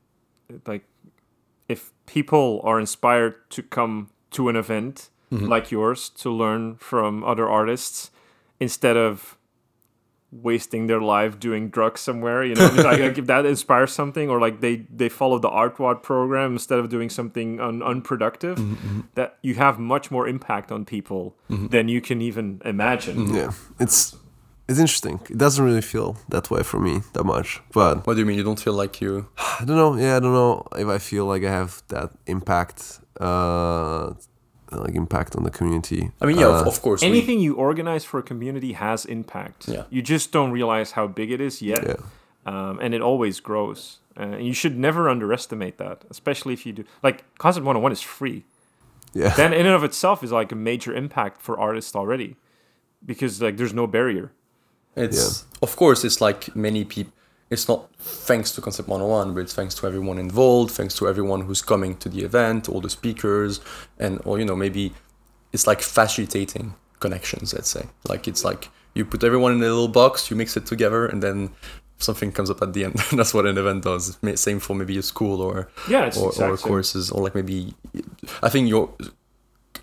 it 0.48 0.66
like 0.68 0.84
if 1.68 1.92
people 2.06 2.60
are 2.64 2.78
inspired 2.80 3.34
to 3.50 3.62
come 3.62 4.10
to 4.30 4.48
an 4.48 4.56
event 4.56 5.10
Mm-hmm. 5.32 5.48
like 5.56 5.72
yours 5.72 6.10
to 6.22 6.30
learn 6.30 6.76
from 6.76 7.24
other 7.24 7.48
artists 7.48 8.10
instead 8.60 8.96
of 8.96 9.36
wasting 10.42 10.88
their 10.88 11.00
life 11.00 11.38
doing 11.38 11.68
drugs 11.70 12.00
somewhere 12.00 12.42
you 12.44 12.54
know 12.56 12.66
like, 12.66 12.98
like 12.98 13.18
if 13.22 13.26
that 13.26 13.46
inspires 13.46 13.92
something 13.92 14.28
or 14.28 14.40
like 14.40 14.60
they 14.60 14.76
they 14.96 15.08
follow 15.08 15.38
the 15.38 15.48
artwod 15.48 16.02
program 16.02 16.52
instead 16.52 16.78
of 16.78 16.88
doing 16.88 17.08
something 17.08 17.60
un- 17.60 17.82
unproductive 17.82 18.58
Mm-hmm, 18.58 19.00
that 19.14 19.38
you 19.42 19.54
have 19.54 19.78
much 19.78 20.10
more 20.10 20.26
impact 20.28 20.72
on 20.72 20.84
people 20.84 21.36
than 21.48 21.88
you 21.88 22.00
can 22.00 22.20
even 22.20 22.60
imagine 22.64 23.34
Yeah, 23.34 23.52
it's 23.78 24.16
it's 24.68 24.78
interesting. 24.78 25.20
It 25.28 25.36
doesn't 25.36 25.62
really 25.62 25.82
feel 25.82 26.16
that 26.30 26.50
way 26.50 26.62
for 26.62 26.80
me 26.80 27.02
that 27.12 27.24
much, 27.24 27.60
but 27.72 28.06
What 28.06 28.14
do 28.14 28.20
you 28.20 28.26
mean? 28.26 28.38
You 28.38 28.44
don't 28.44 28.58
feel 28.58 28.72
like 28.72 28.94
you? 29.04 29.28
I 29.60 29.64
don't 29.66 29.76
know. 29.76 29.94
Yeah, 29.96 30.16
I 30.16 30.20
don't 30.20 30.32
know 30.32 30.64
if 30.82 30.88
I 30.88 30.98
feel 30.98 31.26
like 31.26 31.44
I 31.44 31.50
have 31.50 31.82
that 31.88 32.10
impact, 32.26 33.00
uh, 33.20 34.14
like 34.80 34.94
impact 34.94 35.36
on 35.36 35.42
the 35.44 35.50
community. 35.50 36.10
I 36.20 36.26
mean, 36.26 36.38
yeah, 36.38 36.48
of, 36.48 36.66
Uh, 36.66 36.70
of 36.70 36.80
course. 36.82 37.00
we- 37.02 37.08
Anything 37.08 37.40
you 37.40 37.54
organize 37.54 38.04
for 38.04 38.18
a 38.18 38.22
community 38.22 38.72
has 38.72 39.04
impact. 39.04 39.68
Yeah. 39.68 39.84
You 39.90 40.02
just 40.02 40.32
don't 40.32 40.50
realize 40.52 40.92
how 40.92 41.06
big 41.06 41.30
it 41.30 41.40
is 41.40 41.60
yet. 41.62 41.84
Yeah. 41.86 41.96
Um, 42.46 42.78
and 42.80 42.94
it 42.94 43.00
always 43.00 43.40
grows. 43.40 43.98
Uh, 44.16 44.22
and 44.38 44.46
you 44.46 44.52
should 44.54 44.76
never 44.78 45.08
underestimate 45.08 45.78
that, 45.78 46.04
especially 46.10 46.52
if 46.52 46.64
you 46.66 46.72
do. 46.72 46.84
Like, 47.02 47.24
Concept 47.38 47.64
101 47.64 47.90
is 47.92 48.00
free. 48.02 48.44
yeah, 49.12 49.30
Then 49.36 49.52
in 49.52 49.66
and 49.66 49.74
of 49.74 49.82
itself 49.84 50.22
is 50.22 50.30
like 50.32 50.52
a 50.52 50.56
major 50.56 50.92
impact 50.94 51.40
for 51.40 51.58
artists 51.58 51.94
already. 51.96 52.36
Because, 53.04 53.40
like, 53.42 53.56
there's 53.56 53.74
no 53.74 53.86
barrier. 53.86 54.32
It's 54.96 55.44
of 55.60 55.74
course 55.76 56.04
it's 56.04 56.20
like 56.20 56.54
many 56.54 56.84
people. 56.84 57.12
It's 57.50 57.68
not 57.68 57.94
thanks 57.96 58.50
to 58.52 58.60
Concept 58.60 58.88
101, 58.88 59.34
but 59.34 59.40
it's 59.40 59.54
thanks 59.54 59.74
to 59.76 59.86
everyone 59.86 60.18
involved, 60.18 60.70
thanks 60.72 60.94
to 60.96 61.08
everyone 61.08 61.42
who's 61.42 61.62
coming 61.62 61.96
to 61.98 62.08
the 62.08 62.22
event, 62.24 62.68
all 62.68 62.80
the 62.80 62.90
speakers, 62.90 63.60
and 63.98 64.20
or 64.24 64.38
you 64.38 64.44
know 64.44 64.56
maybe 64.56 64.92
it's 65.52 65.66
like 65.66 65.80
facilitating 65.80 66.74
connections. 67.00 67.52
Let's 67.52 67.68
say 67.68 67.86
like 68.08 68.26
it's 68.26 68.44
like 68.44 68.70
you 68.94 69.04
put 69.04 69.22
everyone 69.22 69.52
in 69.52 69.58
a 69.58 69.62
little 69.62 69.88
box, 69.88 70.30
you 70.30 70.36
mix 70.36 70.56
it 70.56 70.66
together, 70.66 71.06
and 71.06 71.22
then 71.22 71.50
something 71.98 72.32
comes 72.32 72.50
up 72.50 72.62
at 72.62 72.72
the 72.72 72.84
end. 72.84 72.94
That's 73.12 73.34
what 73.34 73.46
an 73.46 73.58
event 73.58 73.84
does. 73.84 74.18
Same 74.36 74.60
for 74.60 74.74
maybe 74.74 74.96
a 74.98 75.02
school 75.02 75.40
or 75.40 75.68
Yeah, 75.88 76.06
it's 76.06 76.16
or, 76.16 76.32
or 76.42 76.56
courses 76.56 77.10
or 77.10 77.22
like 77.22 77.34
maybe 77.34 77.74
I 78.42 78.48
think 78.48 78.68
your 78.68 78.94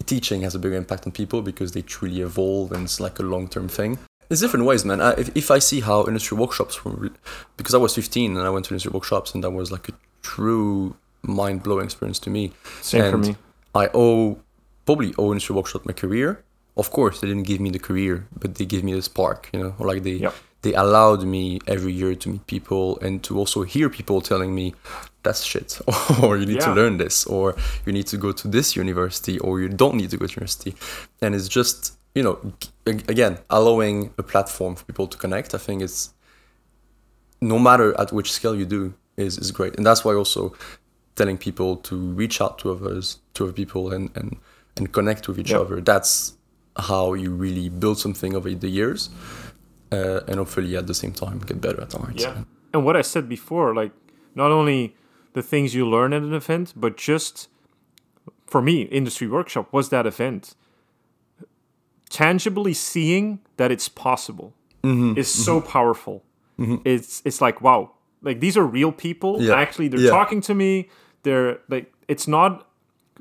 teaching 0.06 0.42
has 0.42 0.56
a 0.56 0.60
big 0.60 0.74
impact 0.74 1.06
on 1.06 1.12
people 1.12 1.42
because 1.42 1.74
they 1.74 1.82
truly 1.82 2.22
evolve 2.22 2.72
and 2.72 2.84
it's 2.86 3.00
like 3.00 3.20
a 3.20 3.24
long 3.24 3.48
term 3.48 3.68
thing. 3.68 4.00
There's 4.32 4.40
different 4.40 4.66
ways, 4.66 4.86
man. 4.86 5.02
I, 5.02 5.12
if, 5.12 5.36
if 5.36 5.52
I 5.52 5.60
see 5.60 5.82
how 5.82 6.08
industry 6.08 6.38
workshops 6.38 6.86
were, 6.86 7.10
because 7.58 7.74
I 7.74 7.78
was 7.78 7.94
15 7.96 8.38
and 8.38 8.48
I 8.48 8.50
went 8.50 8.64
to 8.68 8.74
industry 8.74 8.90
workshops 8.90 9.34
and 9.34 9.44
that 9.44 9.50
was 9.50 9.74
like 9.74 9.90
a 9.90 9.92
true 10.22 10.96
mind 11.22 11.64
blowing 11.64 11.84
experience 11.84 12.18
to 12.20 12.30
me. 12.30 12.54
Same 12.82 13.12
for 13.12 13.18
me. 13.18 13.36
I 13.76 13.90
owe 13.94 14.40
probably 14.86 15.14
owe 15.18 15.34
industry 15.34 15.54
workshop 15.54 15.86
my 15.86 15.92
career. 15.92 16.46
Of 16.78 16.92
course, 16.92 17.20
they 17.20 17.28
didn't 17.28 17.44
give 17.44 17.60
me 17.60 17.72
the 17.72 17.80
career, 17.80 18.26
but 18.40 18.56
they 18.56 18.64
gave 18.64 18.86
me 18.86 18.94
the 18.94 19.02
spark. 19.02 19.50
You 19.52 19.60
know, 19.64 19.76
or 19.78 19.86
like 19.86 20.04
they 20.04 20.14
Yep. 20.14 20.34
they 20.62 20.74
allowed 20.76 21.24
me 21.26 21.60
every 21.68 21.92
year 21.92 22.16
to 22.16 22.30
meet 22.30 22.48
people 22.48 23.00
and 23.00 23.22
to 23.26 23.38
also 23.38 23.64
hear 23.64 23.90
people 23.90 24.22
telling 24.22 24.56
me 24.56 24.74
that's 25.24 25.44
shit 25.44 25.78
or 26.24 26.38
you 26.38 26.46
need 26.46 26.62
to 26.62 26.74
learn 26.74 26.96
this 26.96 27.26
or 27.26 27.56
you 27.86 27.92
need 27.92 28.08
to 28.08 28.18
go 28.18 28.32
to 28.32 28.48
this 28.48 28.78
university 28.78 29.38
or 29.40 29.60
you 29.60 29.68
don't 29.68 29.96
need 29.96 30.10
to 30.12 30.18
go 30.18 30.26
to 30.26 30.34
university 30.34 30.74
and 31.22 31.36
it's 31.36 31.50
just 31.50 31.98
you 32.16 32.24
know 32.24 32.40
again 32.86 33.38
allowing 33.50 34.14
a 34.18 34.24
platform 34.24 34.76
for 34.76 34.84
people 34.86 35.08
to 35.08 35.18
connect 35.18 35.54
i 35.56 35.58
think 35.58 35.82
it's 35.82 36.14
no 37.42 37.58
matter 37.58 38.00
at 38.00 38.12
which 38.12 38.32
scale 38.32 38.56
you 38.56 38.66
do 38.66 38.94
is, 39.18 39.38
is 39.38 39.52
great 39.52 39.76
and 39.78 39.86
that's 39.86 40.04
why 40.06 40.14
also 40.14 40.54
telling 41.16 41.38
people 41.38 41.78
to 41.78 41.96
reach 41.96 42.42
out 42.42 42.58
to 42.60 42.72
others 42.72 43.20
to 43.34 43.44
other 43.46 43.54
people 43.54 43.92
and 43.94 44.10
and, 44.16 44.38
and 44.78 44.92
connect 44.92 45.28
with 45.28 45.40
each 45.40 45.52
Yep. 45.52 45.62
other 45.62 45.82
that's 45.82 46.34
how 46.78 47.14
you 47.14 47.32
really 47.32 47.70
build 47.70 47.98
something 48.00 48.36
over 48.36 48.50
the 48.54 48.70
years 48.70 49.10
uh, 49.92 50.22
and 50.28 50.36
hopefully 50.38 50.76
at 50.78 50.88
the 50.88 50.94
same 50.94 51.12
time 51.12 51.40
get 51.40 51.60
better 51.62 51.82
at 51.82 51.94
art 51.96 52.20
Yeah. 52.20 52.44
And 52.74 52.86
what 52.86 52.96
I 52.96 53.02
said 53.02 53.28
before, 53.28 53.76
like 53.76 53.92
not 54.36 54.52
only 54.52 54.96
the 55.34 55.42
things 55.42 55.76
you 55.76 55.86
learn 55.86 56.14
at 56.14 56.22
an 56.22 56.34
event, 56.34 56.74
but 56.76 56.96
just 56.96 57.50
for 58.48 58.62
me, 58.62 58.84
industry 58.84 59.28
workshop 59.28 59.68
was 59.74 59.90
that 59.90 60.06
event. 60.06 60.56
Tangibly 62.12 62.74
seeing 62.74 63.40
that 63.58 63.72
it's 63.72 63.90
possible 63.90 64.54
Mm-hmm. 64.84 65.18
is 65.20 65.32
so 65.32 65.62
powerful. 65.62 66.24
It's 66.86 67.22
it's 67.26 67.40
like 67.42 67.62
wow, 67.62 67.92
like 68.22 68.40
these 68.40 68.58
are 68.58 68.66
real 68.66 68.92
people. 68.92 69.42
Yeah. 69.42 69.56
Actually, 69.56 69.88
they're 69.90 70.00
Yeah. 70.06 70.10
talking 70.12 70.42
to 70.42 70.54
me. 70.54 70.90
They're 71.24 71.60
like 71.70 71.92
it's 72.08 72.28
not 72.28 72.68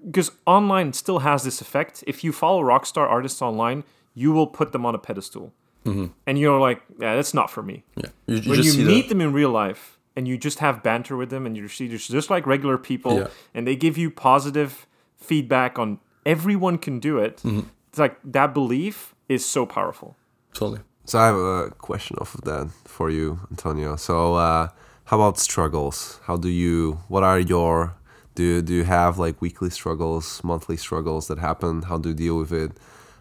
because 0.07 0.31
online 0.47 0.93
still 0.95 1.19
has 1.21 1.43
this 1.45 1.61
effect. 1.61 2.03
If 2.07 2.25
you 2.25 2.33
follow 2.33 2.63
rockstar 2.63 3.07
artists 3.09 3.41
online, 3.43 3.85
you 4.15 4.33
will 4.33 4.47
put 4.47 4.73
them 4.73 4.85
on 4.87 4.95
a 4.95 4.99
pedestal, 4.99 5.53
and 5.85 6.39
you're 6.39 6.59
like, 6.69 6.81
yeah, 6.99 7.15
that's 7.17 7.35
not 7.35 7.51
for 7.51 7.63
me 7.63 7.85
yeah 7.97 8.09
you, 8.27 8.37
you 8.37 8.51
when 8.51 8.63
you 8.63 8.73
meet 8.87 9.03
the, 9.03 9.09
them 9.15 9.21
in 9.21 9.33
real 9.33 9.51
life 9.51 9.99
and 10.17 10.27
you 10.29 10.37
just 10.39 10.59
have 10.61 10.83
banter 10.83 11.17
with 11.17 11.31
them 11.31 11.47
and 11.47 11.57
you're 11.57 11.69
just 11.69 12.31
like 12.31 12.47
regular 12.47 12.77
people 12.79 13.15
Yeah. 13.17 13.27
and 13.55 13.67
they 13.67 13.77
give 13.77 13.97
you 13.99 14.11
positive 14.11 14.87
feedback 15.17 15.79
on 15.79 15.99
everyone 16.27 16.79
can 16.79 16.99
do 17.01 17.19
it 17.19 17.37
Mm-hmm. 17.45 17.69
It's 17.91 17.99
like 17.99 18.17
that 18.25 18.55
belief 18.55 19.15
is 19.29 19.45
so 19.45 19.67
powerful 19.67 20.17
totally 20.55 20.81
So 21.05 21.19
I 21.19 21.27
have 21.27 21.37
a 21.37 21.71
question 21.79 22.17
off 22.21 22.35
of 22.37 22.43
that 22.43 22.71
for 22.85 23.11
you, 23.11 23.41
Antonio. 23.51 23.97
So 23.97 24.35
uh, 24.35 24.69
how 25.07 25.17
about 25.21 25.39
struggles? 25.39 26.21
How 26.29 26.37
do 26.37 26.49
you? 26.49 27.01
What 27.09 27.25
are 27.25 27.41
your? 27.41 27.97
Do 28.37 28.43
you, 28.45 28.63
do 28.63 28.73
you 28.75 28.85
have 28.85 29.19
like 29.19 29.43
weekly 29.43 29.71
struggles, 29.71 30.41
monthly 30.45 30.77
struggles 30.77 31.27
that 31.27 31.39
happen? 31.39 31.83
How 31.91 31.99
do 31.99 32.11
you 32.11 32.15
deal 32.15 32.39
with 32.39 32.53
it? 32.53 32.71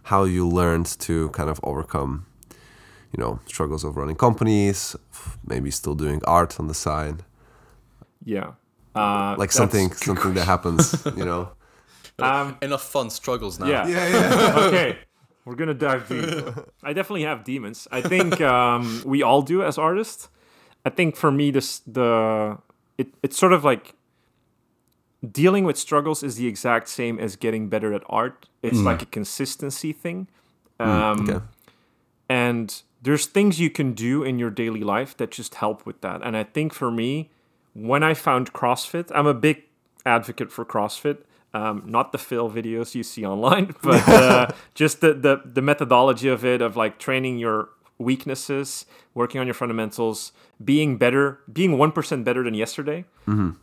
How 0.03 0.26
you 0.26 0.47
learned 0.47 0.86
to 1.07 1.30
kind 1.30 1.49
of 1.49 1.59
overcome, 1.63 2.28
you 3.11 3.17
know, 3.17 3.39
struggles 3.47 3.84
of 3.84 3.97
running 3.97 4.17
companies, 4.17 4.95
maybe 5.43 5.72
still 5.72 5.95
doing 5.95 6.22
art 6.28 6.59
on 6.59 6.67
the 6.67 6.76
side, 6.76 7.24
yeah 8.24 8.51
uh, 8.95 9.36
like 9.38 9.51
something 9.51 9.91
something 10.09 10.34
that 10.34 10.45
happens, 10.45 11.05
you 11.15 11.26
know. 11.26 11.49
Um, 12.24 12.57
enough 12.61 12.84
fun 12.84 13.09
struggles 13.09 13.59
now. 13.59 13.67
yeah. 13.67 13.88
Yeah. 13.88 14.53
okay 14.57 14.97
we're 15.49 15.55
gonna 15.55 15.74
dive 15.74 16.07
deep. 16.07 16.45
I 16.84 16.93
definitely 16.93 17.24
have 17.24 17.43
demons. 17.43 17.88
I 17.91 18.01
think 18.01 18.39
um, 18.41 19.01
we 19.03 19.24
all 19.24 19.41
do 19.41 19.63
as 19.63 19.80
artists. 19.80 20.30
I 20.86 20.91
think 20.91 21.15
for 21.15 21.32
me 21.32 21.49
this 21.49 21.80
the 21.80 22.59
it, 22.99 23.07
it's 23.24 23.38
sort 23.38 23.53
of 23.53 23.63
like 23.63 23.95
dealing 25.30 25.63
with 25.63 25.76
struggles 25.76 26.22
is 26.22 26.36
the 26.36 26.45
exact 26.45 26.88
same 26.88 27.17
as 27.20 27.36
getting 27.36 27.67
better 27.67 27.93
at 27.93 28.03
art. 28.07 28.47
It's 28.61 28.80
like 28.80 29.01
a 29.01 29.05
consistency 29.07 29.91
thing. 29.91 30.28
Um, 30.80 31.30
okay. 31.30 31.45
and 32.30 32.82
there's 33.01 33.26
things 33.26 33.59
you 33.59 33.70
can 33.70 33.93
do 33.93 34.24
in 34.24 34.39
your 34.39 34.49
daily 34.49 34.82
life 34.82 35.17
that 35.17 35.32
just 35.32 35.55
help 35.55 35.86
with 35.86 35.99
that. 36.01 36.22
And 36.24 36.38
i 36.38 36.43
think 36.45 36.74
for 36.74 36.89
me 36.89 37.32
when 37.74 38.01
i 38.01 38.13
found 38.13 38.53
crossfit 38.53 39.11
i'm 39.13 39.28
a 39.28 39.34
big 39.34 39.63
advocate 40.05 40.53
for 40.53 40.63
crossfit 40.63 41.17
um, 41.54 41.84
not 41.86 42.12
the 42.12 42.18
fail 42.18 42.50
videos 42.50 42.95
you 42.95 43.04
see 43.04 43.26
online 43.26 43.76
but 43.82 44.08
uh, 44.08 44.47
just 44.76 45.02
the, 45.02 45.14
the 45.14 45.41
the 45.45 45.62
methodology 45.62 46.28
of 46.28 46.45
it 46.45 46.62
of 46.62 46.76
like 46.76 47.00
training 47.00 47.38
your 47.39 47.70
weaknesses 47.97 48.86
working 49.14 49.41
on 49.41 49.47
your 49.47 49.54
fundamentals 49.54 50.32
being 50.64 50.97
better 50.97 51.39
being 51.52 51.72
1% 51.72 52.24
better 52.24 52.43
than 52.43 52.54
yesterday. 52.54 53.06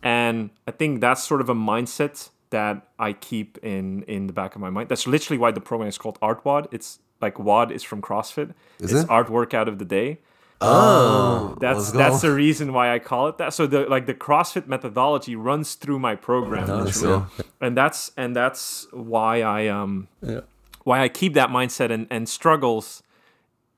And 0.03 0.51
i 0.67 0.71
think 0.71 1.01
that's 1.01 1.23
sort 1.23 1.41
of 1.41 1.49
a 1.49 1.55
mindset 1.55 2.29
that 2.49 2.87
i 2.97 3.13
keep 3.13 3.57
in 3.63 4.03
in 4.03 4.27
the 4.27 4.33
back 4.33 4.55
of 4.55 4.61
my 4.61 4.69
mind. 4.69 4.89
That's 4.89 5.07
literally 5.07 5.37
why 5.37 5.51
the 5.51 5.61
program 5.61 5.89
is 5.89 5.97
called 5.97 6.19
Artwod. 6.21 6.67
It's 6.71 6.99
like 7.19 7.39
WOD 7.39 7.71
is 7.71 7.83
from 7.83 8.01
crossfit. 8.01 8.53
Is 8.79 8.93
it's 8.93 9.03
it? 9.03 9.09
art 9.09 9.29
workout 9.29 9.67
of 9.67 9.79
the 9.79 9.85
day 9.85 10.19
Oh, 10.59 11.55
that's 11.59 11.91
that's 11.91 12.21
the 12.21 12.31
reason 12.33 12.73
why 12.73 12.93
I 12.93 12.99
call 12.99 13.27
it 13.27 13.37
that. 13.37 13.53
So 13.53 13.67
the 13.67 13.81
like 13.85 14.05
the 14.07 14.13
CrossFit 14.13 14.67
methodology 14.67 15.35
runs 15.35 15.75
through 15.75 15.99
my 15.99 16.15
program, 16.15 16.67
Nice, 16.67 17.01
literally. 17.01 17.25
yeah. 17.37 17.43
and 17.61 17.77
that's 17.77 18.11
and 18.17 18.35
that's 18.35 18.87
why 18.91 19.41
I 19.43 19.67
um 19.67 20.07
Yeah. 20.21 20.41
why 20.83 21.01
I 21.01 21.09
keep 21.09 21.33
that 21.35 21.49
mindset 21.49 21.91
and 21.91 22.07
and 22.09 22.27
struggles, 22.27 23.03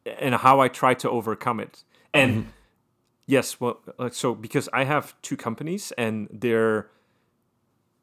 and 0.06 0.36
how 0.36 0.62
I 0.62 0.68
try 0.70 0.94
to 0.96 1.10
overcome 1.10 1.60
it. 1.60 1.84
And 2.14 2.32
Mm-hmm. 2.32 2.50
yes, 3.28 3.60
well, 3.60 3.80
like 3.98 4.14
so 4.14 4.34
because 4.34 4.70
I 4.72 4.86
have 4.86 5.14
two 5.22 5.36
companies 5.38 5.92
and 5.98 6.28
they're 6.32 6.88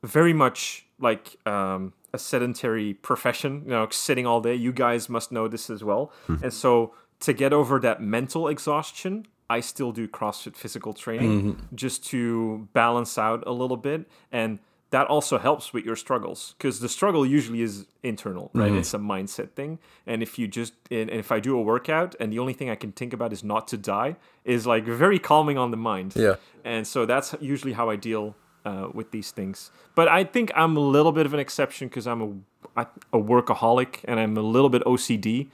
very 0.03 0.33
much 0.35 0.87
like 1.01 1.37
um, 1.47 1.93
a 2.13 2.19
sedentary 2.19 2.95
profession, 2.95 3.63
you 3.65 3.71
know, 3.71 3.89
sitting 3.91 4.27
all 4.27 4.41
day. 4.41 4.55
You 4.55 4.73
guys 4.73 5.09
must 5.09 5.33
know 5.33 5.49
this 5.49 5.71
as 5.71 5.83
well. 5.83 6.13
And 6.29 6.53
so 6.53 6.93
to 7.21 7.33
get 7.33 7.53
over 7.53 7.79
that 7.81 8.01
mental 8.03 8.49
exhaustion, 8.49 9.27
I 9.49 9.61
still 9.61 9.93
do 9.93 10.09
CrossFit 10.09 10.57
physical 10.57 10.93
training 10.93 11.69
just 11.75 12.05
to 12.07 12.69
balance 12.73 13.17
out 13.17 13.45
a 13.47 13.53
little 13.53 13.77
bit. 13.77 14.09
And 14.33 14.59
that 14.91 15.07
also 15.09 15.39
helps 15.39 15.73
with 15.73 15.85
your 15.85 15.97
struggles 15.97 16.55
because 16.57 16.81
the 16.81 16.89
struggle 16.89 17.27
usually 17.27 17.61
is 17.61 17.87
internal, 18.03 18.51
right? 18.55 18.73
It's 18.73 18.95
a 18.95 18.99
mindset 18.99 19.51
thing. 19.53 19.79
And 20.07 20.23
if 20.23 20.39
you 20.39 20.47
just, 20.47 20.75
and 20.91 21.11
and 21.11 21.19
if 21.19 21.33
I 21.33 21.41
do 21.41 21.59
a 21.59 21.63
workout 21.63 22.15
and 22.21 22.33
the 22.33 22.39
only 22.39 22.53
thing 22.53 22.71
I 22.71 22.77
can 22.77 22.93
think 22.93 23.13
about 23.13 23.33
is 23.33 23.43
not 23.43 23.69
to 23.69 23.77
die, 23.77 24.17
is 24.45 24.67
like 24.67 24.85
very 24.85 25.19
calming 25.19 25.59
on 25.59 25.71
the 25.71 25.77
mind. 25.77 26.15
Yeah. 26.17 26.37
And 26.65 26.87
so 26.87 27.05
that's 27.07 27.35
usually 27.41 27.73
how 27.73 27.91
I 27.91 27.97
deal 27.97 28.37
uh, 28.65 28.89
with 28.93 29.11
these 29.11 29.31
things. 29.31 29.71
But 29.95 30.09
I 30.09 30.25
think 30.25 30.51
I'm 30.55 30.77
a 30.77 30.81
little 30.81 31.13
bit 31.13 31.27
of 31.27 31.35
an 31.35 31.41
exception 31.41 31.89
because 31.89 32.07
I'm 32.07 32.45
a 32.77 32.87
workaholic 33.13 34.01
and 34.05 34.21
I'm 34.21 34.37
a 34.37 34.43
little 34.43 34.71
bit 34.71 34.83
OCD. 34.85 35.49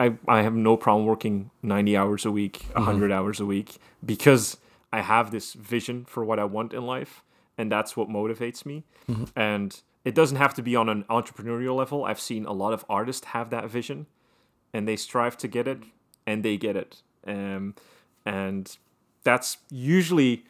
I, 0.00 0.14
I 0.28 0.42
have 0.42 0.54
no 0.54 0.76
problem 0.76 1.06
working 1.06 1.50
90 1.62 1.96
hours 1.96 2.24
a 2.24 2.30
week, 2.30 2.66
100 2.74 3.10
hours 3.12 3.40
a 3.40 3.46
week 3.46 3.78
because 4.04 4.56
I 4.92 5.00
have 5.00 5.30
this 5.30 5.54
vision 5.54 6.04
for 6.04 6.24
what 6.24 6.38
I 6.38 6.44
want 6.44 6.72
in 6.72 6.86
life. 6.86 7.22
And 7.56 7.72
that's 7.72 7.96
what 7.96 8.08
motivates 8.08 8.64
me. 8.64 8.84
And 9.34 9.80
it 10.04 10.14
doesn't 10.14 10.36
have 10.36 10.54
to 10.54 10.62
be 10.62 10.76
on 10.76 10.88
an 10.88 11.04
entrepreneurial 11.10 11.74
level. 11.76 12.04
I've 12.04 12.20
seen 12.20 12.46
a 12.46 12.52
lot 12.52 12.72
of 12.72 12.84
artists 12.88 13.26
have 13.28 13.50
that 13.50 13.68
vision 13.68 14.06
and 14.72 14.86
they 14.86 14.96
strive 14.96 15.36
to 15.38 15.48
get 15.48 15.66
it. 15.66 15.82
and 16.26 16.44
they 16.44 16.56
get 16.58 16.76
it. 16.76 17.02
Um, 17.26 17.74
and 18.24 18.76
that's 19.24 19.56
usually 19.70 20.44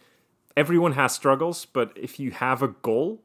everyone 0.57 0.93
has 0.93 1.15
struggles, 1.15 1.65
but 1.67 1.93
if 1.97 2.19
you 2.21 2.33
have 2.33 2.63
a 2.63 2.69
goal, 2.69 3.23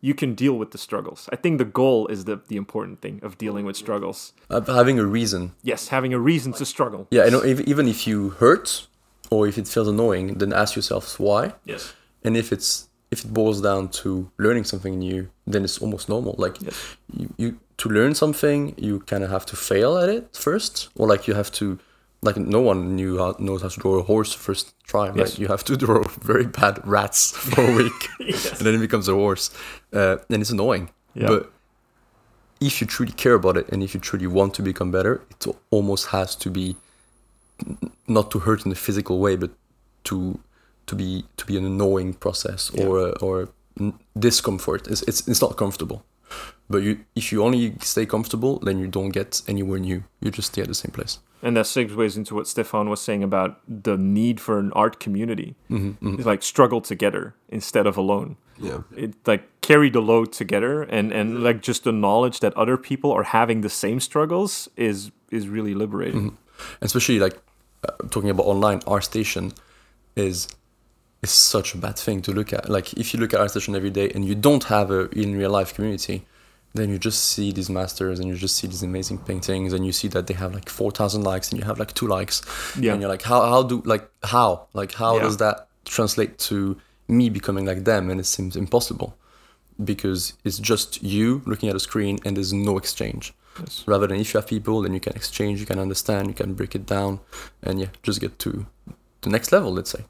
you 0.00 0.14
can 0.14 0.34
deal 0.34 0.54
with 0.58 0.70
the 0.70 0.78
struggles. 0.78 1.28
I 1.32 1.36
think 1.36 1.58
the 1.58 1.64
goal 1.64 2.06
is 2.08 2.24
the, 2.24 2.40
the 2.48 2.56
important 2.56 3.00
thing 3.00 3.20
of 3.22 3.38
dealing 3.38 3.64
with 3.66 3.76
struggles. 3.76 4.32
Uh, 4.50 4.60
having 4.60 4.98
a 4.98 5.04
reason. 5.04 5.52
Yes, 5.62 5.88
having 5.88 6.12
a 6.14 6.18
reason 6.18 6.52
to 6.54 6.64
struggle. 6.64 7.06
Yeah, 7.10 7.24
I 7.24 7.28
know. 7.30 7.42
If, 7.42 7.60
even 7.62 7.88
if 7.88 8.06
you 8.06 8.30
hurt 8.30 8.86
or 9.30 9.46
if 9.48 9.58
it 9.58 9.66
feels 9.68 9.88
annoying, 9.88 10.38
then 10.38 10.52
ask 10.52 10.76
yourself 10.76 11.18
why. 11.18 11.54
Yes. 11.64 11.92
And 12.24 12.36
if 12.36 12.52
it's 12.52 12.88
if 13.10 13.24
it 13.24 13.32
boils 13.32 13.60
down 13.60 13.88
to 13.88 14.30
learning 14.38 14.64
something 14.64 14.98
new, 14.98 15.28
then 15.46 15.62
it's 15.64 15.78
almost 15.78 16.08
normal. 16.08 16.34
Like 16.38 16.60
Yes. 16.60 16.96
you, 17.12 17.34
you 17.36 17.58
to 17.78 17.88
learn 17.88 18.14
something, 18.14 18.74
you 18.76 19.00
kind 19.00 19.22
of 19.22 19.30
have 19.30 19.46
to 19.46 19.56
fail 19.56 19.96
at 19.98 20.08
it 20.08 20.34
first, 20.36 20.88
or 20.96 21.06
like 21.06 21.26
you 21.28 21.34
have 21.34 21.50
to. 21.52 21.78
Like 22.22 22.36
no 22.36 22.60
one 22.60 22.96
knew 22.96 23.18
how 23.18 23.36
knows 23.38 23.62
how 23.62 23.68
to 23.68 23.80
draw 23.80 23.98
a 23.98 24.02
horse 24.02 24.32
first 24.32 24.74
try. 24.84 25.08
Right? 25.08 25.18
Yes. 25.18 25.38
You 25.38 25.48
have 25.48 25.64
to 25.64 25.76
draw 25.84 26.02
very 26.22 26.46
bad 26.46 26.80
rats 26.86 27.30
for 27.32 27.60
a 27.62 27.74
week, 27.76 28.08
Yes. 28.20 28.58
and 28.58 28.66
then 28.66 28.74
it 28.74 28.80
becomes 28.80 29.08
a 29.08 29.14
horse, 29.14 29.50
uh, 29.92 30.16
and 30.30 30.40
it's 30.42 30.50
annoying. 30.50 30.90
Yeah. 31.14 31.28
But 31.28 31.52
if 32.60 32.80
you 32.80 32.86
truly 32.86 33.12
care 33.12 33.34
about 33.34 33.56
it 33.56 33.68
and 33.68 33.82
if 33.82 33.92
you 33.94 34.00
truly 34.00 34.26
want 34.26 34.54
to 34.54 34.62
become 34.62 34.90
better, 34.90 35.20
it 35.30 35.46
almost 35.70 36.06
has 36.08 36.34
to 36.36 36.50
be 36.50 36.76
not 38.08 38.30
to 38.30 38.38
hurt 38.40 38.64
in 38.66 38.72
a 38.72 38.74
physical 38.74 39.18
way, 39.18 39.36
but 39.36 39.50
to 40.04 40.38
to 40.86 40.94
be 40.96 41.24
to 41.36 41.46
be 41.46 41.56
an 41.58 41.64
annoying 41.64 42.14
process 42.14 42.70
or 42.70 42.98
a, 42.98 43.10
or 43.20 43.48
discomfort. 44.18 44.86
It's, 44.88 45.02
it's 45.02 45.28
it's 45.28 45.40
not 45.40 45.56
comfortable. 45.56 46.04
But 46.68 46.82
you 46.82 46.98
if 47.14 47.30
you 47.32 47.44
only 47.44 47.74
stay 47.80 48.06
comfortable, 48.06 48.58
then 48.58 48.78
you 48.78 48.88
don't 48.88 49.10
get 49.10 49.42
anywhere 49.48 49.78
new. 49.78 50.02
You 50.20 50.30
just 50.30 50.48
stay 50.52 50.62
at 50.62 50.68
the 50.68 50.74
same 50.74 50.92
place. 50.92 51.18
And 51.42 51.56
that 51.56 51.66
segues 51.66 52.16
into 52.16 52.34
what 52.34 52.46
Stefan 52.48 52.88
was 52.88 53.00
saying 53.00 53.22
about 53.22 53.60
the 53.68 53.96
need 53.96 54.40
for 54.40 54.58
an 54.58 54.72
art 54.72 54.98
community. 54.98 55.54
Mm-hmm, 55.70 56.14
It's 56.14 56.26
like 56.26 56.42
struggle 56.42 56.80
together 56.80 57.34
instead 57.48 57.86
of 57.86 57.96
alone. 57.96 58.36
Yeah. 58.58 58.80
It 58.96 59.14
like 59.26 59.44
carry 59.60 59.90
the 59.90 60.00
load 60.00 60.32
together 60.32 60.82
and, 60.82 61.12
and 61.12 61.42
like 61.42 61.60
just 61.60 61.84
the 61.84 61.92
knowledge 61.92 62.40
that 62.40 62.54
other 62.56 62.76
people 62.78 63.12
are 63.12 63.24
having 63.24 63.60
the 63.60 63.68
same 63.68 64.00
struggles 64.00 64.68
is 64.76 65.10
is 65.30 65.48
really 65.48 65.74
liberating. 65.74 66.38
especially 66.80 67.18
like 67.18 67.36
uh, 67.86 67.92
talking 68.10 68.30
about 68.30 68.44
online 68.46 68.80
ArtStation 68.80 69.54
is 70.16 70.48
is 71.22 71.30
such 71.30 71.74
a 71.74 71.78
bad 71.78 71.98
thing 71.98 72.22
to 72.22 72.32
look 72.32 72.52
at 72.52 72.68
like 72.70 72.94
if 72.94 73.12
you 73.12 73.20
look 73.20 73.34
at 73.34 73.40
ArtStation 73.40 73.76
every 73.76 73.90
day 73.90 74.10
and 74.14 74.24
you 74.24 74.34
don't 74.34 74.64
have 74.64 74.90
a 74.90 75.08
in 75.10 75.36
real 75.36 75.50
life 75.50 75.74
community 75.74 76.24
then 76.76 76.90
you 76.90 76.98
just 76.98 77.24
see 77.26 77.52
these 77.52 77.70
masters 77.70 78.18
and 78.18 78.28
you 78.28 78.34
just 78.36 78.56
see 78.56 78.66
these 78.66 78.82
amazing 78.82 79.18
paintings 79.18 79.72
and 79.72 79.84
you 79.86 79.92
see 79.92 80.08
that 80.08 80.26
they 80.26 80.34
have 80.34 80.54
like 80.54 80.68
4000 80.68 81.22
likes 81.22 81.50
and 81.50 81.58
you 81.60 81.66
have 81.66 81.78
like 81.78 81.92
two 81.94 82.06
likes. 82.06 82.42
Yeah. 82.78 82.92
and 82.92 83.00
you're 83.02 83.10
like 83.10 83.22
how 83.22 83.40
how 83.42 83.62
do 83.62 83.82
like 83.84 84.08
how? 84.22 84.66
Like 84.74 84.92
how 84.92 85.16
Yeah. 85.16 85.22
does 85.22 85.36
that 85.38 85.68
translate 85.84 86.38
to 86.48 86.76
me 87.08 87.28
becoming 87.30 87.64
like 87.66 87.84
them? 87.84 88.10
And 88.10 88.18
it 88.20 88.26
seems 88.26 88.56
impossible 88.56 89.16
because 89.84 90.32
it's 90.44 90.58
just 90.58 91.02
you 91.02 91.42
looking 91.46 91.68
at 91.68 91.76
a 91.76 91.80
screen 91.80 92.18
and 92.24 92.36
there's 92.36 92.52
no 92.52 92.78
exchange. 92.78 93.32
Yes. 93.58 93.84
rather 93.86 94.06
than 94.06 94.20
if 94.20 94.34
you 94.34 94.38
have 94.40 94.46
people 94.46 94.82
then 94.82 94.92
you 94.92 95.00
can 95.00 95.14
exchange 95.16 95.60
you 95.60 95.64
can 95.66 95.78
understand 95.78 96.28
you 96.28 96.34
can 96.34 96.52
break 96.52 96.74
it 96.74 96.84
down 96.84 97.20
and 97.62 97.80
yeah 97.80 97.86
just 98.02 98.20
get 98.20 98.38
to 98.40 98.66
the 99.22 99.30
next 99.30 99.50
level 99.50 99.72
let's 99.72 99.90
say. 99.90 100.04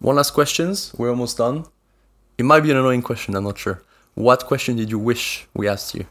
One 0.00 0.16
last 0.16 0.32
questions. 0.34 0.92
We're 0.98 1.10
almost 1.10 1.38
done. 1.38 1.64
It 2.38 2.44
might 2.44 2.60
be 2.66 2.70
an 2.72 2.76
annoying 2.76 3.02
question 3.02 3.36
i'm 3.36 3.44
not 3.44 3.56
sure 3.56 3.78
what 4.16 4.46
question 4.46 4.76
did 4.76 4.90
you 4.90 4.98
wish 4.98 5.46
we 5.54 5.68
asked 5.68 5.94
you 5.94 6.06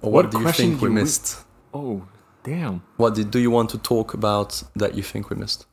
or 0.00 0.10
what, 0.10 0.24
What 0.24 0.30
do 0.32 0.40
you 0.40 0.52
think 0.52 0.80
we 0.80 0.88
you 0.88 0.94
missed 0.94 1.44
Oh, 1.74 2.06
damn. 2.42 2.82
what 2.96 3.14
did, 3.16 3.30
do 3.30 3.38
you 3.38 3.50
want 3.50 3.68
to 3.70 3.78
talk 3.78 4.14
about 4.14 4.62
that 4.74 4.94
you 4.94 5.02
think 5.02 5.28
we 5.30 5.36
missed 5.36 5.66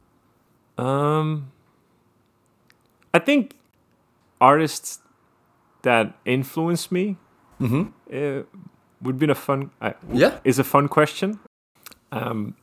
Um, 0.77 1.51
I 3.13 3.19
think 3.19 3.55
artists 4.39 4.99
that 5.83 6.13
influenced 6.25 6.91
me 6.91 7.17
mm-hmm. 7.59 7.83
uh, 8.11 8.43
would 9.01 9.17
be 9.19 9.29
a 9.29 9.35
fun. 9.35 9.71
I, 9.81 9.93
yeah 10.11 10.39
is 10.43 10.59
a 10.59 10.63
fun 10.63 10.87
question. 10.87 11.39
Um, 12.11 12.55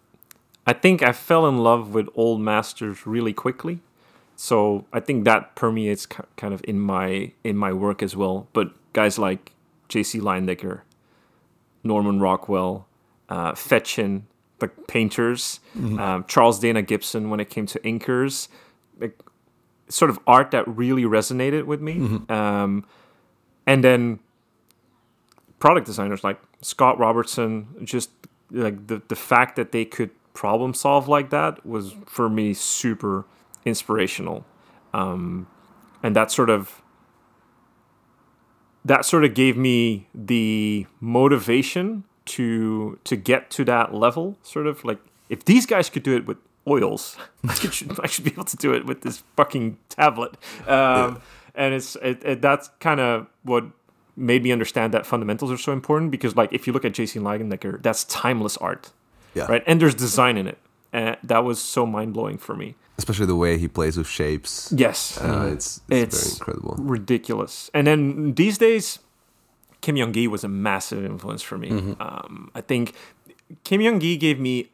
I 0.66 0.72
think 0.72 1.02
I 1.02 1.12
fell 1.12 1.46
in 1.48 1.58
love 1.58 1.94
with 1.94 2.08
old 2.14 2.40
masters 2.40 3.06
really 3.06 3.32
quickly, 3.32 3.80
so 4.36 4.84
I 4.92 5.00
think 5.00 5.24
that 5.24 5.54
permeates 5.54 6.06
kind 6.06 6.52
of 6.54 6.60
in 6.64 6.78
my 6.80 7.32
in 7.42 7.56
my 7.56 7.72
work 7.72 8.02
as 8.02 8.14
well. 8.16 8.48
But 8.52 8.72
guys 8.92 9.18
like 9.18 9.52
J.C. 9.88 10.20
Leyendecker, 10.20 10.82
Norman 11.84 12.20
Rockwell, 12.20 12.86
uh, 13.28 13.52
Fechin, 13.52 14.22
the 14.58 14.68
painters, 14.68 15.60
um, 15.98 16.24
Charles 16.26 16.58
Dana 16.58 16.82
Gibson 16.82 17.30
when 17.30 17.40
it 17.40 17.48
came 17.50 17.66
to 17.66 17.78
inkers, 17.80 18.48
like 18.98 19.18
sort 19.88 20.10
of 20.10 20.18
art 20.26 20.50
that 20.50 20.66
really 20.66 21.04
resonated 21.04 21.64
with 21.64 21.80
me. 21.80 21.96
Um, 22.28 22.84
and 23.66 23.84
then 23.84 24.18
product 25.60 25.86
designers 25.86 26.24
like 26.24 26.40
Scott 26.62 26.98
Robertson, 26.98 27.68
just 27.84 28.10
like 28.50 28.86
the, 28.86 29.02
the 29.08 29.16
fact 29.16 29.56
that 29.56 29.72
they 29.72 29.84
could 29.84 30.10
problem 30.34 30.72
solve 30.74 31.08
like 31.08 31.30
that 31.30 31.64
was 31.66 31.94
for 32.06 32.28
me 32.28 32.54
super 32.54 33.26
inspirational. 33.64 34.44
Um, 34.94 35.46
and 36.02 36.14
that 36.16 36.30
sort 36.30 36.48
of 36.50 36.80
that 38.88 39.04
sort 39.04 39.24
of 39.24 39.34
gave 39.34 39.56
me 39.56 40.06
the 40.14 40.86
motivation 41.00 42.04
to 42.26 42.98
to 43.04 43.16
get 43.16 43.50
to 43.50 43.64
that 43.64 43.94
level. 43.94 44.36
Sort 44.42 44.66
of 44.66 44.84
like 44.84 44.98
if 45.28 45.44
these 45.44 45.66
guys 45.66 45.90
could 45.90 46.02
do 46.02 46.16
it 46.16 46.26
with 46.26 46.36
oils, 46.66 47.16
I 47.48 47.54
should 47.54 47.98
I 48.02 48.06
should 48.06 48.24
be 48.24 48.32
able 48.32 48.44
to 48.44 48.56
do 48.56 48.72
it 48.74 48.84
with 48.86 49.00
this 49.02 49.22
fucking 49.36 49.76
tablet. 49.88 50.32
Um, 50.66 51.20
And 51.54 51.74
it's 51.74 51.96
it, 51.96 52.22
it, 52.24 52.40
that's 52.40 52.70
kind 52.78 53.00
of 53.00 53.26
what 53.42 53.64
made 54.16 54.42
me 54.44 54.52
understand 54.52 54.92
that 54.94 55.04
fundamentals 55.06 55.50
are 55.50 55.58
so 55.58 55.72
important 55.72 56.10
because 56.10 56.36
like 56.36 56.52
if 56.52 56.66
you 56.66 56.72
look 56.72 56.84
at 56.84 56.92
J.C. 56.94 57.18
Leyendecker, 57.18 57.82
that's 57.82 58.04
timeless 58.04 58.56
art, 58.58 58.92
Yeah. 59.34 59.46
right? 59.52 59.64
And 59.66 59.80
there's 59.80 59.94
design 59.94 60.36
in 60.36 60.46
it, 60.46 60.58
and 60.92 61.16
that 61.24 61.42
was 61.44 61.58
so 61.60 61.84
mind 61.86 62.12
blowing 62.14 62.38
for 62.38 62.54
me. 62.56 62.74
Especially 62.98 63.26
the 63.26 63.36
way 63.36 63.58
he 63.58 63.68
plays 63.68 63.96
with 63.96 64.08
shapes. 64.08 64.72
Yes, 64.76 65.18
Uh, 65.20 65.50
it's, 65.52 65.80
it's, 65.88 66.02
It's- 66.16 66.22
very 66.24 66.34
incredible. 66.56 66.74
ridiculous. 66.84 67.70
And 67.72 67.86
then 67.86 68.34
these 68.34 68.58
days, 68.58 68.98
Kim 69.80 69.96
Jung 69.96 70.12
Gi 70.12 70.26
was 70.26 70.42
a 70.44 70.48
massive 70.48 71.04
influence 71.04 71.40
for 71.42 71.56
me. 71.56 71.70
Um, 72.00 72.50
I 72.54 72.60
think 72.60 72.94
Kim 73.64 73.80
Jung 73.80 74.00
Gi 74.00 74.16
gave 74.16 74.40
me 74.40 74.70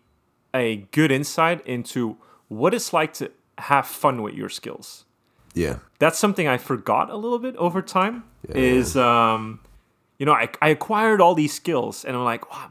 a 0.55 0.77
good 0.93 1.12
insight 1.12 1.64
into 1.66 2.16
what 2.49 2.72
it's 2.72 2.93
like 2.95 3.12
to 3.14 3.31
have 3.59 3.87
fun 3.87 4.22
with 4.22 4.35
your 4.35 4.49
skills. 4.49 5.05
Yeah. 5.53 5.77
That's 5.99 6.18
something 6.18 6.49
I 6.49 6.57
forgot 6.59 7.11
a 7.11 7.16
little 7.16 7.39
bit 7.39 7.55
over 7.57 7.83
time. 7.83 8.25
Yeah. 8.49 8.57
Is 8.57 8.97
um, 8.97 9.61
you 10.18 10.25
know, 10.27 10.33
I, 10.33 10.49
I 10.62 10.68
acquired 10.70 11.20
all 11.20 11.35
these 11.35 11.53
skills, 11.53 12.05
and 12.05 12.16
I'm 12.16 12.25
like, 12.25 12.51
wow, 12.51 12.70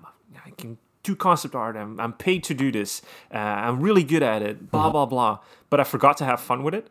do 1.04 1.16
concept 1.16 1.54
art. 1.56 1.76
I'm, 1.76 2.00
I'm 2.00 2.14
paid 2.14 2.44
to 2.46 2.54
do 2.54 2.72
this. 2.72 3.02
Uh, 3.34 3.38
I'm 3.38 3.82
really 3.82 4.04
good 4.04 4.24
at 4.24 4.42
it. 4.42 4.72
Blah 4.72 4.90
blah 4.90 5.06
blah. 5.06 5.40
But 5.70 5.80
I 5.80 5.84
forgot 5.84 6.18
to 6.18 6.26
have 6.26 6.40
fun 6.40 6.64
with 6.64 6.74
it. 6.74 6.88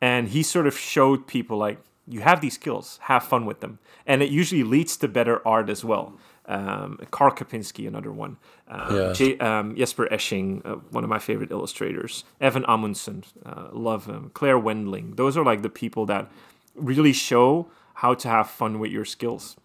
And 0.00 0.28
he 0.28 0.42
sort 0.42 0.66
of 0.66 0.78
showed 0.78 1.26
people 1.26 1.56
like, 1.56 1.78
you 2.06 2.20
have 2.20 2.40
these 2.42 2.54
skills, 2.54 2.98
have 3.02 3.24
fun 3.24 3.46
with 3.46 3.60
them, 3.60 3.78
and 4.06 4.22
it 4.22 4.30
usually 4.30 4.62
leads 4.62 4.96
to 4.98 5.08
better 5.08 5.46
art 5.48 5.70
as 5.70 5.82
well. 5.84 6.18
Um, 6.46 6.98
Karl 7.10 7.30
Kopinski, 7.34 7.88
another 7.88 8.12
one. 8.12 8.36
Um, 8.68 8.94
Yeah. 8.96 9.12
J- 9.14 9.38
um, 9.38 9.74
Jesper 9.74 10.06
Ejsing, 10.12 10.60
uh, 10.66 10.74
one 10.90 11.02
of 11.04 11.08
my 11.08 11.18
favorite 11.18 11.50
illustrators. 11.50 12.24
Even 12.42 12.64
Amundsen, 12.68 13.24
uh, 13.46 13.68
love 13.72 14.04
him. 14.04 14.30
Claire 14.34 14.58
Wendling. 14.58 15.14
Those 15.16 15.38
are 15.38 15.44
like 15.44 15.62
the 15.62 15.70
people 15.70 16.04
that 16.06 16.30
really 16.74 17.14
show 17.14 17.68
how 17.94 18.12
to 18.12 18.28
have 18.28 18.50
fun 18.50 18.78
with 18.78 18.90
your 18.90 19.06
skills. 19.06 19.56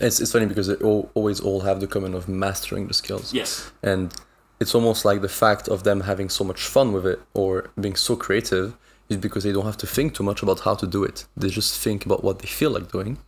It's, 0.00 0.20
it's 0.20 0.32
funny 0.32 0.46
because 0.46 0.66
they 0.66 0.76
all, 0.76 1.10
always 1.14 1.40
all 1.40 1.60
have 1.60 1.80
the 1.80 1.86
common 1.86 2.14
of 2.14 2.28
mastering 2.28 2.88
the 2.88 2.94
skills. 2.94 3.32
Yes. 3.32 3.70
and 3.82 4.12
it's 4.60 4.74
almost 4.74 5.06
like 5.06 5.22
the 5.22 5.28
fact 5.28 5.68
of 5.68 5.84
them 5.84 6.00
having 6.02 6.28
so 6.28 6.44
much 6.44 6.60
fun 6.66 6.92
with 6.92 7.06
it 7.06 7.18
or 7.32 7.70
being 7.80 7.96
so 7.96 8.14
creative 8.14 8.76
is 9.08 9.16
because 9.16 9.42
they 9.42 9.52
don't 9.52 9.64
have 9.64 9.78
to 9.78 9.86
think 9.86 10.14
too 10.14 10.22
much 10.22 10.42
about 10.42 10.60
how 10.60 10.74
to 10.74 10.86
do 10.86 11.02
it. 11.02 11.24
They 11.34 11.48
just 11.48 11.80
think 11.80 12.04
about 12.04 12.22
what 12.22 12.40
they 12.40 12.46
feel 12.46 12.70
like 12.70 12.92
doing 12.92 13.18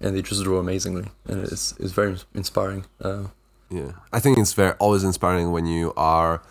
and 0.00 0.16
they 0.16 0.22
just 0.22 0.42
draw 0.44 0.58
amazingly. 0.58 1.04
And 1.26 1.44
it's, 1.44 1.74
it's 1.78 1.92
very 1.92 2.16
inspiring 2.34 2.86
uh, 3.02 3.24
Yeah, 3.70 3.92
I 4.12 4.20
think 4.20 4.38
it's 4.38 4.54
very 4.54 4.72
always 4.78 5.04
inspiring 5.04 5.52
when 5.52 5.66
you 5.66 5.92
are, 5.96 6.42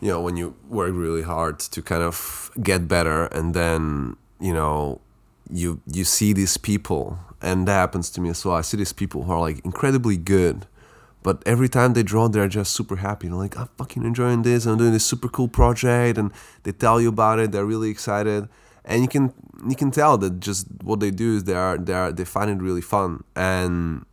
you 0.00 0.08
know, 0.08 0.20
when 0.20 0.36
you 0.36 0.54
work 0.68 0.92
really 0.94 1.22
hard 1.22 1.58
to 1.58 1.82
kind 1.82 2.02
of 2.02 2.50
get 2.62 2.86
better, 2.86 3.24
and 3.26 3.52
then 3.54 4.16
you 4.40 4.54
know, 4.54 5.00
you 5.50 5.80
you 5.86 6.04
see 6.04 6.32
these 6.32 6.56
people, 6.56 7.18
and 7.42 7.66
that 7.68 7.74
happens 7.74 8.10
to 8.10 8.20
me 8.20 8.30
as 8.30 8.44
well. 8.44 8.56
I 8.56 8.60
see 8.62 8.76
these 8.76 8.92
people 8.92 9.24
who 9.24 9.32
are 9.32 9.40
like 9.40 9.64
incredibly 9.64 10.16
good, 10.16 10.66
but 11.22 11.42
every 11.46 11.68
time 11.68 11.92
they 11.94 12.02
draw, 12.02 12.28
they're 12.28 12.48
just 12.48 12.72
super 12.72 12.96
happy. 12.96 13.28
They're 13.28 13.36
like, 13.36 13.58
I'm 13.58 13.68
fucking 13.76 14.04
enjoying 14.04 14.42
this. 14.42 14.66
I'm 14.66 14.78
doing 14.78 14.92
this 14.92 15.04
super 15.04 15.28
cool 15.28 15.48
project, 15.48 16.18
and 16.18 16.32
they 16.62 16.72
tell 16.72 17.00
you 17.00 17.08
about 17.08 17.38
it. 17.38 17.52
They're 17.52 17.66
really 17.66 17.90
excited, 17.90 18.48
and 18.84 19.02
you 19.02 19.08
can 19.08 19.32
you 19.68 19.76
can 19.76 19.90
tell 19.90 20.18
that 20.18 20.40
just 20.40 20.66
what 20.82 21.00
they 21.00 21.10
do 21.10 21.36
is 21.36 21.44
they 21.44 21.54
are 21.54 21.76
they 21.76 21.92
are 21.92 22.12
they 22.12 22.24
find 22.24 22.50
it 22.50 22.62
really 22.62 22.80
fun 22.80 23.24
and 23.36 24.06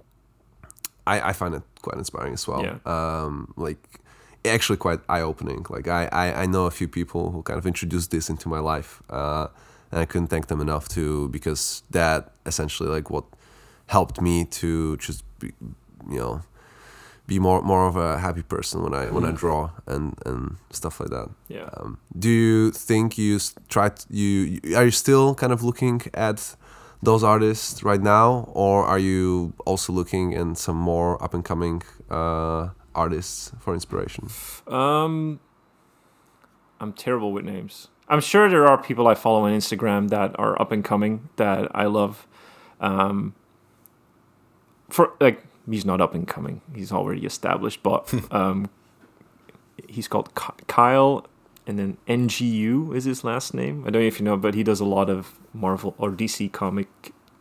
I, 1.08 1.30
I 1.30 1.34
find 1.34 1.56
it 1.56 1.64
quite 1.82 1.98
inspiring 1.98 2.34
as 2.34 2.48
well. 2.48 2.62
Yeah. 2.62 2.78
Um, 2.86 3.54
like 3.56 4.02
actually 4.46 4.78
quite 4.78 5.00
eye 5.08 5.22
opening. 5.22 5.66
Like 5.70 5.88
I, 5.88 6.10
I 6.12 6.42
I 6.44 6.46
know 6.46 6.66
a 6.66 6.72
few 6.72 6.88
people 6.88 7.32
who 7.32 7.42
kind 7.44 7.58
of 7.58 7.66
introduced 7.66 8.12
this 8.12 8.30
into 8.30 8.50
my 8.50 8.60
life, 8.60 9.02
uh, 9.10 9.48
and 9.92 10.00
I 10.02 10.06
couldn't 10.06 10.28
thank 10.28 10.48
them 10.48 10.62
enough 10.62 10.88
too 10.88 11.30
because 11.30 11.84
that 11.92 12.32
essentially 12.46 12.90
like 12.90 13.10
what 13.10 13.26
helped 13.88 14.22
me 14.22 14.46
to 14.46 14.98
just 14.98 15.24
be, 15.40 15.54
you 16.10 16.20
know 16.20 16.42
be 17.28 17.40
more 17.40 17.62
more 17.62 17.88
of 17.88 17.98
a 17.98 18.18
happy 18.20 18.42
person 18.42 18.82
when 18.84 18.94
I 18.94 19.12
when 19.12 19.26
I 19.26 19.32
draw 19.32 19.72
and 19.86 20.16
and 20.26 20.56
stuff 20.72 21.00
like 21.02 21.10
that. 21.10 21.30
Yeah. 21.50 21.70
Um, 21.78 21.98
do 22.18 22.30
you 22.30 22.72
think 22.72 23.18
you 23.18 23.38
try 23.68 23.90
t- 23.90 24.06
you 24.10 24.60
you- 24.64 24.78
are 24.78 24.86
you 24.86 24.92
still 24.92 25.36
kind 25.36 25.52
of 25.52 25.62
looking 25.62 26.02
at 26.14 26.56
those 27.04 27.24
artists 27.24 27.84
right 27.84 28.02
now, 28.02 28.50
or 28.54 28.86
are 28.86 28.98
you 29.00 29.54
also 29.66 29.92
looking 29.94 30.32
in 30.32 30.56
some 30.56 30.78
more 30.78 31.22
up 31.22 31.34
and 31.34 31.44
coming 31.44 31.84
uh, 32.10 32.70
artists 32.96 33.52
for 33.60 33.74
inspiration? 33.74 34.30
Um, 34.68 35.40
I'm 36.80 36.94
terrible 36.94 37.34
with 37.34 37.46
names. 37.46 37.90
I'm 38.10 38.22
sure 38.22 38.50
there 38.50 38.66
are 38.68 38.78
people 38.82 39.08
I 39.08 39.16
follow 39.16 39.42
on 39.46 39.52
Instagram 39.52 40.10
that 40.10 40.38
are 40.40 40.60
up 40.62 40.72
and 40.72 40.84
coming 40.84 41.30
that 41.36 41.70
I 41.76 41.86
love. 41.86 42.26
Um, 42.80 43.34
for 44.90 45.12
like, 45.20 45.44
he's 45.70 45.86
not 45.86 46.00
up 46.02 46.14
and 46.14 46.28
coming. 46.28 46.62
He's 46.74 46.92
already 46.92 47.26
established, 47.26 47.84
but 47.84 48.14
um, 48.34 48.70
he's 49.88 50.08
called 50.08 50.34
Kael, 50.36 51.26
and 51.66 51.78
then 51.78 51.98
NGU 52.08 52.96
is 52.96 53.04
his 53.04 53.24
last 53.24 53.54
name. 53.54 53.82
I 53.86 53.90
don't 53.90 54.02
know 54.02 54.08
if 54.08 54.20
you 54.20 54.26
know, 54.26 54.38
but 54.38 54.54
he 54.54 54.64
does 54.64 54.80
a 54.80 54.86
lot 54.86 55.10
of 55.10 55.38
Marvel 55.54 55.94
or 55.98 56.12
DC 56.12 56.52
comic 56.54 56.88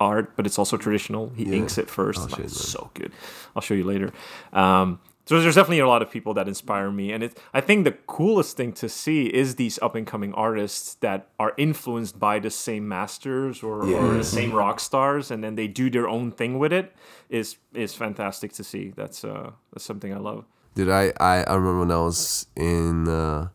art, 0.01 0.35
but 0.37 0.47
it's 0.47 0.59
also 0.59 0.77
traditional. 0.77 1.33
He 1.37 1.45
Yeah. 1.45 1.55
inks 1.59 1.79
it 1.79 1.89
first. 1.89 2.19
Oh, 2.19 2.23
Like, 2.25 2.35
shit, 2.37 2.45
it's 2.47 2.69
so 2.69 2.91
good. 2.95 3.13
I'll 3.55 3.63
show 3.63 3.75
you 3.75 3.85
later. 3.85 4.13
Um, 4.53 4.99
so 5.27 5.41
there's 5.41 5.57
definitely 5.57 5.81
a 5.81 5.89
lot 5.89 6.03
of 6.03 6.11
people 6.11 6.33
that 6.35 6.49
inspire 6.49 6.91
me, 6.91 7.13
and 7.13 7.23
it. 7.23 7.39
I 7.53 7.61
think 7.61 7.85
the 7.85 7.93
coolest 8.07 8.57
thing 8.57 8.73
to 8.75 8.89
see 8.89 9.27
is 9.27 9.57
these 9.57 9.79
up 9.83 9.95
and 9.95 10.07
coming 10.07 10.33
artists 10.35 10.95
that 11.01 11.29
are 11.39 11.53
influenced 11.57 12.19
by 12.19 12.39
the 12.39 12.51
same 12.51 12.87
masters 12.89 13.63
or, 13.63 13.83
or 13.85 14.15
the 14.15 14.25
same 14.25 14.53
rock 14.53 14.81
stars, 14.81 15.31
and 15.31 15.43
then 15.43 15.57
they 15.57 15.67
do 15.69 15.91
their 15.91 16.09
own 16.09 16.31
thing 16.33 16.59
with 16.59 16.73
it. 16.73 16.95
Is 17.29 17.57
is 17.75 17.95
fantastic 17.95 18.53
to 18.53 18.65
see. 18.65 18.93
That's 18.97 19.25
uh 19.25 19.51
that's 19.73 19.85
something 19.85 20.13
I 20.15 20.19
love. 20.19 20.45
Did 20.75 20.89
I, 20.91 21.13
I 21.19 21.43
I 21.43 21.55
remember 21.55 21.81
when 21.81 21.91
I 21.91 22.03
was 22.05 22.47
in 22.55 23.09
uh, 23.09 23.49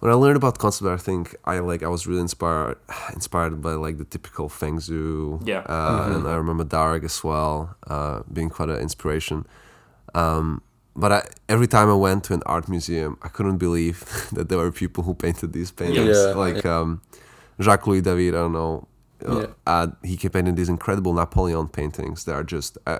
when 0.00 0.10
I 0.12 0.16
learned 0.16 0.36
about 0.36 0.58
concept 0.58 0.88
art, 0.88 1.00
I 1.00 1.02
think 1.02 1.36
I 1.44 1.60
like 1.60 1.82
I 1.82 1.88
was 1.88 2.06
really 2.06 2.20
inspired 2.20 2.76
inspired 3.14 3.62
by 3.62 3.74
like 3.74 3.98
the 3.98 4.04
typical 4.04 4.48
Feng 4.48 4.78
Zhu. 4.78 5.40
Yeah. 5.46 5.62
Uh, 5.68 6.12
And 6.16 6.26
I 6.26 6.34
remember 6.34 6.64
Darek 6.64 7.04
as 7.04 7.22
well, 7.22 7.76
uh, 7.86 8.22
being 8.32 8.50
quite 8.50 8.70
an 8.70 8.80
inspiration. 8.80 9.46
Um, 10.14 10.62
but 10.96 11.10
I, 11.12 11.22
every 11.48 11.66
time 11.66 11.88
I 11.90 11.94
went 11.94 12.24
to 12.24 12.34
an 12.34 12.42
art 12.46 12.68
museum, 12.68 13.18
I 13.22 13.28
couldn't 13.28 13.58
believe 13.58 14.04
that 14.32 14.48
there 14.48 14.58
were 14.58 14.70
people 14.70 15.02
who 15.04 15.14
painted 15.14 15.52
these 15.52 15.70
paintings. 15.70 16.16
Yeah, 16.18 16.32
like 16.34 16.64
um, 16.64 17.02
Jacques 17.60 17.86
Louis 17.86 18.00
David, 18.02 18.34
I 18.34 18.38
don't 18.38 18.52
know. 18.52 18.86
uh, 19.26 19.40
Yeah. 19.40 19.46
uh, 19.66 19.86
he 20.02 20.16
painted 20.16 20.56
these 20.56 20.68
incredible 20.68 21.12
Napoleon 21.14 21.68
paintings 21.68 22.24
that 22.24 22.34
are 22.34 22.44
just 22.44 22.78
uh, 22.86 22.98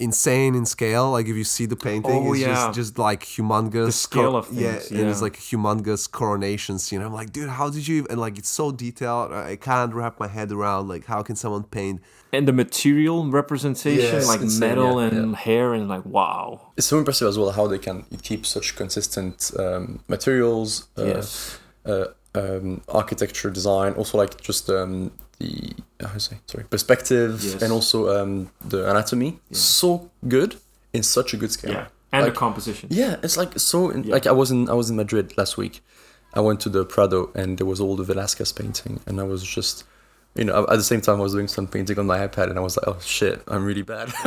insane 0.00 0.54
in 0.54 0.66
scale. 0.66 1.10
Like 1.12 1.26
if 1.28 1.36
you 1.36 1.44
see 1.44 1.66
the 1.66 1.76
painting, 1.76 2.10
Oh, 2.28 2.32
it's 2.32 2.42
yeah. 2.42 2.54
just 2.54 2.74
just 2.74 2.98
like 2.98 3.22
humongous. 3.24 3.86
The 3.86 3.92
scale 3.92 4.36
of 4.36 4.46
things, 4.48 4.60
yeah, 4.60 4.72
things, 4.72 4.90
and 5.00 5.08
it's 5.10 5.20
yeah. 5.20 5.24
like 5.24 5.36
humongous 5.36 6.10
coronation 6.10 6.78
scene. 6.78 7.02
I'm 7.02 7.12
like, 7.12 7.32
dude, 7.32 7.50
how 7.50 7.68
did 7.70 7.86
you? 7.86 8.06
And 8.10 8.18
like 8.20 8.38
it's 8.38 8.48
so 8.60 8.72
detailed. 8.72 9.32
I 9.32 9.50
I 9.52 9.56
can't 9.56 9.92
wrap 9.94 10.18
my 10.18 10.28
head 10.28 10.50
around 10.50 10.88
like 10.88 11.04
how 11.06 11.22
can 11.22 11.36
someone 11.36 11.64
paint? 11.64 12.00
And 12.32 12.46
the 12.46 12.52
material 12.52 13.18
representation, 13.30 14.14
Yes, 14.14 14.28
like 14.28 14.40
insane, 14.40 14.60
metal 14.68 15.00
yeah, 15.00 15.08
and 15.08 15.30
yeah. 15.32 15.36
hair, 15.36 15.74
and 15.74 15.88
like 15.88 16.04
wow. 16.06 16.72
It's 16.76 16.86
so 16.86 16.96
impressive 16.98 17.28
as 17.28 17.36
well 17.38 17.50
how 17.50 17.66
they 17.66 17.78
can 17.78 18.04
keep 18.22 18.46
such 18.46 18.76
consistent 18.76 19.50
um, 19.58 20.00
materials, 20.08 20.88
uh, 20.96 21.04
yes. 21.04 21.58
uh, 21.84 22.06
um, 22.34 22.82
architecture, 22.88 23.50
design, 23.50 23.92
also 23.94 24.16
like 24.22 24.40
just 24.40 24.70
um, 24.70 25.10
the 25.40 25.72
uh, 26.00 26.08
how 26.08 26.18
say 26.18 26.36
sorry 26.46 26.64
perspective 26.64 27.32
Yes. 27.42 27.62
and 27.62 27.72
also 27.72 27.98
um, 28.16 28.50
the 28.72 28.80
anatomy. 28.90 29.30
So 29.52 30.10
good 30.28 30.56
in 30.92 31.02
such 31.02 31.34
a 31.34 31.36
good 31.36 31.52
scale. 31.52 31.72
Yeah. 31.72 31.86
And 32.12 32.22
Like- 32.24 32.34
the 32.34 32.38
composition. 32.38 32.88
Yeah, 32.92 33.16
it's 33.24 33.36
like 33.36 33.52
so. 33.58 33.90
In, 33.90 34.04
Yeah. 34.04 34.12
Like 34.16 34.26
I 34.26 34.32
was 34.40 34.50
in 34.50 34.68
I 34.68 34.74
was 34.74 34.90
in 34.90 34.96
Madrid 34.96 35.26
last 35.40 35.56
week. 35.56 35.74
I 36.38 36.40
went 36.40 36.60
to 36.60 36.68
the 36.68 36.84
Prado 36.84 37.30
and 37.34 37.58
there 37.58 37.66
was 37.72 37.80
all 37.80 37.96
the 37.96 38.04
Velasquez 38.04 38.52
painting, 38.52 38.94
and 39.06 39.18
I 39.20 39.24
was 39.24 39.42
just, 39.56 39.82
you 40.36 40.44
know, 40.44 40.54
at 40.72 40.76
the 40.82 40.88
same 40.92 41.00
time 41.00 41.16
I 41.20 41.22
was 41.22 41.32
doing 41.32 41.48
some 41.48 41.66
painting 41.66 41.98
on 41.98 42.06
my 42.06 42.18
iPad, 42.26 42.46
and 42.50 42.56
I 42.58 42.62
was 42.62 42.76
like, 42.76 42.86
oh 42.88 42.98
shit, 43.16 43.36
I'm 43.48 43.64
really 43.64 43.82
bad. 43.82 44.08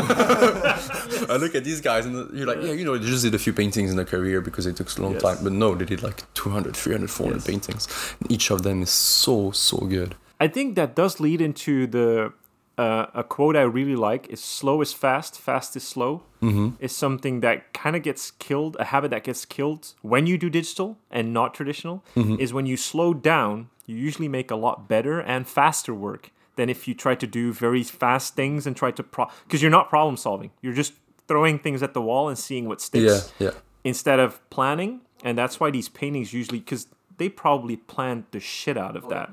I 1.33 1.37
look 1.39 1.55
at 1.55 1.63
these 1.63 1.81
guys 1.81 2.05
and 2.05 2.13
you're 2.37 2.47
like, 2.47 2.61
yeah, 2.61 2.73
you 2.73 2.85
know, 2.85 2.97
they 2.97 3.05
just 3.07 3.23
did 3.23 3.33
a 3.35 3.39
few 3.39 3.53
paintings 3.53 3.89
in 3.91 3.95
their 3.95 4.05
career 4.05 4.41
because 4.41 4.65
it 4.65 4.75
took 4.75 4.89
a 4.97 5.01
long 5.01 5.13
Yes. 5.13 5.21
time, 5.23 5.37
but 5.43 5.53
no, 5.53 5.75
they 5.75 5.85
did 5.85 6.03
like 6.03 6.23
200, 6.33 6.75
300, 6.75 7.09
400 7.09 7.35
Yes. 7.37 7.47
paintings. 7.47 7.87
And 8.19 8.31
each 8.31 8.51
of 8.51 8.63
them 8.63 8.81
is 8.81 8.89
so 8.89 9.51
so 9.51 9.77
good. 9.77 10.15
I 10.43 10.47
think 10.49 10.75
that 10.75 10.93
does 10.95 11.19
lead 11.19 11.39
into 11.39 11.87
the 11.87 12.33
uh, 12.77 13.05
a 13.13 13.23
quote 13.23 13.55
I 13.55 13.61
really 13.61 13.95
like 13.95 14.27
is 14.29 14.43
slow 14.43 14.81
is 14.81 14.91
fast, 14.91 15.39
fast 15.39 15.75
is 15.75 15.87
slow. 15.87 16.23
Mm-hmm. 16.41 16.69
Is 16.79 16.93
something 16.93 17.39
that 17.39 17.57
kind 17.73 17.95
of 17.95 18.03
gets 18.03 18.31
killed. 18.31 18.75
A 18.79 18.85
habit 18.93 19.11
that 19.11 19.23
gets 19.23 19.45
killed 19.45 19.93
when 20.01 20.27
you 20.27 20.37
do 20.37 20.49
digital 20.49 20.97
and 21.09 21.33
not 21.39 21.53
traditional 21.53 22.03
is 22.43 22.51
when 22.51 22.65
you 22.65 22.75
slow 22.75 23.13
down. 23.13 23.69
You 23.85 23.95
usually 23.95 24.27
make 24.27 24.49
a 24.51 24.55
lot 24.55 24.89
better 24.89 25.19
and 25.33 25.47
faster 25.47 25.93
work 26.07 26.31
than 26.57 26.67
if 26.69 26.87
you 26.87 26.93
try 27.05 27.15
to 27.15 27.27
do 27.27 27.53
very 27.53 27.83
fast 27.83 28.35
things 28.35 28.67
and 28.67 28.75
try 28.75 28.91
to 28.91 29.03
pro 29.03 29.27
because 29.45 29.61
you're 29.61 29.77
not 29.79 29.87
problem 29.89 30.17
solving. 30.17 30.51
You're 30.61 30.79
just 30.83 30.93
throwing 31.29 31.59
things 31.59 31.81
at 31.81 31.93
the 31.93 32.01
wall 32.01 32.27
and 32.27 32.37
seeing 32.37 32.65
what 32.67 32.81
sticks 32.81 33.33
Yeah, 33.39 33.47
yeah. 33.47 33.53
instead 33.83 34.19
of 34.19 34.29
planning. 34.49 35.01
And 35.23 35.37
that's 35.37 35.59
why 35.59 35.71
these 35.71 35.87
paintings 35.87 36.33
usually, 36.33 36.59
because 36.59 36.87
they 37.17 37.29
probably 37.29 37.77
planned 37.77 38.25
the 38.31 38.41
shit 38.41 38.77
out 38.77 38.95
of 38.97 39.07
that. 39.09 39.27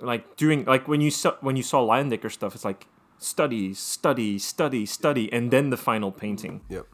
Like 0.00 0.36
doing, 0.36 0.64
like 0.64 0.86
when 0.88 1.00
you 1.00 1.10
saw 1.10 1.32
when 1.40 1.56
you 1.56 1.62
saw 1.62 1.86
Leyendecker 1.86 2.30
stuff, 2.30 2.54
it's 2.54 2.64
like 2.64 2.86
study, 3.18 3.74
study, 3.74 4.38
study, 4.38 4.86
study, 4.86 5.32
and 5.32 5.50
then 5.50 5.70
the 5.70 5.76
final 5.76 6.12
painting. 6.12 6.60
Yep. 6.68 6.86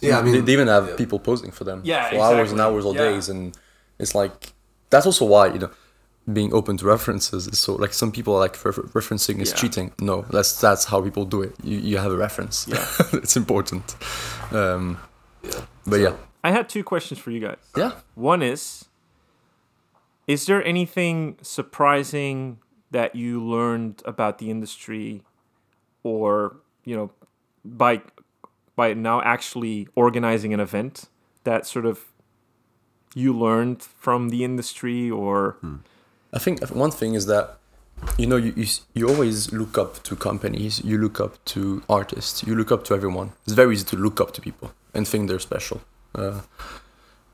Yeah, 0.00 0.18
I 0.18 0.22
they, 0.22 0.32
mean, 0.32 0.44
they 0.44 0.52
even 0.52 0.68
have 0.68 0.96
people 0.96 1.18
posing 1.18 1.50
for 1.50 1.64
them 1.64 1.80
Yeah, 1.84 2.10
for 2.10 2.20
hours 2.20 2.52
and 2.52 2.60
hours 2.60 2.84
or 2.84 2.94
Yeah. 2.94 3.00
days, 3.10 3.28
and 3.28 3.56
it's 3.98 4.14
like 4.14 4.52
that's 4.90 5.06
also 5.06 5.24
why 5.24 5.46
you 5.52 5.58
know 5.58 5.70
being 6.32 6.52
open 6.54 6.76
to 6.76 6.84
references 6.86 7.48
is 7.48 7.58
so 7.58 7.74
like 7.74 7.92
some 7.94 8.12
people 8.12 8.34
are 8.36 8.40
like 8.40 8.62
refer- 8.64 8.82
referencing 8.92 9.40
is 9.40 9.50
Yeah. 9.50 9.56
cheating. 9.56 9.92
No, 10.00 10.22
that's 10.30 10.60
that's 10.60 10.84
how 10.84 11.00
people 11.02 11.24
do 11.24 11.42
it. 11.42 11.54
You 11.64 11.78
you 11.78 11.98
have 11.98 12.12
a 12.12 12.16
reference. 12.16 12.68
Yeah. 12.68 12.86
it's 13.14 13.36
important. 13.36 13.96
Um, 14.52 14.98
but 15.86 15.96
yeah, 16.00 16.14
I 16.44 16.50
had 16.52 16.68
two 16.68 16.84
questions 16.84 17.18
for 17.18 17.30
you 17.32 17.40
guys. 17.40 17.58
yeah. 17.76 17.92
One 18.14 18.42
is 18.42 18.84
Is 20.30 20.46
there 20.46 20.62
anything 20.64 21.38
surprising 21.42 22.58
that 22.92 23.16
you 23.16 23.42
learned 23.42 24.00
about 24.04 24.38
the 24.38 24.48
industry 24.48 25.22
or, 26.04 26.56
you 26.84 26.94
know, 26.96 27.10
by 27.64 28.02
by 28.76 28.94
now 28.94 29.20
actually 29.22 29.88
organizing 29.96 30.54
an 30.54 30.60
event 30.60 31.08
that 31.42 31.66
sort 31.66 31.84
of 31.84 31.96
you 33.12 33.36
learned 33.46 33.82
from 33.82 34.28
the 34.28 34.44
industry 34.44 35.10
or 35.10 35.56
I 36.32 36.38
think 36.38 36.56
one 36.84 36.92
thing 36.92 37.14
is 37.14 37.26
that 37.26 37.58
you 38.16 38.26
know 38.30 38.36
you, 38.36 38.52
you 38.56 38.66
you 38.94 39.08
always 39.12 39.52
look 39.52 39.76
up 39.76 39.92
to 40.04 40.14
companies, 40.14 40.72
you 40.84 40.96
look 40.96 41.18
up 41.18 41.44
to 41.46 41.82
artists, 41.88 42.44
you 42.46 42.54
look 42.54 42.70
up 42.70 42.84
to 42.84 42.94
everyone. 42.94 43.28
It's 43.44 43.58
very 43.62 43.72
easy 43.74 43.86
to 43.92 43.96
look 43.96 44.20
up 44.20 44.30
to 44.34 44.40
people 44.40 44.68
and 44.94 45.08
think 45.08 45.28
they're 45.28 45.46
special, 45.50 45.78
uh, 46.14 46.40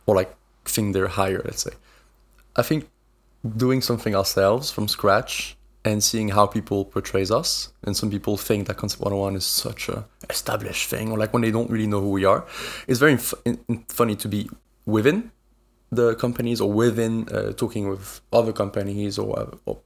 or 0.06 0.16
like 0.20 0.30
think 0.64 0.94
they're 0.94 1.14
higher. 1.20 1.42
Let's 1.44 1.62
say. 1.62 1.74
I 2.56 2.62
think 2.62 2.88
doing 3.56 3.80
something 3.82 4.14
ourselves 4.14 4.70
from 4.70 4.88
scratch 4.88 5.56
and 5.84 6.02
seeing 6.02 6.30
how 6.30 6.46
people 6.46 6.84
portrays 6.84 7.30
us, 7.30 7.72
and 7.84 7.96
some 7.96 8.10
people 8.10 8.36
think 8.36 8.66
that 8.66 8.76
Concept 8.76 9.02
101 9.02 9.36
is 9.36 9.46
such 9.46 9.88
a 9.88 10.04
established 10.28 10.90
thing, 10.90 11.12
or 11.12 11.18
like 11.18 11.32
when 11.32 11.42
they 11.42 11.52
don't 11.52 11.70
really 11.70 11.86
know 11.86 12.00
who 12.00 12.10
we 12.10 12.24
are, 12.24 12.44
it's 12.88 12.98
very 12.98 13.14
f- 13.14 13.34
funny 13.88 14.16
to 14.16 14.28
be 14.28 14.48
within 14.84 15.30
the 15.92 16.16
companies 16.16 16.60
or 16.60 16.72
within 16.72 17.28
uh, 17.28 17.52
talking 17.52 17.88
with 17.88 18.20
other 18.32 18.52
companies 18.52 19.16
or, 19.18 19.56
or 19.64 19.78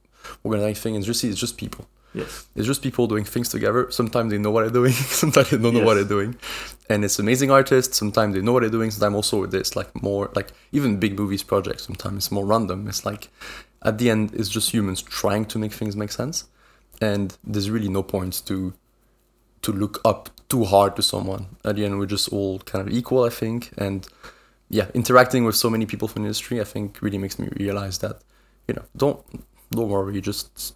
organizing 0.43 0.75
things. 0.75 1.05
Just 1.05 1.19
see, 1.19 1.29
it's 1.29 1.39
just 1.39 1.57
people. 1.57 1.85
Yes. 2.13 2.47
It's 2.55 2.67
just 2.67 2.81
people 2.81 3.07
doing 3.07 3.23
things 3.25 3.49
together. 3.49 3.89
Sometimes 3.91 4.31
they 4.31 4.37
know 4.37 4.51
what 4.51 4.61
they're 4.61 4.71
doing. 4.81 4.91
sometimes 5.23 5.49
they 5.49 5.57
don't 5.57 5.73
know 5.73 5.83
what 5.83 5.97
Yes. 5.97 6.07
they're 6.07 6.17
doing. 6.17 6.35
And 6.89 7.05
it's 7.05 7.19
amazing 7.19 7.51
artists. 7.51 7.97
Sometimes 7.97 8.35
they 8.35 8.41
know 8.41 8.53
what 8.53 8.61
they're 8.61 8.69
doing. 8.69 8.91
Sometimes 8.91 9.15
also 9.15 9.43
it's 9.43 9.75
like 9.75 10.01
more 10.01 10.29
like 10.35 10.51
even 10.71 10.99
big 10.99 11.17
movies 11.17 11.43
projects. 11.43 11.83
Sometimes 11.85 12.17
it's 12.17 12.31
more 12.31 12.45
random. 12.45 12.87
It's 12.87 13.05
like 13.05 13.29
at 13.83 13.97
the 13.97 14.09
end 14.09 14.33
it's 14.33 14.49
just 14.49 14.71
humans 14.73 15.01
trying 15.01 15.45
to 15.45 15.59
make 15.59 15.73
things 15.73 15.95
make 15.95 16.11
sense. 16.11 16.45
And 17.01 17.37
there's 17.43 17.69
really 17.69 17.89
no 17.89 18.03
point 18.03 18.45
to 18.47 18.73
to 19.61 19.71
look 19.71 20.01
up 20.03 20.29
too 20.49 20.65
hard 20.65 20.95
to 20.95 21.01
someone. 21.01 21.45
At 21.63 21.75
the 21.75 21.85
end 21.85 21.97
we're 21.97 22.07
just 22.07 22.29
all 22.29 22.59
kind 22.59 22.87
of 22.87 22.93
equal, 22.93 23.23
I 23.23 23.29
think. 23.29 23.71
And 23.77 24.07
yeah, 24.69 24.87
interacting 24.93 25.45
with 25.45 25.55
so 25.55 25.69
many 25.69 25.85
people 25.85 26.07
from 26.07 26.23
the 26.23 26.27
industry, 26.27 26.59
I 26.61 26.63
think 26.65 27.01
really 27.01 27.17
makes 27.17 27.37
me 27.39 27.49
realize 27.57 27.99
that, 27.99 28.21
you 28.67 28.73
know, 28.73 28.83
don't 28.97 29.19
don't 29.71 29.89
worry, 29.89 30.19
just 30.21 30.75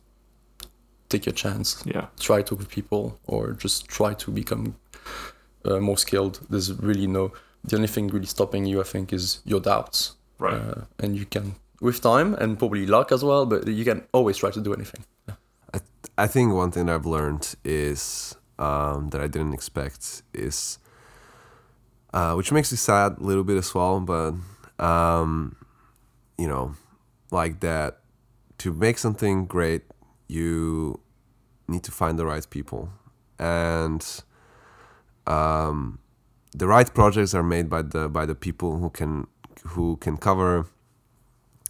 take 1.15 1.25
your 1.29 1.35
chance 1.43 1.83
Yeah. 1.95 2.05
try 2.19 2.41
to 2.41 2.47
talk 2.49 2.59
with 2.59 2.69
people 2.69 3.03
or 3.33 3.53
just 3.63 3.87
try 3.97 4.13
to 4.23 4.31
become 4.31 4.75
uh, 5.65 5.79
more 5.79 5.97
skilled 5.97 6.35
there's 6.49 6.69
really 6.89 7.07
no 7.07 7.31
the 7.69 7.75
only 7.77 7.87
thing 7.87 8.07
really 8.09 8.27
stopping 8.27 8.65
you, 8.65 8.79
I 8.79 8.83
think, 8.83 9.11
is 9.11 9.39
your 9.43 9.59
doubts. 9.59 10.15
Right. 10.37 10.53
Uh, 10.53 10.81
and 10.99 11.15
you 11.15 11.25
can, 11.25 11.55
with 11.81 11.99
time 12.01 12.35
and 12.35 12.59
probably 12.59 12.85
luck 12.85 13.11
as 13.11 13.23
well, 13.23 13.45
but 13.45 13.67
you 13.67 13.83
can 13.83 14.03
always 14.11 14.37
try 14.37 14.51
to 14.51 14.61
do 14.61 14.73
anything. 14.73 15.03
I, 15.73 15.79
I 16.17 16.27
think 16.27 16.53
one 16.53 16.71
thing 16.71 16.89
I've 16.89 17.05
learned 17.05 17.55
is 17.63 18.35
um, 18.59 19.09
that 19.09 19.21
I 19.21 19.27
didn't 19.27 19.53
expect 19.53 20.21
is, 20.33 20.77
uh, 22.13 22.33
which 22.35 22.51
makes 22.51 22.71
me 22.71 22.77
sad 22.77 23.17
a 23.19 23.23
little 23.23 23.43
bit 23.43 23.57
as 23.57 23.73
well, 23.73 23.99
but 23.99 24.35
um, 24.83 25.55
you 26.37 26.47
know, 26.47 26.75
like 27.31 27.61
that 27.61 28.01
to 28.59 28.71
make 28.71 28.97
something 28.99 29.47
great, 29.47 29.81
you 30.27 30.99
need 31.67 31.83
to 31.83 31.91
find 31.91 32.17
the 32.19 32.25
right 32.25 32.47
people, 32.49 32.89
and 33.39 34.23
um, 35.27 35.99
the 36.53 36.67
right 36.67 36.93
projects 36.93 37.33
are 37.33 37.43
made 37.43 37.69
by 37.69 37.81
the 37.81 38.09
by 38.09 38.25
the 38.25 38.35
people 38.35 38.77
who 38.77 38.89
can 38.89 39.27
who 39.67 39.97
can 39.97 40.17
cover 40.17 40.67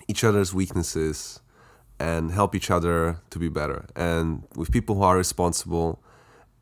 each 0.07 0.23
other's 0.23 0.53
weaknesses 0.53 1.39
and 1.99 2.31
help 2.31 2.53
each 2.55 2.69
other 2.69 3.21
to 3.29 3.39
be 3.39 3.49
better. 3.49 3.85
And 3.95 4.43
with 4.55 4.71
people 4.71 4.95
who 4.95 5.03
are 5.03 5.17
responsible 5.17 6.03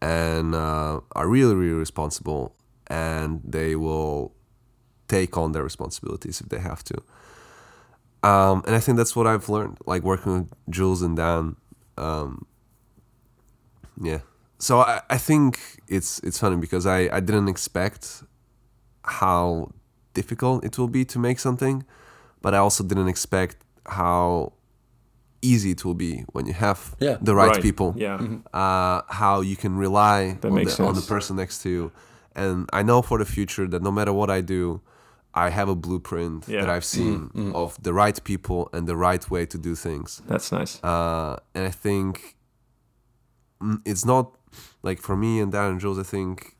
and 0.01 0.53
uh, 0.53 1.01
are 1.15 1.27
really, 1.27 1.55
really 1.55 1.73
responsible, 1.73 2.55
and 2.87 3.41
they 3.43 3.75
will 3.75 4.33
take 5.07 5.37
on 5.37 5.51
their 5.51 5.63
responsibilities 5.63 6.41
if 6.41 6.49
they 6.49 6.59
have 6.59 6.83
to. 6.83 6.95
Um, 8.21 8.63
and 8.65 8.75
I 8.75 8.79
think 8.79 8.97
that's 8.97 9.15
what 9.15 9.27
I've 9.27 9.49
learned, 9.49 9.77
like 9.85 10.03
working 10.03 10.33
with 10.33 10.53
Jules 10.69 11.01
and 11.01 11.17
Dan. 11.17 11.55
Um, 11.97 12.45
yeah. 14.01 14.19
So 14.59 14.79
I, 14.79 15.01
I 15.09 15.17
think 15.17 15.59
it's 15.87 16.19
it's 16.23 16.39
funny 16.39 16.55
because 16.57 16.85
I, 16.85 17.09
I 17.17 17.19
didn't 17.19 17.47
expect 17.49 18.23
how 19.03 19.71
difficult 20.13 20.63
it 20.63 20.77
will 20.77 20.87
be 20.87 21.05
to 21.05 21.19
make 21.19 21.39
something, 21.39 21.83
but 22.41 22.53
I 22.53 22.57
also 22.57 22.83
didn't 22.83 23.07
expect 23.09 23.57
how 23.87 24.53
easy 25.41 25.71
it 25.71 25.83
will 25.83 25.95
be 25.95 26.23
when 26.31 26.45
you 26.45 26.53
have 26.53 26.95
Yeah. 26.99 27.17
the 27.21 27.35
right, 27.35 27.49
Right. 27.51 27.61
people. 27.61 27.93
Yeah. 27.97 28.19
Uh, 28.53 29.01
how 29.09 29.41
you 29.41 29.57
can 29.57 29.75
rely 29.77 30.37
That 30.41 30.47
on 30.49 30.53
makes 30.55 30.77
the, 30.77 30.85
on 30.85 30.95
the 30.95 31.01
person 31.01 31.35
next 31.35 31.61
to 31.63 31.69
you. 31.69 31.91
And 32.35 32.69
I 32.71 32.81
know 32.83 33.01
for 33.01 33.17
the 33.19 33.25
future 33.25 33.67
that 33.67 33.81
no 33.81 33.91
matter 33.91 34.13
what 34.13 34.29
I 34.29 34.41
do, 34.41 34.79
I 35.33 35.49
have 35.49 35.67
a 35.67 35.75
blueprint 35.75 36.47
Yeah. 36.47 36.61
that 36.61 36.69
I've 36.69 36.85
seen 36.85 37.51
of 37.53 37.77
the 37.83 37.91
right 37.91 38.23
people 38.23 38.69
and 38.71 38.87
the 38.87 38.95
right 38.95 39.29
way 39.29 39.45
to 39.47 39.57
do 39.57 39.75
things. 39.75 40.21
That's 40.27 40.51
nice. 40.51 40.81
Uh, 40.83 41.37
and 41.53 41.65
I 41.67 41.71
think 41.71 42.35
it's 43.85 44.05
not 44.05 44.25
like 44.83 44.99
for 45.01 45.15
me 45.15 45.39
and 45.39 45.51
Dan 45.51 45.71
and 45.71 45.79
Jules. 45.79 45.99
I 45.99 46.03
think 46.03 46.55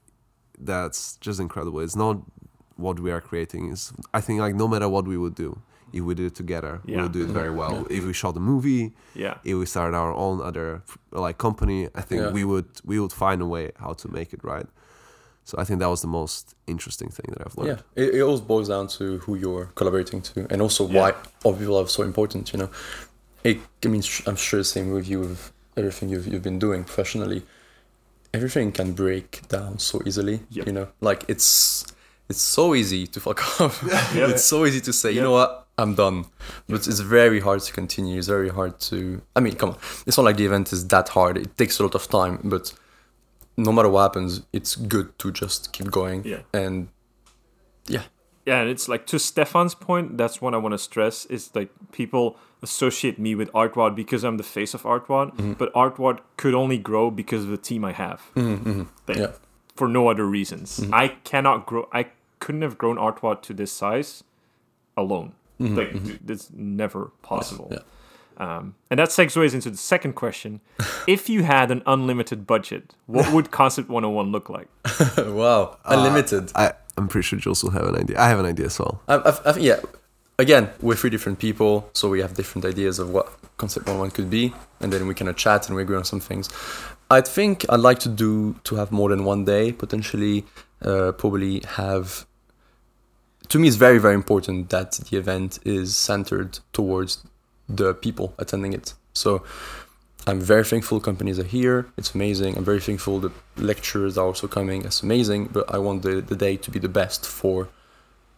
that's 0.60 1.18
just 1.18 1.40
incredible. 1.40 1.80
It's 1.80 1.96
not 1.96 2.18
what 2.78 3.00
we 3.00 3.12
are 3.12 3.22
creating. 3.22 3.72
Is 3.72 3.94
I 4.14 4.22
think 4.22 4.40
like 4.40 4.56
no 4.56 4.68
matter 4.68 4.88
what 4.90 5.06
we 5.08 5.18
would 5.18 5.36
do, 5.36 5.62
if 5.92 6.02
we 6.04 6.16
did 6.16 6.26
it 6.26 6.36
together, 6.36 6.82
we 6.86 6.96
would 6.98 7.12
do 7.12 7.24
it 7.24 7.30
very 7.30 7.52
well. 7.52 7.86
If 7.90 8.04
we 8.06 8.14
shot 8.14 8.36
a 8.38 8.40
movie, 8.40 8.94
Yeah. 9.16 9.36
if 9.44 9.56
we 9.58 9.66
started 9.66 9.96
our 9.96 10.14
own 10.14 10.42
other 10.42 10.82
like 11.12 11.38
company, 11.38 11.88
I 11.96 12.02
think 12.02 12.22
Yeah. 12.22 12.32
we 12.32 12.44
would 12.44 12.66
we 12.84 13.00
would 13.00 13.14
find 13.14 13.42
a 13.42 13.46
way 13.46 13.72
how 13.78 13.94
to 13.94 14.08
make 14.12 14.34
it 14.34 14.44
right. 14.44 14.68
So 15.46 15.58
I 15.62 15.66
think 15.66 15.80
that 15.82 15.90
was 15.90 16.02
the 16.02 16.08
most 16.08 16.56
interesting 16.68 17.10
thing 17.10 17.26
that 17.34 17.42
I've 17.46 17.58
learned. 17.58 17.84
Yeah, 17.96 18.04
it, 18.04 18.16
it 18.16 18.22
always 18.22 18.40
boils 18.42 18.70
down 18.70 18.88
to 18.98 19.18
who 19.24 19.36
you're 19.36 19.66
collaborating 19.76 20.22
to, 20.30 20.48
and 20.50 20.62
also 20.62 20.88
Yeah. 20.88 21.00
why 21.02 21.10
other 21.46 21.58
people 21.60 21.78
are 21.78 21.88
so 21.88 22.02
important. 22.04 22.54
You 22.54 22.60
know, 22.60 22.70
it, 23.44 23.58
I 23.86 23.88
mean, 23.90 24.02
sh- 24.02 24.24
I'm 24.26 24.38
sure 24.38 24.60
the 24.62 24.64
same 24.64 24.92
with 24.92 25.06
you 25.10 25.20
with 25.20 25.52
everything 25.78 26.10
you've 26.10 26.28
you've 26.28 26.44
been 26.44 26.60
doing 26.60 26.84
professionally. 26.84 27.44
Everything 28.34 28.72
can 28.72 28.94
break 28.94 29.48
down 29.50 29.78
so 29.80 30.02
easily. 30.06 30.42
Yep. 30.50 30.66
You 30.68 30.74
know, 30.74 30.88
like 31.02 31.24
it's 31.28 31.86
it's 32.30 32.42
so 32.42 32.74
easy 32.74 33.06
to 33.08 33.20
fuck 33.20 33.40
up 33.62 33.74
Yeah. 34.16 34.30
it's 34.30 34.44
so 34.46 34.66
easy 34.66 34.82
to 34.82 34.94
say, 34.94 35.12
you 35.12 35.22
know 35.22 35.32
what, 35.32 35.68
I'm 35.78 35.94
done. 35.96 36.26
But 36.68 36.88
it's 36.88 37.00
very 37.00 37.40
hard 37.42 37.62
to 37.62 37.74
continue. 37.74 38.18
It's 38.18 38.28
very 38.28 38.50
hard 38.50 38.80
to. 38.82 39.22
I 39.36 39.40
mean, 39.40 39.56
come 39.56 39.70
on, 39.72 39.78
it's 40.08 40.18
not 40.18 40.24
like 40.24 40.38
the 40.38 40.46
event 40.46 40.74
is 40.74 40.88
that 40.88 41.10
hard. 41.10 41.38
It 41.38 41.58
takes 41.58 41.80
a 41.80 41.84
lot 41.84 41.96
of 41.96 42.08
time, 42.08 42.40
but 42.44 42.74
no 43.56 43.72
matter 43.72 43.90
what 43.90 44.02
happens, 44.04 44.42
it's 44.52 44.76
good 44.76 45.18
to 45.20 45.32
just 45.32 45.72
keep 45.74 45.92
going. 45.92 46.24
Yeah. 46.26 46.40
And 46.54 46.88
yeah, 47.88 48.04
Yeah, 48.48 48.62
and 48.62 48.70
it's 48.70 48.88
like 48.88 49.06
to 49.08 49.20
Stefan's 49.20 49.76
point, 49.76 50.18
that's 50.18 50.42
what 50.42 50.54
I 50.56 50.58
want 50.58 50.74
to 50.74 50.80
stress 50.80 51.26
is 51.26 51.52
like 51.54 51.70
people 51.92 52.38
associate 52.64 53.20
me 53.20 53.36
with 53.36 53.52
Artwod 53.52 53.96
because 53.96 54.24
I'm 54.24 54.38
the 54.38 54.44
face 54.44 54.74
of 54.74 54.84
Artwod, 54.84 55.36
Mm-hmm. 55.36 55.54
but 55.54 55.74
Artwod 55.74 56.20
could 56.38 56.54
only 56.56 56.78
grow 56.78 57.12
because 57.12 57.44
of 57.44 57.50
the 57.50 57.58
team 57.58 57.84
I 57.86 57.92
have. 57.92 58.22
Like, 58.36 59.18
yeah. 59.18 59.32
For 59.76 59.88
no 59.88 60.08
other 60.10 60.26
reasons. 60.26 60.84
I 60.92 61.10
cannot 61.24 61.66
grow 61.66 61.88
I 61.92 62.08
couldn't 62.40 62.62
have 62.62 62.78
grown 62.78 62.98
Artwad 62.98 63.42
to 63.44 63.54
this 63.54 63.72
size 63.72 64.24
alone. 64.98 65.34
Like 65.60 65.94
it's 66.28 66.50
never 66.54 67.12
possible. 67.22 67.70
Yeah. 67.72 67.80
Um, 68.36 68.76
and 68.90 69.00
that 69.00 69.10
segues 69.10 69.54
into 69.54 69.70
the 69.70 69.78
second 69.78 70.14
question. 70.14 70.60
if 71.08 71.30
you 71.30 71.44
had 71.44 71.72
an 71.72 71.82
unlimited 71.86 72.46
budget, 72.48 72.96
what 73.06 73.32
would 73.32 73.52
Concept 73.52 73.88
101 73.90 74.32
look 74.32 74.50
like? 74.50 74.68
wow, 75.18 75.78
uh, 75.86 75.96
unlimited. 75.96 76.52
I 76.56 76.74
I'm 76.98 77.08
pretty 77.08 77.26
sure 77.28 77.40
Jules 77.40 77.64
will 77.64 77.72
have 77.72 77.88
an 77.88 77.96
idea. 77.96 78.20
I 78.20 78.28
have 78.30 78.40
an 78.40 78.46
idea 78.46 78.66
as 78.66 78.78
well. 78.80 79.02
I, 79.08 79.16
I, 79.18 79.32
I, 79.52 79.58
yeah, 79.58 79.80
again, 80.40 80.70
we're 80.82 80.96
three 80.96 81.10
different 81.10 81.40
people, 81.40 81.90
so 81.94 82.10
we 82.10 82.22
have 82.22 82.34
different 82.34 82.66
ideas 82.66 83.00
of 83.00 83.10
what 83.10 83.34
concept 83.58 83.88
one 83.88 84.00
one 84.00 84.12
could 84.12 84.30
be, 84.30 84.54
and 84.80 84.92
then 84.92 85.08
we 85.08 85.14
kind 85.14 85.30
of 85.30 85.36
chat 85.36 85.68
and 85.68 85.76
we 85.76 85.82
agree 85.82 85.98
on 85.98 86.06
some 86.06 86.20
things. 86.20 86.50
I 87.10 87.22
think 87.22 87.66
I'd 87.70 87.80
like 87.80 88.00
to 88.00 88.10
do 88.10 88.56
to 88.64 88.76
have 88.76 88.92
more 88.92 89.10
than 89.10 89.24
one 89.24 89.46
day, 89.46 89.72
potentially, 89.72 90.46
uh, 90.82 91.12
probably 91.14 91.62
have. 91.68 92.26
To 93.50 93.60
me, 93.60 93.68
it's 93.68 93.78
very 93.78 94.00
very 94.00 94.16
important 94.16 94.70
that 94.70 94.94
the 94.94 95.18
event 95.18 95.60
is 95.64 95.96
centered 95.96 96.60
towards 96.72 97.24
the 97.70 97.94
people 97.94 98.34
attending 98.38 98.74
it. 98.74 98.94
So. 99.14 99.44
I'm 100.26 100.40
very 100.40 100.64
thankful 100.64 101.02
companies 101.02 101.38
are 101.38 101.44
here. 101.44 101.88
It's 101.98 102.16
amazing. 102.16 102.58
I'm 102.58 102.64
very 102.64 102.80
thankful 102.80 103.20
the 103.20 103.32
lecturers 103.58 104.18
are 104.18 104.26
also 104.26 104.48
coming. 104.48 104.86
It's 104.86 105.04
amazing. 105.04 105.50
But 105.52 105.66
I 105.76 105.80
want 105.80 106.04
the, 106.04 106.22
the 106.22 106.38
day 106.38 106.56
to 106.56 106.72
be 106.72 106.80
the 106.80 106.88
best 106.88 107.26
for 107.26 107.68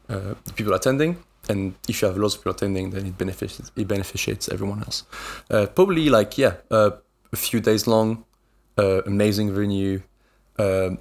uh, 0.09 0.33
the 0.45 0.53
people 0.55 0.73
attending. 0.73 1.17
And 1.49 1.75
if 1.87 2.01
you 2.01 2.07
have 2.07 2.17
lots 2.17 2.35
of 2.35 2.41
people 2.41 2.53
attending, 2.53 2.89
then 2.91 3.05
it 3.05 3.17
benefits 3.17 3.71
it 3.75 3.87
benefits 3.87 4.49
everyone 4.49 4.79
else. 4.79 5.03
Uh, 5.49 5.67
probably 5.67 6.09
like 6.09 6.37
yeah, 6.37 6.55
uh, 6.71 6.91
a 7.31 7.35
few 7.35 7.59
days 7.59 7.87
long, 7.87 8.25
uh, 8.77 9.01
amazing 9.05 9.53
venue, 9.53 10.01
um 10.57 10.99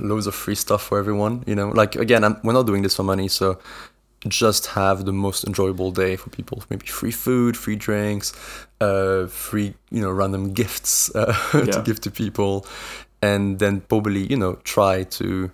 loads 0.00 0.26
of 0.26 0.34
free 0.34 0.54
stuff 0.54 0.82
for 0.82 0.98
everyone. 0.98 1.44
You 1.46 1.54
know, 1.54 1.68
like 1.68 1.96
again, 1.96 2.24
I'm, 2.24 2.38
we're 2.44 2.52
not 2.52 2.66
doing 2.66 2.82
this 2.82 2.96
for 2.96 3.02
money, 3.02 3.28
so 3.28 3.58
just 4.28 4.66
have 4.68 5.04
the 5.04 5.12
most 5.12 5.44
enjoyable 5.44 5.90
day 5.90 6.16
for 6.16 6.30
people. 6.30 6.62
Maybe 6.70 6.86
free 6.86 7.10
food, 7.10 7.56
free 7.56 7.76
drinks, 7.76 8.32
uh, 8.80 9.26
free 9.26 9.74
you 9.90 10.00
know 10.00 10.10
random 10.10 10.52
gifts 10.52 11.14
uh, 11.14 11.32
to 11.52 11.82
give 11.84 12.00
to 12.02 12.10
people, 12.10 12.66
and 13.20 13.58
then 13.58 13.80
probably 13.80 14.26
you 14.26 14.36
know 14.36 14.54
try 14.64 15.04
to. 15.04 15.50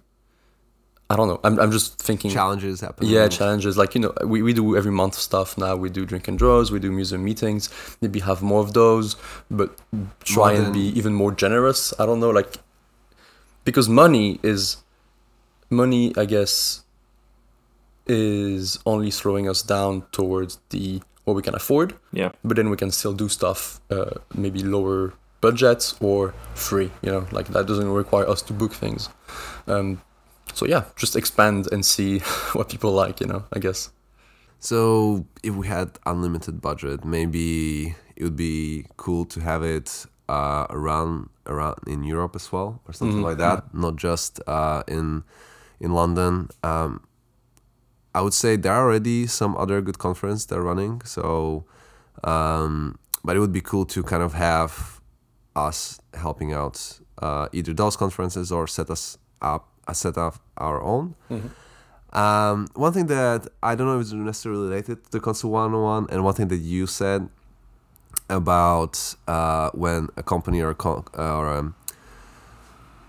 I 1.11 1.17
don't 1.17 1.29
know. 1.29 1.41
I'm 1.43 1.59
I'm 1.59 1.73
just 1.73 1.99
thinking. 1.99 2.31
Challenges 2.31 2.81
happen. 2.83 3.07
Yeah, 3.07 3.29
challenges. 3.29 3.79
Like, 3.79 3.95
you 3.95 4.01
know, 4.03 4.13
we, 4.25 4.43
we 4.43 4.53
do 4.53 4.77
every 4.77 4.93
month 4.93 5.15
stuff 5.15 5.57
now. 5.57 5.75
We 5.75 5.89
do 5.89 6.05
drink 6.05 6.29
and 6.29 6.39
draws, 6.39 6.71
we 6.71 6.79
do 6.81 6.91
museum 6.93 7.25
meetings. 7.25 7.71
Maybe 8.03 8.21
have 8.21 8.43
more 8.43 8.61
of 8.61 8.75
those, 8.75 9.17
but 9.51 9.71
try 10.25 10.53
More 10.55 10.65
and 10.65 10.73
be 10.75 10.81
even 10.99 11.15
more 11.15 11.33
generous. 11.33 11.95
I 11.99 12.05
don't 12.05 12.21
know, 12.21 12.29
like, 12.31 12.59
because 13.65 13.89
money 13.89 14.39
is, 14.43 14.77
money, 15.71 16.13
I 16.17 16.27
guess, 16.27 16.83
is 18.07 18.79
only 18.87 19.11
slowing 19.11 19.49
us 19.49 19.63
down 19.63 20.03
towards 20.13 20.59
the 20.71 21.01
what 21.25 21.35
we 21.35 21.43
can 21.43 21.55
afford, 21.55 21.95
Yeah. 22.13 22.33
but 22.43 22.57
then 22.57 22.71
we 22.71 22.77
can 22.77 22.91
still 22.91 23.13
do 23.13 23.29
stuff, 23.29 23.81
uh, 23.91 24.13
maybe 24.35 24.63
lower 24.63 25.13
budgets 25.43 25.95
or 26.01 26.33
free, 26.55 26.91
you 27.03 27.11
know, 27.13 27.27
like 27.33 27.49
that 27.49 27.67
doesn't 27.67 27.89
require 27.91 28.27
us 28.29 28.41
to 28.43 28.53
book 28.55 28.73
things. 28.73 29.11
Um, 29.67 30.01
so 30.59 30.67
yeah, 30.67 30.85
just 30.97 31.15
expand 31.15 31.69
and 31.71 31.85
see 31.85 32.19
what 32.53 32.69
people 32.69 32.91
like, 32.93 33.21
you 33.21 33.27
know, 33.27 33.45
I 33.53 33.61
guess. 33.61 33.91
So 34.59 35.25
if 35.45 35.55
we 35.55 35.69
had 35.69 35.99
unlimited 36.05 36.61
budget, 36.61 37.05
maybe 37.05 37.95
it 38.17 38.25
would 38.25 38.37
be 38.37 38.87
cool 38.97 39.25
to 39.27 39.41
have 39.41 39.63
it 39.63 40.07
uh, 40.29 40.67
around 40.71 41.29
around 41.47 41.79
in 41.87 42.03
Europe 42.03 42.35
as 42.35 42.51
well, 42.51 42.81
or 42.87 42.93
something 42.93 43.23
like 43.23 43.39
that. 43.39 43.73
Not 43.73 43.95
just 43.97 44.41
uh, 44.49 44.83
in 44.89 45.23
in 45.81 45.93
London. 45.93 46.49
Um, 46.65 47.05
I 48.15 48.21
would 48.21 48.35
say 48.35 48.57
there 48.57 48.73
are 48.73 48.85
already 48.85 49.29
some 49.29 49.57
other 49.57 49.81
good 49.81 49.99
conferences 49.99 50.47
that 50.47 50.57
are 50.59 50.63
running. 50.63 51.03
So, 51.05 51.65
um, 52.25 52.99
but 53.23 53.37
it 53.37 53.39
would 53.39 53.53
be 53.53 53.61
cool 53.61 53.85
to 53.87 54.03
kind 54.03 54.25
of 54.25 54.35
have 54.35 55.01
us 55.55 56.01
helping 56.15 56.53
out 56.53 56.99
uh, 57.23 57.49
either 57.53 57.73
those 57.73 57.97
conferences 57.97 58.51
or 58.51 58.67
set 58.67 58.91
us 58.91 59.19
up, 59.41 59.69
set 59.93 60.17
up 60.19 60.41
our 60.57 60.83
own. 60.83 61.15
Um, 62.13 62.69
one 62.75 62.93
thing 62.93 63.07
that 63.09 63.47
I 63.63 63.75
don't 63.75 63.87
know 63.87 63.97
if 63.97 64.03
it's 64.03 64.13
necessarily 64.13 64.63
related 64.69 65.05
to 65.05 65.11
the 65.11 65.21
Concept 65.21 65.51
101, 65.51 66.07
and 66.11 66.25
one 66.25 66.35
thing 66.35 66.49
that 66.49 66.57
you 66.57 66.87
said 66.87 67.29
about 68.31 69.15
uh, 69.27 69.71
when 69.75 70.09
a 70.17 70.23
company 70.23 70.61
or 70.61 70.71
a 70.71 70.75
co- 70.75 71.05
or 71.15 71.49
um, 71.49 71.75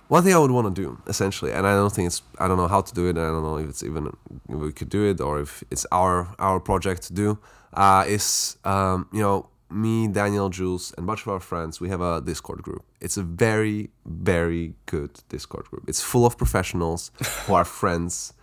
one 0.10 0.24
thing 0.24 0.34
I 0.34 0.40
would 0.40 0.52
want 0.52 0.74
to 0.74 0.82
do 0.82 1.02
essentially, 1.08 1.52
and 1.52 1.66
I 1.68 1.74
don't 1.76 1.94
think 1.94 2.08
it's 2.08 2.22
I 2.40 2.48
don't 2.48 2.58
know 2.58 2.68
how 2.68 2.82
to 2.82 2.94
do 2.94 3.08
it. 3.08 3.18
I 3.18 3.26
don't 3.26 3.44
know 3.44 3.58
if 3.58 3.70
it's 3.70 3.84
even 3.84 4.08
if 4.08 4.14
we 4.56 4.72
could 4.74 4.90
do 4.90 5.06
it 5.06 5.22
or 5.22 5.40
if 5.40 5.64
it's 5.72 5.86
our 5.92 6.34
our 6.40 6.60
project 6.60 7.04
to 7.04 7.14
do. 7.14 7.38
Uh, 7.74 8.04
is 8.08 8.58
um, 8.66 9.08
you 9.14 9.22
know 9.22 9.48
me, 9.72 10.08
Daniel, 10.08 10.50
Jules, 10.50 10.94
and 10.98 11.04
a 11.04 11.08
bunch 11.08 11.22
of 11.22 11.30
our 11.30 11.40
friends. 11.40 11.80
We 11.80 11.90
have 11.90 12.02
a 12.02 12.22
Discord 12.22 12.64
group. 12.64 12.84
It's 13.00 13.18
a 13.18 13.24
very 13.24 13.92
very 14.06 14.74
good 14.86 15.22
Discord 15.30 15.66
group. 15.66 15.86
It's 15.88 16.02
full 16.02 16.26
of 16.26 16.38
professionals 16.38 17.12
who 17.46 17.54
are 17.54 17.66
friends 17.66 18.34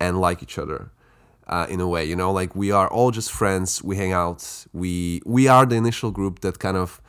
and 0.00 0.20
like 0.20 0.42
each 0.42 0.58
other. 0.58 0.90
Uh, 1.48 1.66
in 1.68 1.80
a 1.80 1.88
way, 1.88 2.04
you 2.04 2.14
know, 2.14 2.32
like 2.32 2.54
we 2.54 2.70
are 2.70 2.88
all 2.88 3.10
just 3.10 3.30
friends. 3.32 3.82
We 3.82 3.96
hang 3.96 4.12
out. 4.12 4.66
We 4.72 5.20
we 5.26 5.48
are 5.48 5.66
the 5.66 5.76
initial 5.76 6.10
group 6.10 6.40
that 6.40 6.58
kind 6.58 6.76
of 6.76 7.00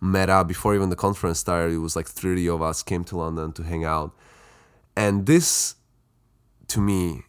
met 0.00 0.30
up 0.30 0.48
before 0.48 0.74
even 0.74 0.90
the 0.90 0.96
conference 0.96 1.38
started. 1.38 1.74
It 1.74 1.78
was 1.78 1.96
like 1.96 2.06
30 2.06 2.48
of 2.48 2.62
us 2.62 2.82
came 2.82 3.04
to 3.04 3.16
London 3.16 3.52
to 3.52 3.62
hang 3.62 3.84
out. 3.84 4.12
And 4.96 5.26
this, 5.26 5.74
to 6.68 6.80
me, 6.80 7.22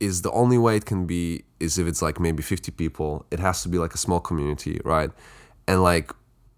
is 0.00 0.22
the 0.22 0.30
only 0.32 0.58
way 0.58 0.76
it 0.76 0.84
can 0.84 1.06
be 1.06 1.44
is 1.60 1.78
if 1.78 1.86
it's 1.86 2.02
like 2.02 2.20
maybe 2.20 2.42
50 2.42 2.70
people. 2.72 3.26
It 3.30 3.40
has 3.40 3.62
to 3.62 3.68
be 3.68 3.78
like 3.78 3.94
a 3.94 3.98
small 3.98 4.20
community, 4.20 4.80
right? 4.84 5.10
And 5.66 5.82
like, 5.82 6.12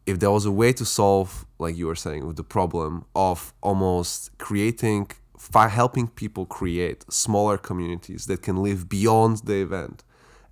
if 0.06 0.19
there 0.19 0.31
was 0.31 0.47
a 0.47 0.52
way 0.52 0.73
to 0.73 0.85
solve, 0.85 1.44
like 1.59 1.77
you 1.77 1.86
were 1.86 1.94
saying, 1.94 2.27
with 2.27 2.36
the 2.36 2.44
problem 2.44 3.05
of 3.15 3.52
almost 3.62 4.36
creating, 4.39 5.10
helping 5.52 6.09
people 6.09 6.47
create 6.47 7.05
smaller 7.12 7.59
communities 7.59 8.27
that 8.27 8.43
can 8.43 8.56
live 8.62 8.89
beyond 8.89 9.39
the 9.44 9.60
event 9.60 10.02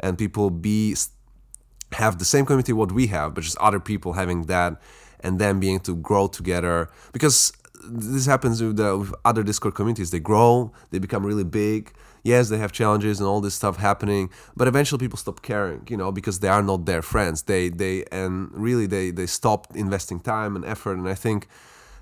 and 0.01 0.19
people 0.19 0.51
be 0.51 0.95
have 1.93 2.19
the 2.19 2.25
same 2.25 2.45
community 2.45 2.73
what 2.73 2.93
we 2.93 3.07
have, 3.07 3.35
but 3.35 3.43
just 3.43 3.57
other 3.59 3.81
people 3.81 4.15
having 4.15 4.43
that, 4.45 4.81
and 5.21 5.39
then 5.39 5.61
being 5.61 5.81
to 5.81 5.95
grow 5.97 6.27
together. 6.27 6.91
Because 7.13 7.53
this 7.89 8.27
happens 8.27 8.63
with, 8.63 8.77
the, 8.77 8.99
with 8.99 9.15
other 9.25 9.43
Discord 9.43 9.75
communities. 9.75 10.11
They 10.11 10.19
grow, 10.19 10.73
they 10.91 10.99
become 10.99 11.25
really 11.25 11.45
big. 11.45 11.93
Yes, 12.27 12.49
they 12.49 12.59
have 12.59 12.73
challenges 12.73 13.21
and 13.21 13.29
all 13.29 13.41
this 13.41 13.55
stuff 13.55 13.77
happening, 13.77 14.31
but 14.57 14.67
eventually 14.67 14.99
people 14.99 15.17
stop 15.17 15.43
caring, 15.43 15.83
you 15.89 15.97
know, 15.97 16.11
because 16.11 16.41
they 16.41 16.49
are 16.49 16.63
not 16.63 16.85
their 16.85 17.03
friends. 17.03 17.43
They 17.43 17.69
they 17.83 18.05
and 18.11 18.51
really 18.53 18.87
they 18.87 19.13
they 19.13 19.27
stop 19.27 19.61
investing 19.75 20.19
time 20.19 20.57
and 20.57 20.65
effort. 20.65 20.97
And 20.99 21.09
I 21.09 21.15
think 21.15 21.47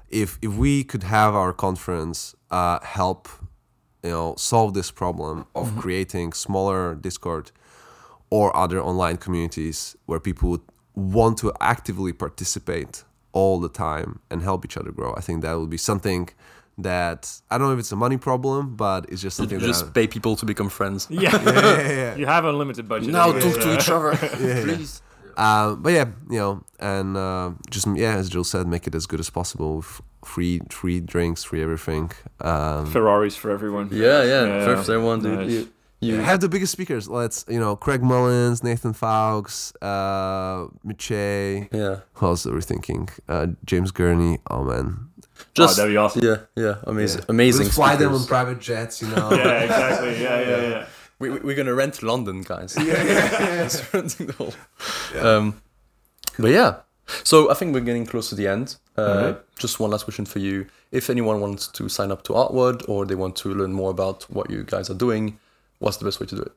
if 0.09 0.39
if 0.41 0.53
we 0.55 0.83
could 0.83 1.03
have 1.03 1.35
our 1.35 1.53
conference 1.53 2.35
uh, 2.51 2.79
help, 2.99 3.29
you 4.03 4.11
know, 4.11 4.35
solve 4.39 4.73
this 4.73 4.91
problem 4.91 5.37
of 5.55 5.67
mm-hmm. 5.67 5.81
creating 5.81 6.33
smaller 6.33 6.95
Discord 6.95 7.51
or 8.31 8.57
other 8.57 8.81
online 8.81 9.19
communities 9.19 9.97
where 10.07 10.21
people 10.21 10.49
would 10.51 10.67
want 10.95 11.39
to 11.39 11.53
actively 11.61 12.13
participate 12.13 13.05
all 13.33 13.61
the 13.61 13.69
time 13.69 14.21
and 14.31 14.43
help 14.43 14.65
each 14.65 14.77
other 14.77 14.93
grow. 14.93 15.13
I 15.17 15.21
think 15.21 15.43
that 15.43 15.59
would 15.59 15.71
be 15.71 15.83
something 15.91 16.31
that 16.79 17.41
I 17.51 17.59
don't 17.59 17.69
know 17.69 17.75
if 17.75 17.79
it's 17.79 17.93
a 17.93 17.97
money 17.97 18.17
problem, 18.17 18.77
but 18.77 19.07
it's 19.09 19.23
just 19.23 19.37
something 19.37 19.61
you 19.61 19.61
that 19.61 19.67
just 19.67 19.87
I, 19.87 19.91
pay 19.91 20.07
people 20.07 20.37
to 20.37 20.47
become 20.47 20.69
friends. 20.69 21.09
Yeah, 21.15 21.31
yeah, 21.43 21.53
yeah, 21.53 21.89
yeah. 21.89 22.17
you 22.17 22.27
have 22.27 22.45
unlimited 22.45 22.89
budget. 22.89 23.11
Now 23.11 23.33
talk 23.33 23.61
to 23.61 23.75
each 23.75 23.89
other, 23.89 24.17
please. 24.17 25.01
Uh, 25.37 25.75
but 25.75 25.93
yeah, 25.93 26.07
you 26.31 26.39
know, 26.39 26.65
and 26.79 27.17
uh, 27.17 27.53
just 27.71 27.87
yeah, 27.95 28.17
as 28.17 28.29
Jill 28.29 28.45
said, 28.45 28.67
make 28.67 28.87
it 28.87 28.95
as 28.95 29.07
good 29.07 29.21
as 29.21 29.31
possible. 29.31 29.77
with 29.77 30.01
Free, 30.25 30.61
free 30.71 31.01
drinks, 31.01 31.45
free 31.45 31.63
everything. 31.63 32.11
Um, 32.41 32.87
Ferraris 32.87 33.37
for 33.37 33.51
everyone. 33.51 33.91
Yeah, 33.93 34.23
yeah, 34.23 34.47
yeah. 34.47 34.65
for 34.65 34.93
everyone, 34.95 35.23
dude. 35.23 35.39
Nice. 35.39 35.67
You 36.01 36.17
have 36.17 36.41
the 36.41 36.49
biggest 36.49 36.73
speakers. 36.73 37.09
Let's 37.09 37.45
you 37.49 37.59
know 37.59 37.77
Craig 37.77 38.03
Mullins, 38.03 38.63
Nathan 38.63 38.93
Fowkes, 38.93 39.73
uh, 39.81 40.69
Miche. 40.85 41.69
Yeah. 41.73 42.01
Who 42.15 42.27
else 42.27 42.47
are 42.47 42.55
we 42.55 42.61
thinking? 42.61 43.09
Uh, 43.29 43.49
James 43.65 43.91
Gurney. 43.91 44.39
Oh 44.51 44.65
man. 44.65 45.09
Just, 45.55 45.79
oh, 45.79 45.83
that'd 45.83 45.93
be 45.93 45.97
awesome. 45.97 46.25
Yeah, 46.25 46.37
yeah, 46.57 46.77
amazing, 46.85 47.21
yeah. 47.21 47.27
amazing. 47.29 47.65
Just 47.67 47.77
fly 47.77 47.97
them 47.97 48.15
on 48.15 48.25
private 48.27 48.61
jets, 48.61 49.03
you 49.03 49.09
know. 49.09 49.31
yeah, 49.33 49.63
exactly. 49.63 50.23
Yeah, 50.23 50.41
yeah, 50.41 50.69
yeah. 50.69 50.87
We, 51.19 51.31
we're 51.31 51.57
gonna 51.57 51.75
rent 51.75 52.03
London, 52.03 52.43
guys. 52.43 52.77
Yeah, 52.79 53.03
yeah, 53.03 53.35
yeah. 53.35 53.69
renting 53.93 54.27
the 54.27 54.33
whole. 54.33 54.55
Yeah. 55.15 55.21
Um, 55.21 55.63
but 56.39 56.51
yeah, 56.51 56.81
so 57.23 57.51
I 57.51 57.55
think 57.55 57.75
we're 57.75 57.81
getting 57.81 58.07
close 58.07 58.29
to 58.31 58.35
the 58.35 58.49
end. 58.49 58.77
Uh, 58.97 59.03
mm-hmm. 59.03 59.41
Just 59.59 59.81
one 59.81 59.91
last 59.91 60.05
question 60.05 60.25
for 60.25 60.39
you: 60.39 60.67
If 60.91 61.11
anyone 61.11 61.41
wants 61.41 61.69
to 61.69 61.89
sign 61.89 62.11
up 62.11 62.23
to 62.25 62.33
Artwod 62.33 62.89
or 62.89 63.07
they 63.07 63.15
want 63.15 63.37
to 63.37 63.55
learn 63.55 63.73
more 63.73 63.91
about 63.91 64.25
what 64.31 64.51
you 64.51 64.65
guys 64.65 64.91
are 64.91 64.95
doing, 64.95 65.39
what's 65.79 65.97
the 65.99 66.05
best 66.05 66.21
way 66.21 66.27
to 66.27 66.37
do 66.37 66.43
it? 66.43 66.53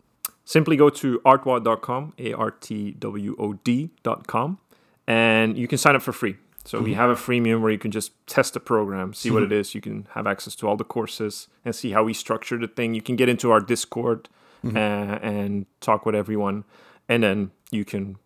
Simply 0.45 0.77
go 0.77 0.89
to 0.89 1.19
artwod.com, 1.25 2.13
A 2.17 2.33
R 2.33 2.51
T 2.51 2.91
W 2.91 3.35
O 3.37 3.53
D.com, 3.53 4.59
and 5.05 5.57
you 5.57 5.67
can 5.67 5.77
sign 5.77 5.95
up 5.95 6.01
for 6.01 6.13
free. 6.13 6.37
So 6.67 6.79
mm-hmm. 6.79 6.85
we 6.85 6.93
have 6.95 7.09
a 7.09 7.15
freemium 7.15 7.61
where 7.61 7.71
you 7.71 7.77
can 7.77 7.91
just 7.91 8.11
test 8.27 8.53
the 8.53 8.59
program, 8.59 9.13
see 9.13 9.29
mm-hmm. 9.29 9.35
what 9.35 9.43
it 9.43 9.53
is. 9.53 9.73
You 9.73 9.79
can 9.79 10.05
have 10.15 10.27
access 10.27 10.53
to 10.55 10.67
all 10.67 10.75
the 10.75 10.83
courses 10.83 11.47
and 11.63 11.73
see 11.73 11.91
how 11.91 12.03
we 12.03 12.13
structure 12.13 12.57
the 12.57 12.67
thing. 12.67 12.93
You 12.93 13.01
can 13.01 13.15
get 13.15 13.29
into 13.29 13.51
our 13.51 13.61
Discord 13.61 14.27
mm-hmm. 14.65 14.75
uh, 14.75 15.15
and 15.25 15.65
talk 15.79 16.05
with 16.05 16.13
everyone, 16.13 16.65
and 17.07 17.23
then 17.23 17.51
you 17.71 17.85
can 17.85 18.17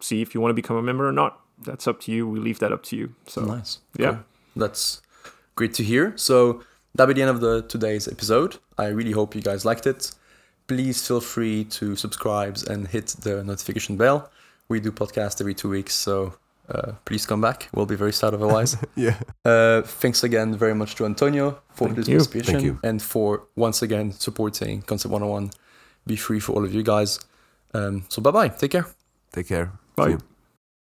see 0.00 0.20
if 0.20 0.34
you 0.34 0.40
want 0.40 0.50
to 0.50 0.54
become 0.54 0.76
a 0.76 0.82
member 0.82 1.08
or 1.08 1.12
not. 1.12 1.38
That's 1.62 1.86
up 1.86 2.00
to 2.00 2.12
you. 2.12 2.26
We 2.26 2.40
leave 2.40 2.58
that 2.58 2.72
up 2.72 2.82
to 2.84 2.96
you. 2.96 3.14
So 3.28 3.42
nice. 3.42 3.78
Yeah, 3.96 4.10
cool. 4.10 4.24
that's 4.56 5.00
great 5.54 5.72
to 5.74 5.84
hear. 5.84 6.12
So 6.16 6.64
that'll 6.96 7.14
be 7.14 7.20
the 7.20 7.22
end 7.22 7.30
of 7.30 7.40
the 7.40 7.62
today's 7.62 8.08
episode. 8.08 8.56
I 8.78 8.86
really 8.86 9.12
hope 9.12 9.36
you 9.36 9.42
guys 9.42 9.64
liked 9.64 9.86
it. 9.86 10.10
Please 10.66 11.06
feel 11.06 11.20
free 11.20 11.64
to 11.64 11.94
subscribe 11.94 12.58
and 12.68 12.88
hit 12.88 13.08
the 13.20 13.44
notification 13.44 13.96
bell. 13.96 14.28
We 14.68 14.80
do 14.80 14.90
podcast 14.90 15.40
every 15.40 15.54
two 15.54 15.68
weeks, 15.68 15.94
so 15.94 16.34
uh, 16.70 16.92
please 17.04 17.26
come 17.26 17.40
back. 17.40 17.68
We'll 17.74 17.86
be 17.86 17.96
very 17.96 18.12
sad 18.12 18.34
otherwise. 18.34 18.76
yeah. 18.96 19.16
Uh, 19.44 19.82
thanks 19.82 20.22
again 20.24 20.56
very 20.56 20.74
much 20.74 20.94
to 20.96 21.04
Antonio 21.04 21.60
for 21.72 21.88
Thank 21.88 21.96
this 21.96 22.08
you. 22.08 22.16
participation 22.16 22.78
and 22.82 23.02
for 23.02 23.46
once 23.56 23.82
again 23.82 24.12
supporting 24.12 24.82
Concept 24.82 25.12
101. 25.12 25.50
Be 26.06 26.16
free 26.16 26.40
for 26.40 26.52
all 26.52 26.64
of 26.64 26.74
you 26.74 26.82
guys. 26.82 27.20
Um, 27.74 28.04
so 28.08 28.22
bye 28.22 28.30
bye. 28.30 28.48
Take 28.48 28.72
care. 28.72 28.86
Take 29.32 29.48
care. 29.48 29.72
Bye. 29.96 30.18